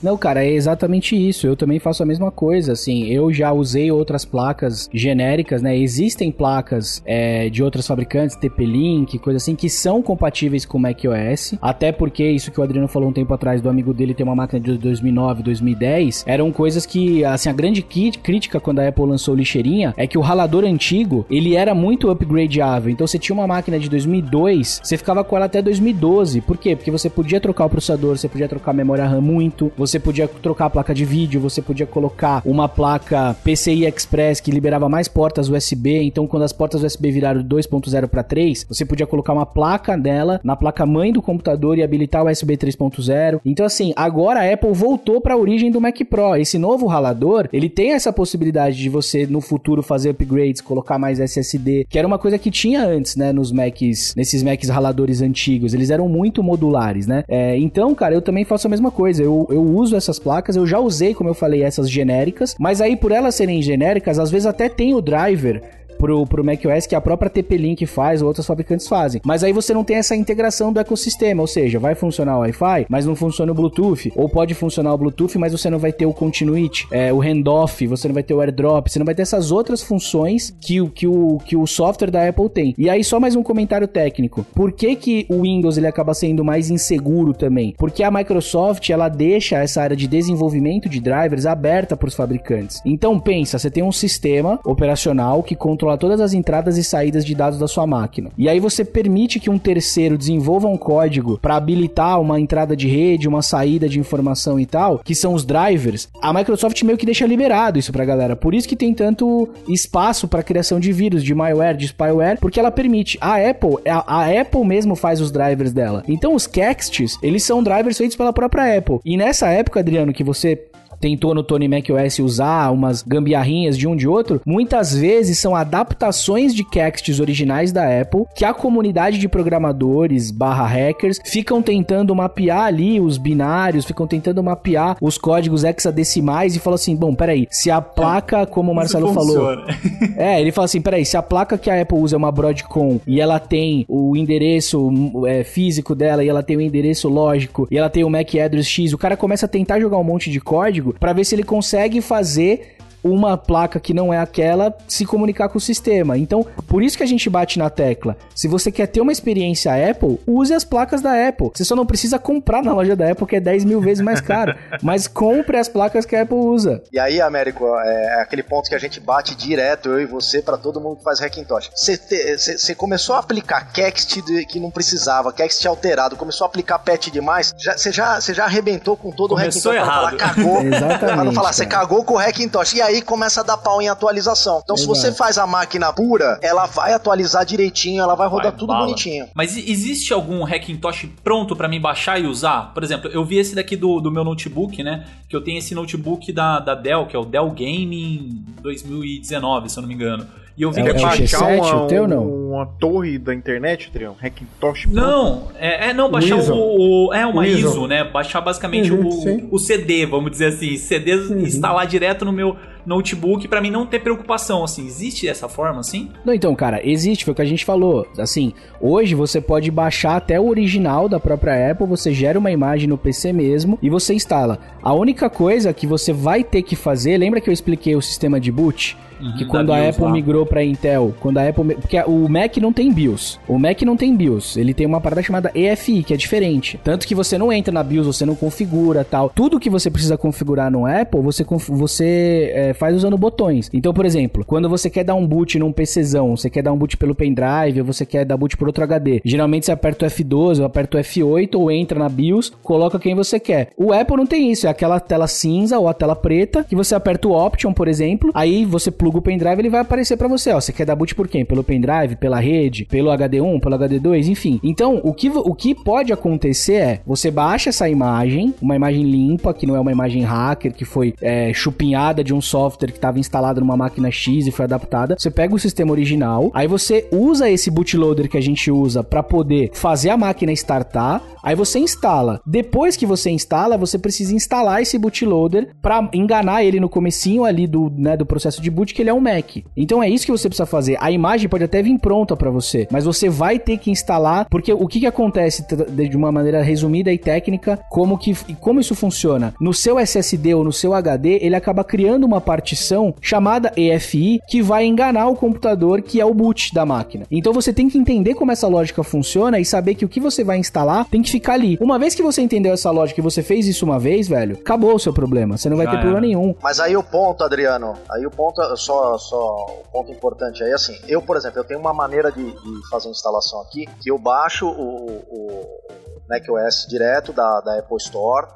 Não, 0.01 0.17
cara, 0.17 0.43
é 0.43 0.51
exatamente 0.51 1.15
isso. 1.15 1.45
Eu 1.45 1.55
também 1.55 1.79
faço 1.79 2.01
a 2.01 2.05
mesma 2.05 2.31
coisa. 2.31 2.73
Assim, 2.73 3.05
eu 3.05 3.31
já 3.31 3.51
usei 3.51 3.91
outras 3.91 4.25
placas 4.25 4.89
genéricas, 4.93 5.61
né? 5.61 5.77
Existem 5.77 6.31
placas 6.31 7.01
é, 7.05 7.49
de 7.49 7.63
outros 7.63 7.85
fabricantes, 7.85 8.35
TP-Link, 8.35 9.19
coisa 9.19 9.37
assim, 9.37 9.55
que 9.55 9.69
são 9.69 10.01
compatíveis 10.01 10.65
com 10.65 10.79
macOS. 10.79 11.55
Até 11.61 11.91
porque 11.91 12.27
isso 12.27 12.51
que 12.51 12.59
o 12.59 12.63
Adriano 12.63 12.87
falou 12.87 13.09
um 13.09 13.13
tempo 13.13 13.33
atrás 13.33 13.61
do 13.61 13.69
amigo 13.69 13.93
dele 13.93 14.13
ter 14.13 14.23
uma 14.23 14.35
máquina 14.35 14.59
de 14.59 14.77
2009, 14.77 15.43
2010, 15.43 16.23
eram 16.27 16.51
coisas 16.51 16.85
que, 16.85 17.23
assim, 17.23 17.49
a 17.49 17.53
grande 17.53 17.81
crítica 17.81 18.59
quando 18.59 18.79
a 18.79 18.87
Apple 18.87 19.05
lançou 19.05 19.35
lixeirinha 19.35 19.93
é 19.97 20.07
que 20.07 20.17
o 20.17 20.21
ralador 20.21 20.63
antigo 20.63 21.25
ele 21.29 21.55
era 21.55 21.75
muito 21.75 22.09
upgradeável. 22.09 22.91
Então 22.91 23.05
você 23.05 23.19
tinha 23.19 23.35
uma 23.35 23.47
máquina 23.47 23.79
de 23.79 23.89
2002, 23.89 24.81
você 24.83 24.97
ficava 24.97 25.23
com 25.23 25.35
ela 25.35 25.45
até 25.45 25.61
2012. 25.61 26.41
Por 26.41 26.57
quê? 26.57 26.75
Porque 26.75 26.91
você 26.91 27.09
podia 27.09 27.39
trocar 27.39 27.65
o 27.65 27.69
processador, 27.69 28.17
você 28.17 28.27
podia 28.27 28.47
trocar 28.47 28.71
a 28.71 28.73
memória 28.73 29.05
RAM 29.05 29.21
muito, 29.21 29.71
você 29.77 29.90
você 29.91 29.99
podia 29.99 30.27
trocar 30.27 30.67
a 30.67 30.69
placa 30.69 30.93
de 30.93 31.03
vídeo, 31.03 31.41
você 31.41 31.61
podia 31.61 31.85
colocar 31.85 32.41
uma 32.45 32.69
placa 32.69 33.35
PCI 33.43 33.85
Express 33.85 34.39
que 34.39 34.49
liberava 34.49 34.87
mais 34.87 35.07
portas 35.07 35.49
USB. 35.49 36.01
Então, 36.03 36.25
quando 36.25 36.43
as 36.43 36.53
portas 36.53 36.81
USB 36.81 37.11
viraram 37.11 37.43
de 37.43 37.47
2.0 37.47 38.07
para 38.07 38.23
3, 38.23 38.65
você 38.69 38.85
podia 38.85 39.05
colocar 39.05 39.33
uma 39.33 39.45
placa 39.45 39.97
dela 39.97 40.39
na 40.43 40.55
placa 40.55 40.85
mãe 40.85 41.11
do 41.11 41.21
computador 41.21 41.77
e 41.77 41.83
habilitar 41.83 42.23
o 42.23 42.29
USB 42.29 42.55
3.0. 42.55 43.41
Então, 43.45 43.65
assim, 43.65 43.91
agora 43.95 44.39
a 44.39 44.53
Apple 44.53 44.71
voltou 44.71 45.19
para 45.19 45.33
a 45.33 45.37
origem 45.37 45.69
do 45.69 45.81
Mac 45.81 45.97
Pro. 46.09 46.35
Esse 46.37 46.57
novo 46.57 46.87
ralador, 46.87 47.49
ele 47.51 47.67
tem 47.67 47.91
essa 47.91 48.13
possibilidade 48.13 48.77
de 48.77 48.87
você 48.87 49.27
no 49.27 49.41
futuro 49.41 49.83
fazer 49.83 50.11
upgrades, 50.11 50.61
colocar 50.61 50.97
mais 50.97 51.19
SSD, 51.19 51.85
que 51.89 51.99
era 51.99 52.07
uma 52.07 52.17
coisa 52.17 52.37
que 52.37 52.49
tinha 52.49 52.85
antes, 52.85 53.17
né, 53.17 53.33
nos 53.33 53.51
Macs, 53.51 54.15
nesses 54.15 54.41
Macs 54.41 54.69
raladores 54.69 55.21
antigos. 55.21 55.73
Eles 55.73 55.89
eram 55.89 56.07
muito 56.07 56.41
modulares, 56.41 57.07
né? 57.07 57.25
É, 57.27 57.57
então, 57.57 57.93
cara, 57.93 58.15
eu 58.15 58.21
também 58.21 58.45
faço 58.45 58.67
a 58.67 58.69
mesma 58.69 58.89
coisa. 58.89 59.21
Eu, 59.21 59.45
eu 59.49 59.61
uso 59.61 59.80
essas 59.91 60.19
placas, 60.19 60.55
eu 60.55 60.65
já 60.65 60.79
usei, 60.79 61.13
como 61.13 61.29
eu 61.29 61.33
falei, 61.33 61.63
essas 61.63 61.89
genéricas, 61.89 62.55
mas 62.59 62.81
aí 62.81 62.95
por 62.95 63.11
elas 63.11 63.35
serem 63.35 63.61
genéricas, 63.61 64.19
às 64.19 64.29
vezes 64.29 64.45
até 64.45 64.69
tem 64.69 64.93
o 64.93 65.01
driver 65.01 65.61
pro, 66.01 66.25
pro 66.25 66.43
macOS 66.43 66.87
que 66.87 66.95
a 66.95 66.99
própria 66.99 67.29
TP-Link 67.29 67.85
faz 67.85 68.23
ou 68.23 68.27
outros 68.27 68.47
fabricantes 68.47 68.87
fazem. 68.87 69.21
Mas 69.23 69.43
aí 69.43 69.53
você 69.53 69.71
não 69.71 69.83
tem 69.83 69.97
essa 69.97 70.15
integração 70.15 70.73
do 70.73 70.79
ecossistema, 70.79 71.41
ou 71.41 71.47
seja, 71.47 71.77
vai 71.77 71.93
funcionar 71.93 72.37
o 72.37 72.39
Wi-Fi, 72.39 72.87
mas 72.89 73.05
não 73.05 73.15
funciona 73.15 73.51
o 73.51 73.55
Bluetooth, 73.55 74.11
ou 74.15 74.27
pode 74.27 74.55
funcionar 74.55 74.95
o 74.95 74.97
Bluetooth, 74.97 75.37
mas 75.37 75.51
você 75.51 75.69
não 75.69 75.77
vai 75.77 75.93
ter 75.93 76.07
o 76.07 76.13
Continuity, 76.13 76.87
é, 76.91 77.13
o 77.13 77.19
handoff, 77.19 77.85
você 77.85 78.07
não 78.07 78.15
vai 78.15 78.23
ter 78.23 78.33
o 78.33 78.41
AirDrop, 78.41 78.89
você 78.89 78.97
não 78.97 79.05
vai 79.05 79.13
ter 79.13 79.21
essas 79.21 79.51
outras 79.51 79.83
funções 79.83 80.55
que, 80.59 80.83
que, 80.89 81.07
o, 81.07 81.37
que 81.45 81.55
o 81.55 81.67
software 81.67 82.09
da 82.09 82.27
Apple 82.27 82.49
tem. 82.49 82.73
E 82.77 82.89
aí 82.89 83.03
só 83.03 83.19
mais 83.19 83.35
um 83.35 83.43
comentário 83.43 83.87
técnico. 83.87 84.43
Por 84.55 84.71
que 84.71 84.95
que 84.95 85.27
o 85.29 85.43
Windows 85.43 85.77
ele 85.77 85.87
acaba 85.87 86.15
sendo 86.15 86.43
mais 86.43 86.71
inseguro 86.71 87.33
também? 87.33 87.75
Porque 87.77 88.01
a 88.01 88.09
Microsoft 88.09 88.89
ela 88.89 89.07
deixa 89.07 89.57
essa 89.57 89.83
área 89.83 89.95
de 89.95 90.07
desenvolvimento 90.07 90.89
de 90.89 90.99
drivers 90.99 91.45
aberta 91.45 91.95
para 91.95 92.07
os 92.07 92.15
fabricantes. 92.15 92.81
Então 92.83 93.19
pensa, 93.19 93.59
você 93.59 93.69
tem 93.69 93.83
um 93.83 93.91
sistema 93.91 94.59
operacional 94.65 95.43
que 95.43 95.55
controla 95.55 95.90
controlar 95.91 95.97
todas 95.97 96.21
as 96.21 96.33
entradas 96.33 96.77
e 96.77 96.83
saídas 96.83 97.25
de 97.25 97.35
dados 97.35 97.59
da 97.59 97.67
sua 97.67 97.85
máquina. 97.85 98.31
E 98.37 98.47
aí 98.47 98.59
você 98.59 98.83
permite 98.85 99.39
que 99.39 99.49
um 99.49 99.57
terceiro 99.57 100.17
desenvolva 100.17 100.67
um 100.67 100.77
código 100.77 101.37
para 101.41 101.55
habilitar 101.55 102.19
uma 102.19 102.39
entrada 102.39 102.75
de 102.75 102.87
rede, 102.87 103.27
uma 103.27 103.41
saída 103.41 103.87
de 103.89 103.99
informação 103.99 104.59
e 104.59 104.65
tal, 104.65 104.99
que 104.99 105.15
são 105.15 105.33
os 105.33 105.45
drivers. 105.45 106.09
A 106.21 106.33
Microsoft 106.33 106.81
meio 106.83 106.97
que 106.97 107.05
deixa 107.05 107.25
liberado 107.25 107.79
isso 107.79 107.91
pra 107.91 108.05
galera. 108.05 108.35
Por 108.35 108.53
isso 108.53 108.67
que 108.67 108.75
tem 108.75 108.93
tanto 108.93 109.49
espaço 109.67 110.27
para 110.27 110.43
criação 110.43 110.79
de 110.79 110.91
vírus, 110.91 111.23
de 111.23 111.33
malware, 111.33 111.77
de 111.77 111.87
spyware, 111.87 112.39
porque 112.39 112.59
ela 112.59 112.71
permite. 112.71 113.17
A 113.21 113.35
Apple, 113.35 113.77
a, 113.85 114.41
Apple 114.41 114.65
mesmo 114.65 114.95
faz 114.95 115.19
os 115.21 115.31
drivers 115.31 115.73
dela. 115.73 116.03
Então 116.07 116.35
os 116.35 116.47
Kexts, 116.47 117.17
eles 117.21 117.43
são 117.43 117.63
drivers 117.63 117.97
feitos 117.97 118.15
pela 118.15 118.33
própria 118.33 118.77
Apple. 118.77 118.99
E 119.05 119.17
nessa 119.17 119.49
época, 119.49 119.79
Adriano, 119.79 120.13
que 120.13 120.23
você 120.23 120.55
tentou 121.01 121.33
no 121.33 121.43
Tony 121.43 121.67
Mac 121.67 121.85
OS 121.89 122.19
usar 122.19 122.71
umas 122.71 123.01
gambiarrinhas 123.01 123.77
de 123.77 123.87
um 123.87 123.95
de 123.95 124.07
outro, 124.07 124.39
muitas 124.45 124.95
vezes 124.95 125.39
são 125.39 125.55
adaptações 125.55 126.53
de 126.53 126.63
Kexts 126.63 127.19
originais 127.19 127.71
da 127.71 128.01
Apple 128.01 128.25
que 128.35 128.45
a 128.45 128.53
comunidade 128.53 129.17
de 129.17 129.27
programadores 129.27 130.29
barra 130.29 130.65
hackers 130.65 131.19
ficam 131.25 131.61
tentando 131.61 132.15
mapear 132.15 132.65
ali 132.65 132.99
os 132.99 133.17
binários, 133.17 133.85
ficam 133.85 134.05
tentando 134.05 134.43
mapear 134.43 134.95
os 135.01 135.17
códigos 135.17 135.63
hexadecimais 135.63 136.55
e 136.55 136.59
falam 136.59 136.75
assim, 136.75 136.95
bom, 136.95 137.15
peraí, 137.15 137.47
se 137.49 137.71
a 137.71 137.81
placa, 137.81 138.45
como 138.45 138.71
o 138.71 138.75
Marcelo 138.75 139.13
falou... 139.13 139.51
é, 140.15 140.39
ele 140.39 140.51
fala 140.51 140.65
assim, 140.65 140.81
peraí, 140.81 141.05
se 141.05 141.17
a 141.17 141.23
placa 141.23 141.57
que 141.57 141.69
a 141.69 141.81
Apple 141.81 141.97
usa 141.97 142.15
é 142.15 142.17
uma 142.17 142.31
Broadcom 142.31 142.99
e 143.07 143.19
ela 143.19 143.39
tem 143.39 143.85
o 143.87 144.15
endereço 144.15 144.89
é, 145.25 145.43
físico 145.43 145.95
dela 145.95 146.23
e 146.23 146.29
ela 146.29 146.43
tem 146.43 146.57
o 146.57 146.61
endereço 146.61 147.09
lógico 147.09 147.67
e 147.71 147.77
ela 147.77 147.89
tem 147.89 148.03
o 148.03 148.09
MAC 148.09 148.39
address 148.39 148.67
X, 148.67 148.93
o 148.93 148.97
cara 148.97 149.17
começa 149.17 149.45
a 149.45 149.49
tentar 149.49 149.79
jogar 149.79 149.97
um 149.97 150.03
monte 150.03 150.29
de 150.29 150.39
código 150.39 150.90
para 150.99 151.13
ver 151.13 151.25
se 151.25 151.35
ele 151.35 151.43
consegue 151.43 152.01
fazer 152.01 152.77
uma 153.03 153.37
placa 153.37 153.79
que 153.79 153.93
não 153.93 154.13
é 154.13 154.19
aquela 154.19 154.75
se 154.87 155.05
comunicar 155.05 155.49
com 155.49 155.57
o 155.57 155.61
sistema. 155.61 156.17
Então, 156.17 156.45
por 156.67 156.83
isso 156.83 156.97
que 156.97 157.03
a 157.03 157.07
gente 157.07 157.29
bate 157.29 157.57
na 157.57 157.69
tecla. 157.69 158.17
Se 158.35 158.47
você 158.47 158.71
quer 158.71 158.87
ter 158.87 159.01
uma 159.01 159.11
experiência 159.11 159.71
Apple, 159.89 160.19
use 160.27 160.53
as 160.53 160.63
placas 160.63 161.01
da 161.01 161.27
Apple. 161.27 161.51
Você 161.53 161.63
só 161.63 161.75
não 161.75 161.85
precisa 161.85 162.19
comprar 162.19 162.63
na 162.63 162.73
loja 162.73 162.95
da 162.95 163.11
Apple, 163.11 163.25
que 163.25 163.35
é 163.35 163.39
10 163.39 163.65
mil 163.65 163.81
vezes 163.81 164.03
mais 164.03 164.21
caro. 164.21 164.55
mas 164.81 165.07
compre 165.07 165.57
as 165.57 165.67
placas 165.67 166.05
que 166.05 166.15
a 166.15 166.23
Apple 166.23 166.37
usa. 166.37 166.83
E 166.91 166.99
aí, 166.99 167.21
Américo, 167.21 167.65
é 167.65 168.21
aquele 168.21 168.43
ponto 168.43 168.69
que 168.69 168.75
a 168.75 168.79
gente 168.79 168.99
bate 168.99 169.35
direto, 169.35 169.89
eu 169.89 170.01
e 170.01 170.05
você, 170.05 170.41
para 170.41 170.57
todo 170.57 170.79
mundo 170.79 170.97
que 170.97 171.03
faz 171.03 171.21
Hackintosh. 171.21 171.71
Você 171.75 172.75
começou 172.75 173.15
a 173.15 173.19
aplicar 173.19 173.71
Kext 173.71 174.21
que 174.47 174.59
não 174.59 174.71
precisava, 174.71 175.31
Kext 175.31 175.65
alterado, 175.67 176.15
começou 176.15 176.45
a 176.45 176.47
aplicar 176.47 176.79
patch 176.79 177.09
demais, 177.09 177.53
você 177.57 177.91
já, 177.91 178.19
já, 178.19 178.33
já 178.33 178.45
arrebentou 178.45 178.97
com 178.97 179.11
todo 179.11 179.35
começou 179.35 179.71
o 179.71 179.75
Hackintosh. 179.75 179.89
Errado. 179.89 180.17
Falar, 180.17 180.17
cagou. 180.17 180.61
Exatamente. 180.63 180.99
Pra 180.99 181.23
não 181.23 181.33
falar, 181.33 181.53
você 181.53 181.65
cagou 181.65 182.03
com 182.03 182.15
o 182.15 182.17
Hackintosh. 182.17 182.73
E 182.73 182.81
aí, 182.81 182.90
aí 182.91 183.01
começa 183.01 183.41
a 183.41 183.43
dar 183.43 183.57
pau 183.57 183.81
em 183.81 183.89
atualização. 183.89 184.61
Então, 184.63 184.75
Exato. 184.75 184.95
se 184.95 185.01
você 185.01 185.11
faz 185.11 185.37
a 185.37 185.47
máquina 185.47 185.91
pura, 185.91 186.39
ela 186.41 186.65
vai 186.65 186.93
atualizar 186.93 187.45
direitinho, 187.45 188.01
ela 188.01 188.15
vai 188.15 188.27
rodar 188.27 188.51
vai, 188.51 188.59
tudo 188.59 188.67
bala. 188.67 188.85
bonitinho. 188.85 189.27
Mas 189.33 189.57
existe 189.57 190.13
algum 190.13 190.45
Hackintosh 190.45 191.07
pronto 191.23 191.55
para 191.55 191.67
mim 191.67 191.79
baixar 191.79 192.19
e 192.19 192.27
usar? 192.27 192.73
Por 192.73 192.83
exemplo, 192.83 193.09
eu 193.11 193.25
vi 193.25 193.37
esse 193.37 193.55
daqui 193.55 193.75
do, 193.75 193.99
do 193.99 194.11
meu 194.11 194.23
notebook, 194.23 194.83
né? 194.83 195.05
Que 195.27 195.35
eu 195.35 195.41
tenho 195.41 195.57
esse 195.57 195.73
notebook 195.73 196.31
da, 196.31 196.59
da 196.59 196.75
Dell, 196.75 197.05
que 197.05 197.15
é 197.15 197.19
o 197.19 197.25
Dell 197.25 197.49
Gaming 197.49 198.43
2019, 198.61 199.69
se 199.69 199.77
eu 199.77 199.81
não 199.81 199.87
me 199.87 199.95
engano. 199.95 200.27
E 200.57 200.63
eu 200.63 200.71
vi 200.71 200.81
é, 200.81 200.83
que 200.83 200.89
é 200.89 201.01
baixar 201.01 201.47
uma, 201.47 201.83
o 201.83 201.87
teu, 201.87 202.07
não? 202.07 202.23
uma 202.51 202.65
torre 202.65 203.17
da 203.17 203.33
internet, 203.33 203.87
Adriano? 203.89 204.15
Hackintosh? 204.21 204.85
Não, 204.87 205.47
é, 205.57 205.89
é, 205.89 205.93
não, 205.93 206.11
baixar 206.11 206.37
o, 206.37 207.07
o, 207.07 207.13
É 207.13 207.25
uma 207.25 207.47
ISO. 207.47 207.69
ISO. 207.69 207.87
né? 207.87 208.03
Baixar 208.03 208.41
basicamente 208.41 208.91
uhum, 208.91 209.07
o, 209.49 209.55
o 209.55 209.59
CD, 209.59 210.05
vamos 210.05 210.31
dizer 210.31 210.47
assim. 210.47 210.75
CD 210.77 211.15
uhum. 211.15 211.39
instalar 211.39 211.87
direto 211.87 212.25
no 212.25 212.31
meu 212.31 212.55
notebook 212.85 213.47
para 213.47 213.61
mim 213.61 213.71
não 213.71 213.85
ter 213.85 213.99
preocupação, 213.99 214.63
assim. 214.63 214.85
Existe 214.85 215.27
essa 215.27 215.47
forma, 215.47 215.79
assim? 215.79 216.09
Não, 216.25 216.33
então, 216.33 216.55
cara, 216.55 216.81
existe, 216.87 217.25
foi 217.25 217.33
o 217.33 217.35
que 217.35 217.41
a 217.41 217.45
gente 217.45 217.65
falou. 217.65 218.07
Assim, 218.17 218.53
hoje 218.79 219.15
você 219.15 219.39
pode 219.39 219.69
baixar 219.71 220.17
até 220.17 220.39
o 220.39 220.47
original 220.47 221.07
da 221.07 221.19
própria 221.19 221.71
Apple, 221.71 221.87
você 221.87 222.13
gera 222.13 222.39
uma 222.39 222.51
imagem 222.51 222.87
no 222.87 222.97
PC 222.97 223.33
mesmo 223.33 223.77
e 223.81 223.89
você 223.89 224.13
instala. 224.13 224.59
A 224.81 224.93
única 224.93 225.29
coisa 225.29 225.73
que 225.73 225.87
você 225.87 226.13
vai 226.13 226.43
ter 226.43 226.61
que 226.61 226.75
fazer, 226.75 227.17
lembra 227.17 227.41
que 227.41 227.49
eu 227.49 227.53
expliquei 227.53 227.95
o 227.95 228.01
sistema 228.01 228.39
de 228.39 228.51
boot? 228.51 228.97
Uhum, 229.21 229.37
que 229.37 229.45
quando 229.45 229.71
a 229.71 229.77
BIOS 229.77 229.89
Apple 229.89 230.05
lá. 230.05 230.11
migrou 230.11 230.45
para 230.45 230.63
Intel, 230.63 231.13
quando 231.19 231.37
a 231.37 231.47
Apple, 231.47 231.75
porque 231.75 232.01
o 232.01 232.27
Mac 232.27 232.57
não 232.57 232.73
tem 232.73 232.91
BIOS. 232.91 233.39
O 233.47 233.57
Mac 233.57 233.81
não 233.83 233.95
tem 233.95 234.15
BIOS, 234.15 234.57
ele 234.57 234.73
tem 234.73 234.85
uma 234.85 234.99
parada 234.99 235.21
chamada 235.21 235.51
EFI, 235.53 236.03
que 236.03 236.13
é 236.13 236.17
diferente. 236.17 236.79
Tanto 236.83 237.07
que 237.07 237.15
você 237.15 237.37
não 237.37 237.51
entra 237.51 237.71
na 237.71 237.83
BIOS, 237.83 238.07
você 238.07 238.25
não 238.25 238.35
configura, 238.35 239.03
tal. 239.03 239.29
Tudo 239.29 239.59
que 239.59 239.69
você 239.69 239.89
precisa 239.89 240.17
configurar 240.17 240.71
no 240.71 240.85
Apple, 240.85 241.21
você 241.21 241.45
você 241.69 242.51
é, 242.53 242.73
faz 242.73 242.95
usando 242.95 243.17
botões. 243.17 243.69
Então, 243.73 243.93
por 243.93 244.05
exemplo, 244.05 244.43
quando 244.45 244.69
você 244.69 244.89
quer 244.89 245.03
dar 245.03 245.15
um 245.15 245.27
boot 245.27 245.57
num 245.59 245.71
PCzão, 245.71 246.35
você 246.35 246.49
quer 246.49 246.63
dar 246.63 246.71
um 246.71 246.77
boot 246.77 246.97
pelo 246.97 247.15
pendrive, 247.15 247.79
ou 247.79 247.85
você 247.85 248.05
quer 248.05 248.25
dar 248.25 248.37
boot 248.37 248.57
por 248.57 248.67
outro 248.67 248.83
HD, 248.83 249.21
geralmente 249.23 249.65
você 249.65 249.71
aperta 249.71 250.05
o 250.05 250.09
F12 250.09 250.59
ou 250.59 250.65
aperta 250.65 250.97
o 250.97 251.01
F8 251.01 251.55
ou 251.55 251.71
entra 251.71 251.99
na 251.99 252.09
BIOS, 252.09 252.51
coloca 252.63 252.99
quem 252.99 253.15
você 253.15 253.39
quer. 253.39 253.69
O 253.77 253.93
Apple 253.93 254.17
não 254.17 254.25
tem 254.25 254.51
isso, 254.51 254.67
é 254.67 254.69
aquela 254.69 254.99
tela 254.99 255.27
cinza 255.27 255.77
ou 255.79 255.87
a 255.87 255.93
tela 255.93 256.15
preta 256.15 256.63
que 256.63 256.75
você 256.75 256.95
aperta 256.95 257.27
o 257.27 257.31
Option, 257.31 257.73
por 257.73 257.87
exemplo, 257.87 258.31
aí 258.33 258.65
você 258.65 258.89
pluga 258.89 259.10
o 259.19 259.21
pendrive, 259.21 259.59
ele 259.59 259.69
vai 259.69 259.81
aparecer 259.81 260.17
para 260.17 260.27
você, 260.27 260.51
ó, 260.51 260.59
você 260.59 260.71
quer 260.73 260.85
dar 260.85 260.95
boot 260.95 261.15
por 261.15 261.27
quem? 261.27 261.45
Pelo 261.45 261.63
pendrive, 261.63 262.15
pela 262.15 262.39
rede, 262.39 262.85
pelo 262.85 263.09
HD1, 263.09 263.59
pelo 263.59 263.77
HD2, 263.77 264.27
enfim. 264.27 264.59
Então, 264.63 264.99
o 265.03 265.13
que, 265.13 265.29
o 265.29 265.53
que 265.55 265.73
pode 265.73 266.11
acontecer 266.11 266.81
é, 266.81 267.01
você 267.05 267.29
baixa 267.29 267.69
essa 267.69 267.87
imagem, 267.87 268.53
uma 268.61 268.75
imagem 268.75 269.03
limpa, 269.03 269.53
que 269.53 269.67
não 269.67 269.75
é 269.75 269.79
uma 269.79 269.91
imagem 269.91 270.23
hacker, 270.23 270.73
que 270.73 270.85
foi 270.85 271.13
é, 271.21 271.53
chupinhada 271.53 272.23
de 272.23 272.33
um 272.33 272.41
software 272.41 272.91
que 272.91 272.97
estava 272.97 273.19
instalado 273.19 273.61
numa 273.61 273.77
máquina 273.77 274.09
X 274.11 274.47
e 274.47 274.51
foi 274.51 274.65
adaptada. 274.65 275.15
Você 275.17 275.29
pega 275.29 275.53
o 275.53 275.59
sistema 275.59 275.91
original, 275.91 276.49
aí 276.53 276.67
você 276.67 277.07
usa 277.11 277.49
esse 277.49 277.69
bootloader 277.69 278.29
que 278.29 278.37
a 278.37 278.41
gente 278.41 278.71
usa 278.71 279.03
para 279.03 279.21
poder 279.21 279.71
fazer 279.73 280.09
a 280.09 280.17
máquina 280.17 280.51
startar, 280.51 281.21
aí 281.43 281.55
você 281.55 281.79
instala. 281.79 282.41
Depois 282.45 282.97
que 282.97 283.05
você 283.05 283.29
instala, 283.29 283.77
você 283.77 283.97
precisa 283.97 284.33
instalar 284.33 284.81
esse 284.81 284.97
bootloader 284.97 285.69
para 285.81 286.09
enganar 286.13 286.63
ele 286.63 286.79
no 286.79 286.89
comecinho 286.89 287.43
ali 287.45 287.67
do, 287.67 287.91
né, 287.95 288.17
do 288.17 288.25
processo 288.25 288.61
de 288.61 288.69
boot 288.69 288.93
que 288.93 289.00
ele 289.01 289.09
é 289.09 289.13
um 289.13 289.19
Mac. 289.19 289.57
Então 289.75 290.01
é 290.01 290.09
isso 290.09 290.25
que 290.25 290.31
você 290.31 290.47
precisa 290.47 290.65
fazer. 290.65 290.97
A 290.99 291.11
imagem 291.11 291.49
pode 291.49 291.63
até 291.63 291.81
vir 291.81 291.97
pronta 291.99 292.35
para 292.35 292.49
você, 292.49 292.87
mas 292.91 293.05
você 293.05 293.29
vai 293.29 293.59
ter 293.59 293.77
que 293.77 293.91
instalar, 293.91 294.47
porque 294.49 294.71
o 294.73 294.87
que, 294.87 295.01
que 295.01 295.07
acontece 295.07 295.65
de 295.65 296.17
uma 296.17 296.31
maneira 296.31 296.61
resumida 296.61 297.11
e 297.11 297.17
técnica, 297.17 297.79
como 297.89 298.17
que 298.17 298.35
como 298.59 298.79
isso 298.79 298.95
funciona? 298.95 299.53
No 299.59 299.73
seu 299.73 299.99
SSD 299.99 300.53
ou 300.53 300.63
no 300.63 300.71
seu 300.71 300.93
HD, 300.93 301.39
ele 301.41 301.55
acaba 301.55 301.83
criando 301.83 302.25
uma 302.25 302.41
partição 302.41 303.13
chamada 303.21 303.71
EFI 303.75 304.39
que 304.47 304.61
vai 304.61 304.85
enganar 304.85 305.27
o 305.27 305.35
computador 305.35 306.01
que 306.01 306.19
é 306.19 306.25
o 306.25 306.33
boot 306.33 306.73
da 306.73 306.85
máquina. 306.85 307.25
Então 307.31 307.53
você 307.53 307.73
tem 307.73 307.89
que 307.89 307.97
entender 307.97 308.35
como 308.35 308.51
essa 308.51 308.67
lógica 308.67 309.03
funciona 309.03 309.59
e 309.59 309.65
saber 309.65 309.95
que 309.95 310.05
o 310.05 310.09
que 310.09 310.19
você 310.19 310.43
vai 310.43 310.57
instalar 310.57 311.05
tem 311.05 311.21
que 311.21 311.31
ficar 311.31 311.53
ali. 311.53 311.77
Uma 311.79 311.99
vez 311.99 312.15
que 312.15 312.23
você 312.23 312.41
entendeu 312.41 312.73
essa 312.73 312.91
lógica 312.91 313.19
e 313.19 313.23
você 313.23 313.43
fez 313.43 313.67
isso 313.67 313.85
uma 313.85 313.99
vez, 313.99 314.27
velho, 314.27 314.57
acabou 314.59 314.95
o 314.95 314.99
seu 314.99 315.13
problema. 315.13 315.57
Você 315.57 315.69
não 315.69 315.77
vai 315.77 315.87
ter 315.87 315.97
problema 315.97 316.21
nenhum. 316.21 316.55
Mas 316.61 316.79
aí 316.79 316.95
o 316.95 317.03
ponto, 317.03 317.43
Adriano, 317.43 317.93
aí 318.09 318.25
o 318.25 318.31
ponto, 318.31 318.61
só, 318.77 318.90
só 319.17 319.65
o 319.65 319.83
ponto 319.91 320.11
importante 320.11 320.63
aí, 320.63 320.71
assim, 320.71 320.97
eu, 321.07 321.21
por 321.21 321.37
exemplo, 321.37 321.59
eu 321.59 321.63
tenho 321.63 321.79
uma 321.79 321.93
maneira 321.93 322.31
de, 322.31 322.43
de 322.43 322.89
fazer 322.89 323.09
instalação 323.09 323.61
aqui, 323.61 323.85
que 324.01 324.09
eu 324.09 324.17
baixo 324.17 324.67
o, 324.67 325.07
o 325.07 325.81
macOS 326.29 326.85
direto 326.87 327.33
da, 327.33 327.61
da 327.61 327.79
Apple 327.79 327.97
Store, 327.97 328.47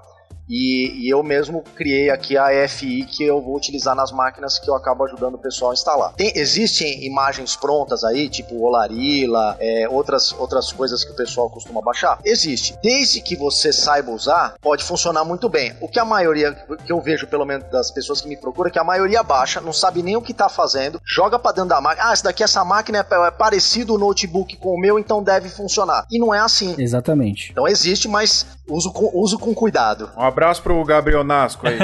e, 0.49 1.05
e, 1.05 1.09
eu 1.09 1.23
mesmo 1.23 1.63
criei 1.75 2.09
aqui 2.09 2.37
a 2.37 2.53
EFI 2.53 3.03
que 3.05 3.23
eu 3.23 3.41
vou 3.41 3.55
utilizar 3.55 3.95
nas 3.95 4.11
máquinas 4.11 4.59
que 4.59 4.69
eu 4.69 4.75
acabo 4.75 5.03
ajudando 5.05 5.35
o 5.35 5.39
pessoal 5.39 5.71
a 5.71 5.73
instalar. 5.73 6.13
Tem, 6.13 6.31
existem 6.35 7.05
imagens 7.05 7.55
prontas 7.55 8.03
aí, 8.03 8.29
tipo 8.29 8.63
Olarila, 8.63 9.57
é, 9.59 9.87
outras, 9.89 10.33
outras 10.33 10.71
coisas 10.71 11.03
que 11.03 11.11
o 11.11 11.15
pessoal 11.15 11.49
costuma 11.49 11.81
baixar? 11.81 12.19
Existe. 12.23 12.77
Desde 12.81 13.21
que 13.21 13.35
você 13.35 13.73
saiba 13.73 14.11
usar, 14.11 14.55
pode 14.61 14.83
funcionar 14.83 15.23
muito 15.23 15.49
bem. 15.49 15.75
O 15.81 15.87
que 15.87 15.99
a 15.99 16.05
maioria, 16.05 16.51
que 16.85 16.91
eu 16.91 17.01
vejo 17.01 17.27
pelo 17.27 17.45
menos 17.45 17.69
das 17.69 17.91
pessoas 17.91 18.21
que 18.21 18.27
me 18.27 18.37
procuram, 18.37 18.69
é 18.69 18.71
que 18.71 18.79
a 18.79 18.83
maioria 18.83 19.23
baixa, 19.23 19.61
não 19.61 19.73
sabe 19.73 20.03
nem 20.03 20.15
o 20.15 20.21
que 20.21 20.31
está 20.31 20.49
fazendo, 20.49 21.01
joga 21.05 21.39
para 21.39 21.53
dentro 21.53 21.69
da 21.69 21.81
máquina. 21.81 22.09
Ah, 22.09 22.13
esse 22.13 22.23
daqui, 22.23 22.43
essa 22.43 22.63
máquina 22.63 22.99
é, 22.99 23.27
é 23.27 23.31
parecido 23.31 23.95
o 23.95 23.97
notebook 23.97 24.55
com 24.57 24.69
o 24.69 24.79
meu, 24.79 24.99
então 24.99 25.23
deve 25.23 25.49
funcionar. 25.49 26.05
E 26.11 26.19
não 26.19 26.33
é 26.33 26.39
assim. 26.39 26.75
Exatamente. 26.77 27.51
Então 27.51 27.67
existe, 27.67 28.07
mas 28.07 28.45
uso 28.67 28.91
com, 28.91 29.09
uso 29.13 29.37
com 29.37 29.53
cuidado. 29.53 30.09
Um 30.17 30.21
abraço 30.21 30.61
pro 30.61 30.83
Gabriel 30.83 31.23
Nasco 31.23 31.67
aí. 31.67 31.77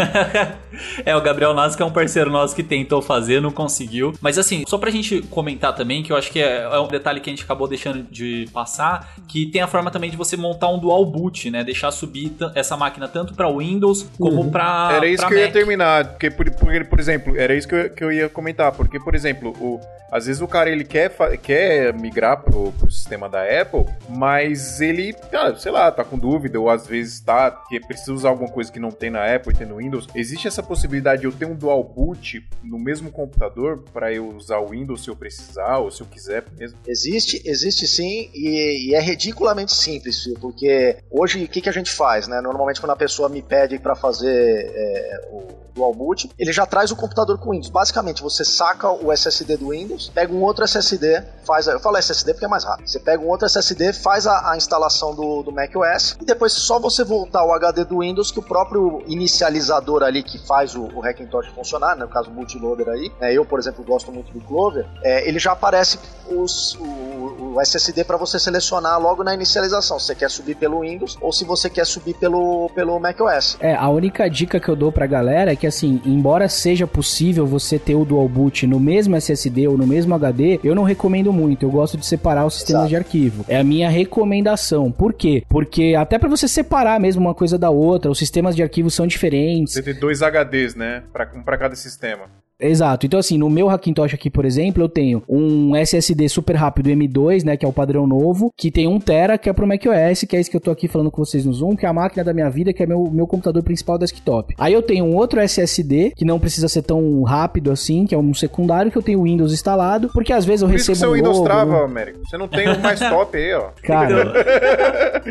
é, 1.06 1.16
o 1.16 1.22
Gabriel 1.22 1.54
Nasco 1.54 1.82
é 1.82 1.86
um 1.86 1.92
parceiro 1.92 2.30
nosso 2.30 2.56
que 2.56 2.64
tentou 2.64 3.02
fazer, 3.02 3.42
não 3.42 3.52
conseguiu. 3.52 4.14
Mas 4.22 4.38
assim, 4.38 4.64
só 4.68 4.78
pra 4.78 4.90
gente 4.90 5.22
comentar 5.24 5.76
também, 5.76 6.04
que 6.04 6.12
eu 6.12 6.18
acho 6.18 6.32
que 6.32 6.40
é, 6.40 6.64
é 6.64 6.80
um 6.80 6.88
detalhe 6.88 7.20
que 7.20 7.30
a 7.30 7.34
gente 7.34 7.44
acabou 7.44 7.68
deixando 7.68 8.04
de 8.04 8.48
passar, 8.54 9.14
que 9.28 9.46
tem 9.48 9.62
a 9.62 9.68
forma 9.68 9.92
também 9.92 10.10
de 10.10 10.18
você 10.18 10.36
montar 10.36 10.70
um 10.70 10.80
dual 10.80 11.06
boot, 11.06 11.50
né? 11.50 11.64
Deixar 11.64 11.92
subir 11.92 12.34
essa 12.56 12.76
máquina 12.76 13.08
tanto 13.08 13.34
para 13.34 13.50
Windows 13.50 14.08
como 14.18 14.42
uhum. 14.42 14.52
para 14.52 14.92
Era 14.94 15.08
isso 15.08 15.18
pra 15.18 15.30
que 15.30 15.36
Mac. 15.36 15.42
eu 15.42 15.48
ia 15.48 15.52
terminar, 15.54 16.06
porque 16.10 16.32
por, 16.32 16.50
por, 16.52 16.86
por 16.86 17.00
exemplo, 17.00 17.38
era 17.38 17.56
isso 17.56 17.68
que 17.68 17.76
eu, 17.76 17.90
que 17.90 18.04
eu 18.04 18.12
ia 18.12 18.30
comentar, 18.30 18.72
porque 18.72 19.00
por 19.00 19.16
exemplo, 19.16 19.54
o 19.60 19.80
às 20.12 20.26
vezes 20.26 20.42
o 20.42 20.48
cara 20.48 20.70
ele 20.70 20.84
quer, 20.84 21.10
quer 21.42 21.94
migrar 21.94 22.42
pro, 22.42 22.74
pro 22.74 22.92
sistema 22.92 23.30
da 23.30 23.44
Apple, 23.44 23.86
mas 24.10 24.82
ele, 24.82 25.16
ah, 25.34 25.56
sei 25.56 25.72
lá, 25.72 25.90
tá 25.90 26.04
com 26.04 26.20
dúvida, 26.20 26.60
ou 26.60 26.70
às 26.72 26.88
vezes 26.88 27.20
tá, 27.20 27.52
que 27.52 27.80
precisa 27.80 28.14
usar 28.14 28.30
alguma 28.30 28.50
coisa 28.50 28.72
que 28.72 28.80
não 28.80 28.92
tem 28.92 29.10
na 29.10 29.24
Apple 29.34 29.54
e 29.54 29.58
tem 29.58 29.68
no 29.68 29.78
Windows. 29.78 30.08
Existe 30.16 30.48
essa 30.48 30.64
possibilidade 30.64 31.22
de 31.22 31.28
eu 31.28 31.32
ter 31.32 31.46
um 31.46 31.56
dual 31.56 31.84
boot 31.84 32.46
no 32.64 32.80
mesmo 32.80 33.12
computador 33.12 33.84
para 33.94 34.12
eu 34.14 34.30
usar 34.30 34.60
o 34.60 34.70
Windows 34.70 35.04
se 35.04 35.10
eu 35.10 35.16
precisar, 35.16 35.78
ou 35.80 35.92
se 35.92 36.02
eu 36.02 36.08
quiser 36.08 36.46
mesmo? 36.58 36.78
Existe, 36.88 37.42
existe 37.46 37.88
sim, 37.88 38.30
e, 38.34 38.90
e 38.90 38.96
é 38.96 39.00
ridiculamente 39.00 39.74
simples, 39.74 40.28
porque 40.40 40.98
hoje 41.10 41.44
o 41.44 41.48
que, 41.48 41.62
que 41.62 41.70
a 41.70 41.74
gente 41.74 41.92
faz, 41.92 42.28
né? 42.28 42.42
Normalmente 42.42 42.80
quando 42.80 42.92
a 42.92 42.96
pessoa 42.96 43.30
me 43.30 43.42
pede 43.42 43.80
para 43.80 43.96
fazer 43.96 44.72
é, 44.74 45.30
o 45.32 45.62
dual 45.74 45.94
boot, 45.94 46.30
ele 46.38 46.52
já 46.52 46.66
traz 46.66 46.92
o 46.92 46.96
computador 46.96 47.38
com 47.38 47.52
Windows. 47.52 47.70
Basicamente, 47.70 48.22
você 48.22 48.44
saca 48.44 48.90
o 48.90 49.12
SSD 49.12 49.58
do 49.58 49.70
Windows 49.70 50.12
pega 50.14 50.34
um 50.34 50.42
outro 50.42 50.64
SSD, 50.64 51.24
faz. 51.46 51.68
A, 51.68 51.74
eu 51.74 51.80
falo 51.80 51.98
SSD 51.98 52.34
porque 52.34 52.46
é 52.46 52.48
mais 52.48 52.64
rápido. 52.64 52.88
Você 52.88 53.00
pega 53.00 53.24
um 53.24 53.28
outro 53.28 53.46
SSD, 53.46 53.94
faz 53.94 54.28
a, 54.28 54.52
a 54.52 54.58
instalação 54.58 55.16
do, 55.16 55.44
do 55.44 55.52
macOS 55.52 56.18
e 56.22 56.26
depois 56.26 56.54
só 56.62 56.80
você 56.80 57.04
voltar 57.04 57.44
o 57.44 57.54
HD 57.54 57.86
do 57.86 58.00
Windows 58.00 58.32
que 58.32 58.40
o 58.40 58.42
próprio 58.42 59.02
inicializador 59.08 60.04
ali 60.04 60.24
que 60.24 60.38
faz 60.38 60.76
o, 60.76 60.84
o 60.94 61.04
Hackintosh 61.04 61.48
funcionar, 61.48 61.96
né, 61.96 62.04
no 62.04 62.10
caso 62.10 62.30
o 62.30 62.34
bootloader 62.34 62.88
aí, 62.90 63.12
né, 63.20 63.34
eu 63.34 63.46
por 63.46 63.60
exemplo 63.60 63.84
gosto 63.84 64.12
muito 64.12 64.32
do 64.32 64.40
Clover, 64.42 64.86
é, 65.04 65.28
ele 65.28 65.40
já 65.40 65.52
aparece 65.52 66.00
os, 66.30 66.76
o, 66.76 67.54
o 67.56 67.62
SSD 67.62 68.04
para 68.04 68.18
você 68.18 68.40
selecionar 68.40 69.00
logo 69.00 69.24
na 69.24 69.34
inicialização, 69.34 70.00
se 70.00 70.08
você 70.08 70.16
quer 70.16 70.30
subir 70.30 70.56
pelo 70.56 70.82
Windows 70.82 71.18
ou 71.22 71.32
se 71.32 71.44
você 71.44 71.70
quer 71.70 71.86
subir 71.86 72.14
pelo, 72.16 72.70
pelo 72.74 73.00
macOS. 73.00 73.58
É, 73.60 73.76
a 73.76 73.90
única 73.90 74.30
dica 74.30 74.60
que 74.60 74.70
eu 74.70 74.76
dou 74.76 74.92
pra 74.92 75.06
galera 75.06 75.52
é 75.52 75.56
que 75.56 75.68
assim, 75.68 76.02
embora 76.06 76.48
seja 76.48 76.88
possível 76.88 77.46
você 77.46 77.80
ter 77.80 77.96
o 77.96 78.06
dual 78.06 78.28
boot 78.28 78.66
no 78.68 78.80
mesmo 78.80 79.16
SSD 79.16 79.68
ou 79.68 79.78
no 79.78 79.88
mesmo 79.88 80.14
HD, 80.16 80.60
eu 80.64 80.76
não 80.76 80.84
recomendo 80.84 81.34
muito. 81.34 81.66
Eu 81.66 81.72
gosto 81.72 81.98
de 81.98 82.06
separar 82.06 82.46
os 82.46 82.56
sistemas 82.56 82.82
Exato. 82.84 82.90
de 82.90 82.96
arquivo. 82.96 83.46
É 83.48 83.60
a 83.60 83.64
minha 83.64 83.90
recomendação. 83.90 84.92
Por 84.92 85.14
quê? 85.14 85.44
Porque 85.50 85.96
até 85.98 86.18
para 86.18 86.30
você 86.30 86.48
separar 86.52 87.00
mesmo 87.00 87.22
uma 87.22 87.34
coisa 87.34 87.58
da 87.58 87.70
outra, 87.70 88.12
os 88.12 88.18
sistemas 88.18 88.56
de 88.56 88.64
arquivo 88.64 88.90
são 88.90 89.08
diferentes. 89.08 89.74
Você 89.74 89.82
tem 89.82 89.94
dois 89.94 90.22
HDs, 90.22 90.76
né? 90.76 91.04
Pra, 91.12 91.32
um 91.36 91.44
para 91.44 91.58
cada 91.58 91.76
sistema. 91.76 92.30
Exato. 92.62 93.06
Então, 93.06 93.20
assim, 93.20 93.38
no 93.38 93.50
meu 93.50 93.70
Hackintosh 93.70 94.14
aqui, 94.14 94.30
por 94.30 94.46
exemplo, 94.46 94.84
eu 94.84 94.90
tenho 94.90 95.24
um 95.28 95.76
SSD 95.76 96.30
super 96.30 96.56
rápido 96.56 96.90
M2, 96.90 97.44
né, 97.44 97.58
que 97.58 97.66
é 97.66 97.68
o 97.68 97.74
padrão 97.74 98.06
novo, 98.06 98.52
que 98.58 98.70
tem 98.70 98.88
1 98.88 99.00
tera, 99.00 99.38
que 99.38 99.50
é 99.50 99.54
pro 99.54 99.68
macOS, 99.68 100.24
que 100.28 100.36
é 100.36 100.40
isso 100.40 100.50
que 100.50 100.58
eu 100.58 100.62
tô 100.62 100.72
aqui 100.72 100.88
falando 100.88 101.10
com 101.10 101.24
vocês 101.24 101.46
no 101.46 101.54
Zoom, 101.54 101.76
que 101.76 101.86
é 101.86 101.90
a 101.90 101.94
máquina 101.94 102.24
da 102.24 102.34
minha 102.34 102.50
vida, 102.50 102.72
que 102.72 102.84
é 102.84 102.86
meu, 102.86 103.10
meu 103.12 103.26
computador 103.26 103.64
principal 103.64 103.98
desktop. 103.98 104.54
Aí 104.58 104.74
eu 104.74 104.82
tenho 104.82 105.06
um 105.06 105.16
outro 105.16 105.40
SSD, 105.40 106.14
que 106.16 106.26
não 106.26 106.40
precisa 106.40 106.68
ser 106.68 106.84
tão 106.84 107.24
rápido 107.24 107.72
assim, 107.72 108.06
que 108.06 108.14
é 108.14 108.18
um 108.18 108.34
secundário, 108.34 108.92
que 108.92 108.98
eu 108.98 109.02
tenho 109.02 109.20
o 109.20 109.24
Windows 109.24 109.54
instalado, 109.54 110.10
porque 110.14 110.32
às 110.32 110.46
vezes 110.46 110.62
eu 110.62 110.68
por 110.68 110.74
recebo 110.74 110.94
isso 110.94 111.02
que 111.02 111.08
seu 111.08 111.14
Windows 111.14 111.38
logo, 111.38 111.50
trava, 111.50 111.80
né? 111.80 111.84
Américo. 111.84 112.20
Você 112.26 112.38
não 112.38 112.48
tem 112.48 112.70
o 112.70 112.80
mais 112.80 113.00
top 113.00 113.38
aí, 113.38 113.54
ó. 113.54 113.70
Cara, 113.84 114.34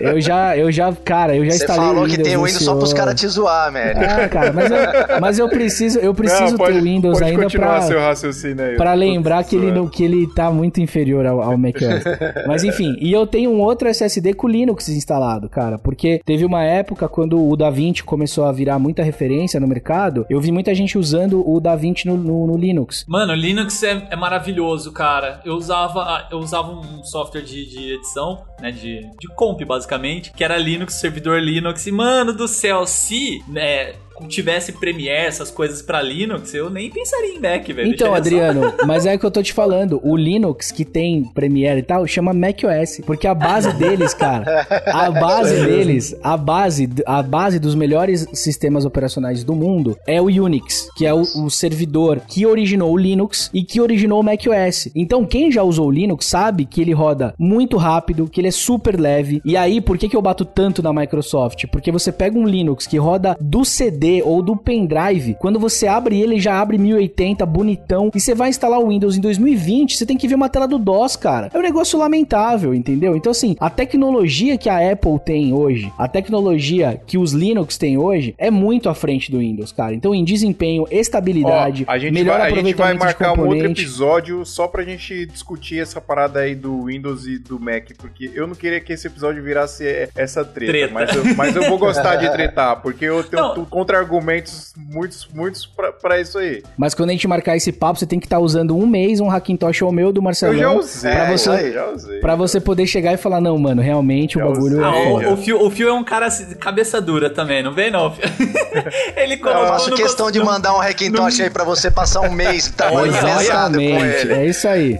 eu 0.00 0.20
já, 0.20 0.56
eu 0.56 0.72
já, 0.72 0.92
cara, 0.92 1.36
eu 1.36 1.44
já 1.44 1.52
Você 1.52 1.64
instalei 1.64 1.86
falou 1.86 2.06
que 2.06 2.18
tem 2.18 2.36
o 2.36 2.44
Windows 2.44 2.64
só 2.64 2.76
pros 2.76 2.92
caras 2.92 3.20
te 3.20 3.26
zoar, 3.28 3.72
velho. 3.72 3.98
Ah, 3.98 4.28
cara, 4.28 4.52
mas 4.52 4.70
eu, 4.70 5.20
mas 5.20 5.38
eu 5.38 5.48
preciso, 5.48 5.98
eu 5.98 6.13
preciso 6.14 6.52
não, 6.52 6.58
pode, 6.58 6.72
ter 6.74 6.80
o 6.80 6.82
Windows 6.82 7.22
ainda 7.22 7.48
pra, 7.48 7.82
seu 7.82 8.00
raciocínio 8.00 8.64
aí, 8.64 8.76
pra 8.76 8.94
lembrar 8.94 9.44
que 9.44 9.56
ele, 9.56 9.88
que 9.88 10.04
ele 10.04 10.26
tá 10.34 10.50
muito 10.50 10.80
inferior 10.80 11.26
ao, 11.26 11.42
ao 11.42 11.58
macOS. 11.58 12.04
Mas 12.46 12.64
enfim, 12.64 12.96
e 13.00 13.12
eu 13.12 13.26
tenho 13.26 13.50
um 13.50 13.60
outro 13.60 13.88
SSD 13.88 14.34
com 14.34 14.48
Linux 14.48 14.88
instalado, 14.88 15.48
cara, 15.48 15.78
porque 15.78 16.20
teve 16.24 16.44
uma 16.44 16.62
época 16.62 17.08
quando 17.08 17.46
o 17.46 17.56
DaVinci 17.56 18.02
começou 18.02 18.44
a 18.44 18.52
virar 18.52 18.78
muita 18.78 19.02
referência 19.02 19.60
no 19.60 19.66
mercado, 19.66 20.26
eu 20.28 20.40
vi 20.40 20.50
muita 20.50 20.74
gente 20.74 20.98
usando 20.98 21.48
o 21.48 21.60
DaVinci 21.60 22.06
no, 22.06 22.16
no, 22.16 22.46
no 22.46 22.56
Linux. 22.56 23.04
Mano, 23.08 23.32
o 23.32 23.36
Linux 23.36 23.82
é, 23.82 24.06
é, 24.10 24.16
maravilhoso, 24.16 24.92
cara. 24.92 25.40
Eu 25.44 25.54
usava, 25.54 26.28
eu 26.30 26.38
usava 26.38 26.72
um 26.72 27.02
software 27.04 27.42
de, 27.42 27.66
de 27.66 27.94
edição, 27.94 28.42
né, 28.60 28.70
de, 28.70 29.00
de 29.18 29.28
comp, 29.34 29.60
basicamente, 29.62 30.32
que 30.32 30.44
era 30.44 30.56
Linux, 30.56 30.94
servidor 30.94 31.40
Linux, 31.40 31.86
e 31.86 31.92
mano 31.92 32.32
do 32.32 32.48
céu, 32.48 32.86
se, 32.86 33.42
né, 33.48 33.94
tivesse 34.28 34.72
Premiere, 34.72 35.26
essas 35.26 35.50
coisas 35.50 35.82
para 35.82 36.00
Linux, 36.00 36.54
eu 36.54 36.70
nem 36.70 36.90
pensaria 36.90 37.34
em 37.34 37.40
Mac, 37.40 37.66
velho. 37.66 37.88
Então, 37.88 38.14
Adriano, 38.14 38.72
mas 38.86 39.06
é 39.06 39.18
que 39.18 39.24
eu 39.24 39.30
tô 39.30 39.42
te 39.42 39.52
falando, 39.52 40.00
o 40.02 40.16
Linux 40.16 40.70
que 40.70 40.84
tem 40.84 41.24
Premiere 41.24 41.80
e 41.80 41.82
tal, 41.82 42.06
chama 42.06 42.32
macOS, 42.32 43.00
porque 43.04 43.26
a 43.26 43.34
base 43.34 43.72
deles, 43.78 44.14
cara, 44.14 44.66
a 44.86 45.10
base 45.10 45.64
deles, 45.64 46.16
a 46.22 46.36
base, 46.36 46.88
a 47.06 47.22
base 47.22 47.58
dos 47.58 47.74
melhores 47.74 48.26
sistemas 48.32 48.84
operacionais 48.84 49.42
do 49.42 49.54
mundo 49.54 49.98
é 50.06 50.20
o 50.20 50.26
Unix, 50.26 50.88
que 50.96 51.06
é 51.06 51.12
o, 51.12 51.22
o 51.22 51.50
servidor 51.50 52.20
que 52.20 52.46
originou 52.46 52.92
o 52.92 52.96
Linux 52.96 53.50
e 53.52 53.64
que 53.64 53.80
originou 53.80 54.20
o 54.20 54.24
macOS. 54.24 54.88
Então, 54.94 55.24
quem 55.24 55.50
já 55.50 55.62
usou 55.62 55.88
o 55.88 55.90
Linux 55.90 56.26
sabe 56.26 56.64
que 56.64 56.80
ele 56.80 56.92
roda 56.92 57.34
muito 57.38 57.76
rápido, 57.76 58.28
que 58.28 58.40
ele 58.40 58.48
é 58.48 58.52
super 58.52 58.98
leve. 58.98 59.40
E 59.44 59.56
aí, 59.56 59.80
por 59.80 59.98
que 59.98 60.08
que 60.08 60.16
eu 60.16 60.22
bato 60.22 60.44
tanto 60.44 60.82
na 60.82 60.92
Microsoft? 60.92 61.66
Porque 61.66 61.90
você 61.90 62.12
pega 62.12 62.38
um 62.38 62.46
Linux 62.46 62.86
que 62.86 62.98
roda 62.98 63.36
do 63.40 63.64
CD 63.64 64.03
CD 64.04 64.22
ou 64.22 64.42
do 64.42 64.54
pendrive, 64.54 65.34
quando 65.40 65.58
você 65.58 65.86
abre 65.86 66.20
ele, 66.20 66.38
já 66.38 66.60
abre 66.60 66.76
1080, 66.76 67.46
bonitão, 67.46 68.10
e 68.14 68.20
você 68.20 68.34
vai 68.34 68.50
instalar 68.50 68.78
o 68.78 68.88
Windows 68.88 69.16
em 69.16 69.20
2020, 69.20 69.96
você 69.96 70.04
tem 70.04 70.18
que 70.18 70.28
ver 70.28 70.34
uma 70.34 70.50
tela 70.50 70.68
do 70.68 70.78
DOS, 70.78 71.16
cara. 71.16 71.50
É 71.52 71.58
um 71.58 71.62
negócio 71.62 71.98
lamentável, 71.98 72.74
entendeu? 72.74 73.16
Então, 73.16 73.30
assim, 73.30 73.56
a 73.58 73.70
tecnologia 73.70 74.58
que 74.58 74.68
a 74.68 74.92
Apple 74.92 75.18
tem 75.24 75.54
hoje, 75.54 75.90
a 75.98 76.06
tecnologia 76.06 77.00
que 77.06 77.16
os 77.16 77.32
Linux 77.32 77.78
têm 77.78 77.96
hoje, 77.96 78.34
é 78.36 78.50
muito 78.50 78.88
à 78.90 78.94
frente 78.94 79.30
do 79.30 79.38
Windows, 79.38 79.72
cara. 79.72 79.94
Então, 79.94 80.14
em 80.14 80.24
desempenho, 80.24 80.86
estabilidade, 80.90 81.84
Ó, 81.88 81.92
a 81.92 81.98
gente 81.98 82.12
melhor 82.12 82.38
vai, 82.38 82.50
aproveitamento 82.50 82.82
A 82.82 82.92
gente 82.92 82.98
vai 82.98 83.06
marcar 83.06 83.38
um 83.38 83.46
outro 83.46 83.66
episódio 83.70 84.44
só 84.44 84.68
pra 84.68 84.82
gente 84.82 85.24
discutir 85.26 85.80
essa 85.80 86.00
parada 86.00 86.40
aí 86.40 86.54
do 86.54 86.84
Windows 86.84 87.26
e 87.26 87.38
do 87.38 87.58
Mac, 87.58 87.90
porque 87.96 88.30
eu 88.34 88.46
não 88.46 88.54
queria 88.54 88.80
que 88.80 88.92
esse 88.92 89.06
episódio 89.06 89.42
virasse 89.42 89.84
essa 90.14 90.44
treta, 90.44 90.72
treta. 90.72 90.92
Mas, 90.92 91.14
eu, 91.14 91.34
mas 91.36 91.56
eu 91.56 91.62
vou 91.68 91.78
gostar 91.78 92.16
de 92.16 92.30
tretar, 92.30 92.82
porque 92.82 93.04
eu 93.04 93.22
tenho 93.24 93.54
contra-argumentos 93.94 94.72
muitos, 94.76 95.28
muitos 95.32 95.66
pra, 95.66 95.92
pra, 95.92 96.20
isso 96.20 96.38
aí. 96.38 96.62
Mas 96.76 96.94
quando 96.94 97.10
a 97.10 97.12
gente 97.12 97.28
marcar 97.28 97.56
esse 97.56 97.70
papo, 97.70 97.98
você 97.98 98.06
tem 98.06 98.18
que 98.18 98.26
estar 98.26 98.36
tá 98.36 98.42
usando 98.42 98.76
um 98.76 98.86
mês 98.86 99.20
um 99.20 99.28
Hackintosh 99.28 99.82
ou 99.82 99.92
meu 99.92 100.12
do 100.12 100.20
Marcelo. 100.20 100.54
Eu 100.54 100.58
já 100.58 100.72
usei, 100.72 101.12
pra 101.12 101.30
você, 101.30 101.50
aí, 101.50 101.72
já 101.72 101.90
usei. 101.90 102.20
Pra 102.20 102.34
você 102.34 102.60
poder 102.60 102.86
chegar 102.86 103.12
e 103.12 103.16
falar, 103.16 103.40
não, 103.40 103.56
mano, 103.56 103.80
realmente 103.80 104.38
já 104.38 104.46
o 104.46 104.52
bagulho 104.52 104.82
é 104.82 104.84
ah, 104.84 105.30
o, 105.30 105.32
o, 105.34 105.36
Fio, 105.36 105.64
o 105.64 105.70
Fio 105.70 105.88
é 105.88 105.92
um 105.92 106.04
cara 106.04 106.28
cabeça 106.58 107.00
dura 107.00 107.30
também, 107.30 107.62
não 107.62 107.72
vem 107.72 107.90
não, 107.90 108.10
Fio? 108.12 108.24
Ele 109.16 109.36
colocou. 109.36 109.62
Eu 109.62 109.68
faço 109.68 109.94
questão 109.94 110.30
de 110.30 110.40
mandar 110.42 110.74
um 110.74 110.80
Hackintosh 110.80 111.40
aí 111.40 111.50
pra 111.50 111.64
você 111.64 111.90
passar 111.90 112.20
um 112.20 112.32
mês 112.32 112.68
trabalhando 112.70 113.74
com 113.74 113.80
ele. 113.80 114.32
É 114.32 114.46
isso 114.46 114.66
aí. 114.66 114.98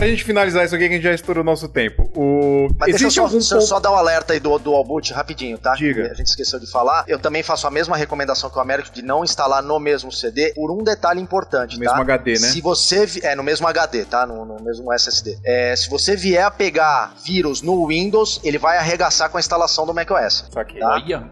Pra 0.00 0.08
gente 0.08 0.24
finalizar 0.24 0.64
isso 0.64 0.74
aqui, 0.74 0.88
que 0.88 0.94
a 0.94 0.96
gente 0.96 1.04
já 1.04 1.12
estourou 1.12 1.42
o 1.42 1.44
nosso 1.44 1.68
tempo. 1.68 2.10
O... 2.16 2.68
Mas 2.78 2.88
Existe 2.88 3.02
deixa 3.02 3.20
eu 3.20 3.40
só, 3.40 3.56
ponto... 3.56 3.66
só 3.66 3.80
dar 3.80 3.92
um 3.92 3.96
alerta 3.96 4.32
aí 4.32 4.40
do, 4.40 4.58
do 4.58 4.74
Albut 4.74 5.12
rapidinho, 5.12 5.58
tá? 5.58 5.74
Diga. 5.74 6.10
A 6.10 6.14
gente 6.14 6.28
esqueceu 6.28 6.58
de 6.58 6.70
falar. 6.70 7.04
Eu 7.06 7.18
também 7.18 7.42
faço 7.42 7.66
a 7.66 7.70
mesma 7.70 7.96
recomendação 7.96 8.48
que 8.48 8.56
o 8.56 8.60
Américo 8.60 8.90
de 8.90 9.02
não 9.02 9.22
instalar 9.22 9.62
no 9.62 9.78
mesmo 9.78 10.10
CD 10.10 10.54
por 10.54 10.70
um 10.70 10.82
detalhe 10.82 11.20
importante, 11.20 11.78
no 11.78 11.84
tá? 11.84 11.90
mesmo 11.90 12.02
HD, 12.02 12.32
né? 12.32 12.48
Se 12.48 12.60
você... 12.62 13.06
É, 13.22 13.34
no 13.34 13.42
mesmo 13.42 13.68
HD, 13.68 14.06
tá? 14.06 14.24
No, 14.24 14.44
no 14.46 14.62
mesmo 14.62 14.90
SSD. 14.92 15.38
É, 15.44 15.76
se 15.76 15.90
você 15.90 16.16
vier 16.16 16.44
a 16.44 16.50
pegar 16.50 17.14
vírus 17.22 17.60
no 17.60 17.86
Windows, 17.86 18.40
ele 18.42 18.56
vai 18.56 18.78
arregaçar 18.78 19.28
com 19.28 19.36
a 19.36 19.40
instalação 19.40 19.84
do 19.84 19.92
macOS. 19.92 20.46
Tá? 20.50 20.64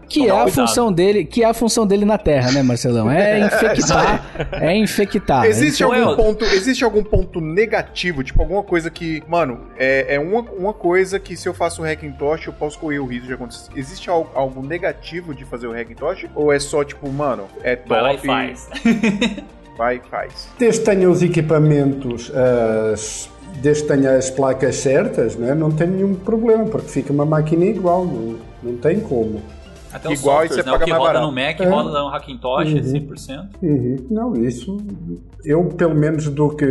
Que 0.07 0.27
é 0.27 0.31
a 0.31 0.47
função 0.47 0.93
dele, 0.93 1.25
que 1.25 1.43
é 1.43 1.47
a 1.47 1.53
função 1.55 1.87
dele 1.87 2.05
na 2.05 2.19
Terra, 2.19 2.51
né, 2.51 2.61
Marcelão? 2.61 3.09
É 3.09 3.39
infectar, 3.47 4.25
é 4.53 4.75
infectar. 4.75 5.45
Existe 5.45 5.83
então, 5.83 6.09
algum 6.09 6.15
ponto, 6.15 6.45
existe 6.45 6.83
algum 6.83 7.03
ponto 7.03 7.41
negativo, 7.41 8.23
tipo 8.23 8.43
alguma 8.59 8.63
coisa 8.63 8.89
que, 8.89 9.23
mano, 9.27 9.61
é, 9.77 10.15
é 10.15 10.19
uma, 10.19 10.41
uma 10.41 10.73
coisa 10.73 11.19
que 11.19 11.35
se 11.35 11.47
eu 11.47 11.53
faço 11.53 11.81
o 11.81 11.85
Hackintosh 11.85 12.47
eu 12.47 12.53
posso 12.53 12.77
correr 12.77 12.99
o 12.99 13.05
risco 13.05 13.27
de 13.27 13.33
acontecer. 13.33 13.71
Existe 13.75 14.09
algo, 14.09 14.29
algo 14.35 14.65
negativo 14.65 15.33
de 15.33 15.45
fazer 15.45 15.67
o 15.67 15.73
Hackintosh? 15.73 16.27
Ou 16.35 16.51
é 16.51 16.59
só 16.59 16.83
tipo, 16.83 17.09
mano, 17.09 17.47
é 17.63 17.75
top? 17.75 17.89
Vai 17.89 18.01
lá 18.01 18.13
e 18.13 18.17
faz. 18.17 18.69
vai 19.77 19.95
e 19.97 20.09
faz. 20.09 20.49
Desde 20.57 20.79
que 20.81 20.85
tenha 20.85 21.09
os 21.09 21.23
equipamentos, 21.23 22.31
as, 22.93 23.29
desde 23.61 23.83
que 23.83 23.89
tenha 23.89 24.15
as 24.15 24.29
placas 24.29 24.75
certas, 24.75 25.35
né, 25.35 25.55
não 25.55 25.71
tem 25.71 25.87
nenhum 25.87 26.15
problema, 26.15 26.65
porque 26.65 26.89
fica 26.89 27.13
uma 27.13 27.25
máquina 27.25 27.65
igual, 27.65 28.05
não, 28.05 28.37
não 28.61 28.77
tem 28.77 28.99
como. 28.99 29.41
Até 29.91 30.13
Igual 30.13 30.45
e 30.45 30.49
você 30.49 30.57
né? 30.57 30.63
paga 30.63 30.75
o 30.75 30.85
que 30.85 30.89
mais 30.91 31.01
roda 31.01 31.13
barato. 31.13 31.25
no 31.25 31.31
Mac, 31.31 31.59
é. 31.59 31.67
roda 31.67 31.99
no 31.99 32.07
Hackintosh, 32.09 32.73
uhum. 32.73 32.81
100%. 32.81 33.49
Uhum. 33.61 34.07
Não, 34.09 34.33
isso... 34.35 34.77
Eu, 35.43 35.63
pelo 35.65 35.95
menos, 35.95 36.27
do 36.27 36.49
que, 36.49 36.65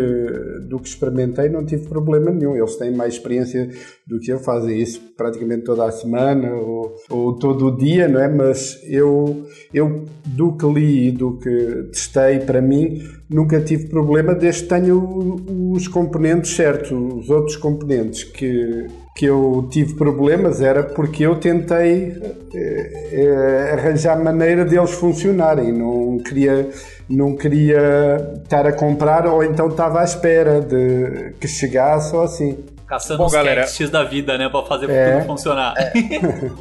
do 0.69 0.79
que 0.79 0.89
experimentei, 0.89 1.49
não 1.49 1.65
tive 1.65 1.89
problema 1.89 2.31
nenhum. 2.31 2.55
Eles 2.55 2.77
têm 2.77 2.91
mais 2.95 3.15
experiência 3.15 3.71
do 4.07 4.21
que 4.21 4.31
eu, 4.31 4.39
fazem 4.39 4.79
isso 4.79 5.01
praticamente 5.17 5.65
toda 5.65 5.87
a 5.87 5.91
semana 5.91 6.53
ou, 6.53 6.95
ou 7.09 7.33
todo 7.35 7.69
o 7.69 7.77
dia, 7.77 8.07
não 8.07 8.21
é? 8.21 8.29
Mas 8.29 8.79
eu, 8.85 9.47
eu, 9.73 10.05
do 10.27 10.53
que 10.53 10.67
li 10.67 11.09
e 11.09 11.13
do 11.13 11.39
que 11.39 11.89
testei, 11.91 12.41
para 12.41 12.61
mim, 12.61 13.03
nunca 13.29 13.61
tive 13.61 13.89
problema 13.89 14.35
desde 14.35 14.63
que 14.63 14.69
tenha 14.69 14.95
os 14.95 15.89
componentes 15.89 16.55
certos, 16.55 16.91
os 16.91 17.31
outros 17.31 17.57
componentes 17.57 18.25
que 18.25 18.87
que 19.19 19.25
eu 19.25 19.69
tive 19.69 19.95
problemas 19.95 20.61
era 20.63 20.85
porque 20.85 21.27
eu 21.27 21.35
tentei 21.35 22.15
eh, 22.55 23.11
eh, 23.13 23.73
arranjar 23.73 24.17
maneira 24.23 24.65
deles 24.65 24.93
funcionarem. 24.93 25.73
Não 25.73 26.21
queria, 26.21 26.71
não 27.11 27.35
queria 27.35 28.39
estar 28.45 28.65
a 28.65 28.73
comprar 28.73 29.27
ou 29.27 29.43
então 29.43 29.67
estava 29.67 30.03
à 30.03 30.05
espera 30.05 30.61
de 30.61 31.33
que 31.41 31.49
chegasse 31.49 32.15
ou 32.15 32.23
assim. 32.23 32.65
Caçando 32.87 33.19
Bom, 33.19 33.27
os 33.27 33.33
galera, 33.33 33.67
da 33.91 34.05
vida, 34.05 34.39
né? 34.39 34.49
Pra 34.49 34.63
fazer 34.63 34.89
é, 34.89 35.17
tudo 35.17 35.27
funcionar. 35.27 35.75
É. 35.77 35.93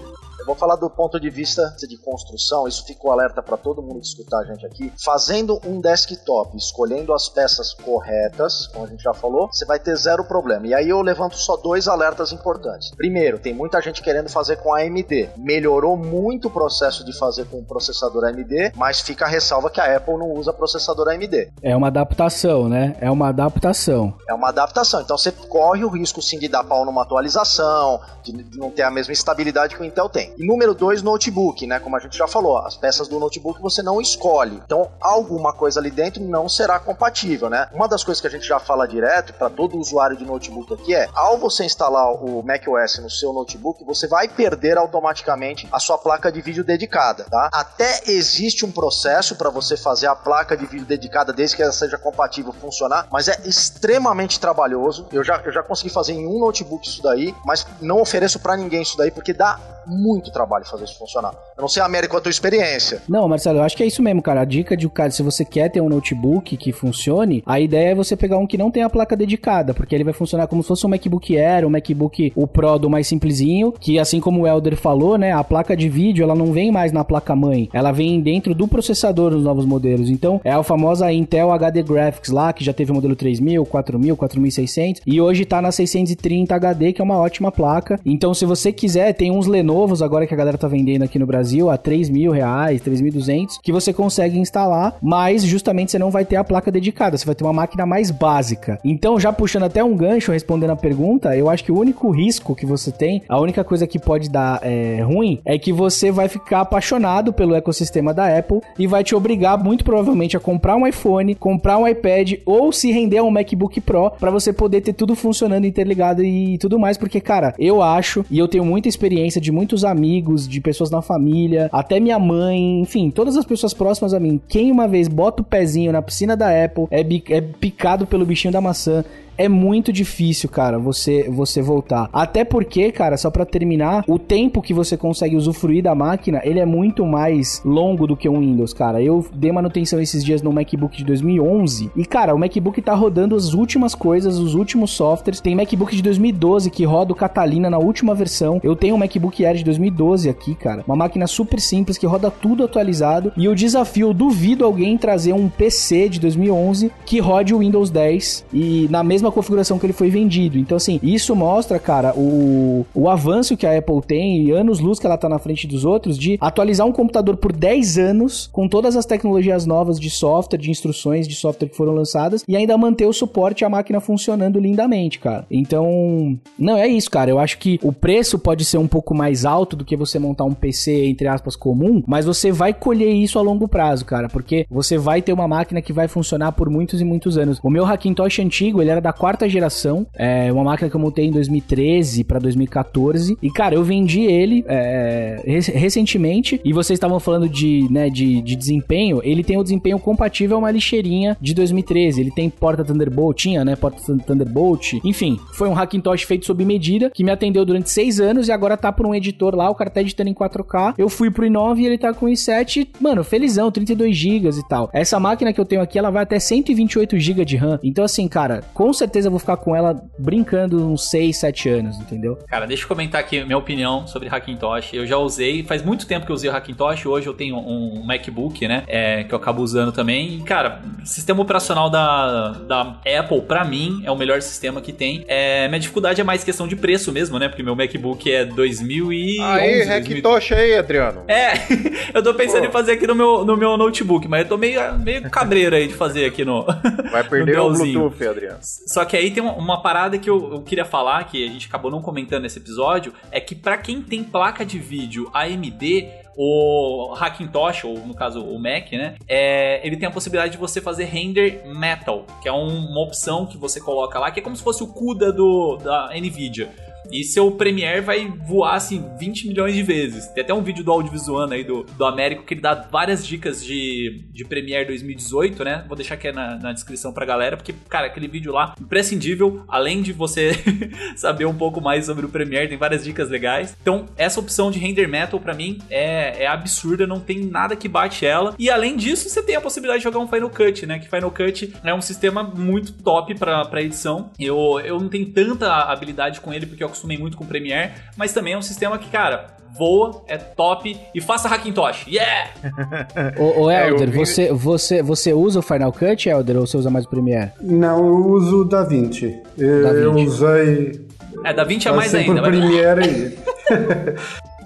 vou 0.47 0.55
falar 0.55 0.77
do 0.77 0.89
ponto 0.89 1.19
de 1.19 1.29
vista 1.29 1.75
de 1.77 1.97
construção, 1.97 2.67
isso 2.67 2.85
ficou 2.85 3.11
alerta 3.11 3.43
para 3.43 3.57
todo 3.57 3.81
mundo 3.81 3.99
que 3.99 4.07
escutar 4.07 4.39
a 4.39 4.45
gente 4.45 4.65
aqui. 4.65 4.91
Fazendo 5.03 5.59
um 5.65 5.81
desktop, 5.81 6.55
escolhendo 6.55 7.13
as 7.13 7.27
peças 7.27 7.73
corretas, 7.73 8.67
como 8.67 8.85
a 8.85 8.87
gente 8.87 9.03
já 9.03 9.13
falou, 9.13 9.49
você 9.51 9.65
vai 9.65 9.77
ter 9.77 9.95
zero 9.97 10.23
problema. 10.23 10.65
E 10.65 10.73
aí 10.73 10.87
eu 10.87 11.01
levanto 11.01 11.35
só 11.35 11.57
dois 11.57 11.87
alertas 11.87 12.31
importantes. 12.31 12.91
Primeiro, 12.95 13.37
tem 13.37 13.53
muita 13.53 13.81
gente 13.81 14.01
querendo 14.01 14.29
fazer 14.29 14.55
com 14.57 14.73
AMD. 14.73 15.29
Melhorou 15.37 15.97
muito 15.97 16.47
o 16.47 16.51
processo 16.51 17.03
de 17.03 17.17
fazer 17.17 17.45
com 17.45 17.63
processador 17.63 18.23
AMD, 18.23 18.71
mas 18.75 19.01
fica 19.01 19.25
a 19.25 19.27
ressalva 19.27 19.69
que 19.69 19.81
a 19.81 19.97
Apple 19.97 20.17
não 20.17 20.31
usa 20.31 20.53
processador 20.53 21.09
AMD. 21.09 21.51
É 21.61 21.75
uma 21.75 21.87
adaptação, 21.87 22.69
né? 22.69 22.95
É 23.01 23.11
uma 23.11 23.27
adaptação. 23.29 24.13
É 24.29 24.33
uma 24.33 24.47
adaptação. 24.47 25.01
Então 25.01 25.17
você 25.17 25.31
corre 25.31 25.83
o 25.83 25.89
risco 25.89 26.21
sim 26.21 26.39
de 26.39 26.47
dar 26.47 26.63
pau 26.63 26.85
numa 26.85 27.01
atualização, 27.01 27.99
de 28.23 28.31
não 28.57 28.71
ter 28.71 28.83
a 28.83 28.91
mesma 28.91 29.11
estabilidade 29.11 29.75
que 29.75 29.81
o 29.81 29.85
Intel 29.85 30.07
tem. 30.07 30.36
E 30.37 30.45
número 30.45 30.75
dois, 30.75 31.01
notebook, 31.01 31.65
né? 31.65 31.79
Como 31.79 31.95
a 31.95 31.99
gente 31.99 32.15
já 32.15 32.27
falou, 32.27 32.59
as 32.59 32.77
peças 32.77 33.07
do 33.07 33.19
notebook 33.19 33.59
você 33.61 33.81
não 33.81 33.99
escolhe. 33.99 34.61
Então, 34.63 34.91
alguma 35.01 35.51
coisa 35.51 35.79
ali 35.79 35.89
dentro 35.89 36.23
não 36.23 36.47
será 36.47 36.79
compatível, 36.79 37.49
né? 37.49 37.67
Uma 37.73 37.87
das 37.87 38.03
coisas 38.03 38.21
que 38.21 38.27
a 38.27 38.29
gente 38.29 38.47
já 38.47 38.59
fala 38.59 38.87
direto 38.87 39.33
para 39.33 39.49
todo 39.49 39.77
usuário 39.77 40.15
de 40.15 40.23
notebook 40.23 40.73
aqui 40.73 40.93
é: 40.93 41.09
ao 41.13 41.37
você 41.37 41.65
instalar 41.65 42.11
o 42.13 42.43
macOS 42.43 42.99
no 42.99 43.09
seu 43.09 43.33
notebook, 43.33 43.83
você 43.83 44.07
vai 44.07 44.27
perder 44.27 44.77
automaticamente 44.77 45.67
a 45.71 45.79
sua 45.79 45.97
placa 45.97 46.31
de 46.31 46.39
vídeo 46.41 46.63
dedicada, 46.63 47.25
tá? 47.25 47.49
Até 47.51 48.03
existe 48.07 48.65
um 48.65 48.71
processo 48.71 49.35
para 49.35 49.49
você 49.49 49.75
fazer 49.75 50.07
a 50.07 50.15
placa 50.15 50.55
de 50.55 50.65
vídeo 50.67 50.85
dedicada 50.85 51.33
desde 51.33 51.55
que 51.55 51.63
ela 51.63 51.71
seja 51.71 51.97
compatível 51.97 52.53
funcionar, 52.53 53.07
mas 53.11 53.27
é 53.27 53.41
extremamente 53.43 54.39
trabalhoso. 54.39 55.07
Eu 55.11 55.23
já, 55.23 55.41
eu 55.43 55.51
já 55.51 55.63
consegui 55.63 55.89
fazer 55.89 56.13
em 56.13 56.27
um 56.27 56.39
notebook 56.39 56.87
isso 56.87 57.01
daí, 57.01 57.33
mas 57.43 57.65
não 57.81 58.01
ofereço 58.01 58.39
para 58.39 58.55
ninguém 58.55 58.83
isso 58.83 58.97
daí 58.97 59.09
porque 59.09 59.33
dá 59.33 59.59
muito 59.87 60.26
trabalho 60.31 60.65
fazer 60.65 60.85
isso 60.85 60.97
funcionar. 60.97 61.33
Eu 61.57 61.61
não 61.61 61.67
sei, 61.67 61.81
América, 61.81 62.17
a 62.17 62.21
tua 62.21 62.29
experiência. 62.29 63.01
Não, 63.07 63.27
Marcelo, 63.27 63.59
eu 63.59 63.63
acho 63.63 63.75
que 63.75 63.83
é 63.83 63.85
isso 63.85 64.01
mesmo, 64.01 64.21
cara. 64.21 64.41
A 64.41 64.45
dica 64.45 64.75
de, 64.75 64.87
cara, 64.89 65.11
se 65.11 65.23
você 65.23 65.43
quer 65.43 65.69
ter 65.69 65.81
um 65.81 65.89
notebook 65.89 66.55
que 66.57 66.71
funcione, 66.71 67.43
a 67.45 67.59
ideia 67.59 67.91
é 67.91 67.95
você 67.95 68.15
pegar 68.15 68.37
um 68.37 68.47
que 68.47 68.57
não 68.57 68.71
tem 68.71 68.83
a 68.83 68.89
placa 68.89 69.15
dedicada, 69.15 69.73
porque 69.73 69.93
ele 69.93 70.03
vai 70.03 70.13
funcionar 70.13 70.47
como 70.47 70.61
se 70.61 70.67
fosse 70.67 70.85
um 70.85 70.89
MacBook 70.89 71.37
Air, 71.37 71.65
um 71.65 71.69
MacBook 71.69 72.31
o 72.35 72.47
Pro 72.47 72.77
do 72.77 72.89
mais 72.89 73.07
simplesinho, 73.07 73.73
que 73.79 73.99
assim 73.99 74.19
como 74.19 74.41
o 74.41 74.47
Elder 74.47 74.75
falou, 74.75 75.17
né, 75.17 75.31
a 75.31 75.43
placa 75.43 75.75
de 75.75 75.89
vídeo, 75.89 76.23
ela 76.23 76.35
não 76.35 76.51
vem 76.51 76.71
mais 76.71 76.91
na 76.91 77.03
placa 77.03 77.35
mãe, 77.35 77.69
ela 77.73 77.91
vem 77.91 78.21
dentro 78.21 78.53
do 78.53 78.67
processador 78.67 79.31
nos 79.31 79.43
novos 79.43 79.65
modelos. 79.65 80.09
Então, 80.09 80.41
é 80.43 80.51
a 80.51 80.63
famosa 80.63 81.11
Intel 81.11 81.51
HD 81.51 81.83
Graphics 81.83 82.31
lá, 82.31 82.51
que 82.51 82.63
já 82.63 82.73
teve 82.73 82.91
o 82.91 82.95
modelo 82.95 83.15
3000, 83.15 83.65
4000, 83.65 84.17
4600 84.17 85.01
e 85.05 85.21
hoje 85.21 85.45
tá 85.45 85.61
na 85.61 85.71
630 85.71 86.55
HD, 86.55 86.93
que 86.93 87.01
é 87.01 87.03
uma 87.03 87.17
ótima 87.17 87.51
placa. 87.51 87.99
Então, 88.05 88.33
se 88.33 88.45
você 88.45 88.71
quiser, 88.71 89.13
tem 89.13 89.31
uns 89.31 89.47
Lenovos 89.47 90.01
agora 90.01 90.16
que 90.25 90.33
a 90.33 90.37
galera 90.37 90.57
tá 90.57 90.67
vendendo 90.67 91.03
aqui 91.03 91.19
no 91.19 91.25
Brasil 91.27 91.69
a 91.69 91.77
3 91.77 92.09
mil 92.09 92.31
reais, 92.31 92.81
3.200, 92.81 93.59
que 93.61 93.71
você 93.71 93.91
consegue 93.93 94.39
instalar, 94.39 94.95
mas 95.01 95.43
justamente 95.43 95.91
você 95.91 95.99
não 95.99 96.09
vai 96.09 96.25
ter 96.25 96.37
a 96.37 96.43
placa 96.43 96.71
dedicada, 96.71 97.17
você 97.17 97.25
vai 97.25 97.35
ter 97.35 97.43
uma 97.43 97.53
máquina 97.53 97.85
mais 97.85 98.09
básica. 98.09 98.79
Então, 98.83 99.19
já 99.19 99.31
puxando 99.31 99.63
até 99.63 99.83
um 99.83 99.95
gancho, 99.95 100.31
respondendo 100.31 100.71
a 100.71 100.75
pergunta, 100.75 101.35
eu 101.35 101.49
acho 101.49 101.63
que 101.63 101.71
o 101.71 101.77
único 101.77 102.09
risco 102.09 102.55
que 102.55 102.65
você 102.65 102.91
tem, 102.91 103.21
a 103.27 103.39
única 103.39 103.63
coisa 103.63 103.85
que 103.85 103.99
pode 103.99 104.29
dar 104.29 104.59
é, 104.63 105.01
ruim, 105.01 105.39
é 105.45 105.57
que 105.57 105.73
você 105.73 106.11
vai 106.11 106.27
ficar 106.27 106.61
apaixonado 106.61 107.33
pelo 107.33 107.55
ecossistema 107.55 108.13
da 108.13 108.37
Apple 108.37 108.61
e 108.79 108.87
vai 108.87 109.03
te 109.03 109.15
obrigar, 109.15 109.61
muito 109.61 109.83
provavelmente, 109.83 110.37
a 110.37 110.39
comprar 110.39 110.75
um 110.75 110.87
iPhone, 110.87 111.35
comprar 111.35 111.77
um 111.77 111.87
iPad 111.87 112.33
ou 112.45 112.71
se 112.71 112.91
render 112.91 113.17
a 113.17 113.23
um 113.23 113.31
MacBook 113.31 113.81
Pro 113.81 114.11
para 114.11 114.31
você 114.31 114.53
poder 114.53 114.81
ter 114.81 114.93
tudo 114.93 115.15
funcionando 115.15 115.65
interligado 115.65 116.23
e 116.23 116.57
tudo 116.57 116.79
mais, 116.79 116.97
porque, 116.97 117.19
cara, 117.19 117.53
eu 117.59 117.81
acho, 117.81 118.25
e 118.29 118.37
eu 118.39 118.47
tenho 118.47 118.65
muita 118.65 118.87
experiência 118.87 119.41
de 119.41 119.51
muitos 119.51 119.83
amigos, 119.83 120.06
de 120.47 120.61
pessoas 120.61 120.89
na 120.89 121.01
família, 121.01 121.69
até 121.71 121.99
minha 121.99 122.19
mãe, 122.19 122.81
enfim, 122.81 123.09
todas 123.09 123.37
as 123.37 123.45
pessoas 123.45 123.73
próximas 123.73 124.13
a 124.13 124.19
mim. 124.19 124.39
Quem 124.47 124.71
uma 124.71 124.87
vez 124.87 125.07
bota 125.07 125.41
o 125.41 125.45
pezinho 125.45 125.91
na 125.91 126.01
piscina 126.01 126.35
da 126.35 126.47
Apple 126.63 126.87
é, 126.89 127.01
é 127.01 127.41
picado 127.41 128.05
pelo 128.07 128.25
bichinho 128.25 128.51
da 128.51 128.61
maçã 128.61 129.03
é 129.37 129.47
muito 129.47 129.93
difícil, 129.93 130.49
cara, 130.49 130.79
você 130.79 131.29
você 131.29 131.61
voltar. 131.61 132.09
Até 132.11 132.43
porque, 132.43 132.91
cara, 132.91 133.17
só 133.17 133.29
para 133.29 133.45
terminar, 133.45 134.03
o 134.07 134.17
tempo 134.17 134.61
que 134.61 134.73
você 134.73 134.97
consegue 134.97 135.35
usufruir 135.35 135.83
da 135.83 135.93
máquina, 135.93 136.41
ele 136.43 136.59
é 136.59 136.65
muito 136.65 137.05
mais 137.05 137.61
longo 137.63 138.07
do 138.07 138.17
que 138.17 138.27
um 138.27 138.39
Windows, 138.39 138.73
cara. 138.73 139.01
Eu 139.01 139.25
dei 139.33 139.51
manutenção 139.51 140.01
esses 140.01 140.23
dias 140.23 140.41
no 140.41 140.51
MacBook 140.51 140.97
de 140.97 141.03
2011 141.03 141.91
e, 141.95 142.05
cara, 142.05 142.33
o 142.33 142.39
MacBook 142.39 142.81
tá 142.81 142.93
rodando 142.93 143.35
as 143.35 143.53
últimas 143.53 143.93
coisas, 143.93 144.37
os 144.37 144.55
últimos 144.55 144.91
softwares. 144.91 145.41
Tem 145.41 145.55
MacBook 145.55 145.95
de 145.95 146.01
2012 146.01 146.71
que 146.71 146.83
roda 146.83 147.13
o 147.13 147.15
Catalina 147.15 147.69
na 147.69 147.77
última 147.77 148.15
versão. 148.15 148.59
Eu 148.63 148.75
tenho 148.75 148.95
um 148.95 148.97
MacBook 148.97 149.45
Air 149.45 149.57
de 149.57 149.63
2012 149.63 150.29
aqui, 150.29 150.55
cara. 150.55 150.83
Uma 150.87 150.95
máquina 150.95 151.27
super 151.27 151.59
simples 151.59 151.97
que 151.97 152.05
roda 152.05 152.31
tudo 152.31 152.63
atualizado. 152.63 153.31
E 153.37 153.45
eu 153.45 153.55
desafio, 153.55 154.07
eu 154.07 154.13
duvido 154.13 154.65
alguém 154.65 154.97
trazer 154.97 155.33
um 155.33 155.49
PC 155.49 156.09
de 156.09 156.19
2011 156.19 156.91
que 157.05 157.19
rode 157.19 157.53
o 157.53 157.59
Windows 157.59 157.89
10 157.89 158.45
e 158.53 158.87
na 158.89 159.03
mesma 159.03 159.26
configuração 159.31 159.79
que 159.79 159.85
ele 159.85 159.93
foi 159.93 160.09
vendido. 160.09 160.57
Então, 160.57 160.77
assim, 160.77 160.99
isso 161.01 161.35
mostra, 161.35 161.79
cara, 161.79 162.13
o, 162.15 162.85
o 162.93 163.09
avanço 163.09 163.57
que 163.57 163.65
a 163.65 163.77
Apple 163.77 164.01
tem 164.05 164.43
e 164.43 164.51
anos-luz 164.51 164.99
que 164.99 165.05
ela 165.05 165.17
tá 165.17 165.29
na 165.29 165.39
frente 165.39 165.67
dos 165.67 165.85
outros 165.85 166.17
de 166.17 166.37
atualizar 166.41 166.85
um 166.87 166.91
computador 166.91 167.37
por 167.37 167.51
10 167.51 167.97
anos 167.97 168.49
com 168.51 168.67
todas 168.67 168.95
as 168.95 169.05
tecnologias 169.05 169.65
novas 169.65 169.99
de 169.99 170.09
software, 170.09 170.59
de 170.59 170.71
instruções 170.71 171.27
de 171.27 171.35
software 171.35 171.69
que 171.69 171.75
foram 171.75 171.93
lançadas 171.93 172.43
e 172.47 172.55
ainda 172.55 172.77
manter 172.77 173.05
o 173.05 173.13
suporte 173.13 173.63
a 173.63 173.69
máquina 173.69 173.99
funcionando 173.99 174.59
lindamente, 174.59 175.19
cara. 175.19 175.45
Então, 175.49 176.37
não 176.57 176.77
é 176.77 176.87
isso, 176.87 177.09
cara. 177.09 177.29
Eu 177.29 177.39
acho 177.39 177.57
que 177.57 177.79
o 177.83 177.91
preço 177.91 178.39
pode 178.39 178.65
ser 178.65 178.77
um 178.77 178.87
pouco 178.87 179.13
mais 179.13 179.45
alto 179.45 179.75
do 179.75 179.85
que 179.85 179.95
você 179.95 180.19
montar 180.19 180.43
um 180.43 180.53
PC, 180.53 181.05
entre 181.05 181.27
aspas, 181.27 181.55
comum, 181.55 182.03
mas 182.07 182.25
você 182.25 182.51
vai 182.51 182.73
colher 182.73 183.13
isso 183.13 183.39
a 183.39 183.41
longo 183.41 183.67
prazo, 183.67 184.05
cara, 184.05 184.27
porque 184.29 184.65
você 184.69 184.97
vai 184.97 185.21
ter 185.21 185.33
uma 185.33 185.47
máquina 185.47 185.81
que 185.81 185.93
vai 185.93 186.07
funcionar 186.07 186.51
por 186.51 186.69
muitos 186.69 187.01
e 187.01 187.05
muitos 187.05 187.37
anos. 187.37 187.59
O 187.63 187.69
meu 187.69 187.85
Hackintosh 187.85 188.39
antigo, 188.39 188.81
ele 188.81 188.89
era 188.89 189.01
da 189.01 189.13
quarta 189.17 189.49
geração, 189.49 190.05
é 190.15 190.51
uma 190.51 190.63
máquina 190.63 190.89
que 190.89 190.95
eu 190.95 190.99
montei 190.99 191.25
em 191.25 191.31
2013 191.31 192.23
para 192.23 192.39
2014, 192.39 193.37
e 193.41 193.49
cara, 193.49 193.75
eu 193.75 193.83
vendi 193.83 194.21
ele 194.21 194.63
é, 194.67 195.41
recentemente, 195.73 196.61
e 196.63 196.71
vocês 196.71 196.97
estavam 196.97 197.19
falando 197.19 197.49
de, 197.49 197.87
né, 197.89 198.09
de, 198.09 198.41
de 198.41 198.55
desempenho, 198.55 199.19
ele 199.23 199.43
tem 199.43 199.57
o 199.57 199.63
desempenho 199.63 199.99
compatível 199.99 200.57
a 200.57 200.59
uma 200.59 200.71
lixeirinha 200.71 201.35
de 201.41 201.53
2013, 201.53 202.21
ele 202.21 202.31
tem 202.31 202.49
porta 202.49 202.85
Thunderbolt, 202.85 203.35
tinha, 203.37 203.65
né, 203.65 203.75
porta 203.75 204.01
Thunderbolt, 204.01 204.93
enfim, 205.03 205.39
foi 205.53 205.67
um 205.67 205.73
Hackintosh 205.73 206.23
feito 206.23 206.45
sob 206.45 206.63
medida, 206.63 207.09
que 207.09 207.23
me 207.23 207.31
atendeu 207.31 207.65
durante 207.65 207.89
seis 207.89 208.19
anos, 208.19 208.47
e 208.47 208.51
agora 208.51 208.77
tá 208.77 208.91
por 208.91 209.05
um 209.05 209.15
editor 209.15 209.55
lá, 209.55 209.69
o 209.69 209.75
cara 209.75 209.89
tá 209.89 210.01
editando 210.01 210.29
em 210.29 210.33
4K, 210.33 210.93
eu 210.97 211.09
fui 211.09 211.31
pro 211.31 211.45
i9 211.45 211.79
e 211.79 211.85
ele 211.85 211.97
tá 211.97 212.13
com 212.13 212.27
i7, 212.27 212.87
mano, 213.01 213.23
felizão, 213.23 213.71
32 213.71 214.15
GB 214.15 214.49
e 214.49 214.67
tal. 214.67 214.89
Essa 214.93 215.19
máquina 215.19 215.51
que 215.51 215.59
eu 215.59 215.65
tenho 215.65 215.81
aqui, 215.81 215.97
ela 215.97 216.11
vai 216.11 216.23
até 216.23 216.39
128 216.39 217.17
GB 217.17 217.45
de 217.45 217.57
RAM, 217.57 217.79
então 217.83 218.03
assim, 218.03 218.27
cara, 218.27 218.63
com 218.73 218.93
certeza 218.93 219.06
eu 219.15 219.31
vou 219.31 219.39
ficar 219.39 219.57
com 219.57 219.75
ela 219.75 220.01
brincando 220.17 220.87
uns 220.87 221.09
6, 221.09 221.37
7 221.37 221.69
anos, 221.69 221.97
entendeu? 221.99 222.37
Cara, 222.47 222.65
deixa 222.65 222.83
eu 222.83 222.87
comentar 222.87 223.21
aqui 223.21 223.43
minha 223.43 223.57
opinião 223.57 224.07
sobre 224.07 224.27
Hackintosh. 224.27 224.93
Eu 224.93 225.05
já 225.05 225.17
usei, 225.17 225.63
faz 225.63 225.83
muito 225.83 226.05
tempo 226.07 226.25
que 226.25 226.31
eu 226.31 226.35
usei 226.35 226.49
o 226.49 226.53
Hackintosh, 226.53 227.05
hoje 227.05 227.27
eu 227.27 227.33
tenho 227.33 227.57
um 227.57 228.03
MacBook, 228.05 228.67
né, 228.67 228.83
é, 228.87 229.23
que 229.23 229.33
eu 229.33 229.37
acabo 229.37 229.61
usando 229.61 229.91
também. 229.91 230.37
E, 230.37 230.43
cara, 230.43 230.81
sistema 231.03 231.41
operacional 231.41 231.89
da, 231.89 232.51
da 232.51 232.81
Apple, 233.19 233.41
pra 233.41 233.63
mim, 233.63 234.01
é 234.03 234.11
o 234.11 234.15
melhor 234.15 234.41
sistema 234.41 234.81
que 234.81 234.93
tem. 234.93 235.25
É, 235.27 235.67
minha 235.67 235.79
dificuldade 235.79 236.21
é 236.21 236.23
mais 236.23 236.43
questão 236.43 236.67
de 236.67 236.75
preço 236.75 237.11
mesmo, 237.11 237.37
né, 237.39 237.47
porque 237.47 237.63
meu 237.63 237.75
MacBook 237.75 238.31
é 238.31 238.45
2011. 238.45 239.41
Aí, 239.41 239.81
Hackintosh 239.83 240.51
aí, 240.51 240.77
Adriano. 240.77 241.23
É, 241.27 241.53
eu 242.13 242.23
tô 242.23 242.33
pensando 242.33 242.61
Pô. 242.61 242.67
em 242.67 242.71
fazer 242.71 242.93
aqui 242.93 243.07
no 243.07 243.15
meu, 243.15 243.45
no 243.45 243.57
meu 243.57 243.77
notebook, 243.77 244.27
mas 244.27 244.43
eu 244.43 244.49
tô 244.49 244.57
meio, 244.57 244.79
meio 244.99 245.29
cabreiro 245.29 245.75
aí 245.75 245.87
de 245.87 245.93
fazer 245.93 246.25
aqui 246.25 246.43
no. 246.43 246.65
Vai 247.11 247.23
perder 247.27 247.59
o 247.59 247.71
Bluetooth, 247.71 248.27
Adriano. 248.27 248.59
Só 248.97 249.05
que 249.05 249.15
aí 249.15 249.29
tem 249.29 249.43
uma, 249.43 249.79
parada 249.79 250.17
que 250.17 250.27
eu, 250.27 250.53
eu, 250.53 250.61
queria 250.63 250.83
falar, 250.83 251.23
que 251.25 251.45
a 251.45 251.51
gente 251.51 251.67
acabou 251.67 251.91
não 251.91 252.01
comentando 252.01 252.41
nesse 252.41 252.57
episódio, 252.57 253.13
é 253.31 253.39
que 253.39 253.53
para 253.53 253.77
quem 253.77 254.01
tem 254.01 254.23
placa 254.23 254.65
de 254.65 254.79
vídeo 254.79 255.29
AMD, 255.35 256.07
o 256.35 257.13
Hackintosh, 257.15 257.83
ou 257.83 257.99
no 258.07 258.15
caso 258.15 258.43
o 258.43 258.57
Mac, 258.57 258.91
né? 258.93 259.13
É, 259.27 259.85
ele 259.85 259.97
tem 259.97 260.07
a 260.07 260.11
possibilidade 260.11 260.53
de 260.53 260.57
você 260.57 260.81
fazer 260.81 261.05
render 261.05 261.61
metal, 261.75 262.25
que 262.41 262.49
é 262.49 262.51
um, 262.51 262.87
uma 262.87 263.01
opção 263.01 263.45
que 263.45 263.55
você 263.55 263.79
coloca 263.79 264.17
lá, 264.17 264.31
que 264.31 264.39
é 264.39 264.43
como 264.43 264.55
se 264.55 264.63
fosse 264.63 264.81
o 264.81 264.87
CUDA 264.87 265.31
do, 265.31 265.77
da 265.77 266.09
Nvidia. 266.15 266.86
E 267.11 267.23
seu 267.23 267.51
Premiere 267.51 268.01
vai 268.01 268.27
voar 268.27 268.75
assim 268.75 269.03
20 269.19 269.47
milhões 269.47 269.73
de 269.73 269.83
vezes. 269.83 270.27
Tem 270.27 270.43
até 270.43 270.53
um 270.53 270.61
vídeo 270.61 270.83
do 270.83 270.91
audiovisual 270.91 271.49
aí 271.49 271.63
do, 271.63 271.83
do 271.83 272.05
Américo 272.05 272.43
que 272.43 272.53
ele 272.53 272.61
dá 272.61 272.73
várias 272.73 273.25
dicas 273.25 273.63
de, 273.63 274.23
de 274.31 274.45
Premiere 274.45 274.85
2018, 274.85 275.63
né? 275.63 275.85
Vou 275.87 275.95
deixar 275.95 276.15
aqui 276.15 276.31
na, 276.31 276.57
na 276.57 276.73
descrição 276.73 277.13
pra 277.13 277.25
galera, 277.25 277.57
porque, 277.57 277.73
cara, 277.89 278.07
aquele 278.07 278.27
vídeo 278.27 278.51
lá, 278.51 278.73
imprescindível, 278.79 279.63
além 279.67 280.01
de 280.01 280.13
você 280.13 280.51
saber 281.15 281.45
um 281.45 281.55
pouco 281.55 281.81
mais 281.81 282.05
sobre 282.05 282.25
o 282.25 282.29
Premiere, 282.29 282.67
tem 282.67 282.77
várias 282.77 283.03
dicas 283.03 283.29
legais. 283.29 283.75
Então, 283.81 284.05
essa 284.17 284.39
opção 284.39 284.71
de 284.71 284.79
render 284.79 285.07
metal 285.07 285.39
para 285.39 285.53
mim 285.53 285.79
é, 285.89 286.43
é 286.43 286.47
absurda, 286.47 287.07
não 287.07 287.19
tem 287.19 287.45
nada 287.45 287.75
que 287.75 287.87
bate 287.87 288.25
ela. 288.25 288.55
E 288.57 288.69
além 288.69 288.95
disso, 288.95 289.29
você 289.29 289.41
tem 289.41 289.55
a 289.55 289.61
possibilidade 289.61 289.99
de 289.99 290.03
jogar 290.03 290.19
um 290.19 290.27
Final 290.27 290.49
Cut, 290.49 290.85
né? 290.85 290.99
Que 290.99 291.09
Final 291.09 291.31
Cut 291.31 291.73
é 291.83 291.93
um 291.93 292.01
sistema 292.01 292.43
muito 292.43 292.93
top 292.93 293.35
para 293.35 293.81
edição. 293.81 294.31
Eu, 294.39 294.79
eu 294.83 294.99
não 294.99 295.09
tenho 295.09 295.31
tanta 295.31 295.73
habilidade 295.83 296.41
com 296.41 296.53
ele 296.53 296.65
porque 296.65 296.83
eu 296.83 296.87
acostumei 296.97 297.17
muito 297.17 297.37
com 297.37 297.43
o 297.43 297.47
Premiere, 297.47 297.91
mas 298.15 298.33
também 298.33 298.53
é 298.53 298.57
um 298.57 298.61
sistema 298.61 298.97
que, 298.97 299.09
cara, 299.09 299.47
voa, 299.77 300.23
é 300.27 300.37
top 300.37 300.99
e 301.13 301.21
faça 301.21 301.47
Hackintosh. 301.47 302.07
Yeah! 302.07 302.49
ô, 303.37 303.63
ô 303.63 303.71
é, 303.71 303.89
Elder, 303.89 304.07
é, 304.07 304.11
vi... 304.11 304.17
você, 304.17 304.51
você, 304.51 305.03
você 305.03 305.33
usa 305.33 305.59
o 305.59 305.61
Final 305.61 305.93
Cut, 305.93 306.27
Elder, 306.27 306.57
ou 306.57 306.67
você 306.67 306.77
usa 306.77 306.89
mais 306.89 307.05
o 307.05 307.09
Premiere? 307.09 307.51
Não, 307.61 307.99
eu 307.99 308.25
uso 308.27 308.61
o 308.61 308.65
DaVinci. 308.65 309.39
Eu, 309.57 309.83
da 309.83 309.89
eu 309.89 310.13
usei. 310.13 311.07
É, 311.43 311.53
DaVinci 311.53 311.87
é 311.87 311.91
mais 311.91 312.15
ainda. 312.15 312.41
Premiere. 312.41 313.37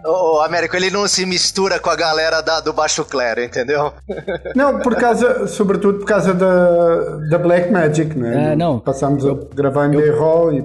O 0.06 0.40
Américo, 0.42 0.76
ele 0.76 0.90
não 0.90 1.08
se 1.08 1.26
mistura 1.26 1.80
com 1.80 1.90
a 1.90 1.96
galera 1.96 2.42
da, 2.42 2.62
do 2.62 2.72
Baixo 2.72 3.04
Clero, 3.04 3.44
entendeu? 3.44 3.94
Não, 4.56 4.80
por 4.80 4.96
causa, 4.96 5.48
sobretudo 5.48 6.00
por 6.00 6.06
causa 6.06 6.34
da, 6.34 7.18
da 7.30 7.38
Black 7.38 7.72
Magic, 7.72 8.18
né? 8.18 8.54
É, 8.54 8.56
não. 8.56 8.80
Passamos 8.80 9.26
a 9.26 9.36
gravar 9.54 9.88
em 9.88 9.92
B-Roll 9.92 10.54
e 10.54 10.64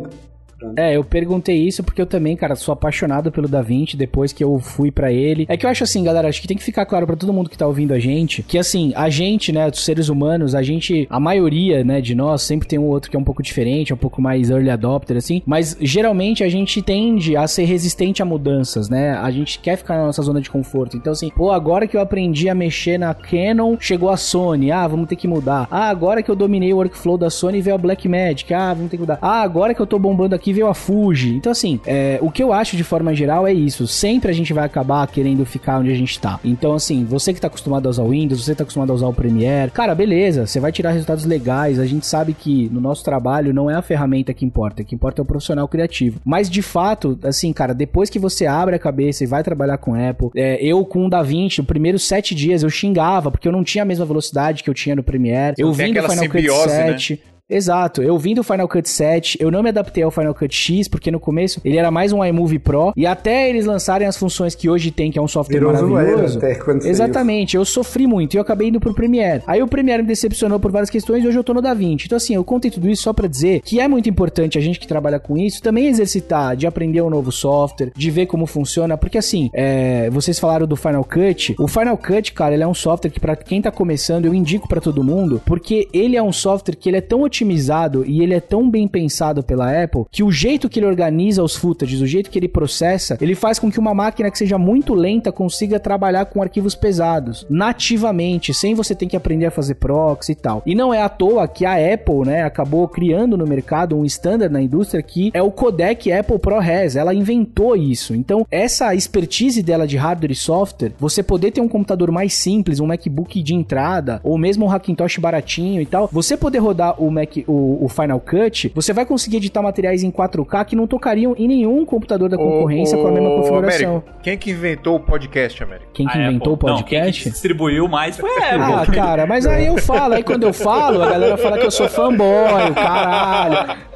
é, 0.76 0.96
eu 0.96 1.04
perguntei 1.04 1.56
isso 1.56 1.82
porque 1.82 2.00
eu 2.00 2.06
também, 2.06 2.36
cara, 2.36 2.54
sou 2.54 2.72
apaixonado 2.72 3.30
pelo 3.30 3.48
Da 3.48 3.62
Vinci 3.62 3.96
depois 3.96 4.32
que 4.32 4.42
eu 4.42 4.58
fui 4.58 4.90
para 4.90 5.12
ele. 5.12 5.46
É 5.48 5.56
que 5.56 5.66
eu 5.66 5.70
acho 5.70 5.84
assim, 5.84 6.02
galera, 6.02 6.28
acho 6.28 6.40
que 6.40 6.48
tem 6.48 6.56
que 6.56 6.64
ficar 6.64 6.86
claro 6.86 7.06
para 7.06 7.16
todo 7.16 7.32
mundo 7.32 7.50
que 7.50 7.58
tá 7.58 7.66
ouvindo 7.66 7.92
a 7.92 7.98
gente 7.98 8.42
que 8.42 8.58
assim, 8.58 8.92
a 8.94 9.08
gente, 9.08 9.52
né, 9.52 9.68
os 9.68 9.84
seres 9.84 10.08
humanos, 10.08 10.54
a 10.54 10.62
gente, 10.62 11.06
a 11.10 11.20
maioria, 11.20 11.84
né, 11.84 12.00
de 12.00 12.14
nós 12.14 12.42
sempre 12.42 12.68
tem 12.68 12.78
um 12.78 12.86
outro 12.86 13.10
que 13.10 13.16
é 13.16 13.20
um 13.20 13.24
pouco 13.24 13.42
diferente, 13.42 13.92
um 13.92 13.96
pouco 13.96 14.20
mais 14.20 14.50
early 14.50 14.70
adopter 14.70 15.16
assim, 15.16 15.42
mas 15.46 15.76
geralmente 15.80 16.44
a 16.44 16.48
gente 16.48 16.80
tende 16.82 17.36
a 17.36 17.46
ser 17.46 17.64
resistente 17.64 18.22
a 18.22 18.24
mudanças, 18.24 18.88
né? 18.88 19.12
A 19.12 19.30
gente 19.30 19.58
quer 19.58 19.76
ficar 19.76 19.96
na 19.96 20.06
nossa 20.06 20.22
zona 20.22 20.40
de 20.40 20.50
conforto. 20.50 20.96
Então 20.96 21.12
assim, 21.12 21.30
pô, 21.30 21.50
agora 21.50 21.86
que 21.86 21.96
eu 21.96 22.00
aprendi 22.00 22.48
a 22.48 22.54
mexer 22.54 22.98
na 22.98 23.12
Canon, 23.14 23.76
chegou 23.80 24.10
a 24.10 24.16
Sony, 24.16 24.70
ah, 24.70 24.86
vamos 24.86 25.08
ter 25.08 25.16
que 25.16 25.28
mudar. 25.28 25.66
Ah, 25.70 25.88
agora 25.88 26.22
que 26.22 26.30
eu 26.30 26.36
dominei 26.36 26.72
o 26.72 26.76
workflow 26.76 27.18
da 27.18 27.30
Sony, 27.30 27.60
veio 27.60 27.74
a 27.74 27.78
Blackmagic, 27.78 28.52
ah, 28.52 28.74
vamos 28.74 28.90
ter 28.90 28.96
que 28.96 29.02
mudar. 29.02 29.18
Ah, 29.20 29.42
agora 29.42 29.74
que 29.74 29.80
eu 29.80 29.86
tô 29.86 29.98
bombando 29.98 30.34
aqui, 30.34 30.45
veio 30.52 30.68
a 30.68 30.74
Fuji. 30.74 31.34
Então, 31.34 31.52
assim, 31.52 31.80
é, 31.86 32.18
o 32.20 32.30
que 32.30 32.42
eu 32.42 32.52
acho 32.52 32.76
de 32.76 32.84
forma 32.84 33.14
geral 33.14 33.46
é 33.46 33.52
isso. 33.52 33.86
Sempre 33.86 34.30
a 34.30 34.34
gente 34.34 34.52
vai 34.52 34.64
acabar 34.64 35.06
querendo 35.06 35.44
ficar 35.44 35.78
onde 35.78 35.90
a 35.90 35.94
gente 35.94 36.18
tá. 36.18 36.38
Então, 36.44 36.74
assim, 36.74 37.04
você 37.04 37.32
que 37.32 37.40
tá 37.40 37.46
acostumado 37.46 37.86
a 37.86 37.90
usar 37.90 38.02
o 38.02 38.10
Windows, 38.10 38.44
você 38.44 38.54
tá 38.54 38.62
acostumado 38.62 38.90
a 38.90 38.94
usar 38.94 39.06
o 39.06 39.12
Premiere, 39.12 39.70
cara, 39.70 39.94
beleza, 39.94 40.46
você 40.46 40.60
vai 40.60 40.72
tirar 40.72 40.90
resultados 40.90 41.24
legais. 41.24 41.78
A 41.78 41.86
gente 41.86 42.06
sabe 42.06 42.34
que 42.34 42.68
no 42.72 42.80
nosso 42.80 43.04
trabalho 43.04 43.52
não 43.52 43.70
é 43.70 43.74
a 43.74 43.82
ferramenta 43.82 44.34
que 44.34 44.44
importa, 44.44 44.82
o 44.82 44.84
que 44.84 44.94
importa 44.94 45.20
é 45.20 45.22
o 45.22 45.26
profissional 45.26 45.66
criativo. 45.68 46.20
Mas 46.24 46.50
de 46.50 46.62
fato, 46.62 47.18
assim, 47.22 47.52
cara, 47.52 47.74
depois 47.74 48.10
que 48.10 48.18
você 48.18 48.46
abre 48.46 48.76
a 48.76 48.78
cabeça 48.78 49.24
e 49.24 49.26
vai 49.26 49.42
trabalhar 49.42 49.78
com 49.78 49.94
Apple, 49.94 50.30
é, 50.34 50.62
eu 50.62 50.84
com 50.84 51.06
o 51.06 51.10
DaVinci, 51.10 51.60
os 51.60 51.66
primeiros 51.66 52.06
sete 52.06 52.34
dias 52.34 52.62
eu 52.62 52.70
xingava 52.70 53.30
porque 53.30 53.48
eu 53.48 53.52
não 53.52 53.64
tinha 53.64 53.82
a 53.82 53.86
mesma 53.86 54.04
velocidade 54.04 54.62
que 54.62 54.70
eu 54.70 54.74
tinha 54.74 54.96
no 54.96 55.02
Premiere. 55.02 55.56
Eu 55.58 55.72
vim 55.72 55.92
do 55.92 56.02
Final 56.02 56.28
Cut 56.28 56.70
7. 56.70 57.12
Né? 57.14 57.35
Exato, 57.48 58.02
eu 58.02 58.18
vim 58.18 58.34
do 58.34 58.42
Final 58.42 58.66
Cut 58.66 58.88
7, 58.88 59.38
eu 59.40 59.52
não 59.52 59.62
me 59.62 59.68
adaptei 59.68 60.02
ao 60.02 60.10
Final 60.10 60.34
Cut 60.34 60.52
X, 60.52 60.88
porque 60.88 61.12
no 61.12 61.20
começo 61.20 61.60
ele 61.64 61.76
era 61.76 61.92
mais 61.92 62.12
um 62.12 62.24
iMovie 62.24 62.58
Pro, 62.58 62.92
e 62.96 63.06
até 63.06 63.48
eles 63.48 63.64
lançarem 63.64 64.04
as 64.04 64.16
funções 64.16 64.56
que 64.56 64.68
hoje 64.68 64.90
tem, 64.90 65.12
que 65.12 65.18
é 65.18 65.22
um 65.22 65.28
software 65.28 65.60
Virou 65.60 65.72
maravilhoso. 65.72 66.40
Exatamente, 66.88 67.56
eu 67.56 67.64
sofri 67.64 68.04
muito 68.04 68.34
e 68.34 68.36
eu 68.38 68.42
acabei 68.42 68.68
indo 68.68 68.80
pro 68.80 68.92
Premiere. 68.92 69.44
Aí 69.46 69.62
o 69.62 69.68
Premiere 69.68 70.02
me 70.02 70.08
decepcionou 70.08 70.58
por 70.58 70.72
várias 70.72 70.90
questões 70.90 71.22
e 71.22 71.28
hoje 71.28 71.38
eu 71.38 71.44
tô 71.44 71.54
no 71.54 71.62
DaVinci. 71.62 72.06
Então 72.06 72.16
assim, 72.16 72.34
eu 72.34 72.42
contei 72.42 72.68
tudo 72.68 72.90
isso 72.90 73.04
só 73.04 73.12
para 73.12 73.28
dizer 73.28 73.60
que 73.60 73.78
é 73.78 73.86
muito 73.86 74.08
importante 74.08 74.58
a 74.58 74.60
gente 74.60 74.80
que 74.80 74.88
trabalha 74.88 75.20
com 75.20 75.38
isso 75.38 75.62
também 75.62 75.86
exercitar, 75.86 76.56
de 76.56 76.66
aprender 76.66 77.00
um 77.00 77.10
novo 77.10 77.30
software, 77.30 77.92
de 77.94 78.10
ver 78.10 78.26
como 78.26 78.46
funciona, 78.46 78.96
porque 78.96 79.18
assim, 79.18 79.50
é, 79.52 80.10
vocês 80.10 80.36
falaram 80.40 80.66
do 80.66 80.74
Final 80.74 81.04
Cut, 81.04 81.54
o 81.60 81.68
Final 81.68 81.96
Cut, 81.96 82.32
cara, 82.32 82.54
ele 82.54 82.64
é 82.64 82.66
um 82.66 82.74
software 82.74 83.10
que 83.10 83.20
para 83.20 83.36
quem 83.36 83.62
tá 83.62 83.70
começando 83.70 84.24
eu 84.24 84.34
indico 84.34 84.66
para 84.66 84.80
todo 84.80 85.04
mundo, 85.04 85.40
porque 85.46 85.86
ele 85.92 86.16
é 86.16 86.22
um 86.22 86.32
software 86.32 86.74
que 86.74 86.88
ele 86.88 86.96
é 86.96 87.00
tão 87.00 87.22
otimizado 87.36 88.04
e 88.06 88.22
ele 88.22 88.34
é 88.34 88.40
tão 88.40 88.68
bem 88.68 88.88
pensado 88.88 89.42
pela 89.42 89.82
Apple 89.82 90.04
que 90.10 90.22
o 90.22 90.32
jeito 90.32 90.68
que 90.68 90.78
ele 90.78 90.86
organiza 90.86 91.42
os 91.42 91.54
footages, 91.54 92.00
o 92.00 92.06
jeito 92.06 92.30
que 92.30 92.38
ele 92.38 92.48
processa, 92.48 93.18
ele 93.20 93.34
faz 93.34 93.58
com 93.58 93.70
que 93.70 93.78
uma 93.78 93.94
máquina 93.94 94.30
que 94.30 94.38
seja 94.38 94.56
muito 94.56 94.94
lenta 94.94 95.30
consiga 95.30 95.78
trabalhar 95.78 96.26
com 96.26 96.40
arquivos 96.40 96.74
pesados 96.74 97.46
nativamente, 97.50 98.54
sem 98.54 98.74
você 98.74 98.94
ter 98.94 99.06
que 99.06 99.16
aprender 99.16 99.46
a 99.46 99.50
fazer 99.50 99.74
proxy 99.74 100.32
e 100.32 100.34
tal. 100.34 100.62
E 100.64 100.74
não 100.74 100.92
é 100.92 101.02
à 101.02 101.08
toa 101.08 101.46
que 101.46 101.66
a 101.66 101.74
Apple, 101.74 102.24
né, 102.24 102.42
acabou 102.42 102.88
criando 102.88 103.36
no 103.36 103.46
mercado 103.46 103.96
um 103.96 104.04
standard 104.04 104.52
na 104.52 104.62
indústria 104.62 105.02
que 105.02 105.30
é 105.34 105.42
o 105.42 105.50
codec 105.50 106.10
Apple 106.10 106.38
ProRes. 106.38 106.96
Ela 106.96 107.14
inventou 107.14 107.76
isso. 107.76 108.14
Então, 108.14 108.46
essa 108.50 108.94
expertise 108.94 109.62
dela 109.62 109.86
de 109.86 109.96
hardware 109.96 110.32
e 110.32 110.36
software, 110.36 110.92
você 110.98 111.22
poder 111.22 111.50
ter 111.50 111.60
um 111.60 111.68
computador 111.68 112.10
mais 112.10 112.34
simples, 112.34 112.80
um 112.80 112.86
MacBook 112.86 113.42
de 113.42 113.54
entrada, 113.54 114.20
ou 114.22 114.38
mesmo 114.38 114.64
um 114.64 114.68
Hackintosh 114.68 115.18
baratinho 115.18 115.80
e 115.82 115.86
tal, 115.86 116.08
você 116.10 116.36
poder 116.36 116.58
rodar 116.58 117.02
o 117.02 117.10
Mac, 117.10 117.25
o, 117.46 117.84
o 117.84 117.88
Final 117.88 118.20
Cut, 118.20 118.72
você 118.74 118.92
vai 118.92 119.04
conseguir 119.04 119.38
editar 119.38 119.62
materiais 119.62 120.02
em 120.02 120.10
4K 120.10 120.64
que 120.64 120.76
não 120.76 120.86
tocariam 120.86 121.34
em 121.36 121.48
nenhum 121.48 121.84
computador 121.84 122.28
da 122.28 122.36
concorrência 122.36 122.96
com 122.96 123.06
a 123.06 123.10
mesma 123.10 123.30
configuração. 123.30 123.90
Américo, 123.96 124.22
quem 124.22 124.38
que 124.38 124.50
inventou 124.50 124.96
o 124.96 125.00
podcast, 125.00 125.62
Américo? 125.62 125.90
Quem 125.92 126.06
que 126.06 126.18
a 126.18 126.22
inventou 126.22 126.54
Apple. 126.54 126.70
o 126.70 126.74
podcast? 126.74 127.20
Não, 127.20 127.24
quem 127.24 127.32
distribuiu 127.32 127.88
mais 127.88 128.16
foi 128.16 128.30
a 128.30 128.54
Apple. 128.54 128.74
Ah, 128.74 128.86
cara, 128.94 129.26
mas 129.26 129.46
aí 129.46 129.66
eu 129.66 129.76
falo, 129.78 130.14
aí 130.14 130.22
quando 130.22 130.44
eu 130.44 130.52
falo, 130.52 131.02
a 131.02 131.10
galera 131.10 131.36
fala 131.36 131.58
que 131.58 131.66
eu 131.66 131.70
sou 131.70 131.88
fanboy, 131.88 132.72
caralho. 132.74 133.95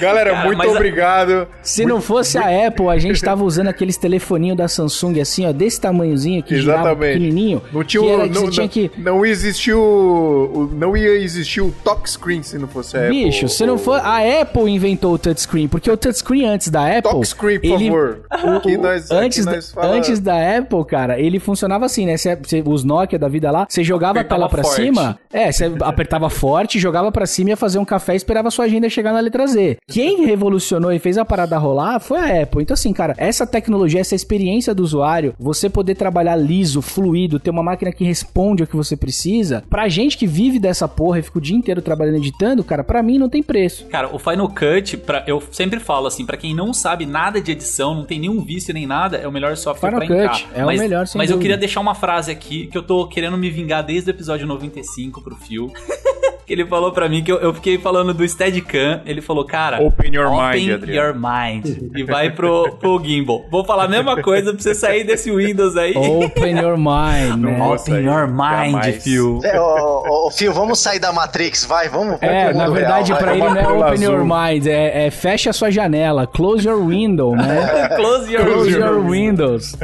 Galera, 0.00 0.32
Cara, 0.32 0.46
muito 0.46 0.68
obrigado. 0.68 1.32
A... 1.32 1.46
Se 1.62 1.82
muito... 1.82 1.94
não 1.94 2.00
fosse 2.00 2.36
a 2.36 2.66
Apple, 2.66 2.88
a 2.88 2.98
gente 2.98 3.20
tava 3.22 3.44
usando 3.44 3.68
aqueles 3.68 3.96
telefoninhos 3.96 4.56
da 4.56 4.68
Samsung 4.68 5.20
assim, 5.20 5.46
ó, 5.46 5.52
desse 5.52 5.80
tamanhozinho 5.80 6.42
que 6.42 6.54
Exatamente. 6.54 7.12
pequenininho. 7.12 7.62
Não 7.72 7.84
tinha, 7.84 8.02
que 8.02 8.08
era, 8.08 8.26
não, 8.26 8.50
tinha 8.50 8.68
que... 8.68 8.90
não 8.98 9.24
existiu, 9.24 10.70
não 10.72 10.96
ia 10.96 11.16
existir 11.16 11.60
o 11.60 11.70
touchscreen 11.84 12.42
se 12.42 12.58
não 12.58 12.68
fosse 12.68 12.96
a 12.96 13.06
Apple. 13.06 13.24
Bicho, 13.24 13.48
se 13.48 13.64
não 13.64 13.78
for 13.78 14.00
a 14.00 14.40
Apple 14.40 14.70
inventou 14.70 15.14
o 15.14 15.18
touchscreen, 15.18 15.68
porque 15.68 15.90
o 15.90 15.96
touchscreen 15.96 16.46
antes 16.46 16.68
da 16.68 16.86
Apple, 16.86 17.12
touchscreen, 17.12 17.60
por 17.60 17.66
ele... 17.66 17.86
favor. 17.86 18.20
O, 18.66 18.82
nós, 18.82 19.10
antes, 19.10 19.44
da, 19.44 19.60
fala... 19.62 19.94
antes 19.94 20.20
da 20.20 20.58
Apple, 20.58 20.84
cara, 20.84 21.20
ele 21.20 21.38
funcionava 21.38 21.84
assim, 21.84 22.06
né? 22.06 22.16
Você, 22.16 22.62
os 22.64 22.84
Nokia 22.84 23.18
da 23.18 23.28
vida 23.28 23.50
lá, 23.50 23.66
você 23.68 23.82
jogava 23.82 24.20
apertava 24.20 24.44
a 24.44 24.48
tela 24.48 24.62
para 24.62 24.64
cima, 24.64 25.18
é, 25.32 25.50
você 25.50 25.70
apertava 25.82 26.30
forte, 26.30 26.78
jogava 26.78 27.10
para 27.12 27.26
cima, 27.26 27.50
ia 27.50 27.56
fazer 27.56 27.78
um 27.78 27.84
café 27.84 28.14
e 28.14 28.16
esperava 28.16 28.48
a 28.48 28.50
sua 28.50 28.64
agenda 28.64 28.88
chegar 28.88 29.12
na 29.12 29.20
letra 29.20 29.35
Z. 29.44 29.76
Quem 29.88 30.24
revolucionou 30.24 30.92
e 30.92 31.00
fez 31.00 31.18
a 31.18 31.24
parada 31.24 31.58
rolar 31.58 31.98
foi 31.98 32.18
a 32.20 32.42
Apple. 32.42 32.62
Então, 32.62 32.74
assim, 32.74 32.92
cara, 32.92 33.14
essa 33.18 33.44
tecnologia, 33.44 34.00
essa 34.00 34.14
experiência 34.14 34.72
do 34.72 34.84
usuário, 34.84 35.34
você 35.38 35.68
poder 35.68 35.96
trabalhar 35.96 36.36
liso, 36.36 36.80
fluido, 36.80 37.40
ter 37.40 37.50
uma 37.50 37.62
máquina 37.62 37.90
que 37.90 38.04
responde 38.04 38.62
ao 38.62 38.66
que 38.68 38.76
você 38.76 38.96
precisa, 38.96 39.64
pra 39.68 39.88
gente 39.88 40.16
que 40.16 40.26
vive 40.26 40.60
dessa 40.60 40.86
porra 40.86 41.18
e 41.18 41.22
fica 41.22 41.38
o 41.38 41.40
dia 41.40 41.56
inteiro 41.56 41.82
trabalhando 41.82 42.18
editando, 42.18 42.62
cara, 42.62 42.84
pra 42.84 43.02
mim 43.02 43.18
não 43.18 43.28
tem 43.28 43.42
preço. 43.42 43.86
Cara, 43.86 44.14
o 44.14 44.18
Final 44.18 44.48
Cut, 44.48 44.96
pra, 44.98 45.24
eu 45.26 45.42
sempre 45.50 45.80
falo 45.80 46.06
assim, 46.06 46.24
pra 46.24 46.36
quem 46.36 46.54
não 46.54 46.72
sabe 46.72 47.04
nada 47.06 47.40
de 47.40 47.50
edição, 47.50 47.94
não 47.94 48.04
tem 48.04 48.20
nenhum 48.20 48.44
vício 48.44 48.72
nem 48.72 48.86
nada, 48.86 49.16
é 49.16 49.26
o 49.26 49.32
melhor 49.32 49.56
software 49.56 49.90
Final 49.90 50.06
pra 50.06 50.28
Cut 50.28 50.46
É 50.54 50.64
mas, 50.64 50.78
o 50.78 50.82
melhor, 50.82 51.06
sem 51.06 51.18
Mas 51.18 51.28
dúvida. 51.28 51.34
eu 51.34 51.42
queria 51.42 51.56
deixar 51.56 51.80
uma 51.80 51.94
frase 51.94 52.30
aqui 52.30 52.66
que 52.68 52.76
eu 52.78 52.82
tô 52.82 53.08
querendo 53.08 53.36
me 53.36 53.50
vingar 53.50 53.82
desde 53.84 54.10
o 54.10 54.12
episódio 54.12 54.46
95 54.46 55.22
pro 55.22 55.34
Fio. 55.34 55.72
que 56.46 56.52
ele 56.52 56.64
falou 56.64 56.92
para 56.92 57.08
mim 57.08 57.24
que 57.24 57.32
eu, 57.32 57.38
eu, 57.38 57.52
fiquei 57.52 57.76
falando 57.76 58.14
do 58.14 58.26
Steadicam. 58.26 59.00
Ele 59.04 59.20
falou, 59.20 59.44
cara, 59.44 59.82
open 59.82 60.14
your 60.14 60.26
open 60.28 60.60
mind, 60.60 60.82
Open 60.82 60.94
your 60.94 61.14
mind. 61.14 61.66
e 61.94 62.04
vai 62.04 62.30
pro, 62.30 62.76
pro 62.78 63.02
gimbal. 63.02 63.44
Vou 63.50 63.64
falar 63.64 63.84
a 63.84 63.88
mesma 63.88 64.22
coisa 64.22 64.52
pra 64.52 64.62
você 64.62 64.74
sair 64.74 65.02
desse 65.02 65.30
Windows 65.32 65.76
aí. 65.76 65.94
Open 65.96 66.58
your 66.58 66.78
mind. 66.78 67.44
Né? 67.44 67.60
Open 67.60 68.04
your 68.04 68.28
mind, 68.28 69.00
Phil. 69.00 69.40
É, 69.42 69.60
ô, 69.60 70.26
ô, 70.26 70.30
Phil, 70.30 70.52
vamos 70.52 70.78
sair 70.78 71.00
da 71.00 71.12
Matrix, 71.12 71.64
vai, 71.64 71.88
vamos. 71.88 72.22
É, 72.22 72.52
na 72.52 72.68
verdade, 72.68 73.08
real, 73.08 73.18
pra 73.18 73.32
ele 73.36 73.42
não 73.42 73.56
é 73.56 73.68
open 73.68 73.92
azul. 73.94 74.14
your 74.14 74.24
mind, 74.24 74.66
é, 74.66 75.06
é 75.06 75.10
fecha 75.10 75.50
a 75.50 75.52
sua 75.52 75.70
janela, 75.70 76.28
close 76.28 76.66
your 76.66 76.86
window, 76.86 77.34
né? 77.34 77.88
close 77.96 78.32
your, 78.32 78.44
close 78.44 78.70
your 78.70 79.04
windows. 79.04 79.76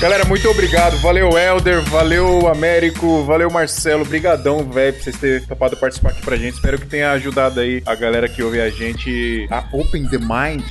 Galera, 0.00 0.24
muito 0.24 0.48
obrigado. 0.48 0.96
Valeu, 0.96 1.36
Elder. 1.36 1.82
Valeu, 1.82 2.48
Américo. 2.48 3.22
Valeu, 3.24 3.50
Marcelo. 3.50 4.02
Brigadão, 4.02 4.64
velho, 4.64 4.94
por 4.94 5.02
vocês 5.02 5.18
terem 5.18 5.46
topado 5.46 5.76
participar 5.76 6.08
aqui 6.08 6.22
pra 6.22 6.36
gente. 6.36 6.54
Espero 6.54 6.78
que 6.78 6.86
tenha 6.86 7.10
ajudado 7.10 7.60
aí 7.60 7.82
a 7.84 7.94
galera 7.94 8.26
que 8.26 8.42
ouve 8.42 8.62
a 8.62 8.70
gente 8.70 9.46
a 9.50 9.62
open 9.70 10.08
the 10.08 10.16
mind 10.16 10.64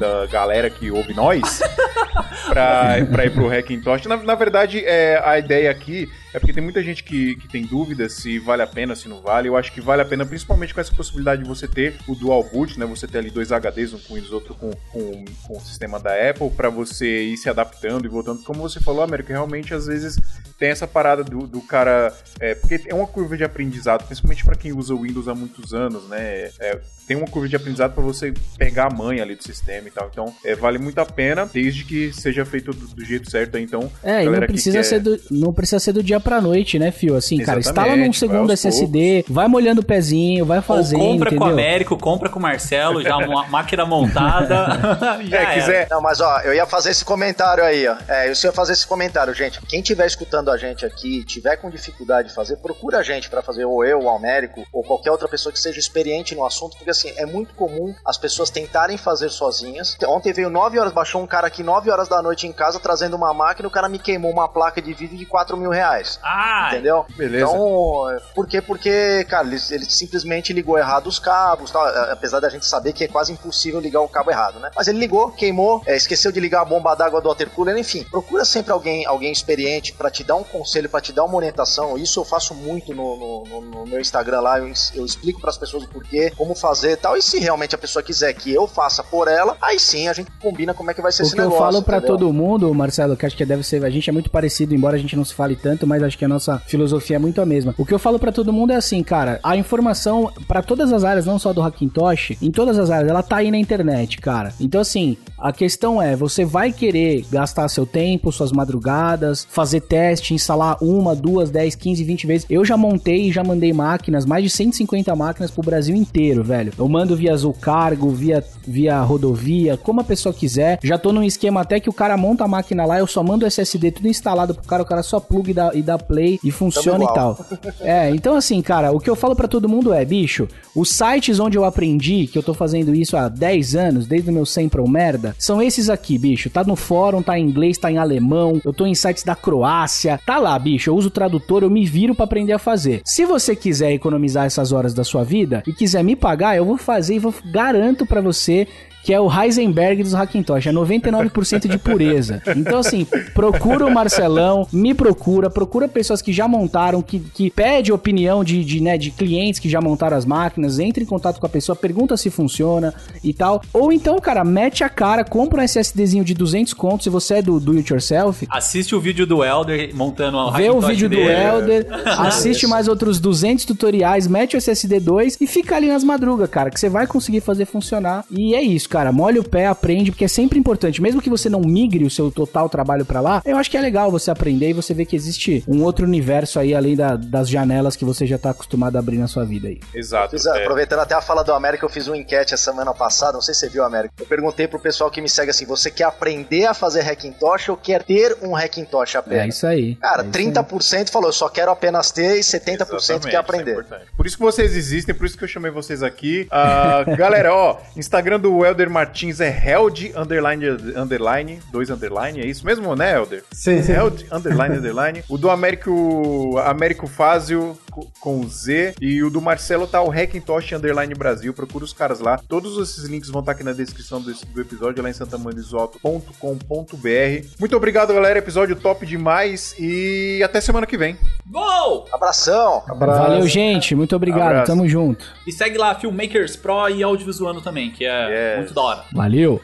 da 0.00 0.24
galera 0.30 0.70
que 0.70 0.90
ouve 0.90 1.12
nós 1.12 1.60
pra, 2.48 3.04
pra 3.12 3.26
ir 3.26 3.34
pro 3.34 3.50
Hackintosh. 3.50 4.06
Na, 4.06 4.16
na 4.16 4.34
verdade, 4.34 4.82
é, 4.82 5.20
a 5.22 5.38
ideia 5.38 5.70
aqui 5.70 6.08
é 6.32 6.38
porque 6.38 6.52
tem 6.52 6.62
muita 6.62 6.82
gente 6.82 7.04
que, 7.04 7.36
que 7.36 7.48
tem 7.48 7.64
dúvidas 7.64 8.14
se 8.14 8.38
vale 8.38 8.62
a 8.62 8.66
pena, 8.66 8.96
se 8.96 9.08
não 9.08 9.20
vale. 9.20 9.48
Eu 9.48 9.56
acho 9.56 9.72
que 9.72 9.80
vale 9.80 10.00
a 10.00 10.04
pena, 10.04 10.24
principalmente 10.24 10.72
com 10.72 10.80
essa 10.80 10.94
possibilidade 10.94 11.42
de 11.42 11.48
você 11.48 11.68
ter 11.68 11.96
o 12.08 12.14
dual 12.14 12.42
boot, 12.42 12.78
né? 12.78 12.86
Você 12.86 13.06
ter 13.06 13.18
ali 13.18 13.30
dois 13.30 13.50
HDs, 13.50 13.92
um 13.92 13.98
com 13.98 14.14
Windows, 14.14 14.32
outro 14.32 14.54
com, 14.54 14.70
com, 14.90 15.24
com 15.46 15.56
o 15.56 15.60
sistema 15.60 16.00
da 16.00 16.30
Apple, 16.30 16.50
para 16.50 16.70
você 16.70 17.24
ir 17.24 17.36
se 17.36 17.50
adaptando 17.50 18.06
e 18.06 18.08
voltando. 18.08 18.42
Como 18.42 18.60
você 18.60 18.80
falou, 18.80 19.02
América, 19.02 19.32
realmente 19.32 19.74
às 19.74 19.86
vezes 19.86 20.18
tem 20.58 20.70
essa 20.70 20.86
parada 20.86 21.22
do, 21.22 21.46
do 21.46 21.60
cara. 21.60 22.14
É, 22.40 22.54
porque 22.54 22.80
é 22.86 22.94
uma 22.94 23.06
curva 23.06 23.36
de 23.36 23.44
aprendizado, 23.44 24.06
principalmente 24.06 24.44
para 24.44 24.56
quem 24.56 24.72
usa 24.72 24.94
o 24.94 25.02
Windows 25.02 25.28
há 25.28 25.34
muitos 25.34 25.74
anos, 25.74 26.08
né? 26.08 26.50
É, 26.58 26.80
tem 27.06 27.16
uma 27.16 27.26
curva 27.26 27.48
de 27.48 27.56
aprendizado 27.56 27.94
para 27.94 28.02
você 28.02 28.32
pegar 28.56 28.86
a 28.86 28.94
manha 28.94 29.22
ali 29.22 29.34
do 29.34 29.42
sistema 29.42 29.88
e 29.88 29.90
tal. 29.90 30.08
Então, 30.10 30.34
é, 30.44 30.54
vale 30.54 30.78
muito 30.78 30.98
a 30.98 31.06
pena, 31.06 31.48
desde 31.52 31.84
que 31.84 32.12
seja 32.12 32.44
feito 32.44 32.72
do, 32.72 32.86
do 32.86 33.04
jeito 33.04 33.30
certo. 33.30 33.58
Então, 33.58 33.90
é, 34.02 34.24
e 34.24 34.28
não 34.28 34.40
precisa, 34.40 34.78
quer... 34.78 34.84
ser 34.84 35.00
do, 35.00 35.20
não 35.30 35.52
precisa 35.52 35.78
ser 35.78 35.92
do 35.92 36.02
dia 36.02 36.20
pra 36.20 36.40
noite, 36.40 36.78
né, 36.78 36.90
Fio? 36.90 37.16
Assim, 37.16 37.40
Exatamente, 37.40 37.64
cara, 37.64 37.86
instala 37.86 37.96
num 37.96 38.12
segundo 38.12 38.52
SSD, 38.52 39.14
poucos. 39.22 39.34
vai 39.34 39.48
molhando 39.48 39.80
o 39.80 39.84
pezinho, 39.84 40.44
vai 40.44 40.60
fazendo. 40.60 41.00
Ou 41.00 41.12
compra 41.12 41.28
entendeu? 41.28 41.38
com 41.38 41.44
o 41.44 41.52
Américo, 41.52 41.98
compra 41.98 42.28
com 42.28 42.38
o 42.38 42.42
Marcelo, 42.42 43.02
já 43.02 43.16
uma 43.16 43.46
máquina 43.48 43.84
montada. 43.84 44.66
já 45.28 45.40
é, 45.40 45.54
quiser. 45.54 45.88
Não, 45.90 46.00
mas 46.00 46.20
ó, 46.20 46.40
eu 46.40 46.54
ia 46.54 46.66
fazer 46.66 46.90
esse 46.90 47.04
comentário 47.04 47.64
aí, 47.64 47.86
ó. 47.86 47.96
É, 48.08 48.28
eu 48.28 48.32
ia 48.32 48.52
fazer 48.52 48.72
esse 48.72 48.86
comentário, 48.86 49.34
gente. 49.34 49.60
Quem 49.66 49.80
estiver 49.80 50.06
escutando 50.06 50.50
a 50.50 50.56
gente 50.56 50.84
aqui, 50.86 51.24
tiver 51.24 51.56
com 51.56 51.70
dificuldade 51.70 52.28
de 52.28 52.34
fazer, 52.34 52.56
procura 52.56 52.98
a 52.98 53.02
gente 53.02 53.28
para 53.28 53.42
fazer, 53.42 53.64
ou 53.64 53.84
eu, 53.84 54.00
ou 54.00 54.04
o 54.04 54.10
Américo, 54.10 54.64
ou 54.72 54.82
qualquer 54.82 55.10
outra 55.10 55.28
pessoa 55.28 55.52
que 55.52 55.58
seja 55.58 55.78
experiente 55.78 56.34
no 56.34 56.44
assunto, 56.44 56.76
porque 56.76 56.90
assim, 56.90 57.01
é 57.16 57.26
muito 57.26 57.54
comum 57.54 57.94
as 58.04 58.16
pessoas 58.16 58.50
tentarem 58.50 58.96
fazer 58.96 59.30
sozinhas. 59.30 59.96
Ontem 60.06 60.32
veio 60.32 60.50
9 60.50 60.78
horas, 60.78 60.92
baixou 60.92 61.22
um 61.22 61.26
cara 61.26 61.46
aqui 61.46 61.62
9 61.62 61.90
horas 61.90 62.08
da 62.08 62.22
noite 62.22 62.46
em 62.46 62.52
casa 62.52 62.78
trazendo 62.78 63.16
uma 63.16 63.32
máquina, 63.32 63.68
o 63.68 63.70
cara 63.70 63.88
me 63.88 63.98
queimou 63.98 64.30
uma 64.30 64.48
placa 64.48 64.80
de 64.80 64.92
vídeo 64.92 65.16
de 65.16 65.26
4 65.26 65.56
mil 65.56 65.70
reais. 65.70 66.18
Ah, 66.22 66.68
entendeu? 66.72 67.06
Beleza. 67.16 67.50
Então, 67.50 68.18
por 68.34 68.46
quê? 68.46 68.60
Porque, 68.60 69.24
cara, 69.28 69.46
ele, 69.46 69.58
ele 69.70 69.84
simplesmente 69.84 70.52
ligou 70.52 70.78
errado 70.78 71.06
os 71.06 71.18
cabos, 71.18 71.70
tal, 71.70 71.84
apesar 72.10 72.40
da 72.40 72.48
gente 72.48 72.66
saber 72.66 72.92
que 72.92 73.04
é 73.04 73.08
quase 73.08 73.32
impossível 73.32 73.80
ligar 73.80 74.00
o 74.00 74.08
cabo 74.08 74.30
errado, 74.30 74.58
né? 74.58 74.70
Mas 74.74 74.88
ele 74.88 74.98
ligou, 74.98 75.30
queimou, 75.30 75.82
é, 75.86 75.96
esqueceu 75.96 76.32
de 76.32 76.40
ligar 76.40 76.62
a 76.62 76.64
bomba 76.64 76.94
d'água 76.94 77.20
do 77.20 77.28
water 77.28 77.50
cooler, 77.50 77.76
enfim. 77.76 78.04
Procura 78.04 78.44
sempre 78.44 78.72
alguém, 78.72 79.06
alguém 79.06 79.32
experiente 79.32 79.92
para 79.92 80.10
te 80.10 80.24
dar 80.24 80.36
um 80.36 80.44
conselho, 80.44 80.88
para 80.88 81.00
te 81.00 81.12
dar 81.12 81.24
uma 81.24 81.36
orientação. 81.36 81.96
Isso 81.96 82.20
eu 82.20 82.24
faço 82.24 82.54
muito 82.54 82.94
no, 82.94 83.44
no, 83.46 83.60
no 83.60 83.86
meu 83.86 84.00
Instagram 84.00 84.40
lá, 84.40 84.58
eu, 84.58 84.72
eu 84.94 85.04
explico 85.04 85.40
para 85.40 85.50
as 85.50 85.58
pessoas 85.58 85.84
o 85.84 85.88
porquê, 85.88 86.32
como 86.36 86.54
fazer 86.54 86.81
tal. 86.96 87.16
E 87.16 87.22
se 87.22 87.38
realmente 87.38 87.74
a 87.74 87.78
pessoa 87.78 88.02
quiser 88.02 88.32
que 88.32 88.52
eu 88.52 88.66
faça 88.66 89.02
por 89.02 89.28
ela, 89.28 89.56
aí 89.60 89.78
sim 89.78 90.08
a 90.08 90.12
gente 90.12 90.30
combina 90.40 90.74
como 90.74 90.90
é 90.90 90.94
que 90.94 91.02
vai 91.02 91.12
ser 91.12 91.22
o 91.22 91.26
esse 91.26 91.36
negócio. 91.36 91.56
O 91.56 91.58
que 91.58 91.64
eu 91.64 91.72
falo 91.72 91.82
para 91.82 92.00
todo 92.00 92.32
mundo, 92.32 92.72
Marcelo, 92.74 93.16
que 93.16 93.26
acho 93.26 93.36
que 93.36 93.44
deve 93.44 93.62
ser, 93.62 93.84
a 93.84 93.90
gente 93.90 94.08
é 94.08 94.12
muito 94.12 94.30
parecido, 94.30 94.74
embora 94.74 94.96
a 94.96 94.98
gente 94.98 95.16
não 95.16 95.24
se 95.24 95.34
fale 95.34 95.56
tanto, 95.56 95.86
mas 95.86 96.02
acho 96.02 96.18
que 96.18 96.24
a 96.24 96.28
nossa 96.28 96.58
filosofia 96.66 97.16
é 97.16 97.18
muito 97.18 97.40
a 97.40 97.46
mesma. 97.46 97.74
O 97.78 97.86
que 97.86 97.94
eu 97.94 97.98
falo 97.98 98.18
para 98.18 98.32
todo 98.32 98.52
mundo 98.52 98.72
é 98.72 98.76
assim, 98.76 99.02
cara, 99.02 99.40
a 99.42 99.56
informação 99.56 100.32
para 100.46 100.62
todas 100.62 100.92
as 100.92 101.04
áreas, 101.04 101.26
não 101.26 101.38
só 101.38 101.52
do 101.52 101.62
Hackintosh, 101.62 102.36
em 102.42 102.50
todas 102.50 102.78
as 102.78 102.90
áreas, 102.90 103.10
ela 103.10 103.22
tá 103.22 103.36
aí 103.36 103.50
na 103.50 103.58
internet, 103.58 104.18
cara. 104.18 104.52
Então 104.60 104.80
assim, 104.80 105.16
a 105.42 105.52
questão 105.52 106.00
é, 106.00 106.14
você 106.14 106.44
vai 106.44 106.72
querer 106.72 107.24
gastar 107.28 107.66
seu 107.66 107.84
tempo, 107.84 108.30
suas 108.30 108.52
madrugadas, 108.52 109.44
fazer 109.50 109.80
teste, 109.80 110.34
instalar 110.34 110.76
uma, 110.80 111.16
duas, 111.16 111.50
dez, 111.50 111.74
quinze, 111.74 112.04
vinte 112.04 112.28
vezes. 112.28 112.46
Eu 112.48 112.64
já 112.64 112.76
montei 112.76 113.28
e 113.28 113.32
já 113.32 113.42
mandei 113.42 113.72
máquinas, 113.72 114.24
mais 114.24 114.44
de 114.44 114.50
150 114.50 115.14
máquinas 115.16 115.50
pro 115.50 115.62
Brasil 115.62 115.96
inteiro, 115.96 116.44
velho. 116.44 116.72
Eu 116.78 116.88
mando 116.88 117.16
via 117.16 117.32
Azul 117.32 117.52
Cargo, 117.52 118.08
via, 118.10 118.44
via 118.64 119.00
rodovia, 119.00 119.76
como 119.76 120.00
a 120.00 120.04
pessoa 120.04 120.32
quiser. 120.32 120.78
Já 120.80 120.96
tô 120.96 121.12
num 121.12 121.24
esquema 121.24 121.62
até 121.62 121.80
que 121.80 121.90
o 121.90 121.92
cara 121.92 122.16
monta 122.16 122.44
a 122.44 122.48
máquina 122.48 122.84
lá, 122.84 123.00
eu 123.00 123.06
só 123.08 123.22
mando 123.24 123.44
o 123.44 123.48
SSD 123.48 123.90
tudo 123.90 124.06
instalado 124.06 124.54
pro 124.54 124.64
cara, 124.64 124.82
o 124.84 124.86
cara 124.86 125.02
só 125.02 125.18
pluga 125.18 125.50
e 125.50 125.54
dá, 125.54 125.70
e 125.74 125.82
dá 125.82 125.98
play 125.98 126.38
e 126.44 126.52
funciona 126.52 127.04
e 127.04 127.14
tal. 127.14 127.38
É, 127.80 128.10
então 128.10 128.36
assim, 128.36 128.62
cara, 128.62 128.92
o 128.92 129.00
que 129.00 129.10
eu 129.10 129.16
falo 129.16 129.34
para 129.34 129.48
todo 129.48 129.68
mundo 129.68 129.92
é, 129.92 130.04
bicho, 130.04 130.46
os 130.74 130.90
sites 130.90 131.40
onde 131.40 131.58
eu 131.58 131.64
aprendi, 131.64 132.28
que 132.28 132.38
eu 132.38 132.42
tô 132.42 132.54
fazendo 132.54 132.94
isso 132.94 133.16
há 133.16 133.28
10 133.28 133.74
anos, 133.74 134.06
desde 134.06 134.30
o 134.30 134.32
meu 134.32 134.46
Sempre 134.46 134.80
Merda, 134.88 135.31
São 135.38 135.62
esses 135.62 135.90
aqui, 135.90 136.18
bicho. 136.18 136.50
Tá 136.50 136.64
no 136.64 136.76
fórum, 136.76 137.22
tá 137.22 137.38
em 137.38 137.44
inglês, 137.44 137.78
tá 137.78 137.90
em 137.90 137.98
alemão. 137.98 138.60
Eu 138.64 138.72
tô 138.72 138.86
em 138.86 138.94
sites 138.94 139.22
da 139.22 139.34
Croácia. 139.34 140.20
Tá 140.24 140.38
lá, 140.38 140.58
bicho. 140.58 140.90
Eu 140.90 140.96
uso 140.96 141.08
o 141.08 141.10
tradutor, 141.10 141.62
eu 141.62 141.70
me 141.70 141.84
viro 141.84 142.14
para 142.14 142.24
aprender 142.24 142.52
a 142.52 142.58
fazer. 142.58 143.02
Se 143.04 143.24
você 143.24 143.54
quiser 143.56 143.92
economizar 143.92 144.46
essas 144.46 144.72
horas 144.72 144.94
da 144.94 145.04
sua 145.04 145.24
vida 145.24 145.62
e 145.66 145.72
quiser 145.72 146.02
me 146.02 146.16
pagar, 146.16 146.56
eu 146.56 146.64
vou 146.64 146.76
fazer 146.76 147.16
e 147.16 147.18
vou 147.18 147.34
garanto 147.44 148.06
para 148.06 148.20
você 148.20 148.66
que 149.02 149.12
é 149.12 149.20
o 149.20 149.28
Heisenberg 149.30 150.02
dos 150.02 150.14
Hackintosh, 150.14 150.66
é 150.66 150.72
99% 150.72 151.68
de 151.68 151.78
pureza. 151.78 152.42
Então, 152.56 152.78
assim, 152.78 153.06
procura 153.34 153.86
o 153.86 153.90
Marcelão, 153.92 154.66
me 154.72 154.94
procura, 154.94 155.50
procura 155.50 155.88
pessoas 155.88 156.22
que 156.22 156.32
já 156.32 156.46
montaram, 156.46 157.02
que, 157.02 157.18
que 157.18 157.50
pede 157.50 157.92
opinião 157.92 158.44
de, 158.44 158.64
de, 158.64 158.80
né, 158.80 158.96
de 158.96 159.10
clientes 159.10 159.58
que 159.58 159.68
já 159.68 159.80
montaram 159.80 160.16
as 160.16 160.24
máquinas, 160.24 160.78
entre 160.78 161.04
em 161.04 161.06
contato 161.06 161.40
com 161.40 161.46
a 161.46 161.48
pessoa, 161.48 161.74
pergunta 161.74 162.16
se 162.16 162.30
funciona 162.30 162.94
e 163.24 163.32
tal. 163.32 163.62
Ou 163.72 163.92
então, 163.92 164.18
cara, 164.18 164.44
mete 164.44 164.84
a 164.84 164.88
cara, 164.88 165.24
compra 165.24 165.60
um 165.60 165.64
SSDzinho 165.64 166.24
de 166.24 166.34
200 166.34 166.74
contos 166.74 167.04
se 167.04 167.10
você 167.10 167.34
é 167.34 167.42
do 167.42 167.58
do 167.58 167.72
it 167.72 167.92
yourself. 167.92 168.46
Assiste 168.50 168.94
o 168.94 169.00
vídeo 169.00 169.26
do 169.26 169.44
Elder 169.44 169.94
montando 169.94 170.38
a 170.38 170.50
Vê 170.50 170.70
o 170.70 170.80
vídeo 170.80 171.08
dele. 171.08 171.24
do 171.24 171.30
Elder, 171.30 171.86
assiste 172.20 172.66
mais 172.66 172.88
outros 172.88 173.18
200 173.18 173.64
tutoriais, 173.64 174.26
mete 174.26 174.56
o 174.56 174.58
SSD 174.58 175.00
2 175.00 175.38
e 175.40 175.46
fica 175.46 175.76
ali 175.76 175.88
nas 175.88 176.04
madrugas, 176.04 176.48
cara, 176.48 176.70
que 176.70 176.78
você 176.78 176.88
vai 176.88 177.06
conseguir 177.06 177.40
fazer 177.40 177.64
funcionar. 177.64 178.24
E 178.30 178.54
é 178.54 178.62
isso, 178.62 178.88
cara, 178.92 179.10
molha 179.10 179.40
o 179.40 179.44
pé, 179.44 179.66
aprende, 179.66 180.10
porque 180.10 180.26
é 180.26 180.28
sempre 180.28 180.58
importante. 180.58 181.00
Mesmo 181.00 181.22
que 181.22 181.30
você 181.30 181.48
não 181.48 181.62
migre 181.62 182.04
o 182.04 182.10
seu 182.10 182.30
total 182.30 182.68
trabalho 182.68 183.06
para 183.06 183.22
lá, 183.22 183.42
eu 183.42 183.56
acho 183.56 183.70
que 183.70 183.76
é 183.78 183.80
legal 183.80 184.10
você 184.10 184.30
aprender 184.30 184.68
e 184.68 184.72
você 184.74 184.92
ver 184.92 185.06
que 185.06 185.16
existe 185.16 185.64
um 185.66 185.82
outro 185.82 186.04
universo 186.04 186.60
aí, 186.60 186.74
além 186.74 186.94
da, 186.94 187.16
das 187.16 187.48
janelas 187.48 187.96
que 187.96 188.04
você 188.04 188.26
já 188.26 188.36
tá 188.36 188.50
acostumado 188.50 188.96
a 188.96 188.98
abrir 188.98 189.16
na 189.16 189.26
sua 189.26 189.46
vida 189.46 189.68
aí. 189.68 189.80
Exato. 189.94 190.32
Fiz, 190.32 190.44
é. 190.44 190.60
Aproveitando 190.62 190.98
até 190.98 191.14
a 191.14 191.22
fala 191.22 191.42
do 191.42 191.54
América, 191.54 191.86
eu 191.86 191.88
fiz 191.88 192.06
uma 192.06 192.18
enquete 192.18 192.52
a 192.52 192.58
semana 192.58 192.92
passada, 192.92 193.32
não 193.32 193.40
sei 193.40 193.54
se 193.54 193.60
você 193.60 193.70
viu, 193.70 193.82
América. 193.82 194.12
Eu 194.20 194.26
perguntei 194.26 194.68
pro 194.68 194.78
pessoal 194.78 195.10
que 195.10 195.22
me 195.22 195.28
segue 195.28 195.50
assim: 195.50 195.64
você 195.64 195.90
quer 195.90 196.04
aprender 196.04 196.66
a 196.66 196.74
fazer 196.74 197.00
Hackintosh 197.00 197.70
ou 197.70 197.78
quer 197.78 198.02
ter 198.02 198.36
um 198.42 198.54
Hackintosh 198.54 199.16
apenas? 199.16 199.44
É 199.44 199.48
isso 199.48 199.66
aí. 199.66 199.94
Cara, 199.96 200.22
é 200.22 200.26
30% 200.26 200.98
aí. 200.98 201.06
falou, 201.10 201.32
só 201.32 201.48
quero 201.48 201.70
apenas 201.70 202.10
ter 202.10 202.36
e 202.36 202.40
70% 202.40 202.82
Exatamente, 202.92 203.30
quer 203.30 203.36
aprender. 203.36 203.86
É 203.90 204.00
por 204.14 204.26
isso 204.26 204.36
que 204.36 204.42
vocês 204.42 204.76
existem, 204.76 205.14
por 205.14 205.24
isso 205.24 205.38
que 205.38 205.44
eu 205.44 205.48
chamei 205.48 205.70
vocês 205.70 206.02
aqui. 206.02 206.46
Uh, 206.52 207.16
galera, 207.16 207.54
ó, 207.54 207.78
Instagram 207.96 208.38
do 208.38 208.62
Helder 208.62 208.81
Martins 208.88 209.40
é 209.40 209.48
Held 209.48 210.12
underline 210.16 210.66
underline, 210.96 211.60
dois 211.70 211.90
underline, 211.90 212.40
é 212.40 212.46
isso 212.46 212.64
mesmo, 212.64 212.94
né, 212.94 213.14
Helder? 213.14 213.42
Sim, 213.52 213.82
sim. 213.82 213.92
Held 213.92 214.26
underline 214.30 214.76
underline. 214.78 215.24
O 215.28 215.36
do 215.36 215.50
Américo, 215.50 216.58
Américo 216.58 217.06
Fázio 217.06 217.76
com 218.20 218.48
Z 218.48 218.94
e 219.00 219.22
o 219.22 219.30
do 219.30 219.40
Marcelo 219.40 219.86
tá 219.86 220.02
o 220.02 220.10
Hackintosh 220.10 220.72
underline 220.72 221.14
Brasil, 221.14 221.52
procura 221.52 221.84
os 221.84 221.92
caras 221.92 222.20
lá. 222.20 222.40
Todos 222.48 222.78
esses 222.78 223.04
links 223.04 223.28
vão 223.28 223.40
estar 223.40 223.52
tá 223.52 223.56
aqui 223.56 223.64
na 223.64 223.72
descrição 223.72 224.20
desse, 224.20 224.46
do 224.46 224.60
episódio 224.60 225.02
lá 225.02 225.10
em 225.10 225.12
santamanisoto.com.br. 225.12 227.46
Muito 227.58 227.76
obrigado, 227.76 228.12
galera, 228.12 228.38
episódio 228.38 228.76
top 228.76 229.06
demais 229.06 229.74
e 229.78 230.40
até 230.42 230.60
semana 230.60 230.86
que 230.86 230.96
vem. 230.96 231.16
Gol! 231.46 232.06
Abração! 232.12 232.82
Abraço. 232.88 233.22
Valeu, 233.22 233.46
gente, 233.46 233.94
muito 233.94 234.16
obrigado, 234.16 234.42
Abraço. 234.42 234.72
tamo 234.72 234.88
junto. 234.88 235.24
E 235.46 235.52
segue 235.52 235.78
lá 235.78 235.94
Filmmakers 235.94 236.56
Pro 236.56 236.88
e 236.88 237.02
Audiovisuando 237.02 237.60
também, 237.60 237.90
que 237.90 238.04
é 238.04 238.28
yes. 238.28 238.58
muito 238.58 238.74
da 238.74 238.82
hora. 238.82 239.04
Valeu! 239.12 239.60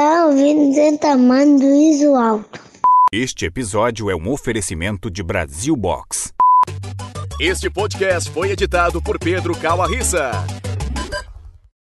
Está 0.00 0.26
ouvindo 0.26 0.74
Zentamando 0.74 1.58
do 1.58 1.74
Iso 1.74 2.14
Alto. 2.14 2.58
Este 3.12 3.44
episódio 3.44 4.08
é 4.08 4.16
um 4.16 4.30
oferecimento 4.30 5.10
de 5.10 5.22
Brasil 5.22 5.76
Box. 5.76 6.32
Este 7.38 7.68
podcast 7.68 8.30
foi 8.30 8.50
editado 8.50 9.02
por 9.02 9.18
Pedro 9.18 9.54
Calarissa. 9.54 10.30